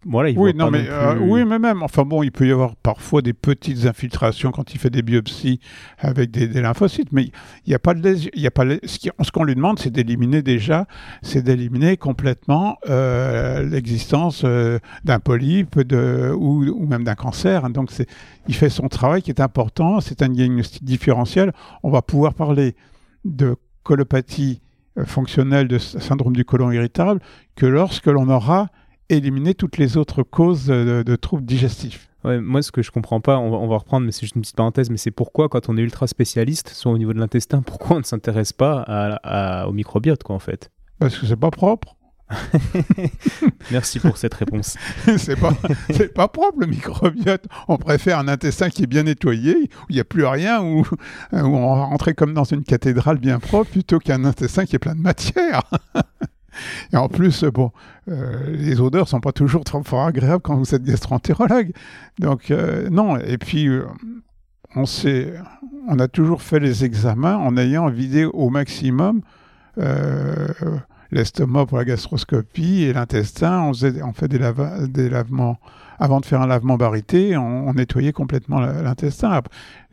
voilà, 0.06 0.30
il 0.30 0.38
oui, 0.38 0.52
non, 0.54 0.70
mais, 0.70 0.84
euh, 0.88 1.18
oui, 1.18 1.44
mais 1.44 1.58
même, 1.58 1.82
enfin 1.82 2.04
bon, 2.04 2.22
il 2.22 2.30
peut 2.30 2.46
y 2.46 2.52
avoir 2.52 2.76
parfois 2.76 3.20
des 3.20 3.32
petites 3.32 3.84
infiltrations 3.84 4.52
quand 4.52 4.72
il 4.72 4.78
fait 4.78 4.90
des 4.90 5.02
biopsies 5.02 5.58
avec 5.98 6.30
des, 6.30 6.46
des 6.46 6.60
lymphocytes, 6.60 7.10
mais 7.10 7.24
il 7.24 7.68
n'y 7.68 7.74
a 7.74 7.80
pas 7.80 7.94
de 7.94 8.14
il 8.34 8.40
y 8.40 8.46
a 8.46 8.52
pas 8.52 8.64
ce 8.64 9.32
qu'on 9.32 9.42
lui 9.42 9.56
demande, 9.56 9.80
c'est 9.80 9.90
d'éliminer 9.90 10.40
déjà, 10.40 10.86
c'est 11.22 11.42
d'éliminer 11.42 11.96
complètement 11.96 12.76
euh, 12.88 13.68
l'existence 13.68 14.42
euh, 14.44 14.78
d'un 15.04 15.18
polype 15.18 15.80
de, 15.80 16.32
ou, 16.32 16.64
ou 16.64 16.86
même 16.86 17.02
d'un 17.02 17.16
cancer. 17.16 17.68
Donc, 17.68 17.90
c'est, 17.90 18.06
il 18.46 18.54
fait 18.54 18.70
son 18.70 18.86
travail 18.86 19.20
qui 19.20 19.30
est 19.30 19.40
important, 19.40 20.00
c'est 20.00 20.22
un 20.22 20.28
diagnostic 20.28 20.84
différentiel. 20.84 21.52
On 21.82 21.90
va 21.90 22.02
pouvoir 22.02 22.34
parler 22.34 22.76
de 23.24 23.56
colopathie 23.82 24.62
fonctionnelle 25.06 25.66
de 25.66 25.78
syndrome 25.78 26.34
du 26.34 26.44
côlon 26.44 26.70
irritable 26.70 27.20
que 27.56 27.66
lorsque 27.66 28.06
l'on 28.06 28.28
aura 28.28 28.68
éliminer 29.08 29.54
toutes 29.54 29.78
les 29.78 29.96
autres 29.96 30.22
causes 30.22 30.66
de, 30.66 31.02
de 31.04 31.16
troubles 31.16 31.44
digestifs. 31.44 32.08
Ouais, 32.24 32.40
moi, 32.40 32.62
ce 32.62 32.72
que 32.72 32.82
je 32.82 32.90
comprends 32.90 33.20
pas, 33.20 33.38
on 33.38 33.50
va, 33.50 33.56
on 33.58 33.68
va 33.68 33.78
reprendre, 33.78 34.04
mais 34.04 34.12
c'est 34.12 34.22
juste 34.22 34.34
une 34.34 34.42
petite 34.42 34.56
parenthèse, 34.56 34.90
mais 34.90 34.96
c'est 34.96 35.12
pourquoi, 35.12 35.48
quand 35.48 35.68
on 35.68 35.76
est 35.76 35.82
ultra 35.82 36.06
spécialiste, 36.08 36.70
soit 36.70 36.90
au 36.90 36.98
niveau 36.98 37.12
de 37.12 37.18
l'intestin, 37.18 37.62
pourquoi 37.66 37.96
on 37.96 38.00
ne 38.00 38.04
s'intéresse 38.04 38.52
pas 38.52 38.82
à, 38.86 39.62
à, 39.62 39.68
au 39.68 39.72
microbiote, 39.72 40.22
quoi, 40.22 40.34
en 40.34 40.40
fait? 40.40 40.70
Parce 40.98 41.16
que 41.16 41.26
c'est 41.26 41.36
pas 41.36 41.50
propre. 41.50 41.94
Merci 43.70 44.00
pour 44.00 44.18
cette 44.18 44.34
réponse. 44.34 44.76
c'est 45.16 45.40
pas, 45.40 45.52
pas 46.14 46.28
propre 46.28 46.58
le 46.60 46.66
microbiote. 46.66 47.44
On 47.68 47.78
préfère 47.78 48.18
un 48.18 48.28
intestin 48.28 48.68
qui 48.68 48.82
est 48.82 48.86
bien 48.86 49.04
nettoyé, 49.04 49.54
où 49.54 49.86
il 49.88 49.94
n'y 49.94 50.00
a 50.00 50.04
plus 50.04 50.26
rien, 50.26 50.60
où, 50.60 50.80
où 50.80 51.36
on 51.36 51.74
rentrait 51.74 52.14
comme 52.14 52.34
dans 52.34 52.44
une 52.44 52.64
cathédrale 52.64 53.18
bien 53.18 53.38
propre, 53.38 53.70
plutôt 53.70 54.00
qu'un 54.00 54.24
intestin 54.24 54.66
qui 54.66 54.76
est 54.76 54.80
plein 54.80 54.96
de 54.96 55.00
matière. 55.00 55.62
Et 56.92 56.96
en 56.96 57.08
plus, 57.08 57.44
bon, 57.44 57.72
euh, 58.08 58.50
les 58.50 58.80
odeurs 58.80 59.08
sont 59.08 59.20
pas 59.20 59.32
toujours 59.32 59.64
trop 59.64 59.82
fort 59.82 60.06
agréables 60.06 60.42
quand 60.42 60.56
vous 60.56 60.74
êtes 60.74 60.82
gastroentérologue. 60.82 61.72
Donc, 62.18 62.50
euh, 62.50 62.88
non. 62.90 63.16
Et 63.18 63.38
puis, 63.38 63.68
euh, 63.68 63.86
on, 64.74 64.84
on 65.88 65.98
a 65.98 66.08
toujours 66.08 66.42
fait 66.42 66.60
les 66.60 66.84
examens 66.84 67.36
en 67.36 67.56
ayant 67.56 67.88
vidé 67.88 68.24
au 68.24 68.50
maximum 68.50 69.20
euh, 69.78 70.48
l'estomac 71.10 71.66
pour 71.66 71.78
la 71.78 71.84
gastroscopie 71.84 72.82
et 72.82 72.92
l'intestin. 72.92 73.62
On, 73.62 74.12
fait 74.12 74.28
des, 74.28 75.08
lavements. 75.08 75.58
Avant 76.00 76.20
de 76.20 76.26
faire 76.26 76.40
un 76.40 76.46
lavement 76.46 76.76
barité, 76.76 77.36
on, 77.36 77.68
on 77.68 77.74
nettoyait 77.74 78.12
complètement 78.12 78.60
l'intestin. 78.60 79.38
De 79.38 79.42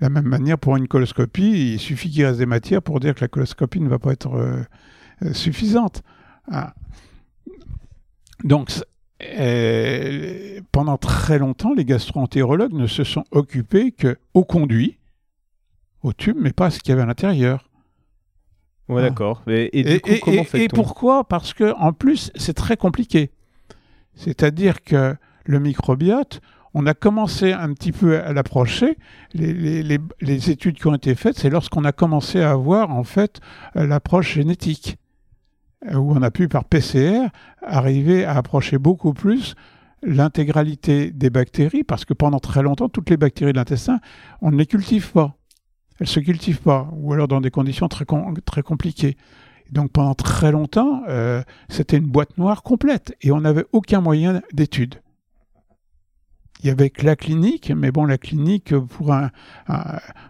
la 0.01 0.09
même 0.09 0.27
manière, 0.27 0.57
pour 0.57 0.77
une 0.77 0.87
coloscopie, 0.87 1.73
il 1.73 1.79
suffit 1.79 2.11
qu'il 2.11 2.25
reste 2.25 2.39
des 2.39 2.45
matières 2.45 2.81
pour 2.81 2.99
dire 2.99 3.15
que 3.15 3.21
la 3.21 3.27
coloscopie 3.27 3.79
ne 3.79 3.89
va 3.89 3.97
pas 3.97 4.11
être 4.11 4.65
suffisante. 5.31 6.03
Ah. 6.51 6.73
Donc, 8.43 8.69
euh, 9.23 10.59
pendant 10.71 10.97
très 10.97 11.39
longtemps, 11.39 11.73
les 11.73 11.85
gastroentérologues 11.85 12.73
ne 12.73 12.87
se 12.87 13.03
sont 13.03 13.23
occupés 13.31 13.91
qu'au 13.91 14.43
conduit, 14.43 14.97
au 16.03 16.13
tube, 16.13 16.37
mais 16.39 16.53
pas 16.53 16.67
à 16.67 16.69
ce 16.69 16.79
qu'il 16.79 16.89
y 16.89 16.93
avait 16.93 17.03
à 17.03 17.05
l'intérieur. 17.05 17.69
Ouais, 18.87 19.01
ah. 19.01 19.09
d'accord. 19.09 19.41
Et, 19.47 19.65
et, 19.79 19.95
et, 19.95 19.99
coup, 19.99 20.11
comment 20.21 20.43
fait-on 20.43 20.63
Et 20.63 20.67
pourquoi? 20.67 21.23
Parce 21.23 21.53
que 21.53 21.73
en 21.77 21.93
plus, 21.93 22.31
c'est 22.35 22.53
très 22.53 22.77
compliqué. 22.77 23.31
C'est-à-dire 24.13 24.83
que 24.83 25.15
le 25.45 25.59
microbiote, 25.59 26.41
on 26.73 26.85
a 26.85 26.93
commencé 26.93 27.53
un 27.53 27.73
petit 27.73 27.91
peu 27.91 28.19
à 28.19 28.33
l'approcher. 28.33 28.97
Les, 29.33 29.53
les, 29.53 29.81
les, 29.81 29.97
les, 30.21 30.51
études 30.51 30.77
qui 30.77 30.87
ont 30.87 30.95
été 30.95 31.15
faites, 31.15 31.37
c'est 31.37 31.49
lorsqu'on 31.49 31.85
a 31.85 31.91
commencé 31.91 32.41
à 32.41 32.51
avoir 32.51 32.91
en 32.91 33.03
fait 33.03 33.39
l'approche 33.75 34.33
génétique 34.33 34.97
où 35.83 36.11
on 36.13 36.21
a 36.21 36.31
pu 36.31 36.47
par 36.47 36.65
PCR 36.65 37.27
arriver 37.61 38.25
à 38.25 38.37
approcher 38.37 38.77
beaucoup 38.77 39.13
plus 39.13 39.55
l'intégralité 40.03 41.11
des 41.11 41.29
bactéries, 41.29 41.83
parce 41.83 42.05
que 42.05 42.13
pendant 42.13 42.39
très 42.39 42.61
longtemps, 42.61 42.89
toutes 42.89 43.09
les 43.09 43.17
bactéries 43.17 43.53
de 43.53 43.57
l'intestin, 43.57 43.99
on 44.41 44.51
ne 44.51 44.57
les 44.57 44.65
cultive 44.65 45.11
pas. 45.11 45.35
Elles 45.99 46.05
ne 46.05 46.09
se 46.09 46.19
cultivent 46.19 46.61
pas, 46.61 46.89
ou 46.93 47.13
alors 47.13 47.27
dans 47.27 47.41
des 47.41 47.51
conditions 47.51 47.87
très, 47.87 48.05
très 48.45 48.61
compliquées. 48.61 49.17
Donc 49.71 49.91
pendant 49.91 50.13
très 50.13 50.51
longtemps, 50.51 51.01
euh, 51.07 51.41
c'était 51.69 51.97
une 51.97 52.05
boîte 52.05 52.37
noire 52.37 52.63
complète, 52.63 53.15
et 53.21 53.31
on 53.31 53.41
n'avait 53.41 53.65
aucun 53.71 54.01
moyen 54.01 54.41
d'étude. 54.53 55.01
Il 56.61 56.67
y 56.67 56.69
avait 56.69 56.89
que 56.89 57.05
la 57.05 57.15
clinique, 57.15 57.71
mais 57.75 57.91
bon, 57.91 58.05
la 58.05 58.17
clinique 58.17 58.75
pour 58.77 59.13
un, 59.13 59.29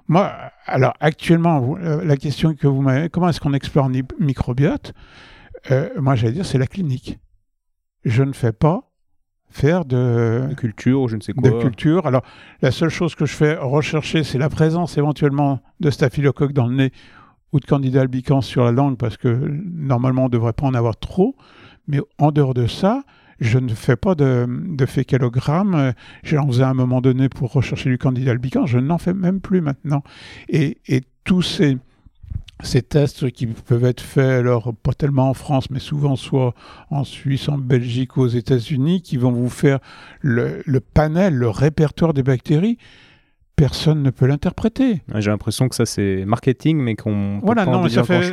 moi, 0.07 0.33
alors 0.65 0.93
actuellement, 0.99 1.75
la 1.77 2.17
question 2.17 2.55
que 2.55 2.67
vous 2.67 2.81
m'avez, 2.81 3.09
comment 3.09 3.29
est-ce 3.29 3.39
qu'on 3.39 3.53
explore 3.53 3.85
un 3.85 3.91
microbiote? 4.19 4.93
Euh, 5.71 5.89
moi 5.99 6.15
j'allais 6.15 6.33
dire 6.33 6.45
c'est 6.45 6.57
la 6.57 6.67
clinique. 6.67 7.19
Je 8.03 8.23
ne 8.23 8.33
fais 8.33 8.51
pas 8.51 8.91
faire 9.49 9.85
de, 9.85 10.47
de, 10.49 10.53
culture 10.53 11.01
ou 11.01 11.07
je 11.07 11.15
ne 11.15 11.21
sais 11.21 11.33
quoi. 11.33 11.49
De 11.49 11.61
culture. 11.61 12.05
Alors 12.07 12.23
la 12.61 12.71
seule 12.71 12.89
chose 12.89 13.15
que 13.15 13.25
je 13.25 13.33
fais 13.33 13.55
rechercher, 13.55 14.23
c'est 14.23 14.37
la 14.37 14.49
présence 14.49 14.97
éventuellement 14.97 15.61
de 15.79 15.89
staphylocoque 15.89 16.53
dans 16.53 16.67
le 16.67 16.75
nez 16.75 16.91
ou 17.51 17.59
de 17.59 17.65
candida 17.65 18.01
albicans 18.01 18.41
sur 18.41 18.63
la 18.65 18.71
langue 18.71 18.97
parce 18.97 19.17
que 19.17 19.27
normalement 19.27 20.23
on 20.23 20.27
ne 20.27 20.31
devrait 20.31 20.53
pas 20.53 20.65
en 20.65 20.73
avoir 20.73 20.97
trop. 20.97 21.35
Mais 21.87 21.99
en 22.17 22.31
dehors 22.31 22.53
de 22.53 22.67
ça, 22.67 23.03
je 23.39 23.59
ne 23.59 23.73
fais 23.73 23.95
pas 23.95 24.15
de, 24.15 24.45
de 24.47 24.85
fécalogramme. 24.85 25.93
J'en 26.23 26.47
faisais 26.47 26.63
à 26.63 26.69
un 26.69 26.73
moment 26.73 27.01
donné 27.01 27.29
pour 27.29 27.51
rechercher 27.53 27.89
du 27.89 27.97
candida 27.97 28.31
albicans. 28.31 28.65
Je 28.65 28.79
n'en 28.79 28.97
fais 28.97 29.13
même 29.13 29.39
plus 29.39 29.61
maintenant. 29.61 30.03
Et, 30.49 30.79
et 30.87 31.01
tous 31.23 31.41
ces 31.41 31.77
ces 32.63 32.81
tests 32.81 33.31
qui 33.31 33.47
peuvent 33.47 33.85
être 33.85 34.01
faits, 34.01 34.39
alors 34.39 34.73
pas 34.73 34.93
tellement 34.93 35.29
en 35.29 35.33
France, 35.33 35.69
mais 35.69 35.79
souvent 35.79 36.15
soit 36.15 36.53
en 36.89 37.03
Suisse, 37.03 37.49
en 37.49 37.57
Belgique 37.57 38.17
ou 38.17 38.21
aux 38.21 38.27
États-Unis, 38.27 39.01
qui 39.01 39.17
vont 39.17 39.31
vous 39.31 39.49
faire 39.49 39.79
le, 40.21 40.61
le 40.65 40.79
panel, 40.79 41.35
le 41.35 41.49
répertoire 41.49 42.13
des 42.13 42.23
bactéries 42.23 42.77
personne 43.55 44.03
ne 44.03 44.09
peut 44.09 44.25
l'interpréter. 44.25 45.01
J'ai 45.15 45.29
l'impression 45.29 45.69
que 45.69 45.75
ça 45.75 45.85
c'est 45.85 46.25
marketing, 46.25 46.77
mais 46.77 46.95
qu'on 46.95 47.39
voilà, 47.39 47.65
non, 47.65 47.83
mais 47.83 47.89
ça 47.89 48.03
fait 48.03 48.31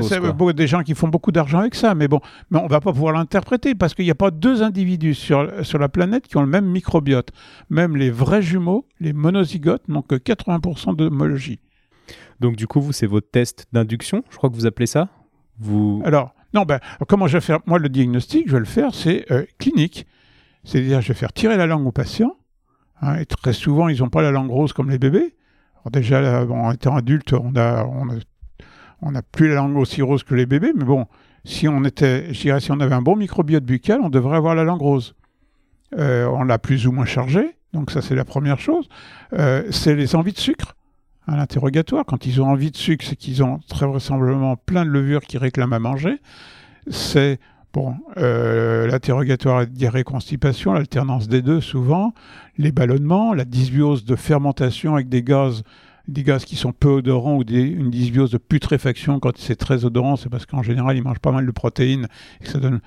des 0.54 0.66
gens 0.66 0.82
qui 0.82 0.94
font 0.94 1.08
beaucoup 1.08 1.32
d'argent 1.32 1.60
avec 1.60 1.74
ça, 1.74 1.94
mais 1.94 2.08
bon, 2.08 2.20
mais 2.50 2.58
on 2.58 2.66
va 2.66 2.80
pas 2.80 2.92
pouvoir 2.92 3.14
l'interpréter 3.14 3.74
parce 3.74 3.94
qu'il 3.94 4.04
n'y 4.04 4.10
a 4.10 4.16
pas 4.16 4.30
deux 4.30 4.62
individus 4.62 5.14
sur, 5.14 5.48
sur 5.64 5.78
la 5.78 5.88
planète 5.88 6.26
qui 6.26 6.36
ont 6.36 6.42
le 6.42 6.48
même 6.48 6.66
microbiote. 6.66 7.30
Même 7.70 7.96
les 7.96 8.10
vrais 8.10 8.42
jumeaux, 8.42 8.86
les 9.00 9.12
monozygotes, 9.12 9.88
n'ont 9.88 10.02
que 10.02 10.16
80% 10.16 10.96
d'homologie. 10.96 11.60
Donc 12.42 12.56
du 12.56 12.66
coup, 12.66 12.80
vous 12.80 12.92
c'est 12.92 13.06
votre 13.06 13.30
test 13.30 13.66
d'induction, 13.72 14.22
je 14.30 14.36
crois 14.36 14.50
que 14.50 14.54
vous 14.54 14.66
appelez 14.66 14.86
ça? 14.86 15.08
Vous. 15.58 16.02
Alors 16.04 16.34
non, 16.52 16.64
ben 16.64 16.80
comment 17.08 17.26
je 17.26 17.38
vais 17.38 17.40
faire? 17.40 17.60
Moi, 17.64 17.78
le 17.78 17.88
diagnostic, 17.88 18.46
je 18.46 18.52
vais 18.52 18.58
le 18.58 18.66
faire, 18.66 18.94
c'est 18.94 19.30
euh, 19.32 19.46
clinique. 19.58 20.06
C'est-à-dire, 20.64 21.00
je 21.00 21.08
vais 21.08 21.14
faire 21.14 21.32
tirer 21.32 21.56
la 21.56 21.66
langue 21.66 21.86
au 21.86 21.92
patient 21.92 22.36
Hein, 23.02 23.16
et 23.16 23.26
très 23.26 23.52
souvent, 23.52 23.88
ils 23.88 23.98
n'ont 23.98 24.08
pas 24.08 24.22
la 24.22 24.30
langue 24.30 24.50
rose 24.50 24.72
comme 24.72 24.88
les 24.88 24.98
bébés. 24.98 25.34
Déjà, 25.90 26.44
en 26.44 26.70
étant 26.70 26.96
adulte, 26.96 27.32
on 27.32 27.56
a, 27.56 27.84
on 29.02 29.14
a, 29.16 29.22
plus 29.22 29.48
la 29.48 29.56
langue 29.56 29.76
aussi 29.76 30.00
rose 30.00 30.22
que 30.22 30.36
les 30.36 30.46
bébés, 30.46 30.72
mais 30.76 30.84
bon, 30.84 31.06
si 31.44 31.66
on 31.66 31.82
était, 31.84 32.32
si 32.32 32.70
on 32.70 32.78
avait 32.78 32.94
un 32.94 33.02
bon 33.02 33.16
microbiote 33.16 33.64
buccal, 33.64 34.00
on 34.00 34.08
devrait 34.08 34.36
avoir 34.36 34.54
la 34.54 34.62
langue 34.62 34.80
rose. 34.80 35.16
Euh, 35.98 36.26
on 36.26 36.44
l'a 36.44 36.60
plus 36.60 36.86
ou 36.86 36.92
moins 36.92 37.04
chargé, 37.04 37.56
donc 37.72 37.90
ça 37.90 38.00
c'est 38.00 38.14
la 38.14 38.24
première 38.24 38.60
chose. 38.60 38.88
Euh, 39.32 39.64
c'est 39.70 39.96
les 39.96 40.14
envies 40.14 40.32
de 40.32 40.38
sucre 40.38 40.76
à 41.26 41.36
l'interrogatoire. 41.36 42.04
Quand 42.04 42.26
ils 42.26 42.40
ont 42.40 42.46
envie 42.46 42.70
de 42.70 42.76
sucre, 42.76 43.04
c'est 43.08 43.16
qu'ils 43.16 43.42
ont 43.42 43.60
très 43.68 43.86
vraisemblablement 43.86 44.56
plein 44.56 44.84
de 44.84 44.90
levures 44.90 45.22
qui 45.22 45.38
réclament 45.38 45.72
à 45.72 45.78
manger. 45.78 46.20
C'est 46.90 47.38
Bon, 47.72 47.94
euh, 48.18 48.86
l'interrogatoire 48.86 49.66
diarrhée 49.66 50.04
constipation, 50.04 50.74
l'alternance 50.74 51.26
des 51.26 51.40
deux 51.40 51.62
souvent, 51.62 52.12
les 52.58 52.70
ballonnements, 52.70 53.32
la 53.32 53.46
dysbiose 53.46 54.04
de 54.04 54.14
fermentation 54.14 54.94
avec 54.94 55.08
des 55.08 55.22
gaz, 55.22 55.62
des 56.06 56.22
gaz 56.22 56.44
qui 56.44 56.56
sont 56.56 56.72
peu 56.72 56.88
odorants 56.88 57.38
ou 57.38 57.42
une 57.48 57.90
dysbiose 57.90 58.30
de 58.30 58.36
putréfaction 58.36 59.20
quand 59.20 59.38
c'est 59.38 59.56
très 59.56 59.86
odorant, 59.86 60.16
c'est 60.16 60.28
parce 60.28 60.44
qu'en 60.44 60.62
général 60.62 60.98
ils 60.98 61.02
mangent 61.02 61.18
pas 61.18 61.32
mal 61.32 61.46
de 61.46 61.50
protéines 61.50 62.08
et 62.42 62.46
ça 62.46 62.58
donne 62.58 62.80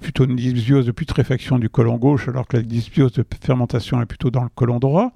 plutôt 0.00 0.24
une 0.24 0.36
dysbiose 0.36 0.86
de 0.86 0.92
putréfaction 0.92 1.58
du 1.58 1.68
côlon 1.68 1.96
gauche 1.96 2.28
alors 2.28 2.46
que 2.46 2.58
la 2.58 2.62
dysbiose 2.62 3.12
de 3.14 3.24
fermentation 3.42 4.00
est 4.00 4.06
plutôt 4.06 4.30
dans 4.30 4.44
le 4.44 4.50
côlon 4.54 4.78
droit. 4.78 5.10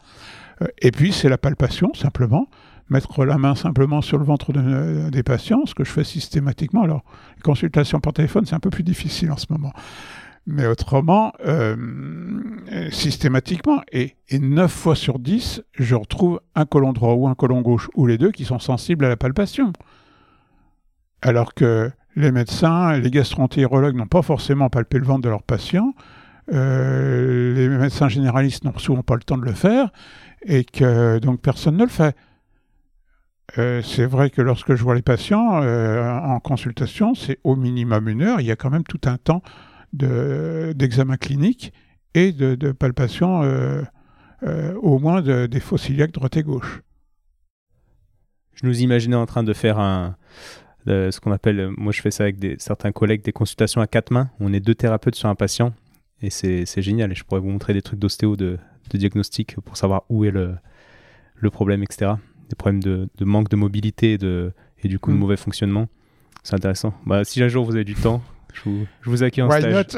Euh, 0.62 0.66
et 0.78 0.90
puis 0.90 1.12
c'est 1.12 1.28
la 1.28 1.38
palpation 1.38 1.94
simplement 1.94 2.48
mettre 2.88 3.24
la 3.24 3.38
main 3.38 3.54
simplement 3.54 4.02
sur 4.02 4.18
le 4.18 4.24
ventre 4.24 4.52
de, 4.52 5.10
des 5.10 5.22
patients, 5.22 5.66
ce 5.66 5.74
que 5.74 5.84
je 5.84 5.90
fais 5.90 6.04
systématiquement. 6.04 6.82
Alors, 6.82 7.04
les 7.36 7.42
consultations 7.42 8.00
par 8.00 8.12
téléphone, 8.12 8.44
c'est 8.46 8.54
un 8.54 8.60
peu 8.60 8.70
plus 8.70 8.82
difficile 8.82 9.30
en 9.32 9.36
ce 9.36 9.46
moment. 9.50 9.72
Mais 10.46 10.66
autrement, 10.66 11.32
euh, 11.46 11.76
systématiquement, 12.90 13.80
et, 13.92 14.16
et 14.28 14.40
9 14.40 14.70
fois 14.70 14.96
sur 14.96 15.20
10, 15.20 15.62
je 15.74 15.94
retrouve 15.94 16.40
un 16.56 16.66
colon 16.66 16.92
droit 16.92 17.14
ou 17.14 17.28
un 17.28 17.34
colon 17.34 17.60
gauche, 17.60 17.88
ou 17.94 18.06
les 18.06 18.18
deux, 18.18 18.32
qui 18.32 18.44
sont 18.44 18.58
sensibles 18.58 19.04
à 19.04 19.08
la 19.08 19.16
palpation. 19.16 19.72
Alors 21.22 21.54
que 21.54 21.90
les 22.16 22.32
médecins, 22.32 22.98
les 22.98 23.10
gastroentérologues 23.10 23.94
n'ont 23.94 24.06
pas 24.06 24.22
forcément 24.22 24.68
palpé 24.68 24.98
le 24.98 25.04
ventre 25.04 25.22
de 25.22 25.28
leurs 25.28 25.44
patients, 25.44 25.94
euh, 26.52 27.54
les 27.54 27.68
médecins 27.68 28.08
généralistes 28.08 28.64
n'ont 28.64 28.76
souvent 28.76 29.02
pas 29.02 29.14
le 29.14 29.22
temps 29.22 29.38
de 29.38 29.44
le 29.44 29.52
faire, 29.52 29.90
et 30.44 30.64
que 30.64 31.18
donc 31.20 31.40
personne 31.40 31.76
ne 31.76 31.84
le 31.84 31.88
fait. 31.88 32.16
Euh, 33.58 33.82
c'est 33.82 34.06
vrai 34.06 34.30
que 34.30 34.40
lorsque 34.40 34.74
je 34.74 34.82
vois 34.82 34.94
les 34.94 35.02
patients 35.02 35.62
euh, 35.62 36.10
en 36.10 36.40
consultation, 36.40 37.14
c'est 37.14 37.38
au 37.44 37.56
minimum 37.56 38.08
une 38.08 38.22
heure. 38.22 38.40
Il 38.40 38.46
y 38.46 38.50
a 38.50 38.56
quand 38.56 38.70
même 38.70 38.84
tout 38.84 39.00
un 39.04 39.18
temps 39.18 39.42
d'examen 39.92 41.18
clinique 41.18 41.72
et 42.14 42.32
de, 42.32 42.72
palpation 42.72 43.42
euh, 43.42 43.84
au 44.80 44.98
moins 44.98 45.20
des 45.20 45.60
fossiliaques 45.60 46.12
droite 46.12 46.36
et 46.36 46.42
gauche. 46.42 46.80
Je 48.54 48.66
nous 48.66 48.80
imaginais 48.80 49.16
en 49.16 49.26
train 49.26 49.42
de 49.42 49.52
faire 49.52 49.78
un, 49.78 50.16
ce 50.86 51.20
qu'on 51.20 51.32
appelle, 51.32 51.70
moi 51.76 51.92
je 51.92 52.00
fais 52.00 52.10
ça 52.10 52.24
avec 52.24 52.38
des, 52.38 52.56
certains 52.58 52.92
collègues, 52.92 53.22
des 53.22 53.32
consultations 53.32 53.82
à 53.82 53.86
quatre 53.86 54.10
mains. 54.10 54.30
On 54.40 54.52
est 54.54 54.60
deux 54.60 54.74
thérapeutes 54.74 55.14
sur 55.14 55.28
un 55.28 55.34
patient 55.34 55.74
et 56.22 56.30
c'est 56.30 56.82
génial. 56.82 57.12
Et 57.12 57.14
je 57.14 57.24
pourrais 57.24 57.40
vous 57.40 57.50
montrer 57.50 57.74
des 57.74 57.82
trucs 57.82 57.98
d'ostéo, 57.98 58.36
de, 58.36 58.58
diagnostic 58.94 59.56
pour 59.60 59.76
savoir 59.76 60.04
où 60.08 60.24
est 60.24 60.30
le 60.30 61.50
problème, 61.50 61.82
etc 61.82 62.14
des 62.52 62.56
problèmes 62.56 62.82
de, 62.82 63.08
manque 63.20 63.48
de 63.48 63.56
mobilité 63.56 64.12
et, 64.12 64.18
de, 64.18 64.52
et 64.82 64.88
du 64.88 64.98
coup 64.98 65.10
de 65.10 65.16
mm. 65.16 65.20
mauvais 65.20 65.36
fonctionnement. 65.36 65.88
C'est 66.42 66.54
intéressant. 66.54 66.92
Bah, 67.06 67.24
si 67.24 67.42
un 67.42 67.48
jour 67.48 67.64
vous 67.64 67.74
avez 67.74 67.84
du 67.84 67.94
temps, 67.94 68.22
je 68.52 68.60
vous, 68.64 68.86
je 69.00 69.10
vous 69.10 69.22
accueille 69.22 69.44
en 69.44 69.48
why 69.48 69.60
stage. 69.60 69.94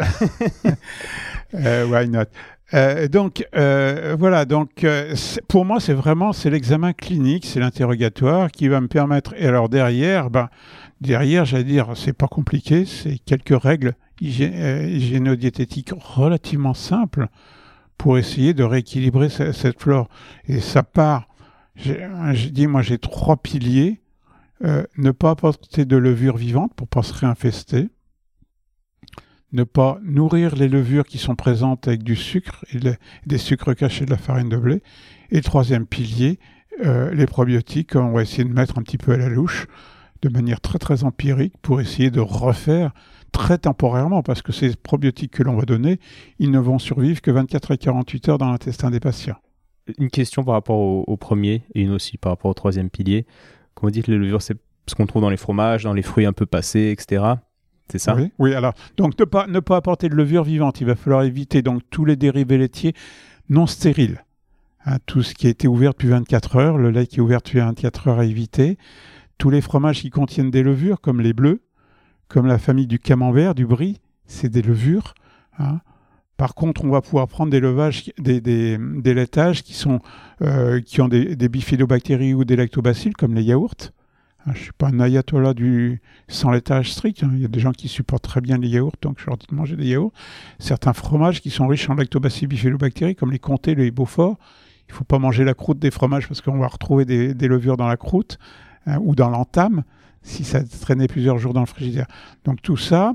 Not? 0.65 0.71
Euh, 1.55 1.87
why 1.87 2.09
not? 2.09 2.25
Euh, 2.73 3.07
donc 3.07 3.47
euh, 3.55 4.17
voilà, 4.19 4.45
donc 4.45 4.85
pour 5.47 5.65
moi 5.65 5.79
c'est 5.79 5.93
vraiment 5.93 6.33
c'est 6.33 6.51
l'examen 6.51 6.93
clinique, 6.93 7.47
c'est 7.47 7.61
l'interrogatoire 7.61 8.51
qui 8.51 8.67
va 8.67 8.81
me 8.81 8.89
permettre. 8.89 9.35
Et 9.37 9.47
alors 9.47 9.69
derrière, 9.69 10.31
ben 10.31 10.49
derrière, 11.01 11.45
j'allais 11.45 11.63
dire, 11.63 11.93
c'est 11.95 12.13
pas 12.13 12.27
compliqué, 12.27 12.87
c'est 12.87 13.19
quelques 13.25 13.57
règles 13.63 13.95
hygiéno-diététiques 14.21 15.93
relativement 15.97 16.75
simples 16.75 17.29
pour 17.99 18.19
essayer 18.19 18.53
de 18.53 18.65
rééquilibrer 18.65 19.29
cette 19.29 19.81
flore. 19.81 20.09
Et 20.49 20.59
ça 20.59 20.83
part 20.83 21.29
j'ai 21.77 22.51
dit, 22.51 22.67
moi 22.67 22.83
j'ai 22.83 22.99
trois 22.99 23.37
piliers. 23.37 24.01
Euh, 24.63 24.85
ne 24.97 25.11
pas 25.11 25.31
apporter 25.31 25.85
de 25.85 25.97
levure 25.97 26.37
vivante 26.37 26.73
pour 26.75 26.89
pas 26.89 27.03
se 27.03 27.13
réinfester. 27.13 27.89
Ne 29.53 29.65
pas 29.65 29.99
nourrir 30.03 30.55
les 30.55 30.69
levures 30.69 31.05
qui 31.05 31.19
sont 31.19 31.35
présentes 31.35 31.87
avec 31.89 32.03
du 32.03 32.17
sucre 32.17 32.65
et 32.73 32.79
des 33.27 33.39
sucres 33.39 33.75
cachés 33.75 34.05
de 34.05 34.11
la 34.11 34.17
farine 34.17 34.49
de 34.49 34.57
blé. 34.57 34.83
Et 35.31 35.43
troisième 35.43 35.87
pilier, 35.87 36.39
euh, 36.85 37.13
les 37.13 37.27
probiotiques, 37.27 37.95
on 37.95 38.13
va 38.13 38.23
essayer 38.23 38.45
de 38.45 38.53
mettre 38.53 38.79
un 38.79 38.83
petit 38.83 38.99
peu 38.99 39.13
à 39.13 39.17
la 39.17 39.29
louche, 39.29 39.67
de 40.23 40.29
manière 40.29 40.61
très 40.61 40.79
très 40.79 41.05
empirique, 41.05 41.55
pour 41.61 41.81
essayer 41.81 42.11
de 42.11 42.21
refaire 42.21 42.93
très 43.33 43.59
temporairement, 43.59 44.23
parce 44.23 44.43
que 44.43 44.53
ces 44.53 44.75
probiotiques 44.77 45.33
que 45.33 45.43
l'on 45.43 45.57
va 45.57 45.65
donner, 45.65 45.99
ils 46.39 46.51
ne 46.51 46.59
vont 46.59 46.79
survivre 46.79 47.21
que 47.21 47.31
24 47.31 47.73
à 47.73 47.77
48 47.77 48.29
heures 48.29 48.39
dans 48.39 48.51
l'intestin 48.51 48.91
des 48.91 49.01
patients 49.01 49.37
une 49.99 50.11
question 50.11 50.45
par 50.45 50.55
rapport 50.55 50.79
au, 50.79 51.17
premier 51.17 51.63
et 51.75 51.83
une 51.83 51.93
aussi 51.93 52.19
par 52.19 52.33
rapport 52.33 52.51
au 52.51 52.55
troisième 52.55 52.91
pilier. 52.91 53.27
Comme 53.75 53.89
vous 53.89 53.93
dites, 53.93 54.07
les 54.07 54.17
levures, 54.17 54.43
c'est 54.43 54.57
ce 54.87 54.95
qu'on 54.95 55.07
trouve 55.07 55.23
dans 55.23 55.31
les 55.31 55.37
fromages, 55.37 55.85
dans 55.85 55.93
les 55.93 56.03
fruits 56.03 56.27
un 56.27 56.33
peu 56.33 56.47
passés, 56.47 56.91
etc. 56.91 57.25
C'est 57.91 57.99
ça? 57.99 58.15
Oui, 58.15 58.33
oui, 58.39 58.55
alors, 58.55 58.73
donc 58.97 59.19
ne 59.19 59.25
pas, 59.25 59.47
ne 59.47 59.61
pas 59.61 59.77
apporter 59.77 60.09
de 60.09 60.15
levure 60.15 60.45
vivante. 60.45 60.81
Il 60.81 60.87
va 60.87 60.95
falloir 60.95 61.23
éviter 61.23 61.63
donc 61.63 61.83
tous 61.91 62.05
les 62.05 62.17
dérivés 62.17 62.59
laitiers 62.59 62.95
non 63.49 63.67
stériles. 63.67 64.25
Hein, 64.87 64.99
tout 65.07 65.23
ce 65.23 65.35
qui 65.35 65.47
a 65.47 65.51
été 65.51 65.67
ouvert 65.67 65.93
depuis 65.93 66.09
24 66.09 66.57
heures, 66.57 66.79
le 66.79 66.91
lait 66.91 67.07
qui 67.07 67.17
est 67.17 67.21
ouvert 67.21 67.41
depuis 67.41 67.59
24 67.59 68.09
heures 68.09 68.19
à 68.19 68.25
éviter. 68.25 68.79
Tous 69.39 69.51
les 69.51 69.61
fromages 69.61 70.01
qui 70.01 70.11
contiennent 70.11 70.51
des 70.51 70.63
levures, 70.63 71.01
comme 71.01 71.21
les 71.21 71.33
bleus, 71.33 71.63
comme 72.29 72.47
la 72.47 72.59
famille 72.59 72.87
du 72.87 72.99
camembert, 72.99 73.55
du 73.55 73.67
brie, 73.67 74.01
c'est 74.27 74.49
des 74.49 74.63
levures. 74.63 75.15
Hein. 75.59 75.81
Par 76.37 76.55
contre, 76.55 76.85
on 76.85 76.91
va 76.91 77.01
pouvoir 77.01 77.29
prendre 77.29 77.51
des 77.51 77.61
levages, 77.61 78.11
des, 78.19 78.77
laitages 79.05 79.63
qui, 79.63 79.75
sont, 79.75 80.01
euh, 80.43 80.81
qui 80.81 81.01
ont 81.01 81.09
des, 81.09 81.49
bifidobactéries 81.49 82.35
ou 82.35 82.45
des 82.45 82.57
lactobacilles, 82.57 83.13
comme 83.13 83.35
les 83.35 83.43
yaourts. 83.43 83.93
Hein, 84.47 84.53
je 84.55 84.59
ne 84.59 84.65
suis 84.65 84.73
pas 84.73 84.89
un 84.89 85.01
ayatollah 85.01 85.55
du 85.55 86.03
sans 86.29 86.51
laitage 86.51 86.93
strict. 86.93 87.23
Hein. 87.23 87.31
Il 87.35 87.41
y 87.41 87.45
a 87.45 87.49
des 87.49 87.61
gens 87.61 87.73
qui 87.73 87.89
supportent 87.89 88.25
très 88.25 88.41
bien 88.41 88.59
les 88.59 88.69
yaourts, 88.69 88.97
donc 89.01 89.19
je 89.21 89.27
leur 89.27 89.37
dis 89.37 89.47
de 89.49 89.55
manger 89.55 89.77
des 89.77 89.87
yaourts. 89.87 90.13
Certains 90.59 90.93
fromages 90.93 91.41
qui 91.41 91.51
sont 91.51 91.69
riches 91.69 91.89
en 91.89 91.95
lactobacilles 91.95 92.49
bifidobactéries, 92.49 93.15
comme 93.15 93.31
les 93.31 93.39
comtés, 93.39 93.75
les 93.75 93.91
beauforts. 93.93 94.37
Il 94.89 94.93
ne 94.93 94.97
faut 94.97 95.05
pas 95.05 95.19
manger 95.19 95.45
la 95.45 95.55
croûte 95.55 95.79
des 95.79 95.91
fromages 95.91 96.29
parce 96.29 96.41
qu'on 96.41 96.59
va 96.59 96.67
retrouver 96.67 97.05
des, 97.05 97.33
des, 97.33 97.49
levures 97.49 97.77
dans 97.77 97.89
la 97.89 97.97
croûte 97.97 98.39
hein, 98.87 98.99
ou 99.03 99.15
dans 99.15 99.31
l'entame 99.31 99.85
si 100.25 100.43
ça 100.43 100.65
traînait 100.65 101.07
plusieurs 101.07 101.39
jours 101.39 101.55
dans 101.55 101.61
le 101.61 101.67
frigidaire. 101.67 102.07
Donc 102.45 102.61
tout 102.61 102.77
ça, 102.77 103.15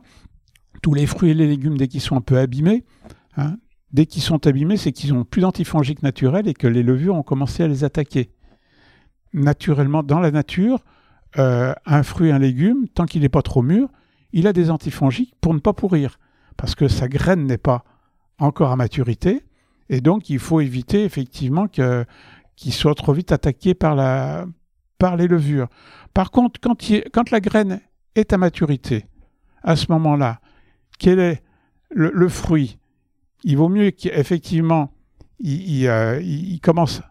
tous 0.82 0.94
les 0.94 1.06
fruits 1.06 1.32
et 1.32 1.34
les 1.34 1.48
légumes, 1.48 1.78
dès 1.78 1.88
qu'ils 1.88 2.02
sont 2.02 2.16
un 2.16 2.22
peu 2.22 2.38
abîmés, 2.38 2.86
hein, 3.38 3.58
dès 3.92 4.06
qu'ils 4.06 4.22
sont 4.22 4.46
abîmés, 4.48 4.78
c'est 4.78 4.92
qu'ils 4.92 5.14
ont 5.14 5.24
plus 5.24 5.42
d'antifongiques 5.42 6.04
naturels 6.04 6.48
et 6.48 6.54
que 6.54 6.68
les 6.68 6.84
levures 6.84 7.16
ont 7.16 7.24
commencé 7.24 7.64
à 7.64 7.68
les 7.68 7.84
attaquer. 7.84 8.32
Naturellement, 9.34 10.04
dans 10.04 10.20
la 10.20 10.32
nature, 10.32 10.84
euh, 11.38 11.74
un 11.86 12.04
fruit, 12.04 12.32
un 12.32 12.40
légume, 12.40 12.88
tant 12.88 13.06
qu'il 13.06 13.22
n'est 13.22 13.30
pas 13.30 13.42
trop 13.42 13.62
mûr, 13.62 13.90
il 14.32 14.48
a 14.48 14.54
des 14.54 14.70
antifongiques 14.70 15.36
pour 15.42 15.54
ne 15.54 15.60
pas 15.60 15.74
pourrir, 15.74 16.20
parce 16.58 16.76
que 16.76 16.88
sa 16.88 17.08
graine 17.08 17.46
n'est 17.46 17.58
pas 17.58 17.84
encore 18.40 18.72
à 18.72 18.76
maturité, 18.76 19.44
et 19.90 20.02
donc 20.02 20.30
il 20.30 20.40
faut 20.40 20.62
éviter 20.62 21.04
effectivement 21.04 21.68
qu'il 21.68 22.74
soit 22.74 22.96
trop 22.96 23.14
vite 23.14 23.32
attaqué 23.32 23.74
par, 23.74 23.96
les 25.18 25.28
levures. 25.28 25.68
Par 26.14 26.32
contre, 26.32 26.60
quand 26.60 27.32
la 27.32 27.40
graine 27.40 27.82
est 28.16 28.34
à 28.34 28.38
maturité, 28.38 29.06
à 29.64 29.76
ce 29.76 29.92
moment-là, 29.92 30.40
quel 31.00 31.20
est 31.20 31.42
le, 31.90 32.30
fruit 32.30 32.78
Il 33.44 33.58
vaut 33.58 33.70
mieux 33.70 33.92
qu'effectivement, 33.92 34.92
il, 35.40 35.88
euh, 35.88 36.22
commence 36.62 37.02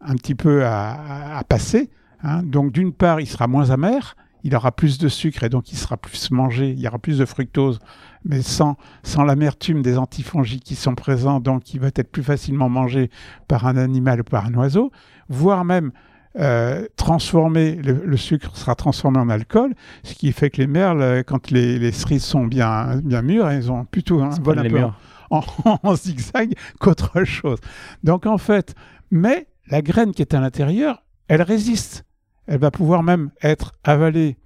un 0.00 0.16
petit 0.16 0.34
peu 0.34 0.64
à, 0.66 1.42
passer. 1.48 1.90
Hein. 2.22 2.42
Donc 2.42 2.72
d'une 2.72 2.92
part, 2.92 3.20
il 3.20 3.26
sera 3.26 3.46
moins 3.46 3.70
amer, 3.70 4.16
il 4.42 4.54
aura 4.56 4.72
plus 4.72 4.98
de 4.98 5.08
sucre 5.08 5.44
et 5.44 5.48
donc 5.48 5.72
il 5.72 5.76
sera 5.76 5.96
plus 5.96 6.30
mangé, 6.30 6.70
il 6.70 6.80
y 6.80 6.88
aura 6.88 6.98
plus 6.98 7.18
de 7.18 7.24
fructose, 7.24 7.78
mais 8.24 8.42
sans, 8.42 8.76
sans 9.02 9.24
l'amertume 9.24 9.82
des 9.82 9.98
antifongiques 9.98 10.64
qui 10.64 10.74
sont 10.74 10.94
présents, 10.94 11.40
donc 11.40 11.72
il 11.74 11.80
va 11.80 11.88
être 11.88 12.10
plus 12.10 12.22
facilement 12.22 12.68
mangé 12.68 13.10
par 13.46 13.66
un 13.66 13.76
animal 13.76 14.20
ou 14.20 14.24
par 14.24 14.46
un 14.46 14.54
oiseau, 14.54 14.90
voire 15.28 15.64
même 15.64 15.92
euh, 16.38 16.86
transformer, 16.96 17.76
le, 17.76 18.16
sucre 18.16 18.56
sera 18.56 18.74
transformé 18.74 19.18
en 19.18 19.28
alcool, 19.28 19.74
ce 20.02 20.14
qui 20.14 20.32
fait 20.32 20.50
que 20.50 20.60
les 20.60 20.66
merles, 20.66 21.02
euh, 21.02 21.22
quand 21.22 21.50
les, 21.50 21.78
les 21.78 21.92
cerises 21.92 22.24
sont 22.24 22.46
bien, 22.46 22.96
bien 23.04 23.22
mûres, 23.22 23.48
elles 23.48 23.70
ont 23.70 23.84
plutôt 23.84 24.20
un 24.20 24.30
vol 24.42 24.58
un 24.58 24.68
peu 24.68 24.82
en, 25.30 25.42
en, 25.82 25.94
zigzag 25.94 26.54
qu'autre 26.80 27.24
chose. 27.24 27.58
Donc 28.02 28.26
en 28.26 28.38
fait, 28.38 28.74
mais 29.10 29.46
la 29.68 29.82
graine 29.82 30.12
qui 30.12 30.22
est 30.22 30.34
à 30.34 30.40
l'intérieur, 30.40 31.02
elle 31.28 31.42
résiste 31.42 32.04
elle 32.46 32.58
va 32.58 32.70
pouvoir 32.70 33.02
même 33.02 33.30
être 33.42 33.72
avalée 33.84 34.36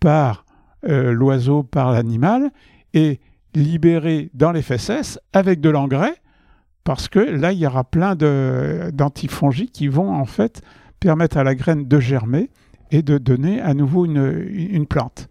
par 0.00 0.44
euh, 0.88 1.12
l'oiseau, 1.12 1.62
par 1.62 1.92
l'animal, 1.92 2.50
et 2.94 3.20
libérée 3.54 4.30
dans 4.34 4.52
les 4.52 4.62
fesses 4.62 5.18
avec 5.32 5.60
de 5.60 5.68
l'engrais, 5.68 6.14
parce 6.84 7.08
que 7.08 7.20
là, 7.20 7.52
il 7.52 7.58
y 7.58 7.66
aura 7.66 7.84
plein 7.84 8.16
d'antifongiques 8.16 9.72
qui 9.72 9.88
vont 9.88 10.12
en 10.12 10.24
fait 10.24 10.62
permettre 11.02 11.36
à 11.36 11.44
la 11.44 11.54
graine 11.54 11.86
de 11.86 12.00
germer 12.00 12.48
et 12.90 13.02
de 13.02 13.18
donner 13.18 13.60
à 13.60 13.74
nouveau 13.74 14.06
une, 14.06 14.46
une 14.48 14.86
plante. 14.86 15.28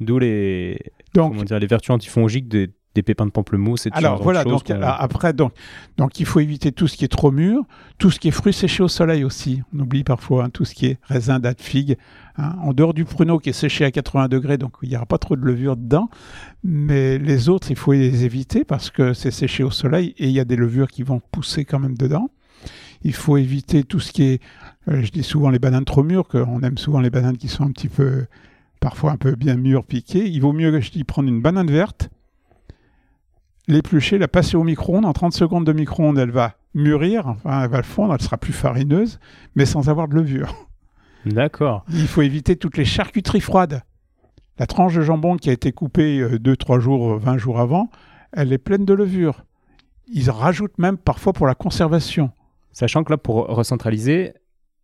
D'où 0.00 0.18
les, 0.18 0.78
les 1.14 1.66
vertus 1.66 1.90
antifongiques 1.90 2.48
des, 2.48 2.70
des 2.96 3.02
pépins 3.02 3.26
de 3.26 3.30
pamplemousse 3.30 3.86
et 3.86 3.90
tout 3.90 3.98
Alors 3.98 4.22
voilà, 4.22 4.42
donc 4.42 4.70
après 4.70 5.32
donc 5.34 5.52
donc 5.98 6.18
il 6.18 6.26
faut 6.26 6.40
éviter 6.40 6.72
tout 6.72 6.88
ce 6.88 6.96
qui 6.96 7.04
est 7.04 7.08
trop 7.08 7.30
mûr, 7.30 7.62
tout 7.98 8.10
ce 8.10 8.18
qui 8.18 8.28
est 8.28 8.32
fruits 8.32 8.54
séchés 8.54 8.82
au 8.82 8.88
soleil 8.88 9.22
aussi. 9.22 9.62
On 9.74 9.80
oublie 9.80 10.02
parfois 10.02 10.44
hein, 10.44 10.50
tout 10.50 10.64
ce 10.64 10.74
qui 10.74 10.86
est 10.86 10.98
raisin, 11.02 11.38
date, 11.38 11.60
figue. 11.60 11.96
Hein. 12.38 12.54
en 12.62 12.72
dehors 12.72 12.92
du 12.92 13.04
pruneau 13.04 13.38
qui 13.38 13.50
est 13.50 13.54
séché 13.54 13.84
à 13.84 13.90
80 13.90 14.28
degrés, 14.28 14.58
donc 14.58 14.72
il 14.82 14.88
n'y 14.88 14.96
aura 14.96 15.06
pas 15.06 15.18
trop 15.18 15.36
de 15.36 15.42
levure 15.42 15.76
dedans. 15.76 16.08
Mais 16.64 17.18
les 17.18 17.48
autres, 17.48 17.70
il 17.70 17.76
faut 17.76 17.92
les 17.92 18.24
éviter 18.24 18.64
parce 18.64 18.90
que 18.90 19.12
c'est 19.12 19.30
séché 19.30 19.62
au 19.62 19.70
soleil 19.70 20.14
et 20.18 20.26
il 20.26 20.32
y 20.32 20.40
a 20.40 20.44
des 20.44 20.56
levures 20.56 20.88
qui 20.88 21.02
vont 21.02 21.20
pousser 21.32 21.64
quand 21.64 21.78
même 21.78 21.96
dedans. 21.96 22.30
Il 23.06 23.14
faut 23.14 23.36
éviter 23.36 23.84
tout 23.84 24.00
ce 24.00 24.12
qui 24.12 24.24
est, 24.24 24.42
euh, 24.88 25.02
je 25.02 25.10
dis 25.10 25.22
souvent 25.22 25.50
les 25.50 25.58
bananes 25.58 25.84
trop 25.84 26.02
mûres, 26.02 26.26
qu'on 26.28 26.60
aime 26.60 26.76
souvent 26.76 27.00
les 27.00 27.10
bananes 27.10 27.36
qui 27.36 27.48
sont 27.48 27.64
un 27.64 27.70
petit 27.70 27.88
peu, 27.88 28.26
parfois 28.80 29.12
un 29.12 29.16
peu 29.16 29.34
bien 29.36 29.56
mûres, 29.56 29.84
piquées. 29.84 30.28
Il 30.28 30.40
vaut 30.40 30.52
mieux, 30.52 30.80
je 30.80 30.90
dis, 30.90 31.04
prendre 31.04 31.28
une 31.28 31.40
banane 31.40 31.70
verte 31.70 32.10
l'éplucher, 33.68 34.18
la 34.18 34.28
passer 34.28 34.56
au 34.56 34.64
micro-ondes. 34.64 35.04
En 35.04 35.12
30 35.12 35.32
secondes 35.32 35.64
de 35.64 35.72
micro-ondes, 35.72 36.18
elle 36.18 36.30
va 36.30 36.54
mûrir, 36.74 37.26
enfin, 37.26 37.62
elle 37.62 37.70
va 37.70 37.78
le 37.78 37.82
fondre, 37.84 38.14
elle 38.14 38.20
sera 38.20 38.36
plus 38.36 38.52
farineuse, 38.52 39.18
mais 39.54 39.66
sans 39.66 39.88
avoir 39.88 40.08
de 40.08 40.14
levure. 40.14 40.54
D'accord. 41.24 41.84
Il 41.90 42.06
faut 42.06 42.22
éviter 42.22 42.56
toutes 42.56 42.76
les 42.76 42.84
charcuteries 42.84 43.40
froides. 43.40 43.82
La 44.58 44.66
tranche 44.66 44.94
de 44.94 45.02
jambon 45.02 45.36
qui 45.36 45.50
a 45.50 45.52
été 45.52 45.72
coupée 45.72 46.22
2-3 46.22 46.76
euh, 46.76 46.80
jours, 46.80 47.18
20 47.18 47.38
jours 47.38 47.60
avant, 47.60 47.90
elle 48.32 48.52
est 48.52 48.58
pleine 48.58 48.84
de 48.84 48.94
levure. 48.94 49.44
Ils 50.08 50.30
rajoutent 50.30 50.78
même 50.78 50.96
parfois 50.96 51.32
pour 51.32 51.46
la 51.46 51.54
conservation. 51.54 52.30
Sachant 52.76 53.04
que 53.04 53.10
là, 53.10 53.16
pour 53.16 53.46
recentraliser, 53.46 54.34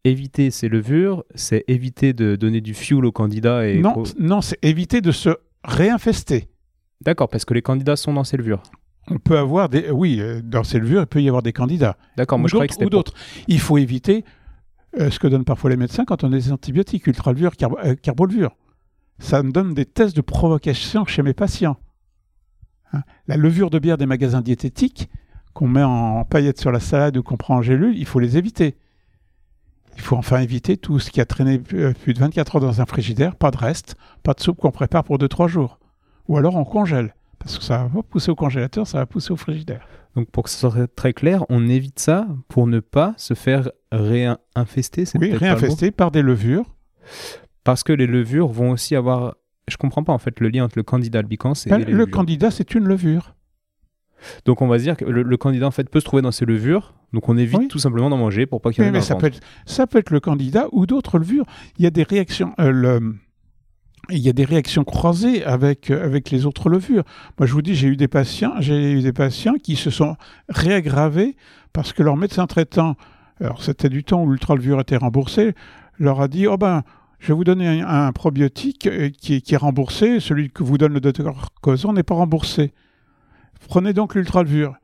éviter 0.04 0.50
ces 0.50 0.70
levures, 0.70 1.24
c'est 1.34 1.62
éviter 1.68 2.14
de 2.14 2.36
donner 2.36 2.62
du 2.62 2.72
fuel 2.72 3.04
au 3.04 3.12
candidat 3.12 3.68
et... 3.68 3.80
Non, 3.80 4.02
non 4.18 4.40
c'est 4.40 4.58
éviter 4.64 5.02
de 5.02 5.12
se 5.12 5.28
réinfester. 5.62 6.48
D'accord, 7.02 7.28
parce 7.28 7.44
que 7.44 7.52
les 7.52 7.60
candidats 7.60 7.96
sont 7.96 8.14
dans 8.14 8.24
ces 8.24 8.38
levures. 8.38 8.62
On 9.08 9.18
peut 9.18 9.36
avoir 9.36 9.68
des. 9.68 9.90
Oui, 9.90 10.20
euh, 10.20 10.40
dans 10.42 10.64
ces 10.64 10.78
levures, 10.78 11.02
il 11.02 11.06
peut 11.06 11.20
y 11.20 11.28
avoir 11.28 11.42
des 11.42 11.52
candidats. 11.52 11.98
D'accord, 12.16 12.38
moi 12.38 12.48
je 12.48 12.54
croyais 12.54 12.68
que 12.68 12.72
c'était. 12.72 12.86
Ou 12.86 12.88
d'autres. 12.88 13.12
Il 13.46 13.60
faut 13.60 13.76
éviter 13.76 14.24
euh, 14.98 15.10
ce 15.10 15.18
que 15.18 15.26
donnent 15.26 15.44
parfois 15.44 15.68
les 15.68 15.76
médecins 15.76 16.06
quand 16.06 16.24
on 16.24 16.28
a 16.32 16.36
des 16.36 16.50
antibiotiques, 16.50 17.06
ultralevure, 17.06 17.56
carbo 17.56 17.76
euh, 17.84 17.94
carbolevure. 17.94 18.56
Ça 19.18 19.42
me 19.42 19.52
donne 19.52 19.74
des 19.74 19.84
tests 19.84 20.16
de 20.16 20.22
provocation 20.22 21.04
chez 21.04 21.22
mes 21.22 21.34
patients. 21.34 21.76
Hein. 22.94 23.02
La 23.26 23.36
levure 23.36 23.68
de 23.68 23.78
bière 23.78 23.98
des 23.98 24.06
magasins 24.06 24.40
diététiques, 24.40 25.10
qu'on 25.52 25.68
met 25.68 25.82
en 25.82 26.24
paillettes 26.24 26.60
sur 26.60 26.72
la 26.72 26.80
salade 26.80 27.16
ou 27.16 27.22
qu'on 27.22 27.36
prend 27.36 27.56
en 27.56 27.62
gélule, 27.62 27.96
il 27.96 28.06
faut 28.06 28.20
les 28.20 28.36
éviter. 28.36 28.76
Il 29.96 30.00
faut 30.00 30.16
enfin 30.16 30.40
éviter 30.40 30.76
tout 30.76 30.98
ce 30.98 31.10
qui 31.10 31.20
a 31.20 31.26
traîné 31.26 31.58
plus 31.58 32.14
de 32.14 32.18
24 32.18 32.56
heures 32.56 32.62
dans 32.62 32.80
un 32.80 32.86
frigidaire, 32.86 33.36
pas 33.36 33.50
de 33.50 33.58
reste, 33.58 33.96
pas 34.22 34.32
de 34.32 34.40
soupe 34.40 34.58
qu'on 34.58 34.70
prépare 34.70 35.04
pour 35.04 35.18
2-3 35.18 35.48
jours 35.48 35.78
ou 36.28 36.36
alors 36.36 36.56
on 36.56 36.64
congèle. 36.64 37.14
Parce 37.38 37.58
que 37.58 37.64
ça 37.64 37.78
va 37.78 37.88
pas 37.88 38.02
pousser 38.02 38.30
au 38.30 38.36
congélateur, 38.36 38.86
ça 38.86 38.98
va 38.98 39.06
pousser 39.06 39.32
au 39.32 39.36
frigidaire. 39.36 39.86
Donc 40.14 40.30
pour 40.30 40.44
que 40.44 40.50
ce 40.50 40.58
soit 40.58 40.86
très 40.94 41.12
clair, 41.12 41.44
on 41.48 41.68
évite 41.68 41.98
ça 41.98 42.26
pour 42.48 42.66
ne 42.66 42.80
pas 42.80 43.14
se 43.16 43.34
faire 43.34 43.70
réinfester. 43.90 45.04
Oui, 45.18 45.34
réinfester 45.34 45.90
par 45.90 46.10
des 46.10 46.22
levures. 46.22 46.66
Parce 47.64 47.82
que 47.82 47.92
les 47.92 48.06
levures 48.06 48.48
vont 48.48 48.70
aussi 48.70 48.94
avoir... 48.94 49.36
Je 49.68 49.76
comprends 49.76 50.04
pas 50.04 50.12
en 50.12 50.18
fait 50.18 50.40
le 50.40 50.48
lien 50.48 50.64
entre 50.64 50.76
le 50.76 50.82
candidat 50.82 51.20
albicans 51.20 51.54
et 51.66 51.70
ben, 51.70 51.84
Le 51.84 52.06
candidat, 52.06 52.50
c'est 52.50 52.74
une 52.74 52.84
levure. 52.84 53.34
Donc 54.44 54.62
on 54.62 54.68
va 54.68 54.78
dire 54.78 54.96
que 54.96 55.04
le, 55.04 55.36
candidat 55.36 55.66
en 55.66 55.70
fait 55.70 55.88
peut 55.88 56.00
se 56.00 56.04
trouver 56.04 56.22
dans 56.22 56.32
ces 56.32 56.44
levures, 56.44 56.94
donc 57.12 57.28
on 57.28 57.36
évite 57.36 57.68
tout 57.68 57.78
simplement 57.78 58.10
d'en 58.10 58.18
manger 58.18 58.46
pour 58.46 58.60
pas 58.60 58.70
qu'il 58.70 58.84
y 58.84 58.86
ait 58.86 58.90
mais, 58.90 58.98
mais 58.98 59.04
ça 59.04 59.16
peut, 59.16 59.26
être, 59.26 59.40
ça 59.66 59.86
peut 59.86 59.98
être 59.98 60.10
le 60.10 60.20
candidat 60.20 60.68
ou 60.72 60.86
d'autres 60.86 61.18
levures. 61.18 61.44
Il 61.78 61.84
y 61.84 61.86
a 61.86 61.90
des 61.90 62.02
réactions. 62.02 62.54
Euh, 62.58 62.70
le, 62.70 63.14
il 64.10 64.18
y 64.18 64.28
a 64.28 64.32
des 64.32 64.44
réactions 64.44 64.84
croisées 64.84 65.44
avec, 65.44 65.90
euh, 65.90 66.04
avec 66.04 66.30
les 66.30 66.46
autres 66.46 66.68
levures. 66.68 67.04
Moi, 67.38 67.46
je 67.46 67.52
vous 67.52 67.62
dis, 67.62 67.74
j'ai 67.74 67.88
eu 67.88 67.96
des 67.96 68.08
patients, 68.08 68.54
j'ai 68.58 68.92
eu 68.92 69.00
des 69.00 69.12
patients 69.12 69.54
qui 69.62 69.76
se 69.76 69.90
sont 69.90 70.16
réaggravés 70.48 71.36
parce 71.72 71.92
que 71.92 72.02
leur 72.02 72.16
médecin 72.16 72.46
traitant, 72.46 72.96
alors 73.40 73.62
c'était 73.62 73.88
du 73.88 74.04
temps 74.04 74.22
où 74.22 74.30
l'ultralevure 74.30 74.80
était 74.80 74.96
remboursé, 74.96 75.54
leur 75.98 76.20
a 76.20 76.28
dit, 76.28 76.46
oh 76.46 76.56
ben, 76.56 76.82
je 77.20 77.28
vais 77.28 77.34
vous 77.34 77.44
donner 77.44 77.80
un, 77.80 78.12
probiotique 78.12 78.86
euh, 78.86 79.10
qui, 79.10 79.42
qui, 79.42 79.54
est 79.54 79.58
remboursé, 79.58 80.18
celui 80.18 80.50
que 80.50 80.64
vous 80.64 80.78
donne 80.78 80.92
le 80.92 81.00
docteur 81.00 81.50
Causon 81.60 81.92
n'est 81.92 82.02
pas 82.02 82.14
remboursé. 82.14 82.72
Prenez 83.68 83.92
donc 83.92 84.14
l'ultralevure. 84.14 84.74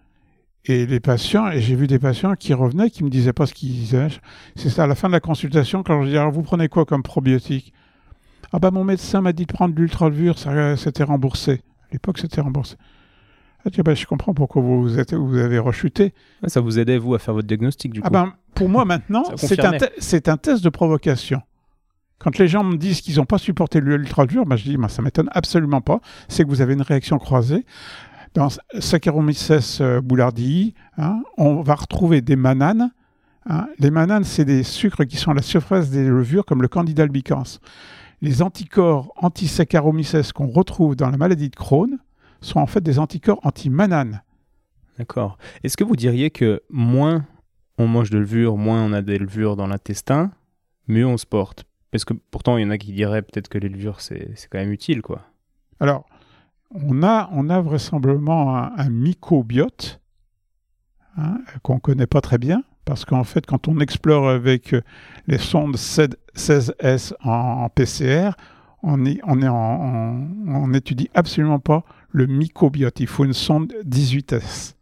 Et 0.64 0.84
les 0.84 1.00
patients, 1.00 1.50
et 1.50 1.60
j'ai 1.60 1.74
vu 1.76 1.86
des 1.86 1.98
patients 1.98 2.34
qui 2.34 2.52
revenaient, 2.52 2.90
qui 2.90 3.02
me 3.02 3.08
disaient 3.08 3.32
pas 3.32 3.46
ce 3.46 3.54
qu'ils 3.54 3.70
disaient. 3.70 4.08
C'est 4.54 4.68
ça, 4.68 4.84
à 4.84 4.86
la 4.86 4.94
fin 4.94 5.08
de 5.08 5.12
la 5.12 5.20
consultation, 5.20 5.82
quand 5.82 6.02
je 6.02 6.10
dis, 6.10 6.18
alors 6.18 6.32
vous 6.32 6.42
prenez 6.42 6.68
quoi 6.68 6.84
comme 6.84 7.02
probiotique? 7.02 7.72
Ah 8.52 8.58
bah 8.58 8.70
mon 8.70 8.84
médecin 8.84 9.20
m'a 9.20 9.32
dit 9.32 9.46
de 9.46 9.52
prendre 9.52 9.74
l'ultralevure, 9.74 10.38
ça 10.38 10.76
c'était 10.76 11.04
remboursé. 11.04 11.62
À 11.90 11.92
l'époque, 11.92 12.18
c'était 12.18 12.40
remboursé. 12.40 12.76
Ah 13.64 13.82
bah, 13.82 13.94
je 13.94 14.06
comprends 14.06 14.34
pourquoi 14.34 14.62
vous, 14.62 14.98
êtes, 14.98 15.14
vous 15.14 15.36
avez 15.36 15.58
rechuté. 15.58 16.14
Ça 16.46 16.60
vous 16.60 16.78
aidait, 16.78 16.98
vous, 16.98 17.14
à 17.14 17.18
faire 17.18 17.34
votre 17.34 17.46
diagnostic, 17.46 17.92
du 17.92 18.00
ah 18.02 18.06
coup 18.06 18.12
ben, 18.12 18.32
Pour 18.54 18.68
moi, 18.68 18.84
maintenant, 18.84 19.24
c'est 19.36 19.64
un, 19.64 20.32
un, 20.32 20.36
test 20.36 20.62
de 20.62 20.68
provocation. 20.68 21.42
Quand 22.18 22.38
les 22.38 22.48
gens 22.48 22.64
me 22.64 22.76
disent 22.76 23.00
qu'ils 23.00 23.16
n'ont 23.16 23.26
pas 23.26 23.38
supporté 23.38 23.80
l'ultralevure, 23.80 24.46
bah, 24.46 24.56
je 24.56 24.64
dis, 24.64 24.76
bah, 24.76 24.88
ça 24.88 25.02
m'étonne 25.02 25.28
absolument 25.32 25.80
pas. 25.80 26.00
C'est 26.28 26.44
que 26.44 26.48
vous 26.48 26.60
avez 26.60 26.74
une 26.74 26.82
réaction 26.82 27.18
croisée. 27.18 27.64
Dans 28.38 28.50
Saccharomyces 28.78 29.80
euh, 29.80 30.00
boulardii, 30.00 30.74
hein, 30.96 31.24
on 31.38 31.60
va 31.60 31.74
retrouver 31.74 32.20
des 32.20 32.36
mananes. 32.36 32.92
Hein. 33.46 33.66
Les 33.80 33.90
mananes, 33.90 34.22
c'est 34.22 34.44
des 34.44 34.62
sucres 34.62 35.04
qui 35.04 35.16
sont 35.16 35.32
à 35.32 35.34
la 35.34 35.42
surface 35.42 35.90
des 35.90 36.06
levures, 36.06 36.44
comme 36.44 36.62
le 36.62 36.68
candida 36.68 37.02
albicans 37.02 37.58
les 38.20 38.40
anticorps 38.42 39.12
anti-Saccharomyces 39.16 40.32
qu'on 40.32 40.46
retrouve 40.46 40.94
dans 40.94 41.10
la 41.10 41.16
maladie 41.16 41.50
de 41.50 41.56
Crohn 41.56 41.98
sont 42.40 42.60
en 42.60 42.66
fait 42.66 42.80
des 42.80 43.00
anticorps 43.00 43.40
anti-manane. 43.42 44.22
D'accord. 44.98 45.36
Est-ce 45.64 45.76
que 45.76 45.84
vous 45.84 45.96
diriez 45.96 46.30
que 46.30 46.62
moins 46.70 47.26
on 47.76 47.88
mange 47.88 48.10
de 48.10 48.18
levure, 48.18 48.56
moins 48.56 48.84
on 48.84 48.92
a 48.92 49.02
des 49.02 49.18
levures 49.18 49.56
dans 49.56 49.66
l'intestin, 49.66 50.30
mieux 50.86 51.06
on 51.06 51.16
se 51.16 51.26
porte? 51.26 51.64
Parce 51.90 52.04
que 52.04 52.14
pourtant, 52.14 52.56
il 52.56 52.62
y 52.62 52.64
en 52.64 52.70
a 52.70 52.78
qui 52.78 52.92
diraient 52.92 53.22
peut-être 53.22 53.48
que 53.48 53.58
les 53.58 53.68
levures, 53.68 54.00
c'est 54.00 54.30
quand 54.50 54.58
même 54.58 54.72
utile, 54.72 55.02
quoi. 55.02 55.22
Alors, 55.80 56.06
on 56.70 57.02
a, 57.02 57.28
on 57.32 57.48
a 57.48 57.60
vraisemblablement 57.60 58.56
un, 58.56 58.88
microbiote 58.90 60.00
hein, 61.16 61.40
qu'on 61.62 61.76
ne 61.76 61.80
connaît 61.80 62.06
pas 62.06 62.20
très 62.20 62.38
bien, 62.38 62.62
parce 62.84 63.04
qu'en 63.04 63.24
fait, 63.24 63.46
quand 63.46 63.68
on 63.68 63.80
explore 63.80 64.28
avec 64.28 64.74
euh, 64.74 64.82
les 65.26 65.38
sondes 65.38 65.76
16S 65.76 67.14
en, 67.22 67.68
PCR, 67.70 68.30
on 68.82 69.04
est, 69.04 69.20
on 69.24 69.42
est 69.42 69.48
on 69.48 70.68
n'étudie 70.68 71.10
absolument 71.14 71.58
pas 71.58 71.84
le 72.10 72.26
microbiote. 72.26 73.00
Il 73.00 73.06
faut 73.06 73.24
une 73.24 73.32
sonde 73.32 73.72
18S. 73.84 74.74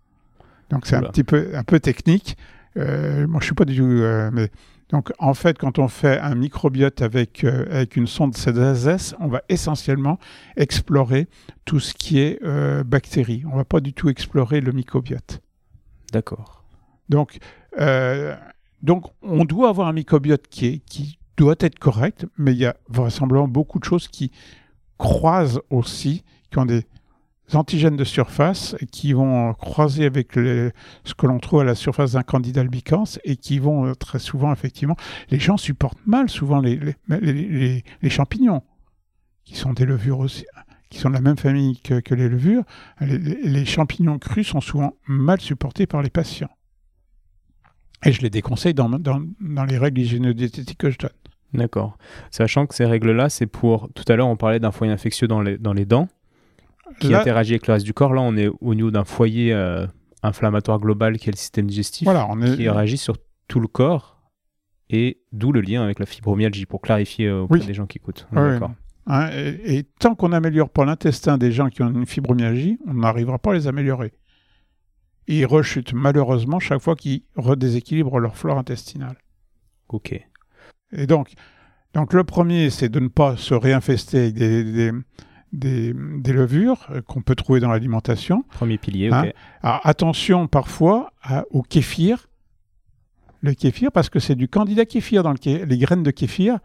Donc 0.70 0.86
c'est 0.86 0.96
un 0.96 1.02
petit 1.02 1.24
peu, 1.24 1.50
un 1.54 1.64
peu 1.64 1.80
technique. 1.80 2.36
Euh, 2.76 3.26
moi, 3.26 3.40
je 3.40 3.46
suis 3.46 3.54
pas 3.54 3.64
du 3.64 3.76
tout. 3.76 3.84
Euh, 3.84 4.30
mais 4.32 4.50
donc, 4.90 5.12
en 5.18 5.34
fait, 5.34 5.58
quand 5.58 5.78
on 5.78 5.88
fait 5.88 6.20
un 6.20 6.34
microbiote 6.34 7.02
avec, 7.02 7.42
avec 7.42 7.96
une 7.96 8.06
sonde 8.06 8.34
16S, 8.34 9.14
on 9.18 9.26
va 9.26 9.42
essentiellement 9.48 10.18
explorer 10.56 11.26
tout 11.64 11.80
ce 11.80 11.92
qui 11.92 12.20
est 12.20 12.40
bactéries. 12.84 13.42
On 13.50 13.56
va 13.56 13.64
pas 13.64 13.80
du 13.80 13.92
tout 13.92 14.08
explorer 14.08 14.60
le 14.60 14.70
microbiote. 14.70 15.40
D'accord. 16.12 16.64
Donc, 17.08 17.38
euh, 17.78 18.36
donc, 18.82 19.04
on 19.22 19.44
doit 19.44 19.68
avoir 19.68 19.88
un 19.88 19.92
microbiote 19.92 20.48
qui, 20.48 20.80
qui 20.80 21.18
doit 21.36 21.56
être 21.60 21.78
correct, 21.78 22.26
mais 22.38 22.52
il 22.52 22.58
y 22.58 22.66
a 22.66 22.76
vraisemblablement 22.88 23.48
beaucoup 23.48 23.78
de 23.78 23.84
choses 23.84 24.08
qui 24.08 24.30
croisent 24.98 25.60
aussi, 25.70 26.24
qui 26.50 26.58
ont 26.58 26.66
des 26.66 26.86
antigènes 27.54 27.96
de 27.96 28.04
surface 28.04 28.76
qui 28.90 29.12
vont 29.12 29.54
croiser 29.54 30.04
avec 30.04 30.32
ce 30.34 31.14
que 31.16 31.26
l'on 31.26 31.38
trouve 31.38 31.60
à 31.60 31.64
la 31.64 31.74
surface 31.74 32.12
d'un 32.12 32.22
candidat 32.22 32.62
albicans 32.62 33.04
et 33.24 33.36
qui 33.36 33.58
vont 33.58 33.86
euh, 33.86 33.94
très 33.94 34.18
souvent, 34.18 34.52
effectivement, 34.52 34.96
les 35.30 35.38
gens 35.38 35.56
supportent 35.56 36.04
mal 36.06 36.28
souvent 36.28 36.60
les, 36.60 36.80
les, 37.08 38.10
champignons. 38.10 38.62
qui 39.44 39.54
sont 39.54 39.72
des 39.72 39.84
levures 39.84 40.18
aussi, 40.18 40.44
qui 40.90 40.98
sont 40.98 41.10
de 41.10 41.14
la 41.14 41.20
même 41.20 41.36
famille 41.36 41.78
que, 41.80 42.14
les 42.14 42.28
levures, 42.28 42.64
les, 43.00 43.64
champignons 43.64 44.18
crus 44.18 44.48
sont 44.48 44.60
souvent 44.60 44.94
mal 45.06 45.40
supportés 45.40 45.86
par 45.86 46.02
les 46.02 46.10
patients. 46.10 46.50
Et 48.04 48.12
je 48.12 48.22
les 48.22 48.30
déconseille 48.30 48.74
dans, 48.74 48.88
dans, 48.88 49.64
les 49.64 49.78
règles 49.78 50.00
hygiéno-diététiques 50.00 50.78
que 50.78 50.90
je 50.90 50.98
donne. 50.98 51.10
D'accord. 51.54 51.96
Sachant 52.30 52.66
que 52.66 52.74
ces 52.74 52.84
règles-là, 52.84 53.30
c'est 53.30 53.46
pour. 53.46 53.88
Tout 53.94 54.04
à 54.08 54.16
l'heure, 54.16 54.28
on 54.28 54.36
parlait 54.36 54.60
d'un 54.60 54.72
foyer 54.72 54.92
infectieux 54.92 55.26
dans 55.26 55.40
les, 55.40 55.56
dans 55.56 55.72
les 55.72 55.86
dents 55.86 56.08
qui 57.00 57.14
interagit 57.14 57.54
avec 57.54 57.66
le 57.66 57.74
reste 57.74 57.86
du 57.86 57.94
corps. 57.94 58.14
Là, 58.14 58.20
on 58.22 58.36
est 58.36 58.48
au 58.60 58.74
niveau 58.74 58.90
d'un 58.90 59.04
foyer 59.04 59.52
euh, 59.52 59.86
inflammatoire 60.22 60.78
global 60.78 61.18
qui 61.18 61.28
est 61.28 61.32
le 61.32 61.38
système 61.38 61.66
digestif, 61.66 62.04
voilà, 62.04 62.26
on 62.30 62.40
est... 62.42 62.56
qui 62.56 62.68
réagit 62.68 62.98
sur 62.98 63.16
tout 63.48 63.60
le 63.60 63.68
corps, 63.68 64.20
et 64.90 65.22
d'où 65.32 65.52
le 65.52 65.60
lien 65.60 65.82
avec 65.82 65.98
la 65.98 66.06
fibromyalgie, 66.06 66.66
pour 66.66 66.80
clarifier 66.80 67.26
euh, 67.26 67.42
auprès 67.42 67.60
des 67.60 67.74
gens 67.74 67.86
qui 67.86 67.98
écoutent. 67.98 68.26
D'accord. 68.32 68.72
Hein, 69.06 69.30
et, 69.32 69.84
tant 70.00 70.16
qu'on 70.16 70.30
n'améliore 70.30 70.68
pas 70.68 70.84
l'intestin 70.84 71.38
des 71.38 71.52
gens 71.52 71.68
qui 71.68 71.82
ont 71.82 71.90
une 71.90 72.06
fibromyalgie, 72.06 72.78
on 72.86 72.94
n'arrivera 72.94 73.38
pas 73.38 73.52
à 73.52 73.54
les 73.54 73.68
améliorer. 73.68 74.12
ils 75.28 75.46
rechutent 75.46 75.92
malheureusement 75.92 76.58
chaque 76.58 76.80
fois 76.80 76.96
qu'ils 76.96 77.22
redéséquilibrent 77.36 78.18
leur 78.18 78.36
flore 78.36 78.58
intestinale. 78.58 79.16
Ok. 79.88 80.20
Et 80.92 81.06
donc, 81.06 81.34
donc 81.94 82.12
le 82.12 82.24
premier, 82.24 82.70
c'est 82.70 82.88
de 82.88 82.98
ne 82.98 83.08
pas 83.08 83.36
se 83.36 83.54
réinfester 83.54 84.18
avec 84.18 84.34
des, 84.34 84.64
des, 84.64 84.92
des, 85.56 85.92
levures 86.32 86.86
euh, 86.90 87.00
qu'on 87.02 87.22
peut 87.22 87.34
trouver 87.34 87.60
dans 87.60 87.70
l'alimentation. 87.70 88.44
Premier 88.50 88.78
pilier, 88.78 89.10
hein. 89.12 89.26
ok. 89.26 89.34
attention 89.62 90.46
parfois 90.46 91.12
au 91.50 91.62
kéfir. 91.62 92.28
Le 93.42 93.54
kéfir, 93.54 93.92
parce 93.92 94.08
que 94.08 94.18
c'est 94.18 94.34
du 94.34 94.48
candidat 94.48 94.84
kéfir 94.84 95.22
dans 95.22 95.32
le 95.32 95.64
les 95.64 95.78
graines 95.78 96.02
de 96.02 96.10
kéfir. 96.10 96.58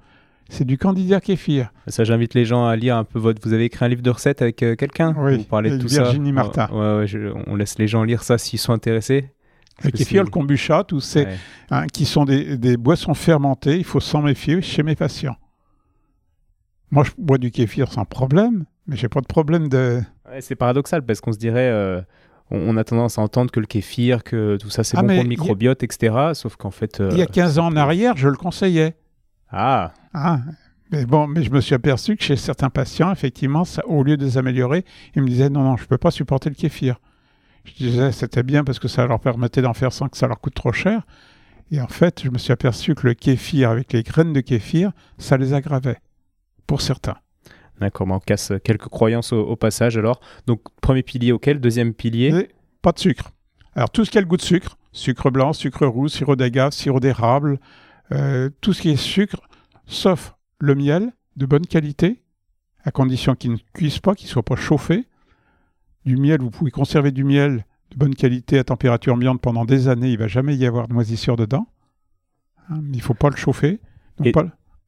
C'est 0.49 0.65
du 0.65 0.77
candidat 0.77 1.21
kéfir. 1.21 1.71
Ça, 1.87 2.03
j'invite 2.03 2.33
les 2.33 2.43
gens 2.43 2.65
à 2.65 2.75
lire 2.75 2.97
un 2.97 3.05
peu 3.05 3.19
votre. 3.19 3.41
Vous 3.41 3.53
avez 3.53 3.65
écrit 3.65 3.85
un 3.85 3.87
livre 3.87 4.01
de 4.01 4.09
recettes 4.09 4.41
avec 4.41 4.61
euh, 4.63 4.75
quelqu'un 4.75 5.15
Oui, 5.17 5.37
Vous 5.37 5.43
parlez 5.45 5.69
de 5.69 5.77
tout 5.77 5.87
Virginie 5.87 6.33
Martin. 6.33 6.67
Ouais, 6.73 7.05
on 7.47 7.55
laisse 7.55 7.77
les 7.79 7.87
gens 7.87 8.03
lire 8.03 8.23
ça 8.23 8.37
s'ils 8.37 8.59
sont 8.59 8.73
intéressés. 8.73 9.29
Le 9.83 9.91
kéfir, 9.91 10.23
le 10.23 10.29
kombucha, 10.29 10.83
tous 10.83 10.99
ces 10.99 11.25
hein, 11.71 11.87
qui 11.87 12.05
sont 12.05 12.25
des, 12.25 12.57
des, 12.57 12.77
boissons 12.77 13.13
fermentées, 13.13 13.77
il 13.77 13.83
faut 13.83 13.99
s'en 13.99 14.21
méfier 14.21 14.61
chez 14.61 14.83
mes 14.83 14.95
patients. 14.95 15.37
Moi, 16.91 17.05
je 17.05 17.11
bois 17.17 17.37
du 17.37 17.49
kéfir 17.49 17.91
sans 17.91 18.05
problème, 18.05 18.65
mais 18.87 18.95
j'ai 18.95 19.09
pas 19.09 19.21
de 19.21 19.27
problème 19.27 19.69
de. 19.69 20.01
c'est 20.39 20.55
paradoxal 20.55 21.03
parce 21.03 21.21
qu'on 21.21 21.31
se 21.31 21.37
dirait, 21.37 21.69
euh, 21.69 22.01
on, 22.49 22.75
a 22.77 22.83
tendance 22.83 23.17
à 23.17 23.21
entendre 23.21 23.51
que 23.51 23.59
le 23.59 23.65
kéfir, 23.65 24.23
que 24.23 24.57
tout 24.57 24.69
ça 24.69 24.83
c'est 24.83 24.97
ah, 24.97 25.01
bon 25.01 25.13
pour 25.13 25.23
le 25.23 25.29
microbiote, 25.29 25.83
etc. 25.83 26.31
Sauf 26.33 26.55
qu'en 26.55 26.71
fait. 26.71 27.01
il 27.11 27.17
y 27.17 27.21
a 27.21 27.27
15 27.27 27.57
euh, 27.57 27.61
ans 27.61 27.67
en 27.67 27.75
arrière, 27.75 28.17
je 28.17 28.27
le 28.27 28.35
conseillais. 28.35 28.95
Ah. 29.49 29.93
Ah. 30.13 30.39
Mais 30.91 31.05
bon, 31.05 31.25
mais 31.27 31.43
je 31.43 31.51
me 31.51 31.61
suis 31.61 31.73
aperçu 31.73 32.17
que 32.17 32.23
chez 32.23 32.35
certains 32.35 32.69
patients, 32.69 33.11
effectivement, 33.11 33.63
ça, 33.63 33.85
au 33.87 34.03
lieu 34.03 34.17
de 34.17 34.25
les 34.25 34.37
améliorer, 34.37 34.83
ils 35.15 35.21
me 35.21 35.27
disaient 35.27 35.49
non, 35.49 35.63
non, 35.63 35.77
je 35.77 35.85
peux 35.85 35.97
pas 35.97 36.11
supporter 36.11 36.49
le 36.49 36.55
kéfir. 36.55 36.99
Je 37.63 37.73
disais 37.73 38.11
c'était 38.11 38.43
bien 38.43 38.63
parce 38.63 38.79
que 38.79 38.87
ça 38.87 39.05
leur 39.05 39.19
permettait 39.19 39.61
d'en 39.61 39.73
faire 39.73 39.93
sans 39.93 40.09
que 40.09 40.17
ça 40.17 40.27
leur 40.27 40.39
coûte 40.39 40.55
trop 40.55 40.73
cher. 40.73 41.05
Et 41.71 41.79
en 41.79 41.87
fait, 41.87 42.23
je 42.23 42.29
me 42.29 42.37
suis 42.37 42.51
aperçu 42.51 42.95
que 42.95 43.07
le 43.07 43.13
kéfir 43.13 43.69
avec 43.69 43.93
les 43.93 44.03
graines 44.03 44.33
de 44.33 44.41
kéfir, 44.41 44.91
ça 45.17 45.37
les 45.37 45.53
aggravait, 45.53 45.99
pour 46.67 46.81
certains. 46.81 47.15
D'accord, 47.81 48.07
on 48.11 48.19
casse 48.19 48.53
quelques 48.63 48.89
croyances 48.89 49.33
au, 49.33 49.55
passage 49.55 49.97
alors. 49.97 50.21
Donc, 50.45 50.61
premier 50.81 51.01
pilier 51.01 51.31
auquel? 51.31 51.59
Deuxième 51.59 51.95
pilier? 51.95 52.49
Pas 52.83 52.91
de 52.91 52.99
sucre. 52.99 53.31
Alors, 53.73 53.89
tout 53.89 54.05
ce 54.05 54.11
qui 54.11 54.19
a 54.19 54.21
le 54.21 54.27
goût 54.27 54.37
de 54.37 54.41
sucre, 54.43 54.77
sucre 54.91 55.31
blanc, 55.31 55.51
sucre 55.51 55.87
roux, 55.87 56.07
sirop 56.07 56.35
d'agave, 56.35 56.73
sirop 56.73 56.99
d'érable, 56.99 57.59
euh, 58.11 58.51
tout 58.61 58.73
ce 58.73 58.83
qui 58.83 58.91
est 58.91 58.97
sucre, 58.97 59.41
sauf 59.87 60.35
le 60.59 60.75
miel 60.75 61.11
de 61.37 61.47
bonne 61.47 61.65
qualité, 61.65 62.21
à 62.83 62.91
condition 62.91 63.33
qu'il 63.33 63.53
ne 63.53 63.57
cuise 63.73 63.97
pas, 63.97 64.13
qu'il 64.13 64.27
ne 64.27 64.31
soit 64.31 64.43
pas 64.43 64.55
chauffé, 64.55 65.07
du 66.05 66.17
miel, 66.17 66.39
vous 66.41 66.51
pouvez 66.51 66.71
conserver 66.71 67.11
du 67.11 67.23
miel 67.23 67.65
de 67.89 67.97
bonne 67.97 68.13
qualité 68.13 68.59
à 68.59 68.63
température 68.63 69.15
ambiante 69.15 69.41
pendant 69.41 69.65
des 69.65 69.87
années, 69.87 70.09
il 70.09 70.13
ne 70.13 70.19
va 70.19 70.27
jamais 70.27 70.55
y 70.55 70.67
avoir 70.67 70.87
de 70.87 70.93
moisissure 70.93 71.35
dedans. 71.35 71.67
Hein, 72.69 72.81
il 72.91 72.97
ne 72.97 73.01
faut 73.01 73.15
pas 73.15 73.29
le 73.29 73.35
chauffer. 73.35 73.79
Et 74.23 74.31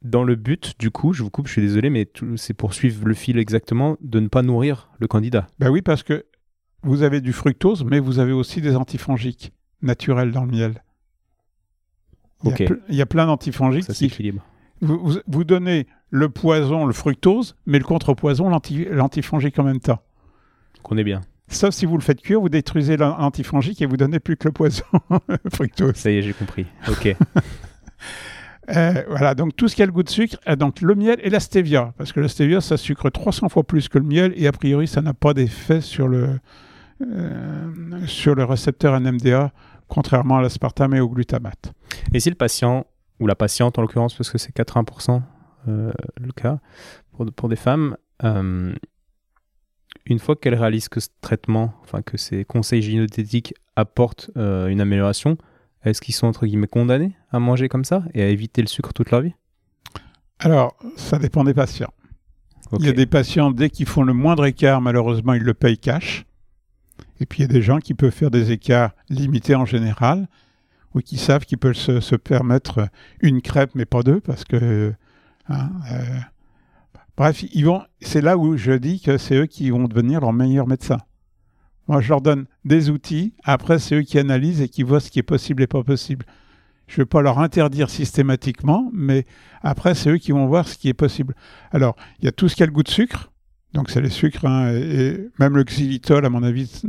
Dans 0.04 0.24
le 0.24 0.36
but, 0.36 0.74
du 0.80 0.92
coup, 0.92 1.14
je 1.14 1.24
vous 1.24 1.30
coupe, 1.30 1.48
je 1.48 1.54
suis 1.54 1.62
désolé, 1.62 1.90
mais 1.90 2.08
c'est 2.36 2.54
pour 2.54 2.74
suivre 2.74 3.08
le 3.08 3.14
fil 3.14 3.38
exactement, 3.38 3.98
de 4.02 4.20
ne 4.20 4.28
pas 4.28 4.42
nourrir 4.42 4.90
le 5.00 5.08
candidat. 5.08 5.48
Ben 5.60 5.70
oui, 5.70 5.82
parce 5.82 6.04
que 6.04 6.26
vous 6.82 7.04
avez 7.04 7.22
du 7.22 7.32
fructose, 7.32 7.86
mais 7.86 8.00
vous 8.00 8.20
avez 8.20 8.34
aussi 8.34 8.60
des 8.60 8.76
antifongiques 8.76 9.54
naturels 9.82 10.32
dans 10.32 10.44
le 10.44 10.52
miel. 10.52 10.84
Il, 12.44 12.96
y, 12.96 13.02
a 13.02 13.06
plein 13.06 13.26
d'antifongiques 13.26 13.88
qui... 13.88 14.34
Vous, 14.82 15.18
vous, 15.28 15.44
donnez 15.46 15.88
le 16.10 16.28
poison, 16.28 16.86
le 16.86 16.92
fructose, 16.92 17.56
mais 17.66 17.80
le 17.80 17.86
contrepoison, 17.86 18.50
l'antifongique 18.50 19.58
en 19.60 19.64
même 19.64 19.80
temps 19.80 20.02
qu'on 20.84 20.98
est 20.98 21.04
bien. 21.04 21.22
Sauf 21.48 21.74
si 21.74 21.86
vous 21.86 21.98
le 21.98 22.04
faites 22.04 22.22
cuire, 22.22 22.40
vous 22.40 22.50
détruisez 22.50 22.98
l'antifongique 22.98 23.82
et 23.82 23.86
vous 23.86 23.98
donnez 23.98 24.20
plus 24.20 24.38
que 24.38 24.48
le 24.48 24.52
poison 24.52 24.84
fructose. 25.54 25.96
Ça 25.96 26.12
y 26.12 26.18
est, 26.18 26.22
j'ai 26.22 26.34
compris. 26.34 26.68
Ok. 26.88 27.16
Euh, 28.69 29.03
voilà, 29.07 29.35
donc 29.35 29.56
tout 29.56 29.68
ce 29.68 29.76
qui 29.76 29.84
a 29.84 29.85
le 29.85 29.91
goût 29.91 30.03
de 30.03 30.10
sucre, 30.10 30.38
euh, 30.48 30.56
donc 30.56 30.81
le 30.81 30.95
miel 30.95 31.19
et 31.22 31.30
la 31.30 31.40
stevia, 31.40 31.94
parce 31.98 32.14
que 32.14 32.19
la 32.19 32.30
stevia, 32.30 32.61
ça 32.61 32.77
sucre 32.77 33.10
300 33.10 33.49
fois 33.49 33.64
plus 33.64 33.90
que 33.90 33.98
le 33.98 34.06
miel 34.06 34.34
et 34.35 34.48
a 34.48 34.52
priori, 34.52 34.88
ça 34.88 35.02
n'a 35.02 35.14
pas 35.14 35.34
d'effet 35.34 35.81
sur 35.81 36.07
le, 36.07 36.40
euh, 37.02 38.07
sur 38.07 38.35
le 38.35 38.45
récepteur 38.45 38.99
NMDA, 38.99 39.52
contrairement 39.88 40.38
à 40.38 40.41
l'aspartame 40.41 40.94
et 40.94 41.02
au 41.02 41.10
glutamate. 41.10 41.73
Et 42.14 42.19
si 42.19 42.30
le 42.30 42.35
patient, 42.35 42.85
ou 43.19 43.27
la 43.27 43.35
patiente 43.35 43.77
en 43.77 43.81
l'occurrence, 43.81 44.15
parce 44.15 44.30
que 44.30 44.38
c'est 44.38 44.56
80% 44.56 45.22
le 45.65 46.31
cas 46.35 46.60
pour, 47.35 47.48
des 47.48 47.56
femmes, 47.56 47.95
une 48.22 50.19
fois 50.19 50.35
qu'elle 50.35 50.56
réalise 50.56 50.90
que 50.90 50.99
ce 50.99 51.07
traitement, 51.22 51.73
enfin 51.84 52.02
que 52.02 52.18
ces 52.18 52.44
conseils 52.44 52.81
gynécologiques 52.81 53.53
apportent 53.77 54.30
une 54.35 54.81
amélioration, 54.81 55.38
est-ce 55.84 56.02
qu'ils 56.02 56.14
sont 56.14 56.28
entre 56.28 56.46
guillemets 56.46 56.68
condamnés 56.68 57.16
à 57.32 57.40
manger 57.40 57.70
comme 57.70 57.86
ça 57.86 58.04
et 58.14 58.22
à 58.22 58.28
éviter 58.28 58.62
le 58.62 58.68
sucre 58.68 58.94
toute 58.94 59.12
leur 59.12 59.22
vie? 59.22 59.34
Alors, 60.40 60.76
ça 60.96 61.20
dépend 61.20 61.44
des 61.44 61.54
patients. 61.54 61.94
Il 62.80 62.86
y 62.86 62.90
a 62.90 62.94
des 62.94 63.06
patients, 63.06 63.52
dès 63.52 63.70
qu'ils 63.70 63.86
font 63.86 64.04
le 64.04 64.14
moindre 64.14 64.46
écart, 64.46 64.82
malheureusement, 64.82 65.34
ils 65.34 65.44
le 65.44 65.54
payent 65.54 65.78
cash. 65.78 66.26
Et 67.20 67.26
puis 67.26 67.40
il 67.40 67.42
y 67.44 67.46
a 67.46 67.54
des 67.54 67.62
gens 67.62 67.80
qui 67.80 67.94
peuvent 67.94 68.12
faire 68.12 68.32
des 68.32 68.52
écarts 68.52 68.92
limités 69.10 69.54
en 69.54 69.66
général, 69.66 70.28
ou 70.96 71.02
qui 71.02 71.18
savent 71.18 71.46
qu'ils 71.46 71.60
peuvent 71.60 71.76
se, 71.76 72.16
permettre 72.16 72.90
une 73.22 73.42
crêpe, 73.42 73.72
mais 73.76 73.86
pas 73.86 74.02
deux, 74.02 74.22
parce 74.22 74.44
que 74.44 74.94
hein, 75.50 75.70
euh, 75.92 76.20
Bref, 77.16 77.44
ils 77.54 77.66
vont. 77.66 77.84
C'est 78.02 78.22
là 78.22 78.38
où 78.38 78.58
je 78.58 78.72
dis 78.72 79.00
que 79.00 79.18
c'est 79.18 79.36
eux 79.36 79.46
qui 79.46 79.70
vont 79.70 79.88
devenir 79.88 80.22
leurs 80.22 80.34
meilleurs 80.34 80.68
médecins. 80.68 81.00
Moi, 81.88 82.02
je 82.02 82.10
leur 82.10 82.22
donne 82.22 82.46
des 82.66 82.90
outils. 82.90 83.34
Après, 83.44 83.80
c'est 83.80 83.96
eux 83.96 84.02
qui 84.02 84.18
analysent 84.18 84.62
et 84.62 84.70
qui 84.70 84.84
voient 84.84 85.00
ce 85.00 85.12
qui 85.12 85.20
est 85.20 85.24
possible 85.24 85.64
et 85.64 85.68
pas 85.68 85.84
possible. 85.84 86.26
Je 86.88 86.94
ne 86.94 86.98
vais 87.04 87.06
pas 87.06 87.22
leur 87.22 87.40
interdire 87.40 87.90
systématiquement, 87.90 88.90
mais 88.94 89.26
après, 89.62 89.96
c'est 89.96 90.10
eux 90.12 90.18
qui 90.18 90.32
vont 90.32 90.46
voir 90.46 90.68
ce 90.68 90.78
qui 90.78 90.90
est 90.90 90.94
possible. 90.94 91.36
Alors, 91.72 91.96
il 92.20 92.26
y 92.26 92.28
a 92.28 92.32
tout 92.32 92.48
ce 92.48 92.56
qui 92.56 92.64
a 92.64 92.66
le 92.66 92.72
goût 92.72 92.84
de 92.84 92.90
sucre. 92.90 93.32
Donc, 93.74 93.90
c'est 93.90 94.02
les 94.02 94.10
sucres. 94.10 94.46
Hein, 94.46 94.74
et, 94.74 95.30
même 95.40 95.56
le 95.56 95.64
xylitol, 95.64 96.26
à 96.26 96.30
mon 96.30 96.44
avis, 96.44 96.82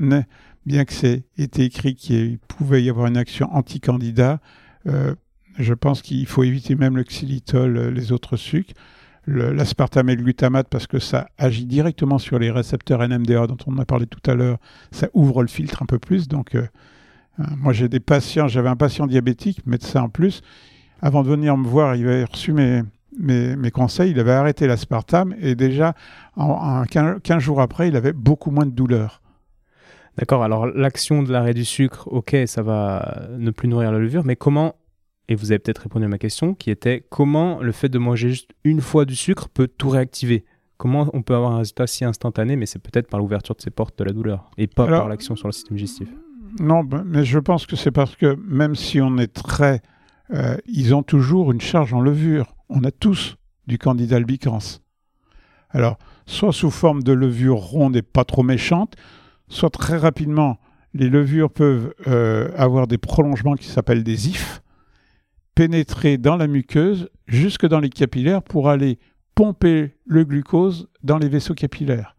bien 0.66 0.84
que 0.84 0.92
c'est 0.92 1.24
été 1.38 1.64
écrit 1.64 1.94
qu'il 1.94 2.38
pouvait 2.38 2.82
y 2.82 2.90
avoir 2.90 3.06
une 3.06 3.16
action 3.16 3.52
anti-candidat, 3.54 4.40
euh, 4.86 5.14
je 5.58 5.74
pense 5.74 6.02
qu'il 6.02 6.26
faut 6.26 6.42
éviter 6.42 6.74
même 6.74 6.96
le 6.96 7.04
xylitol, 7.04 7.76
euh, 7.76 7.90
les 7.90 8.12
autres 8.12 8.36
sucres 8.36 8.74
l'aspartame 9.26 10.10
et 10.10 10.16
le 10.16 10.22
glutamate 10.22 10.68
parce 10.68 10.86
que 10.86 10.98
ça 10.98 11.28
agit 11.38 11.64
directement 11.64 12.18
sur 12.18 12.38
les 12.38 12.50
récepteurs 12.50 13.06
NMDA 13.06 13.46
dont 13.46 13.56
on 13.66 13.78
a 13.78 13.84
parlé 13.84 14.06
tout 14.06 14.30
à 14.30 14.34
l'heure. 14.34 14.58
Ça 14.90 15.08
ouvre 15.14 15.42
le 15.42 15.48
filtre 15.48 15.82
un 15.82 15.86
peu 15.86 15.98
plus. 15.98 16.28
Donc, 16.28 16.54
euh, 16.54 16.66
euh, 17.40 17.44
moi, 17.56 17.72
j'ai 17.72 17.88
des 17.88 18.00
patients, 18.00 18.48
j'avais 18.48 18.68
un 18.68 18.76
patient 18.76 19.06
diabétique, 19.06 19.66
médecin 19.66 20.02
en 20.02 20.08
plus. 20.08 20.42
Avant 21.00 21.22
de 21.22 21.28
venir 21.28 21.56
me 21.56 21.66
voir, 21.66 21.96
il 21.96 22.06
avait 22.06 22.24
reçu 22.24 22.52
mes, 22.52 22.82
mes, 23.18 23.70
conseils, 23.70 24.10
il 24.10 24.20
avait 24.20 24.32
arrêté 24.32 24.66
l'aspartame 24.66 25.34
et 25.40 25.54
déjà, 25.54 25.94
en, 26.36 26.84
15, 26.84 27.38
jours 27.38 27.60
après, 27.60 27.88
il 27.88 27.96
avait 27.96 28.12
beaucoup 28.12 28.50
moins 28.50 28.66
de 28.66 28.70
douleur. 28.70 29.20
D'accord, 30.16 30.44
alors 30.44 30.66
l'action 30.66 31.22
de 31.22 31.32
l'arrêt 31.32 31.54
du 31.54 31.64
sucre, 31.64 32.06
ok, 32.06 32.36
ça 32.46 32.62
va 32.62 33.26
ne 33.36 33.50
plus 33.50 33.68
nourrir 33.68 33.90
la 33.90 33.98
levure, 33.98 34.24
mais 34.24 34.36
comment 34.36 34.76
et 35.28 35.34
vous 35.34 35.52
avez 35.52 35.58
peut-être 35.58 35.78
répondu 35.78 36.04
à 36.04 36.08
ma 36.08 36.18
question, 36.18 36.54
qui 36.54 36.70
était 36.70 37.04
comment 37.08 37.60
le 37.60 37.72
fait 37.72 37.88
de 37.88 37.98
manger 37.98 38.30
juste 38.30 38.50
une 38.64 38.80
fois 38.80 39.04
du 39.04 39.16
sucre 39.16 39.48
peut 39.48 39.68
tout 39.68 39.88
réactiver? 39.88 40.44
Comment 40.76 41.08
on 41.12 41.22
peut 41.22 41.34
avoir 41.34 41.52
un 41.52 41.58
résultat 41.58 41.86
si 41.86 42.04
instantané, 42.04 42.56
mais 42.56 42.66
c'est 42.66 42.80
peut-être 42.80 43.08
par 43.08 43.20
l'ouverture 43.20 43.54
de 43.54 43.62
ces 43.62 43.70
portes 43.70 43.98
de 43.98 44.04
la 44.04 44.12
douleur, 44.12 44.50
et 44.58 44.66
pas 44.66 44.86
par 44.86 45.08
l'action 45.08 45.36
sur 45.36 45.48
le 45.48 45.52
système 45.52 45.76
digestif? 45.76 46.08
Non, 46.60 46.84
ben, 46.84 47.04
mais 47.06 47.24
je 47.24 47.38
pense 47.38 47.66
que 47.66 47.76
c'est 47.76 47.90
parce 47.90 48.16
que 48.16 48.36
même 48.46 48.74
si 48.74 49.00
on 49.00 49.18
est 49.18 49.32
très... 49.32 49.80
Euh, 50.30 50.56
ils 50.66 50.94
ont 50.94 51.02
toujours 51.02 51.52
une 51.52 51.60
charge 51.60 51.92
en 51.92 52.00
levure. 52.00 52.54
On 52.68 52.82
a 52.84 52.90
tous 52.90 53.36
du 53.66 53.78
candidat 53.78 54.16
albicans. 54.16 54.80
Alors, 55.70 55.98
soit 56.26 56.52
sous 56.52 56.70
forme 56.70 57.02
de 57.02 57.12
levure 57.12 57.56
ronde 57.56 57.96
et 57.96 58.02
pas 58.02 58.24
trop 58.24 58.42
méchante, 58.42 58.94
soit 59.48 59.70
très 59.70 59.96
rapidement, 59.96 60.58
les 60.94 61.08
levures 61.08 61.50
peuvent 61.50 61.94
euh, 62.06 62.50
avoir 62.56 62.86
des 62.86 62.98
prolongements 62.98 63.54
qui 63.54 63.66
s'appellent 63.66 64.04
des 64.04 64.28
ifs, 64.28 64.62
pénétrer 65.54 66.18
dans 66.18 66.36
la 66.36 66.46
muqueuse 66.46 67.08
jusque 67.26 67.66
dans 67.66 67.80
les 67.80 67.90
capillaires 67.90 68.42
pour 68.42 68.68
aller 68.68 68.98
pomper 69.34 69.94
le 70.06 70.24
glucose 70.24 70.88
dans 71.02 71.18
les 71.18 71.28
vaisseaux 71.28 71.54
capillaires, 71.54 72.16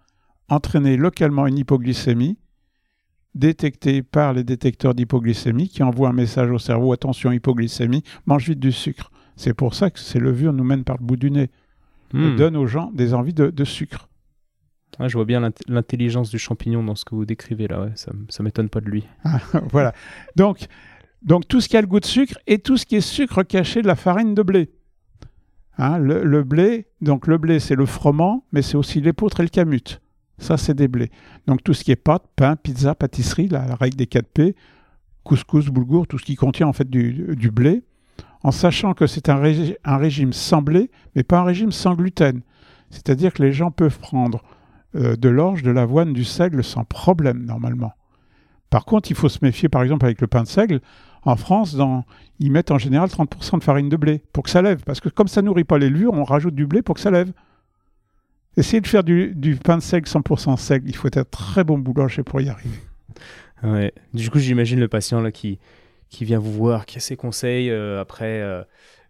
entraîner 0.50 0.98
localement 0.98 1.48
une 1.48 1.58
hypoglycémie, 1.58 2.38
détectée 3.34 4.02
par 4.02 4.34
les 4.34 4.44
détecteurs 4.44 4.96
d'hypoglycémie 4.96 5.70
qui 5.70 5.84
envoient 5.84 6.10
un 6.10 6.14
message 6.14 6.50
au 6.52 6.60
cerveau 6.60 6.94
attention 6.94 7.32
hypoglycémie, 7.32 8.04
mange 8.26 8.48
vite 8.50 8.60
du 8.60 8.72
sucre. 8.72 9.12
C'est 9.36 9.54
pour 9.54 9.76
ça 9.76 9.90
que 9.92 10.00
ces 10.00 10.20
levures 10.20 10.54
nous 10.54 10.64
mènent 10.64 10.86
par 10.86 10.98
le 10.98 11.06
bout 11.06 11.18
du 11.18 11.32
nez. 11.32 11.50
Hmm. 12.14 12.24
Elles 12.24 12.36
donnent 12.38 12.56
aux 12.58 12.68
gens 12.68 12.92
des 12.94 13.14
envies 13.14 13.34
de, 13.34 13.50
de 13.50 13.64
sucre. 13.66 14.08
Ah, 15.00 15.10
je 15.10 15.18
vois 15.18 15.26
bien 15.26 15.42
l'int- 15.42 15.52
l'intelligence 15.68 16.30
du 16.30 16.40
champignon 16.40 16.82
dans 16.82 16.96
ce 16.96 17.04
que 17.04 17.14
vous 17.16 17.26
décrivez 17.26 17.68
là. 17.68 17.82
Ouais, 17.82 17.92
ça, 17.96 18.14
ça 18.30 18.44
m'étonne 18.44 18.70
pas 18.70 18.80
de 18.80 18.90
lui. 18.90 19.06
voilà. 19.72 19.94
Donc, 20.38 20.68
donc 21.26 21.48
tout 21.48 21.60
ce 21.60 21.68
qui 21.68 21.76
a 21.76 21.82
le 21.82 21.88
goût 21.88 22.00
de 22.00 22.06
sucre 22.06 22.38
et 22.48 22.60
tout 22.60 22.78
ce 22.78 22.86
qui 22.86 22.96
est 22.96 23.02
sucre 23.02 23.44
caché 23.44 23.82
de 23.82 23.88
la 23.88 23.96
farine 23.96 24.34
de 24.34 24.44
blé. 24.44 24.72
Hein, 25.78 25.98
le, 25.98 26.44
blé, 26.44 26.88
donc 27.02 27.28
le 27.28 27.38
blé 27.38 27.60
c'est 27.60 27.76
le 27.76 27.86
froment, 27.86 28.46
mais 28.54 28.62
c'est 28.62 28.78
aussi 28.78 29.02
l'épeautre 29.02 29.42
et 29.42 29.44
le 29.44 29.50
camut. 29.50 30.02
Ça 30.38 30.58
c'est 30.58 30.74
des 30.74 30.88
blés. 30.88 31.12
Donc 31.48 31.64
tout 31.64 31.74
ce 31.74 31.84
qui 31.84 31.92
est 31.92 31.98
pâte, 31.98 32.24
pain, 32.36 32.56
pizza, 32.56 32.96
pâtisserie, 32.96 33.50
la, 33.50 33.76
règle 33.76 33.98
des 33.98 34.08
4 34.08 34.28
P, 34.28 34.56
couscous, 35.24 35.68
boulgour, 35.68 36.08
tout 36.08 36.18
ce 36.18 36.26
qui 36.26 36.36
contient 36.36 36.68
en 36.68 36.74
fait 36.74 36.90
du, 36.90 37.52
blé, 37.52 37.84
en 38.44 38.52
sachant 38.52 38.94
que 38.94 39.08
c'est 39.08 39.28
un 39.28 39.38
régime 39.98 40.32
sans 40.32 40.62
blé, 40.62 40.92
mais 41.16 41.24
pas 41.24 41.40
un 41.40 41.44
régime 41.44 41.72
sans 41.72 41.96
gluten. 41.96 42.42
C'est-à-dire 42.90 43.34
que 43.34 43.44
les 43.44 43.52
gens 43.52 43.72
peuvent 43.72 44.00
prendre 44.00 44.44
euh, 44.96 45.16
de 45.16 45.30
l'orge, 45.30 45.64
de 45.64 45.72
l'avoine, 45.72 46.14
du 46.14 46.24
seigle 46.24 46.64
sans 46.64 46.86
problème 46.86 47.44
normalement. 47.44 47.92
Par 48.70 48.86
contre, 48.86 49.12
il 49.12 49.16
faut 49.16 49.30
se 49.30 49.40
méfier, 49.42 49.70
par 49.70 49.84
exemple, 49.84 50.06
avec 50.06 50.22
le 50.22 50.28
pain 50.28 50.44
de 50.44 50.48
seigle. 50.48 50.82
En 51.26 51.36
France, 51.36 51.76
dans- 51.76 52.06
ils 52.40 52.52
mettent 52.52 52.72
en 52.72 52.78
général 52.78 53.10
30% 53.10 53.58
de 53.58 53.64
farine 53.64 53.90
de 53.90 53.98
blé 53.98 54.22
pour 54.32 54.44
que 54.44 54.50
ça 54.50 54.62
lève. 54.62 54.84
Parce 54.86 55.00
que 55.00 55.10
comme 55.10 55.28
ça 55.28 55.42
nourrit 55.42 55.64
pas 55.64 55.78
les 55.78 55.90
levures, 55.90 56.14
on 56.14 56.24
rajoute 56.24 56.56
du 56.56 56.66
blé 56.68 56.82
pour 56.82 56.96
que 56.96 57.02
ça 57.02 57.12
lève. 57.12 57.32
Essayez 58.58 58.80
de 58.82 58.88
faire 58.88 59.04
du, 59.04 59.34
du 59.36 59.56
pain 59.56 59.78
de 59.78 59.82
seigle 59.82 60.08
100% 60.08 60.56
seigle. 60.58 60.88
Il 60.90 60.96
faut 60.96 61.08
être 61.08 61.30
très 61.30 61.64
bon 61.64 61.78
boulanger 61.78 62.24
pour 62.24 62.40
y 62.42 62.50
arriver. 62.50 62.80
Ouais. 63.64 63.94
Du 64.14 64.30
coup, 64.30 64.40
j'imagine 64.40 64.80
le 64.80 64.88
patient 64.88 65.20
là 65.22 65.32
qui, 65.32 65.60
qui 66.10 66.24
vient 66.26 66.40
vous 66.40 66.54
voir, 66.54 66.86
qui 66.86 66.98
a 66.98 67.02
ses 67.02 67.18
conseils 67.18 67.70
euh, 67.70 68.00
après, 68.00 68.42
euh, 68.42 68.64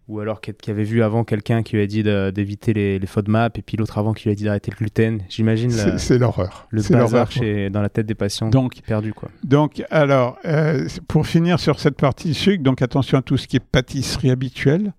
ou 0.08 0.20
alors 0.20 0.40
qui, 0.40 0.70
avait 0.70 0.84
vu 0.84 1.02
avant 1.02 1.24
quelqu'un 1.24 1.62
qui 1.64 1.74
lui 1.76 1.82
a 1.82 1.86
dit 1.86 2.02
d'éviter 2.02 2.72
les, 2.72 2.98
les 2.98 3.06
FODMAP, 3.06 3.58
et 3.58 3.62
puis 3.62 3.76
l'autre 3.76 3.98
avant 3.98 4.12
qui 4.12 4.24
lui 4.24 4.30
a 4.30 4.34
dit 4.36 4.44
d'arrêter 4.44 4.70
le 4.70 4.76
gluten. 4.76 5.22
J'imagine 5.28 5.70
C'est 5.98 6.18
l'horreur. 6.18 6.68
le 6.70 6.80
C'est 6.82 6.92
bazar 6.94 7.10
l'horreur. 7.10 7.30
chez- 7.32 7.70
dans 7.70 7.82
la 7.82 7.88
tête 7.88 8.06
des 8.06 8.14
patients 8.14 8.48
Donc, 8.48 8.80
perdus. 8.86 9.12
Quoi. 9.14 9.30
Donc, 9.42 9.82
alors, 9.90 10.38
euh, 10.44 10.86
pour 11.08 11.26
finir 11.26 11.58
sur 11.58 11.80
cette 11.80 11.96
partie 11.96 12.34
sucre, 12.34 12.62
donc 12.62 12.82
attention 12.82 13.18
à 13.18 13.22
tout 13.22 13.36
ce 13.36 13.48
qui 13.48 13.56
est 13.56 13.60
pâtisserie 13.60 14.30
habituelle, 14.30 14.92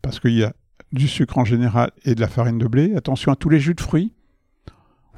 parce 0.00 0.20
qu'il 0.20 0.32
y 0.38 0.42
a 0.44 0.54
du 0.92 1.06
sucre 1.06 1.36
en 1.38 1.44
général 1.44 1.90
et 2.04 2.14
de 2.14 2.20
la 2.20 2.28
farine 2.28 2.56
de 2.58 2.66
blé. 2.66 2.94
Attention 2.96 3.30
à 3.32 3.36
tous 3.36 3.50
les 3.50 3.60
jus 3.60 3.74
de 3.74 3.80
fruits. 3.80 4.12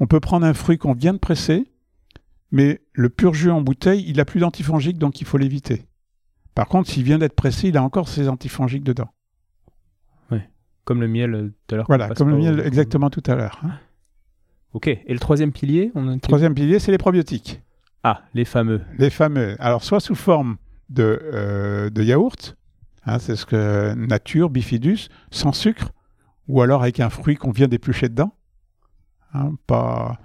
On 0.01 0.07
peut 0.07 0.21
prendre 0.21 0.45
un 0.45 0.53
fruit 0.55 0.79
qu'on 0.79 0.95
vient 0.95 1.13
de 1.13 1.19
presser, 1.19 1.65
mais 2.51 2.81
le 2.93 3.09
pur 3.09 3.33
jus 3.35 3.51
en 3.51 3.61
bouteille, 3.61 4.05
il 4.09 4.19
a 4.21 4.25
plus 4.25 4.41
d'antifongiques, 4.41 4.99
donc 4.99 5.21
il 5.21 5.27
faut 5.27 5.39
l'éviter. 5.39 5.85
Par 6.55 6.69
contre, 6.69 6.91
s'il 6.91 7.03
vient 7.05 7.19
d'être 7.19 7.35
pressé, 7.35 7.69
il 7.69 7.77
a 7.77 7.83
encore 7.83 8.09
ses 8.09 8.29
antifongiques 8.29 8.85
dedans. 8.85 9.09
Comme 10.85 11.01
le 11.01 11.07
miel 11.07 11.35
euh, 11.35 11.55
tout 11.69 11.75
à 11.75 11.77
l'heure. 11.77 11.87
Voilà, 11.87 12.09
comme 12.09 12.31
le 12.31 12.35
au- 12.35 12.39
miel 12.39 12.59
exactement 12.59 13.09
tout 13.09 13.23
à 13.29 13.37
l'heure. 13.37 13.61
hein. 13.63 13.71
Ok. 14.73 14.89
Et 14.89 15.13
le 15.13 15.21
troisième 15.21 15.53
pilier 15.53 15.93
on 15.95 16.09
a... 16.09 16.19
Troisième 16.19 16.55
pilier, 16.55 16.81
c'est 16.81 16.91
les 16.91 16.99
probiotiques. 16.99 17.63
Ah, 18.03 18.23
les 18.35 18.45
fameux. 18.45 18.81
Les 18.99 19.11
fameux. 19.11 19.55
Alors, 19.61 19.85
soit 19.85 20.01
sous 20.01 20.17
forme 20.17 20.57
de, 20.89 21.21
euh, 21.23 21.89
de 21.89 22.03
yaourt, 22.03 22.57
hein, 23.07 23.21
c'est 23.21 23.37
ce 23.37 23.47
que 23.47 23.95
nature, 23.95 24.51
bifidus, 24.51 25.09
sans 25.31 25.53
sucre, 25.53 25.93
ou 26.49 26.63
alors 26.63 26.83
avec 26.83 26.99
un 26.99 27.11
fruit 27.11 27.37
qu'on 27.37 27.53
vient 27.53 27.69
d'éplucher 27.69 28.09
dedans. 28.09 28.35
Hein, 29.35 29.53
pas, 29.69 30.19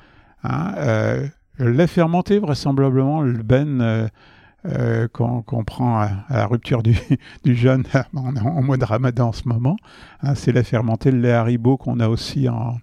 hein, 0.43 0.73
euh, 0.77 1.27
le 1.57 1.71
lait 1.71 1.85
fermenté, 1.85 2.39
vraisemblablement, 2.39 3.21
le 3.21 3.43
ben 3.43 3.79
euh, 4.67 5.07
qu'on 5.07 5.63
prend 5.63 5.99
à, 5.99 6.09
la 6.29 6.45
rupture 6.45 6.83
du, 6.83 6.97
du 7.43 7.55
jeûne, 7.55 7.83
on 8.13 8.35
est 8.35 8.39
en 8.41 8.61
mois 8.61 8.77
de 8.77 8.85
ramadan 8.85 9.29
en 9.29 9.31
ce 9.31 9.47
moment. 9.47 9.77
hein, 10.21 10.35
c'est 10.35 10.51
le 10.51 10.59
lait 10.59 10.63
fermenté, 10.63 11.11
le 11.11 11.19
lait 11.19 11.31
haribo 11.31 11.77
qu'on 11.77 11.99
a 11.99 12.09
aussi 12.09 12.49
en, 12.49 12.77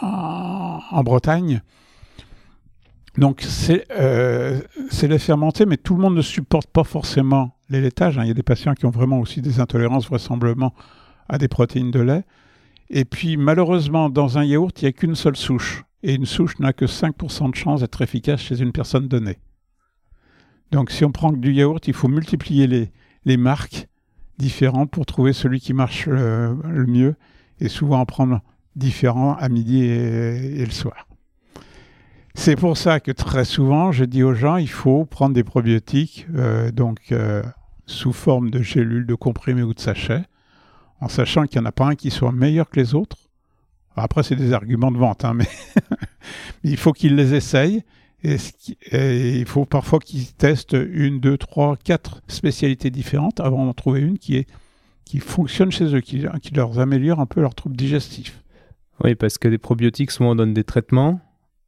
en, 0.00 0.80
en 0.90 1.02
Bretagne. 1.02 1.62
Donc 3.16 3.42
c'est 3.42 3.86
euh, 3.92 4.60
lait 5.02 5.18
fermenté, 5.18 5.66
mais 5.66 5.76
tout 5.76 5.94
le 5.94 6.02
monde 6.02 6.16
ne 6.16 6.22
supporte 6.22 6.68
pas 6.68 6.84
forcément 6.84 7.56
les 7.70 7.80
laitages. 7.80 8.18
hein. 8.18 8.24
Il 8.24 8.28
y 8.28 8.32
a 8.32 8.34
des 8.34 8.42
patients 8.42 8.74
qui 8.74 8.86
ont 8.86 8.90
vraiment 8.90 9.20
aussi 9.20 9.40
des 9.40 9.60
intolérances 9.60 10.08
vraisemblablement 10.08 10.74
à 11.28 11.38
des 11.38 11.48
protéines 11.48 11.92
de 11.92 12.00
lait. 12.00 12.24
Et 12.90 13.04
puis 13.04 13.36
malheureusement, 13.36 14.10
dans 14.10 14.38
un 14.38 14.44
yaourt, 14.44 14.80
il 14.82 14.86
n'y 14.86 14.88
a 14.88 14.92
qu'une 14.92 15.14
seule 15.14 15.36
souche. 15.36 15.84
Et 16.02 16.14
une 16.14 16.26
souche 16.26 16.58
n'a 16.58 16.72
que 16.72 16.84
5% 16.84 17.50
de 17.50 17.56
chance 17.56 17.80
d'être 17.80 18.02
efficace 18.02 18.40
chez 18.40 18.60
une 18.60 18.72
personne 18.72 19.08
donnée. 19.08 19.38
Donc 20.70 20.90
si 20.90 21.04
on 21.04 21.12
prend 21.12 21.32
du 21.32 21.52
yaourt, 21.52 21.86
il 21.86 21.94
faut 21.94 22.08
multiplier 22.08 22.66
les, 22.66 22.90
les 23.24 23.36
marques 23.36 23.86
différentes 24.38 24.90
pour 24.90 25.06
trouver 25.06 25.32
celui 25.32 25.60
qui 25.60 25.72
marche 25.72 26.06
le, 26.06 26.56
le 26.68 26.86
mieux. 26.86 27.14
Et 27.60 27.68
souvent 27.68 28.00
en 28.00 28.06
prendre 28.06 28.40
différents 28.76 29.34
à 29.34 29.48
midi 29.48 29.84
et- 29.84 30.64
le 30.64 30.70
soir. 30.72 31.06
C'est 32.34 32.56
pour 32.56 32.76
ça 32.76 32.98
que 32.98 33.12
très 33.12 33.44
souvent, 33.44 33.92
je 33.92 34.04
dis 34.04 34.24
aux 34.24 34.34
gens, 34.34 34.56
il 34.56 34.68
faut 34.68 35.04
prendre 35.04 35.34
des 35.34 35.44
probiotiques, 35.44 36.26
euh, 36.34 36.72
donc 36.72 37.12
euh, 37.12 37.44
sous 37.86 38.12
forme 38.12 38.50
de 38.50 38.60
gélules, 38.60 39.06
de 39.06 39.14
comprimés 39.14 39.62
ou 39.62 39.72
de 39.72 39.78
sachets, 39.78 40.24
en 41.00 41.06
sachant 41.08 41.44
qu'il 41.46 41.60
n'y 41.60 41.66
en 41.66 41.68
a 41.68 41.72
pas 41.72 41.86
un 41.86 41.94
qui 41.94 42.10
soit 42.10 42.32
meilleur 42.32 42.68
que 42.68 42.80
les 42.80 42.94
autres. 42.96 43.18
Après, 43.94 44.24
c'est 44.24 44.34
des 44.34 44.52
arguments 44.52 44.90
de 44.90 44.98
vente, 44.98 45.24
hein, 45.24 45.34
mais 45.34 45.46
il 46.64 46.76
faut 46.76 46.92
qu'ils 46.92 47.14
les 47.14 47.34
essayent. 47.34 47.84
Et, 48.24 49.38
il 49.38 49.46
faut 49.46 49.66
parfois 49.66 49.98
qu'ils 49.98 50.32
testent 50.32 50.76
une, 50.90 51.20
deux, 51.20 51.36
trois, 51.36 51.76
quatre 51.76 52.22
spécialités 52.26 52.90
différentes 52.90 53.38
avant 53.40 53.66
d'en 53.66 53.74
trouver 53.74 54.00
une 54.00 54.18
qui, 54.18 54.36
est, 54.36 54.48
qui 55.04 55.18
fonctionne 55.18 55.70
chez 55.70 55.94
eux, 55.94 56.00
qui, 56.00 56.24
qui 56.42 56.54
leur 56.54 56.78
améliore 56.78 57.20
un 57.20 57.26
peu 57.26 57.40
leur 57.42 57.54
trouble 57.54 57.76
digestif. 57.76 58.42
Oui, 59.02 59.14
parce 59.14 59.38
que 59.38 59.48
des 59.48 59.58
probiotiques, 59.58 60.10
souvent 60.10 60.30
on 60.30 60.34
donne 60.34 60.54
des 60.54 60.64
traitements. 60.64 61.20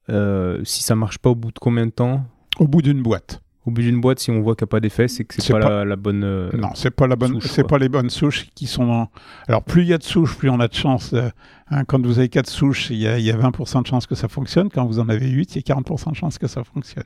Euh, 0.09 0.61
si 0.65 0.83
ça 0.83 0.95
marche 0.95 1.19
pas 1.19 1.31
au 1.31 1.35
bout 1.35 1.53
de 1.53 1.59
combien 1.59 1.87
de 1.87 1.91
temps? 1.91 2.25
Au 2.59 2.67
bout 2.67 2.81
d'une 2.81 3.03
boîte. 3.03 3.43
Au 3.67 3.73
bout 3.73 3.83
d'une 3.83 4.01
boîte, 4.01 4.21
si 4.21 4.31
on 4.31 4.41
voit 4.41 4.55
qu'il 4.55 4.65
n'y 4.65 4.69
a 4.69 4.71
pas 4.71 4.81
d'effet, 4.81 5.09
c'est 5.09 5.25
que 5.25 5.35
c'est 5.43 5.53
pas, 5.53 5.59
pas- 5.59 5.69
La, 5.71 5.85
la 5.85 5.97
bonne. 5.97 6.23
euh, 6.23 6.51
Non, 6.57 6.71
c'est 6.77 6.91
pas 6.93 7.07
la 7.09 7.17
bonne, 7.17 7.41
c'est 7.41 7.67
pas 7.67 7.79
les 7.79 7.89
bonnes 7.89 8.11
souches 8.11 8.47
qui 8.55 8.67
sont. 8.69 8.87
dans- 8.87 9.11
Alors 9.49 9.65
plus 9.65 9.83
il 9.83 9.89
y 9.89 9.93
a 9.93 9.99
de 9.99 10.05
souches, 10.05 10.37
plus 10.39 10.49
on 10.51 10.61
a 10.61 10.69
de 10.69 10.75
chance. 10.75 11.13
euh, 11.15 11.29
hein, 11.71 11.85
quand 11.85 12.01
vous 12.07 12.19
avez 12.21 12.29
quatre 12.29 12.49
souches, 12.49 12.91
il 12.91 12.99
y, 12.99 13.09
a, 13.09 13.19
il 13.19 13.25
y 13.25 13.31
a 13.33 13.37
20% 13.37 13.83
de 13.83 13.87
chances 13.89 14.07
que 14.07 14.15
ça 14.15 14.29
fonctionne. 14.29 14.71
Quand 14.71 14.87
vous 14.87 15.01
en 15.01 15.09
avez 15.09 15.29
8, 15.29 15.57
il 15.57 15.59
y 15.59 15.71
a 15.73 15.75
40% 15.75 16.11
de 16.13 16.17
chances 16.17 16.39
que 16.39 16.47
ça 16.47 16.63
fonctionne. 16.63 17.05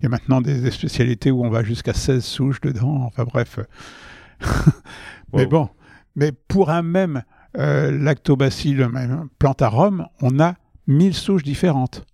Il 0.00 0.02
y 0.02 0.06
a 0.06 0.08
maintenant 0.08 0.40
des, 0.40 0.60
des 0.60 0.72
spécialités 0.72 1.30
où 1.30 1.44
on 1.44 1.50
va 1.50 1.62
jusqu'à 1.62 1.92
16 1.94 2.24
souches 2.24 2.60
dedans. 2.60 3.04
Enfin 3.04 3.22
bref. 3.24 3.60
mais 5.32 5.44
Wow. 5.44 5.48
bon, 5.48 5.68
mais 6.16 6.32
pour 6.32 6.70
un 6.70 6.82
même 6.82 7.22
euh, 7.58 7.96
lactobacille, 7.96 8.74
même 8.74 9.28
plantarum, 9.38 10.06
on 10.20 10.40
a 10.40 10.56
1000 10.88 11.14
souches 11.14 11.44
différentes. 11.44 12.04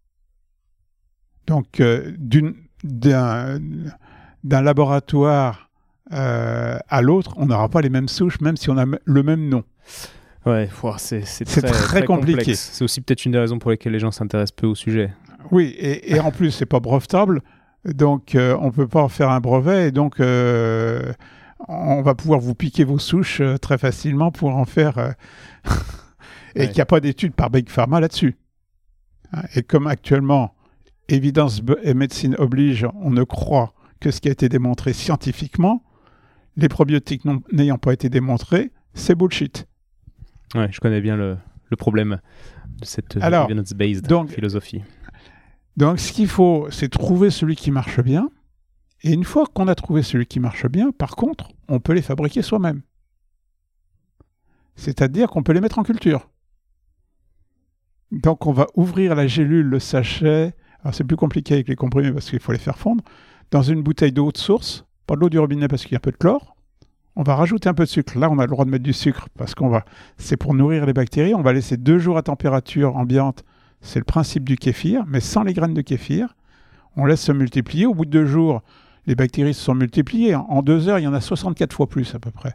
Donc 1.47 1.81
euh, 1.81 2.12
d'une- 2.19 2.55
d'un 2.84 3.59
d'un 4.44 4.62
laboratoire 4.62 5.68
euh, 6.12 6.78
à 6.88 7.02
l'autre, 7.02 7.34
on 7.36 7.46
n'aura 7.46 7.68
pas 7.68 7.80
les 7.80 7.90
mêmes 7.90 8.09
souches, 8.09 8.40
même 8.40 8.56
si 8.56 8.70
on 8.70 8.78
a 8.78 8.84
le 9.05 9.22
même 9.22 9.48
nom. 9.48 9.64
Ouais, 10.46 10.70
c'est 10.98 11.24
c'est 11.26 11.46
C'est 11.46 11.60
très, 11.60 11.70
très 11.72 12.05
compliqué. 12.05 12.38
complexe. 12.38 12.70
C'est 12.72 12.84
aussi 12.84 13.00
peut-être 13.00 13.26
une 13.26 13.32
des 13.32 13.38
raisons 13.38 13.59
pour 13.59 13.70
lesquelles 13.72 13.92
les 13.92 13.98
gens 13.98 14.10
s'intéressent 14.12 14.56
peu 14.56 14.66
au 14.66 14.74
sujet. 14.74 15.12
Oui, 15.50 15.74
et, 15.78 16.14
et 16.14 16.20
en 16.20 16.30
plus, 16.30 16.50
c'est 16.52 16.66
pas 16.66 16.80
brevetable, 16.80 17.42
donc 17.84 18.34
euh, 18.34 18.56
on 18.60 18.70
peut 18.70 18.88
pas 18.88 19.02
en 19.02 19.09
faire 19.09 19.30
un 19.30 19.40
brevet, 19.40 19.88
et 19.88 19.90
donc 19.92 20.20
euh, 20.20 21.12
on 21.68 22.00
va 22.02 22.14
pouvoir 22.14 22.40
vous 22.40 22.55
piquer 22.55 22.84
vos 22.84 22.98
souches 22.98 23.40
euh, 23.40 23.59
très 23.59 23.76
facilement 23.76 24.30
pour 24.30 24.56
en 24.56 24.64
faire. 24.64 24.96
euh, 24.98 25.10
et 26.55 26.60
Ouais. 26.60 26.66
qu'il 26.68 26.76
n'y 26.76 26.80
a 26.82 26.86
pas 26.86 27.00
d'études 27.00 27.34
par 27.34 27.50
Big 27.50 27.68
Pharma 27.68 28.00
là-dessus. 28.00 28.36
Et 29.55 29.62
comme 29.62 29.86
actuellement, 29.86 30.55
évidence 31.09 31.62
et 31.82 31.94
médecine 31.94 32.35
oblige, 32.39 32.86
on 33.01 33.10
ne 33.10 33.24
croit 33.24 33.72
que 34.01 34.10
ce 34.10 34.20
qui 34.20 34.28
a 34.28 34.32
été 34.32 34.48
démontré 34.48 34.93
scientifiquement, 34.93 35.82
les 36.56 36.68
probiotiques 36.68 37.22
n'ayant 37.52 37.78
pas 37.78 37.93
été 37.93 38.09
démontrés, 38.09 38.72
c'est 38.94 39.14
bullshit. 39.14 39.66
Ouais, 40.55 40.68
je 40.70 40.80
connais 40.80 41.01
bien 41.01 41.16
le, 41.16 41.36
le 41.70 41.76
problème 41.76 42.20
de 42.80 42.85
cette 42.85 43.16
evidence-based 43.16 44.28
philosophie. 44.28 44.82
Donc, 45.76 46.01
ce 46.01 46.12
qu'il 46.12 46.28
faut, 46.28 46.68
c'est 46.70 46.89
trouver 46.89 47.30
celui 47.30 47.55
qui 47.55 47.70
marche 47.70 48.01
bien. 48.01 48.30
Et 49.02 49.12
une 49.12 49.24
fois 49.24 49.47
qu'on 49.47 49.68
a 49.68 49.74
trouvé 49.76 50.02
celui 50.02 50.26
qui 50.26 50.40
marche 50.40 50.66
bien, 50.66 50.90
par 50.90 51.14
contre, 51.14 51.52
on 51.68 51.78
peut 51.78 51.93
les 51.93 52.02
fabriquer 52.02 52.43
soi-même. 52.43 52.82
C'est-à-dire 54.74 55.28
qu'on 55.28 55.43
peut 55.43 55.52
les 55.52 55.60
mettre 55.60 55.78
en 55.78 55.85
culture. 55.85 56.28
Donc, 58.10 58.47
on 58.47 58.52
va 58.52 58.66
ouvrir 58.74 59.14
la 59.14 59.26
gélule, 59.26 59.66
le 59.66 59.78
sachet. 59.78 60.55
Alors, 60.82 60.94
c'est 60.94 61.05
plus 61.05 61.16
compliqué 61.16 61.55
avec 61.55 61.68
les 61.68 61.76
comprimés 61.76 62.12
parce 62.12 62.30
qu'il 62.30 62.40
faut 62.40 62.52
les 62.52 62.59
faire 62.59 62.78
fondre. 62.78 63.02
Dans 63.50 63.62
une 63.62 63.82
bouteille 63.82 64.12
d'eau 64.12 64.30
de 64.30 64.38
source, 64.38 64.84
pas 65.06 65.16
de 65.16 65.20
l'eau 65.20 65.28
du 65.28 65.38
robinet 65.38 65.68
parce 65.68 65.82
qu'il 65.82 65.92
y 65.92 65.94
a 65.96 65.98
un 65.98 66.00
peu 66.00 66.12
de 66.12 66.16
chlore. 66.16 66.55
on 67.16 67.22
va 67.22 67.34
rajouter 67.34 67.68
un 67.68 67.74
peu 67.74 67.84
de 67.84 67.88
sucre. 67.88 68.18
Là, 68.18 68.30
on 68.30 68.38
a 68.38 68.42
le 68.42 68.50
droit 68.50 68.64
de 68.64 68.70
mettre 68.70 68.84
du 68.84 68.92
sucre 68.92 69.28
parce 69.36 69.55
qu'on 69.55 69.68
va, 69.68 69.84
c'est 70.18 70.36
pour 70.36 70.55
nourrir 70.55 70.86
les 70.86 70.92
bactéries. 70.92 71.34
On 71.34 71.42
va 71.42 71.52
laisser 71.52 71.76
deux 71.76 71.98
jours 71.98 72.16
à 72.18 72.22
température 72.22 72.96
ambiante. 72.96 73.44
C'est 73.80 73.98
le 73.98 74.05
principe 74.05 74.44
du 74.44 74.56
kéfir, 74.56 75.05
mais 75.06 75.20
sans 75.20 75.42
les 75.42 75.55
graines 75.55 75.74
de 75.74 75.80
kéfir. 75.80 76.36
On 76.96 77.06
laisse 77.06 77.22
se 77.22 77.32
multiplier. 77.32 77.86
Au 77.86 77.94
bout 77.94 78.05
de 78.05 78.10
deux 78.10 78.26
jours, 78.26 78.62
les 79.06 79.14
bactéries 79.14 79.55
se 79.55 79.62
sont 79.62 79.74
multipliées. 79.74 80.34
En 80.34 80.62
deux 80.62 80.88
heures, 80.88 80.98
il 80.98 81.05
y 81.05 81.09
en 81.09 81.14
a 81.14 81.20
64 81.20 81.72
fois 81.72 81.88
plus 81.88 82.14
à 82.14 82.18
peu 82.18 82.30
près. 82.30 82.55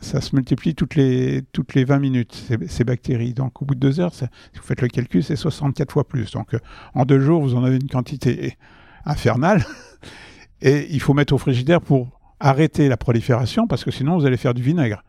Ça 0.00 0.20
se 0.20 0.34
multiplie 0.34 0.74
toutes 0.74 0.94
les, 0.94 1.42
toutes 1.52 1.74
les 1.74 1.84
20 1.84 1.98
minutes, 1.98 2.46
ces, 2.68 2.84
bactéries. 2.84 3.34
Donc, 3.34 3.60
au 3.60 3.64
bout 3.64 3.74
de 3.74 3.80
deux 3.80 4.00
heures, 4.00 4.14
si 4.14 4.24
vous 4.54 4.62
faites 4.62 4.80
le 4.80 4.88
calcul, 4.88 5.22
c'est 5.22 5.36
64 5.36 5.92
fois 5.92 6.06
plus. 6.06 6.30
Donc, 6.32 6.54
euh, 6.54 6.58
en 6.94 7.04
deux 7.04 7.20
jours, 7.20 7.42
vous 7.42 7.54
en 7.54 7.64
avez 7.64 7.76
une 7.76 7.88
quantité 7.88 8.56
infernale. 9.04 9.64
Et 10.62 10.86
il 10.90 11.00
faut 11.00 11.14
mettre 11.14 11.34
au 11.34 11.38
frigidaire 11.38 11.80
pour 11.80 12.20
arrêter 12.40 12.88
la 12.88 12.96
prolifération, 12.96 13.66
parce 13.66 13.84
que 13.84 13.90
sinon, 13.90 14.18
vous 14.18 14.26
allez 14.26 14.36
faire 14.36 14.54
du 14.54 14.62
vinaigre. 14.62 15.02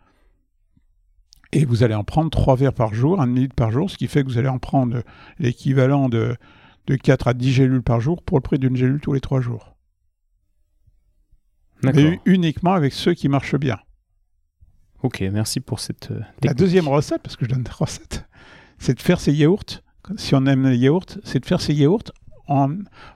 Et 1.52 1.64
vous 1.64 1.84
allez 1.84 1.95
en 1.95 2.03
prendre 2.03 2.30
3 2.30 2.56
verres 2.56 2.73
par 2.73 2.94
jour, 2.94 3.22
1 3.22 3.27
litre 3.27 3.56
par 3.56 3.72
jour, 3.72 3.90
ce 3.90 3.98
qui 3.98 4.07
fait 4.07 4.23
que 4.23 4.27
vous 4.27 4.38
allez 4.38 4.49
en 4.49 4.60
prendre 4.60 5.03
l'équivalent 5.40 6.10
de, 6.10 6.36
de 6.88 6.95
4 6.95 7.27
à 7.27 7.34
10 7.34 7.52
gélules 7.52 7.84
par 7.84 8.02
jour 8.02 8.22
pour 8.23 8.38
le 8.38 8.41
prix 8.41 8.60
d'une 8.60 8.76
gélule 8.76 8.99
tous 8.99 9.14
les 9.14 9.22
3 9.22 9.41
jours. 9.41 9.76
Mais 11.84 12.19
uniquement 12.26 12.73
avec 12.73 12.94
ceux 12.94 13.14
qui 13.14 13.30
marchent 13.30 13.56
bien. 13.56 13.77
Ok, 15.03 15.23
merci 15.31 15.59
pour 15.59 15.80
cette. 15.80 16.11
Euh, 16.11 16.22
la 16.43 16.53
deuxième 16.53 16.88
recette, 16.88 17.22
parce 17.22 17.35
que 17.35 17.45
je 17.45 17.51
donne 17.51 17.63
des 17.63 17.72
recettes, 17.80 18.26
c'est 18.80 18.95
de 18.95 19.01
faire 19.01 19.19
ces 19.19 19.34
yaourts. 19.34 19.81
Si 20.17 20.35
on 20.35 20.45
aime 20.45 20.67
les 20.67 20.77
yaourts, 20.77 21.17
c'est 21.23 21.39
de 21.39 21.45
faire 21.45 21.61
ces 21.61 21.73
yaourts. 21.73 22.11
En... 22.47 22.69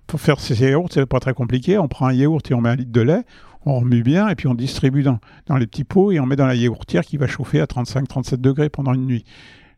Pour 0.07 0.19
faire 0.19 0.39
ces 0.39 0.59
yaourts, 0.59 0.89
c'est 0.91 1.05
pas 1.05 1.19
très 1.19 1.33
compliqué. 1.33 1.77
On 1.77 1.87
prend 1.87 2.07
un 2.07 2.13
yaourt 2.13 2.49
et 2.49 2.53
on 2.53 2.61
met 2.61 2.69
un 2.69 2.75
litre 2.75 2.91
de 2.91 3.01
lait, 3.01 3.23
on 3.65 3.79
remue 3.79 4.01
bien 4.01 4.27
et 4.27 4.35
puis 4.35 4.47
on 4.47 4.55
distribue 4.55 5.03
dans, 5.03 5.19
dans 5.45 5.57
les 5.57 5.67
petits 5.67 5.83
pots 5.83 6.11
et 6.11 6.19
on 6.19 6.25
met 6.25 6.35
dans 6.35 6.47
la 6.47 6.55
yaourtière 6.55 7.03
qui 7.03 7.17
va 7.17 7.27
chauffer 7.27 7.61
à 7.61 7.65
35-37 7.65 8.37
degrés 8.37 8.69
pendant 8.69 8.93
une 8.93 9.05
nuit. 9.05 9.25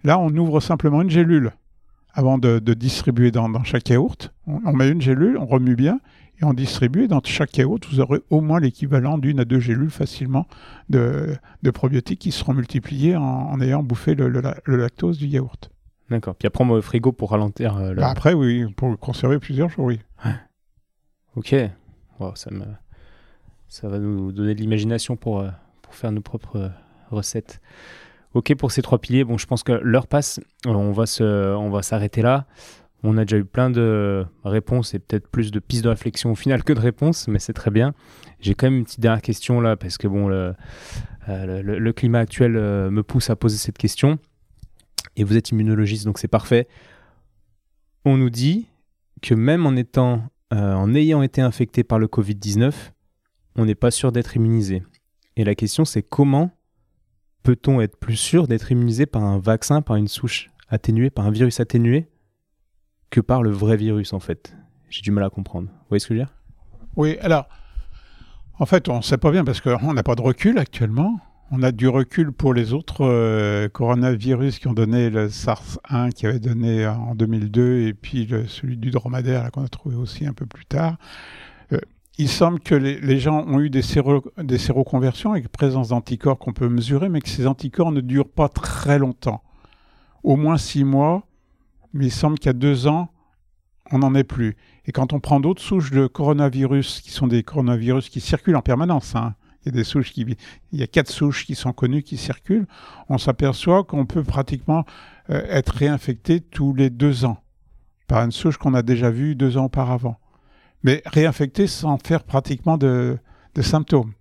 Là, 0.03 0.19
on 0.19 0.29
ouvre 0.35 0.61
simplement 0.61 1.01
une 1.01 1.09
gélule 1.09 1.51
avant 2.13 2.37
de, 2.37 2.59
distribuer 2.73 3.31
dans, 3.31 3.49
dans, 3.49 3.63
chaque 3.63 3.89
yaourt. 3.89 4.33
on, 4.47 4.73
met 4.73 4.89
une 4.89 5.01
gélule, 5.01 5.37
on 5.37 5.45
remue 5.45 5.75
bien 5.75 5.99
et 6.41 6.45
on 6.45 6.53
distribue. 6.53 7.07
Dans 7.07 7.21
chaque 7.23 7.57
yaourt, 7.57 7.85
vous 7.91 7.99
aurez 7.99 8.21
au 8.29 8.41
moins 8.41 8.59
l'équivalent 8.59 9.17
d'une 9.17 9.39
à 9.39 9.45
deux 9.45 9.59
gélules 9.59 9.91
facilement 9.91 10.47
de, 10.89 11.37
probiotiques 11.73 12.19
qui 12.19 12.31
seront 12.31 12.53
multipliés 12.53 13.15
en, 13.15 13.59
ayant 13.61 13.83
bouffé 13.83 14.15
le, 14.15 14.29
lactose 14.65 15.17
du 15.17 15.27
yaourt. 15.27 15.71
D'accord. 16.09 16.35
Puis 16.35 16.47
après, 16.47 16.65
au 16.65 16.81
frigo 16.81 17.11
pour 17.11 17.31
ralentir. 17.31 17.77
Euh, 17.77 17.93
bah, 17.93 18.09
après, 18.09 18.33
oui, 18.33 18.65
pour 18.75 18.97
conserver 18.99 19.39
plusieurs 19.39 19.69
jours, 19.69 19.85
oui. 19.85 19.99
Ok. 21.37 21.55
ça, 22.35 22.51
me... 22.51 22.65
ça 23.69 23.87
va 23.87 23.97
nous 23.99 24.33
donner 24.33 24.53
de 24.53 24.59
l'imagination 24.59 25.15
pour, 25.15 25.39
euh, 25.39 25.49
pour 25.81 25.95
faire 25.95 26.11
nos 26.11 26.21
propres 26.21 26.57
euh, 26.57 26.69
recettes. 27.11 27.61
Ok 28.33 28.55
pour 28.55 28.71
ces 28.71 28.81
trois 28.81 28.99
piliers. 28.99 29.23
Bon, 29.23 29.37
je 29.37 29.45
pense 29.45 29.63
que 29.63 29.73
l'heure 29.73 30.07
passe. 30.07 30.39
On 30.65 30.91
va 30.91 31.05
se, 31.05 31.23
on 31.55 31.69
va 31.69 31.81
s'arrêter 31.81 32.21
là. 32.21 32.45
On 33.03 33.17
a 33.17 33.25
déjà 33.25 33.37
eu 33.37 33.45
plein 33.45 33.69
de 33.69 34.25
réponses 34.43 34.93
et 34.93 34.99
peut-être 34.99 35.27
plus 35.27 35.51
de 35.51 35.59
pistes 35.59 35.83
de 35.83 35.89
réflexion 35.89 36.31
au 36.31 36.35
final 36.35 36.63
que 36.63 36.73
de 36.73 36.79
réponses, 36.79 37.27
mais 37.27 37.39
c'est 37.39 37.53
très 37.53 37.71
bien. 37.71 37.93
J'ai 38.39 38.53
quand 38.53 38.67
même 38.67 38.77
une 38.77 38.83
petite 38.83 38.99
dernière 38.99 39.23
question 39.23 39.59
là, 39.59 39.75
parce 39.75 39.97
que 39.97 40.07
bon, 40.07 40.27
le, 40.27 40.53
euh, 41.29 41.93
climat 41.93 42.19
actuel 42.19 42.55
euh, 42.55 42.91
me 42.91 43.01
pousse 43.01 43.29
à 43.29 43.35
poser 43.35 43.57
cette 43.57 43.77
question. 43.77 44.19
Et 45.15 45.23
vous 45.23 45.35
êtes 45.35 45.49
immunologiste, 45.49 46.05
donc 46.05 46.19
c'est 46.19 46.27
parfait. 46.27 46.67
On 48.05 48.17
nous 48.17 48.29
dit 48.29 48.67
que 49.21 49.33
même 49.33 49.65
en, 49.65 49.75
étant, 49.75 50.23
euh, 50.53 50.73
en 50.73 50.93
ayant 50.93 51.23
été 51.23 51.41
infecté 51.41 51.83
par 51.83 51.97
le 51.97 52.07
Covid-19, 52.07 52.73
on 53.55 53.65
n'est 53.65 53.75
pas 53.75 53.91
sûr 53.91 54.11
d'être 54.11 54.35
immunisé. 54.35 54.83
Et 55.37 55.43
la 55.43 55.55
question 55.55 55.85
c'est 55.85 56.03
comment 56.03 56.51
peut-on 57.43 57.81
être 57.81 57.97
plus 57.97 58.15
sûr 58.15 58.47
d'être 58.47 58.71
immunisé 58.71 59.07
par 59.07 59.23
un 59.23 59.39
vaccin, 59.39 59.81
par 59.81 59.95
une 59.95 60.07
souche 60.07 60.51
atténuée, 60.69 61.09
par 61.09 61.25
un 61.25 61.31
virus 61.31 61.59
atténué? 61.59 62.07
Que 63.11 63.19
par 63.19 63.43
le 63.43 63.51
vrai 63.51 63.77
virus, 63.77 64.13
en 64.13 64.19
fait. 64.19 64.55
J'ai 64.89 65.01
du 65.01 65.11
mal 65.11 65.23
à 65.23 65.29
comprendre. 65.29 65.67
Vous 65.67 65.85
voyez 65.89 65.99
ce 65.99 66.07
que 66.07 66.15
je 66.15 66.19
veux 66.19 66.25
dire? 66.25 66.33
Oui, 66.95 67.17
alors, 67.21 67.47
en 68.57 68.65
fait, 68.65 68.89
on 68.89 68.97
ne 68.97 69.01
sait 69.01 69.17
pas 69.17 69.31
bien 69.31 69.43
parce 69.43 69.61
qu'on 69.61 69.93
n'a 69.93 70.03
pas 70.03 70.15
de 70.15 70.21
recul 70.21 70.57
actuellement. 70.57 71.19
On 71.51 71.63
a 71.63 71.71
du 71.73 71.89
recul 71.89 72.31
pour 72.31 72.53
les 72.53 72.73
autres 72.73 73.05
euh, 73.05 73.67
coronavirus 73.67 74.59
qui 74.59 74.67
ont 74.69 74.73
donné 74.73 75.09
le 75.09 75.27
SARS-1 75.27 76.11
qui 76.13 76.25
avait 76.25 76.39
donné 76.39 76.87
en 76.87 77.13
2002 77.13 77.87
et 77.87 77.93
puis 77.93 78.29
celui 78.47 78.77
du 78.77 78.89
dromadaire 78.89 79.51
qu'on 79.51 79.63
a 79.63 79.67
trouvé 79.67 79.97
aussi 79.97 80.25
un 80.25 80.33
peu 80.33 80.45
plus 80.45 80.65
tard. 80.65 80.97
Euh, 81.73 81.79
il 82.17 82.29
semble 82.29 82.61
que 82.61 82.75
les, 82.75 83.19
gens 83.19 83.45
ont 83.47 83.59
eu 83.59 83.69
des, 83.69 83.81
des 84.37 84.57
séroconversions 84.57 85.31
avec 85.31 85.49
présence 85.49 85.89
d'anticorps 85.89 86.37
qu'on 86.37 86.53
peut 86.53 86.69
mesurer, 86.69 87.09
mais 87.09 87.19
que 87.19 87.29
ces 87.29 87.47
anticorps 87.47 87.91
ne 87.91 88.01
durent 88.01 88.29
pas 88.29 88.47
très 88.47 88.99
longtemps. 88.99 89.41
Au 90.23 90.37
moins 90.37 90.57
six 90.57 90.83
mois, 90.83 91.25
mais 91.93 92.07
il 92.07 92.11
semble 92.11 92.37
qu'il 92.37 92.47
y 92.47 92.49
a 92.49 92.53
deux 92.53 92.87
ans, 92.87 93.09
on 93.91 93.99
n'en 93.99 94.15
est 94.15 94.23
plus. 94.23 94.55
Et 94.85 94.91
quand 94.91 95.13
on 95.13 95.19
prend 95.19 95.39
d'autres 95.39 95.61
souches 95.61 95.91
de 95.91 96.07
coronavirus, 96.07 97.01
qui 97.01 97.11
sont 97.11 97.27
des 97.27 97.43
coronavirus 97.43 98.09
qui 98.09 98.21
circulent 98.21 98.55
en 98.55 98.61
permanence, 98.61 99.15
hein, 99.15 99.35
il 99.65 100.35
y 100.71 100.83
a 100.83 100.87
quatre 100.87 101.09
souches 101.09 101.45
qui 101.45 101.55
sont 101.55 101.71
connues 101.71 102.01
qui 102.01 102.17
circulent, 102.17 102.65
on 103.09 103.17
s'aperçoit 103.17 103.83
qu'on 103.83 104.05
peut 104.05 104.23
pratiquement 104.23 104.85
euh, 105.29 105.43
être 105.49 105.75
réinfecté 105.75 106.41
tous 106.41 106.73
les 106.73 106.89
deux 106.89 107.25
ans 107.25 107.37
par 108.07 108.23
une 108.23 108.31
souche 108.31 108.57
qu'on 108.57 108.73
a 108.73 108.81
déjà 108.81 109.11
vue 109.11 109.35
deux 109.35 109.57
ans 109.57 109.65
auparavant. 109.65 110.17
Mais 110.83 111.03
réinfecté 111.05 111.67
sans 111.67 111.97
faire 111.97 112.23
pratiquement 112.23 112.77
de, 112.77 113.19
symptômes. 113.61 114.13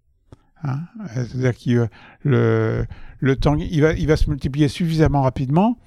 Hein. 0.63 0.81
C'est-à-dire 1.15 1.57
que 1.57 1.89
le, 2.23 2.87
le 3.19 3.37
temps, 3.37 3.57
il 3.57 3.81
va, 3.81 3.95
il 3.95 4.07
va 4.07 4.17
se 4.17 4.29
multiplier 4.29 4.69
suffisamment 4.69 5.23
rapidement 5.23 5.79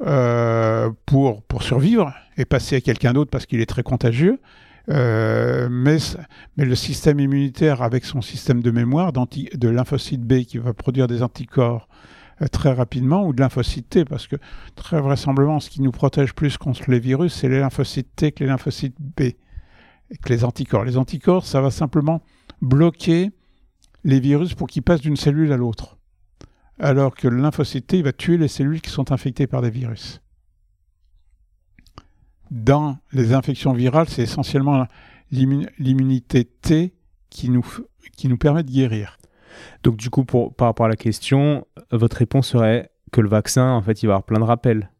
euh, 0.00 0.90
pour, 1.06 1.42
pour 1.42 1.62
survivre 1.62 2.12
et 2.36 2.44
passer 2.44 2.76
à 2.76 2.80
quelqu'un 2.80 3.12
d'autre 3.12 3.30
parce 3.30 3.46
qu'il 3.46 3.60
est 3.60 3.66
très 3.66 3.82
contagieux. 3.82 4.40
Euh, 4.90 5.68
mais, 5.70 5.98
mais 6.56 6.64
le 6.64 6.74
système 6.74 7.20
immunitaire, 7.20 7.82
avec 7.82 8.04
son 8.04 8.20
système 8.20 8.60
de 8.60 8.70
mémoire 8.70 9.12
de 9.12 9.68
lymphocyte 9.68 10.20
B 10.20 10.40
qui 10.42 10.58
va 10.58 10.74
produire 10.74 11.06
des 11.06 11.22
anticorps 11.22 11.88
euh, 12.42 12.48
très 12.48 12.72
rapidement, 12.72 13.24
ou 13.26 13.32
de 13.32 13.40
lymphocyte 13.40 13.88
T, 13.88 14.04
parce 14.04 14.26
que 14.26 14.36
très 14.74 15.00
vraisemblablement, 15.00 15.60
ce 15.60 15.70
qui 15.70 15.80
nous 15.80 15.92
protège 15.92 16.34
plus 16.34 16.58
contre 16.58 16.90
les 16.90 16.98
virus, 16.98 17.32
c'est 17.32 17.48
les 17.48 17.60
lymphocytes 17.60 18.14
T 18.16 18.32
que 18.32 18.42
les 18.42 18.50
lymphocytes 18.50 18.96
B, 18.98 19.20
et 19.20 19.36
que 20.22 20.28
les 20.28 20.44
anticorps. 20.44 20.84
Les 20.84 20.98
anticorps, 20.98 21.46
ça 21.46 21.60
va 21.60 21.70
simplement 21.70 22.22
bloquer 22.60 23.30
les 24.02 24.20
virus 24.20 24.54
pour 24.54 24.66
qu'ils 24.66 24.82
passent 24.82 25.00
d'une 25.00 25.16
cellule 25.16 25.52
à 25.52 25.56
l'autre 25.56 25.93
alors 26.78 27.14
que 27.14 27.28
le 27.28 27.40
lymphocyte 27.40 27.86
T 27.86 28.02
va 28.02 28.12
tuer 28.12 28.36
les 28.36 28.48
cellules 28.48 28.80
qui 28.80 28.90
sont 28.90 29.12
infectées 29.12 29.46
par 29.46 29.62
des 29.62 29.70
virus. 29.70 30.20
Dans 32.50 32.98
les 33.12 33.32
infections 33.32 33.72
virales, 33.72 34.08
c'est 34.08 34.22
essentiellement 34.22 34.86
l'immunité 35.30 36.44
T 36.44 36.94
qui 37.30 37.50
nous, 37.50 37.64
qui 38.16 38.28
nous 38.28 38.36
permet 38.36 38.62
de 38.62 38.70
guérir. 38.70 39.18
Donc 39.82 39.96
du 39.96 40.10
coup, 40.10 40.24
pour, 40.24 40.54
par 40.54 40.68
rapport 40.68 40.86
à 40.86 40.88
la 40.88 40.96
question, 40.96 41.66
votre 41.90 42.16
réponse 42.16 42.48
serait 42.48 42.90
que 43.12 43.20
le 43.20 43.28
vaccin, 43.28 43.70
en 43.70 43.82
fait, 43.82 44.02
il 44.02 44.06
va 44.06 44.12
y 44.12 44.14
avoir 44.14 44.24
plein 44.24 44.40
de 44.40 44.44
rappels. 44.44 44.90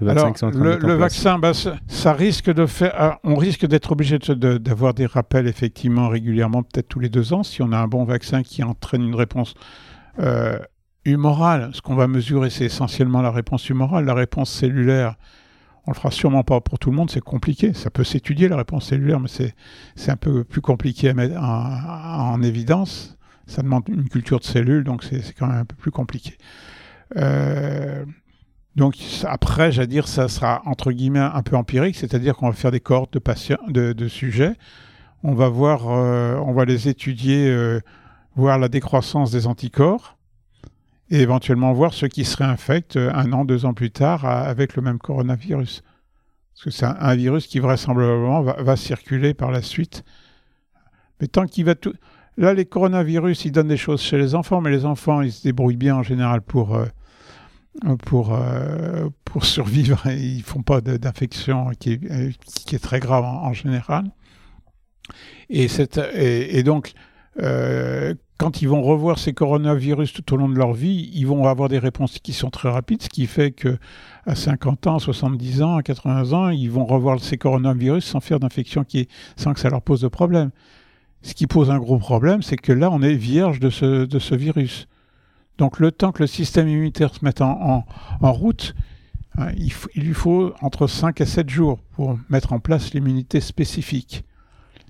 Le 0.00 0.08
vaccin, 0.08 0.48
Alors, 0.48 0.76
le, 0.78 0.94
vaccin 0.94 1.38
bah, 1.38 1.52
ça, 1.54 2.12
risque 2.12 2.52
de 2.52 2.66
faire. 2.66 2.92
Ah, 2.96 3.20
on 3.22 3.36
risque 3.36 3.64
d'être 3.64 3.92
obligé 3.92 4.18
d'avoir 4.18 4.92
des 4.92 5.06
rappels 5.06 5.46
effectivement 5.46 6.08
régulièrement, 6.08 6.64
peut-être 6.64 6.88
tous 6.88 6.98
les 6.98 7.08
deux 7.08 7.32
ans, 7.32 7.44
si 7.44 7.62
on 7.62 7.70
a 7.70 7.78
un 7.78 7.86
bon 7.86 8.02
vaccin 8.02 8.42
qui 8.42 8.64
entraîne 8.64 9.02
une 9.02 9.14
réponse 9.14 9.54
euh, 10.18 10.58
humorale. 11.04 11.70
Ce 11.72 11.80
qu'on 11.80 11.94
va 11.94 12.06
mesurer, 12.06 12.50
c'est 12.50 12.64
essentiellement 12.64 13.22
la 13.22 13.30
réponse 13.30 13.68
humorale. 13.68 14.04
La 14.04 14.14
réponse 14.14 14.50
cellulaire, 14.50 15.16
on 15.86 15.90
le 15.90 15.96
fera 15.96 16.10
sûrement 16.10 16.44
pas 16.44 16.60
pour 16.60 16.78
tout 16.78 16.90
le 16.90 16.96
monde, 16.96 17.10
c'est 17.10 17.20
compliqué. 17.20 17.74
Ça 17.74 17.90
peut 17.90 18.04
s'étudier, 18.04 18.48
la 18.48 18.56
réponse 18.56 18.86
cellulaire, 18.86 19.20
mais 19.20 19.28
c'est 19.28 20.10
un 20.10 20.16
peu 20.16 20.44
plus 20.44 20.60
compliqué 20.60 21.10
à 21.10 21.14
mettre 21.14 21.40
en, 21.40 22.40
évidence. 22.42 23.16
Ça 23.46 23.62
demande 23.62 23.84
une 23.88 24.08
culture 24.08 24.38
de 24.38 24.44
cellules, 24.44 24.84
donc 24.84 25.04
c'est 25.04 25.34
quand 25.34 25.46
même 25.46 25.58
un 25.58 25.64
peu 25.64 25.76
plus 25.76 25.90
compliqué. 25.90 26.38
Euh, 27.16 28.04
donc 28.76 28.96
après, 29.24 29.70
j'allais 29.70 29.86
dire, 29.86 30.08
ça 30.08 30.28
sera 30.28 30.62
entre 30.64 30.90
guillemets 30.90 31.18
un 31.18 31.42
peu 31.42 31.54
empirique, 31.56 31.96
c'est-à-dire 31.96 32.34
qu'on 32.34 32.48
va 32.48 32.54
faire 32.54 32.70
des 32.70 32.80
cohortes 32.80 33.12
de 33.12 33.18
patients, 33.18 33.58
de, 33.68 34.08
sujets. 34.08 34.54
On 35.22 35.34
va 35.34 35.48
voir, 35.48 35.90
euh, 35.90 36.36
on 36.36 36.52
va 36.54 36.64
les 36.64 36.88
étudier, 36.88 37.46
euh, 37.48 37.80
voir 38.36 38.58
la 38.58 38.68
décroissance 38.68 39.30
des 39.30 39.46
anticorps 39.46 40.16
et 41.14 41.20
éventuellement 41.20 41.72
voir 41.72 41.94
ceux 41.94 42.08
qui 42.08 42.24
se 42.24 42.36
réinfectent 42.36 42.96
euh, 42.96 43.12
un 43.14 43.32
an, 43.32 43.44
deux 43.44 43.66
ans 43.66 43.72
plus 43.72 43.92
tard 43.92 44.24
avec 44.24 44.74
le 44.74 44.82
même 44.82 44.98
coronavirus. 44.98 45.82
Parce 46.52 46.64
que 46.64 46.70
c'est 46.70 46.86
un, 46.86 47.14
virus 47.14 47.46
qui 47.46 47.60
vraisemblablement 47.60 48.42
va, 48.42 48.76
circuler 48.76 49.32
par 49.32 49.52
la 49.52 49.62
suite. 49.62 50.04
Mais 51.20 51.28
tant 51.28 51.46
qu'il 51.46 51.66
va 51.66 51.76
tout... 51.76 51.94
Là, 52.36 52.52
les 52.52 52.64
coronavirus, 52.64 53.44
ils 53.44 53.52
donnent 53.52 53.68
des 53.68 53.76
choses 53.76 54.02
chez 54.02 54.18
les 54.18 54.34
enfants, 54.34 54.60
mais 54.60 54.70
les 54.70 54.84
enfants, 54.84 55.22
ils 55.22 55.32
se 55.32 55.44
débrouillent 55.44 55.76
bien 55.76 55.94
en 55.94 56.02
général 56.02 56.42
pour, 56.42 56.74
euh, 56.74 56.86
pour, 58.04 58.34
euh, 58.34 59.08
pour 59.24 59.44
survivre. 59.44 60.04
Et 60.08 60.18
ils 60.18 60.42
font 60.42 60.62
pas 60.62 60.80
d'infection 60.80 61.70
qui, 61.78 62.00
qui, 62.66 62.74
est 62.74 62.82
très 62.82 62.98
grave 62.98 63.24
en, 63.24 63.52
général. 63.52 64.10
Et, 65.48 65.66
et, 65.66 66.58
et 66.58 66.62
donc, 66.64 66.92
euh, 67.42 68.14
quand 68.38 68.62
ils 68.62 68.68
vont 68.68 68.82
revoir 68.82 69.18
ces 69.18 69.32
coronavirus 69.32 70.12
tout 70.12 70.34
au 70.34 70.36
long 70.36 70.48
de 70.48 70.56
leur 70.56 70.72
vie, 70.72 71.10
ils 71.14 71.26
vont 71.26 71.46
avoir 71.46 71.68
des 71.68 71.78
réponses 71.78 72.18
qui 72.18 72.32
sont 72.32 72.50
très 72.50 72.70
rapides, 72.70 73.02
ce 73.02 73.08
qui 73.08 73.26
fait 73.26 73.52
que 73.52 73.78
à 74.26 74.34
50 74.34 74.86
ans, 74.86 74.98
70 74.98 75.62
ans, 75.62 75.76
à 75.76 75.82
80 75.82 76.32
ans, 76.32 76.48
ils 76.48 76.70
vont 76.70 76.84
revoir 76.84 77.20
ces 77.20 77.36
coronavirus 77.36 78.04
sans 78.04 78.20
faire 78.20 78.40
d'infection 78.40 78.84
qui 78.84 79.08
sans 79.36 79.52
que 79.54 79.60
ça 79.60 79.70
leur 79.70 79.82
pose 79.82 80.00
de 80.00 80.08
problème. 80.08 80.50
Ce 81.22 81.34
qui 81.34 81.46
pose 81.46 81.70
un 81.70 81.78
gros 81.78 81.98
problème, 81.98 82.42
c'est 82.42 82.56
que 82.56 82.72
là, 82.72 82.90
on 82.90 83.00
est 83.00 83.14
vierge 83.14 83.58
de 83.58 83.70
ce, 83.70 84.34
virus. 84.34 84.88
Donc 85.56 85.80
le 85.80 85.90
temps 85.90 86.12
que 86.12 86.22
le 86.22 86.26
système 86.26 86.68
immunitaire 86.68 87.14
se 87.14 87.24
mette 87.24 87.40
en, 87.40 87.84
route, 88.20 88.74
hein, 89.38 89.48
il, 89.56 89.72
il, 89.94 90.02
lui 90.04 90.14
faut 90.14 90.52
entre 90.60 90.86
5 90.86 91.20
et 91.20 91.24
7 91.24 91.48
jours 91.48 91.78
pour 91.92 92.18
mettre 92.28 92.52
en 92.52 92.58
place 92.58 92.92
l'immunité 92.92 93.40
spécifique. 93.40 94.24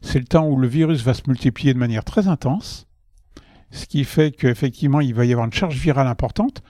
C'est 0.04 0.18
le 0.18 0.26
temps 0.26 0.46
où 0.46 0.56
le 0.56 0.68
virus 0.68 1.02
va 1.02 1.14
se 1.14 1.22
multiplier 1.26 1.72
de 1.72 1.78
manière 1.78 2.04
très 2.04 2.28
intense, 2.28 2.86
ce 3.70 3.86
qui 3.86 4.04
fait 4.04 4.30
qu'effectivement, 4.30 5.00
il 5.00 5.14
va 5.14 5.24
y 5.24 5.32
avoir 5.32 5.46
une 5.46 5.52
charge 5.52 5.76
virale 5.76 6.06
importante, 6.06 6.62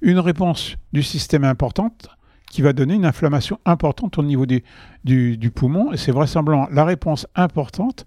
une 0.00 0.20
réponse 0.20 0.76
du 0.92 1.02
système 1.02 1.42
importante 1.44 2.08
qui 2.48 2.62
va 2.62 2.72
donner 2.72 2.94
une 2.94 3.04
inflammation 3.04 3.58
importante 3.64 4.18
au 4.18 4.22
niveau 4.22 4.46
du, 4.46 4.62
du, 5.04 5.36
du 5.36 5.50
poumon, 5.50 5.92
et 5.92 5.96
c'est 5.96 6.12
vraisemblablement 6.12 6.68
la 6.70 6.84
réponse 6.84 7.26
importante 7.34 8.06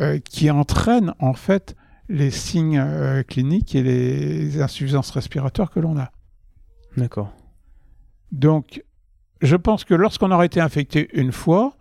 euh, 0.00 0.20
qui 0.20 0.48
entraîne 0.48 1.12
en 1.18 1.34
fait 1.34 1.74
les 2.08 2.30
signes 2.30 2.78
euh, 2.78 3.24
cliniques 3.24 3.74
et 3.74 3.82
les 3.82 4.62
insuffisances 4.62 5.10
respiratoires 5.10 5.70
que 5.70 5.80
l'on 5.80 5.98
a. 5.98 6.12
D'accord. 6.96 7.32
Donc, 8.30 8.84
je 9.42 9.56
pense 9.56 9.84
que 9.84 9.94
lorsqu'on 9.94 10.30
aura 10.30 10.44
été 10.44 10.60
infecté 10.60 11.08
une 11.12 11.32
fois, 11.32 11.76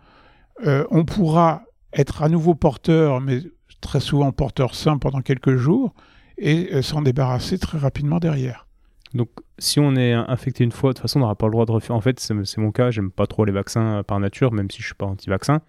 euh, 0.65 0.83
on 0.89 1.05
pourra 1.05 1.63
être 1.95 2.21
à 2.23 2.29
nouveau 2.29 2.55
porteur, 2.55 3.21
mais 3.21 3.39
très 3.81 3.99
souvent 3.99 4.31
porteur 4.31 4.75
sain 4.75 4.97
pendant 4.97 5.21
quelques 5.21 5.55
jours, 5.55 5.93
et 6.37 6.69
euh, 6.73 6.81
s'en 6.81 7.01
débarrasser 7.01 7.57
très 7.57 7.77
rapidement 7.77 8.19
derrière. 8.19 8.67
Donc, 9.13 9.29
si 9.59 9.79
on 9.79 9.95
est 9.95 10.13
infecté 10.13 10.63
une 10.63 10.71
fois, 10.71 10.91
de 10.91 10.93
toute 10.95 11.03
façon, 11.03 11.19
on 11.19 11.21
n'aura 11.21 11.35
pas 11.35 11.45
le 11.45 11.51
droit 11.51 11.65
de 11.65 11.71
refaire. 11.71 11.95
En 11.95 12.01
fait, 12.01 12.19
c'est 12.19 12.57
mon 12.57 12.71
cas, 12.71 12.89
j'aime 12.89 13.11
pas 13.11 13.27
trop 13.27 13.45
les 13.45 13.51
vaccins 13.51 14.01
par 14.03 14.19
nature, 14.19 14.51
même 14.51 14.71
si 14.71 14.81
je 14.81 14.87
suis 14.87 14.95
pas 14.95 15.05
anti-vaccin. 15.05 15.61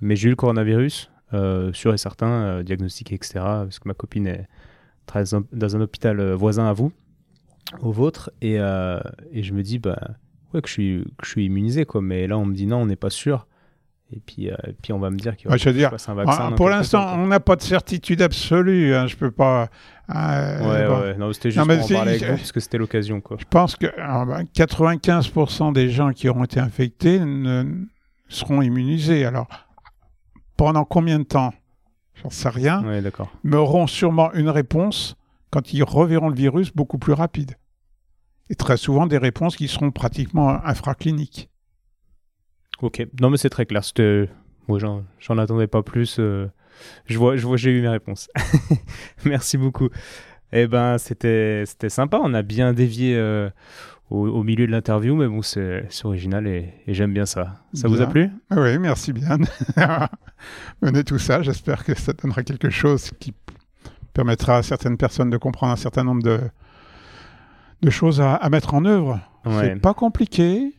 Mais 0.00 0.16
j'ai 0.16 0.26
eu 0.26 0.30
le 0.30 0.36
coronavirus, 0.36 1.10
euh, 1.32 1.72
sûr 1.72 1.94
et 1.94 1.98
certain, 1.98 2.28
euh, 2.28 2.62
diagnostiqué, 2.62 3.14
etc. 3.14 3.32
Parce 3.36 3.78
que 3.78 3.88
ma 3.88 3.94
copine 3.94 4.26
est 4.26 4.46
dans 5.52 5.76
un 5.76 5.80
hôpital 5.80 6.20
euh, 6.20 6.36
voisin 6.36 6.66
à 6.66 6.72
vous, 6.72 6.92
au 7.80 7.90
vôtre, 7.90 8.30
et, 8.42 8.56
je 8.56 9.52
me 9.52 9.62
dis 9.62 9.78
bah, 9.78 9.98
que, 10.52 10.66
je 10.66 10.72
suis, 10.72 11.04
que 11.18 11.24
je 11.24 11.30
suis 11.30 11.46
immunisé, 11.46 11.86
quoi. 11.86 12.02
mais 12.02 12.26
là 12.26 12.38
on 12.38 12.44
me 12.44 12.54
dit 12.54 12.66
non, 12.66 12.82
on 12.82 12.86
n'est 12.86 12.96
pas 12.96 13.10
sûr. 13.10 13.46
Et 14.14 14.20
puis, 14.24 14.46
et 14.46 14.72
puis 14.80 14.92
on 14.92 15.00
va 15.00 15.10
me 15.10 15.16
dire 15.16 15.36
qu'il 15.36 15.48
va 15.48 15.56
ouais, 15.56 15.72
dire, 15.72 15.92
un 16.06 16.14
vaccin. 16.14 16.52
pour 16.52 16.68
l'instant, 16.68 17.18
on 17.18 17.26
n'a 17.26 17.40
pas 17.40 17.56
de 17.56 17.62
certitude 17.62 18.22
absolue. 18.22 18.94
Hein, 18.94 19.08
je 19.08 19.16
peux 19.16 19.32
pas. 19.32 19.68
ouais, 20.08 20.86
bon. 20.86 21.00
ouais, 21.00 21.16
non, 21.16 21.32
c'était 21.32 21.50
juste 21.50 21.66
pour 21.66 21.74
en 21.74 21.88
parler 21.88 22.12
avec 22.12 22.22
vous 22.22 22.36
parce 22.36 22.52
que 22.52 22.60
c'était 22.60 22.78
l'occasion. 22.78 23.20
Quoi. 23.20 23.38
Je 23.40 23.44
pense 23.50 23.74
que 23.74 23.86
95% 23.86 25.72
des 25.72 25.90
gens 25.90 26.12
qui 26.12 26.28
auront 26.28 26.44
été 26.44 26.60
infectés 26.60 27.18
ne 27.18 27.64
seront 28.28 28.62
immunisés. 28.62 29.24
Alors, 29.24 29.48
pendant 30.56 30.84
combien 30.84 31.18
de 31.18 31.24
temps? 31.24 31.52
J'en 32.22 32.30
sais 32.30 32.50
rien. 32.50 32.84
Oui, 32.86 33.02
d'accord. 33.02 33.32
Mais 33.42 33.56
auront 33.56 33.88
sûrement 33.88 34.32
une 34.34 34.48
réponse 34.48 35.16
quand 35.50 35.72
ils 35.72 35.82
reverront 35.82 36.28
le 36.28 36.36
virus 36.36 36.72
beaucoup 36.72 36.98
plus 36.98 37.14
rapide. 37.14 37.56
Et 38.48 38.54
très 38.54 38.76
souvent 38.76 39.08
des 39.08 39.18
réponses 39.18 39.56
qui 39.56 39.66
seront 39.66 39.90
pratiquement 39.90 40.64
infracliniques. 40.64 41.48
Ok, 42.82 43.06
non 43.20 43.30
mais 43.30 43.36
c'est 43.36 43.50
très 43.50 43.66
clair. 43.66 43.82
Moi, 44.68 44.78
j'en 44.78 45.38
attendais 45.38 45.66
pas 45.66 45.82
plus. 45.82 46.16
Euh, 46.18 46.46
je 47.06 47.18
vois, 47.18 47.36
je 47.36 47.46
vois, 47.46 47.56
j'ai 47.56 47.70
eu 47.70 47.82
mes 47.82 47.88
réponses. 47.88 48.28
Merci 49.24 49.58
beaucoup. 49.58 49.88
Eh 50.52 50.66
ben, 50.66 50.98
c'était, 50.98 51.64
c'était 51.66 51.88
sympa. 51.88 52.18
On 52.22 52.32
a 52.32 52.42
bien 52.42 52.72
dévié 52.72 53.16
euh, 53.16 53.50
au, 54.10 54.42
milieu 54.42 54.66
de 54.66 54.72
l'interview, 54.72 55.16
mais 55.16 55.26
bon, 55.26 55.42
c'est 55.42 55.88
original 56.04 56.46
et, 56.46 56.72
j'aime 56.86 57.12
bien 57.12 57.26
ça. 57.26 57.56
Ça 57.72 57.88
vous 57.88 58.00
a 58.00 58.06
plu? 58.06 58.30
Oui, 58.50 58.78
merci 58.78 59.12
bien. 59.12 59.38
Menez 60.80 61.04
tout 61.04 61.18
ça, 61.18 61.42
j'espère 61.42 61.84
que 61.84 61.98
ça 61.98 62.12
donnera 62.12 62.42
quelque 62.42 62.70
chose 62.70 63.10
qui 63.18 63.34
permettra 64.12 64.58
à 64.58 64.62
certaines 64.62 64.96
personnes 64.96 65.30
de 65.30 65.36
comprendre 65.36 65.72
un 65.72 65.76
certain 65.76 66.04
nombre 66.04 66.22
de, 66.22 66.38
de 67.82 67.90
choses 67.90 68.20
à, 68.20 68.48
mettre 68.50 68.74
en 68.74 68.84
œuvre. 68.84 69.20
C'est 69.44 69.80
pas 69.80 69.94
compliqué, 69.94 70.72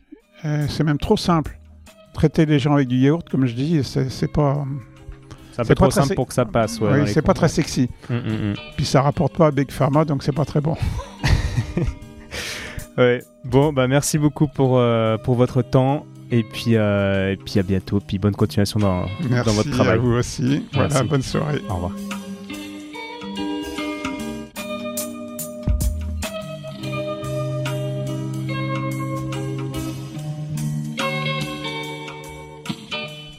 euh, 0.44 0.66
c'est 0.68 0.84
même 0.84 0.98
trop 0.98 1.16
simple. 1.16 1.58
Traiter 2.16 2.46
les 2.46 2.58
gens 2.58 2.72
avec 2.72 2.88
du 2.88 2.96
yaourt, 2.96 3.28
comme 3.28 3.44
je 3.44 3.54
dis, 3.54 3.84
c'est 3.84 4.32
pas. 4.32 4.64
Ça 5.52 5.64
peut 5.64 5.74
trop 5.74 5.90
simple 5.90 6.14
pour 6.14 6.26
que 6.26 6.32
ça 6.34 6.46
passe. 6.46 6.80
Ouais, 6.80 7.02
oui, 7.02 7.08
c'est 7.12 7.20
pas 7.20 7.34
très 7.34 7.48
sexy. 7.48 7.90
Mm, 8.08 8.14
mm, 8.14 8.50
mm. 8.50 8.54
Puis 8.76 8.86
ça 8.86 9.02
rapporte 9.02 9.36
pas 9.36 9.48
à 9.48 9.50
Big 9.50 9.70
Pharma, 9.70 10.06
donc 10.06 10.22
c'est 10.22 10.34
pas 10.34 10.46
très 10.46 10.60
bon. 10.62 10.76
Ouais. 12.98 13.22
Bon, 13.44 13.74
bah 13.74 13.86
merci 13.88 14.16
beaucoup 14.16 14.48
pour, 14.48 14.78
euh, 14.78 15.18
pour 15.18 15.34
votre 15.34 15.60
temps. 15.60 16.06
Et 16.30 16.42
puis, 16.42 16.76
euh, 16.76 17.32
et 17.32 17.36
puis 17.36 17.58
à 17.60 17.62
bientôt. 17.62 18.00
Puis 18.00 18.18
bonne 18.18 18.34
continuation 18.34 18.80
dans, 18.80 19.02
dans 19.28 19.52
votre 19.52 19.70
travail. 19.70 19.94
à 19.94 19.98
vous 19.98 20.12
aussi. 20.12 20.66
Voilà, 20.72 21.02
bonne 21.02 21.20
soirée. 21.20 21.60
Au 21.68 21.74
revoir. 21.74 21.92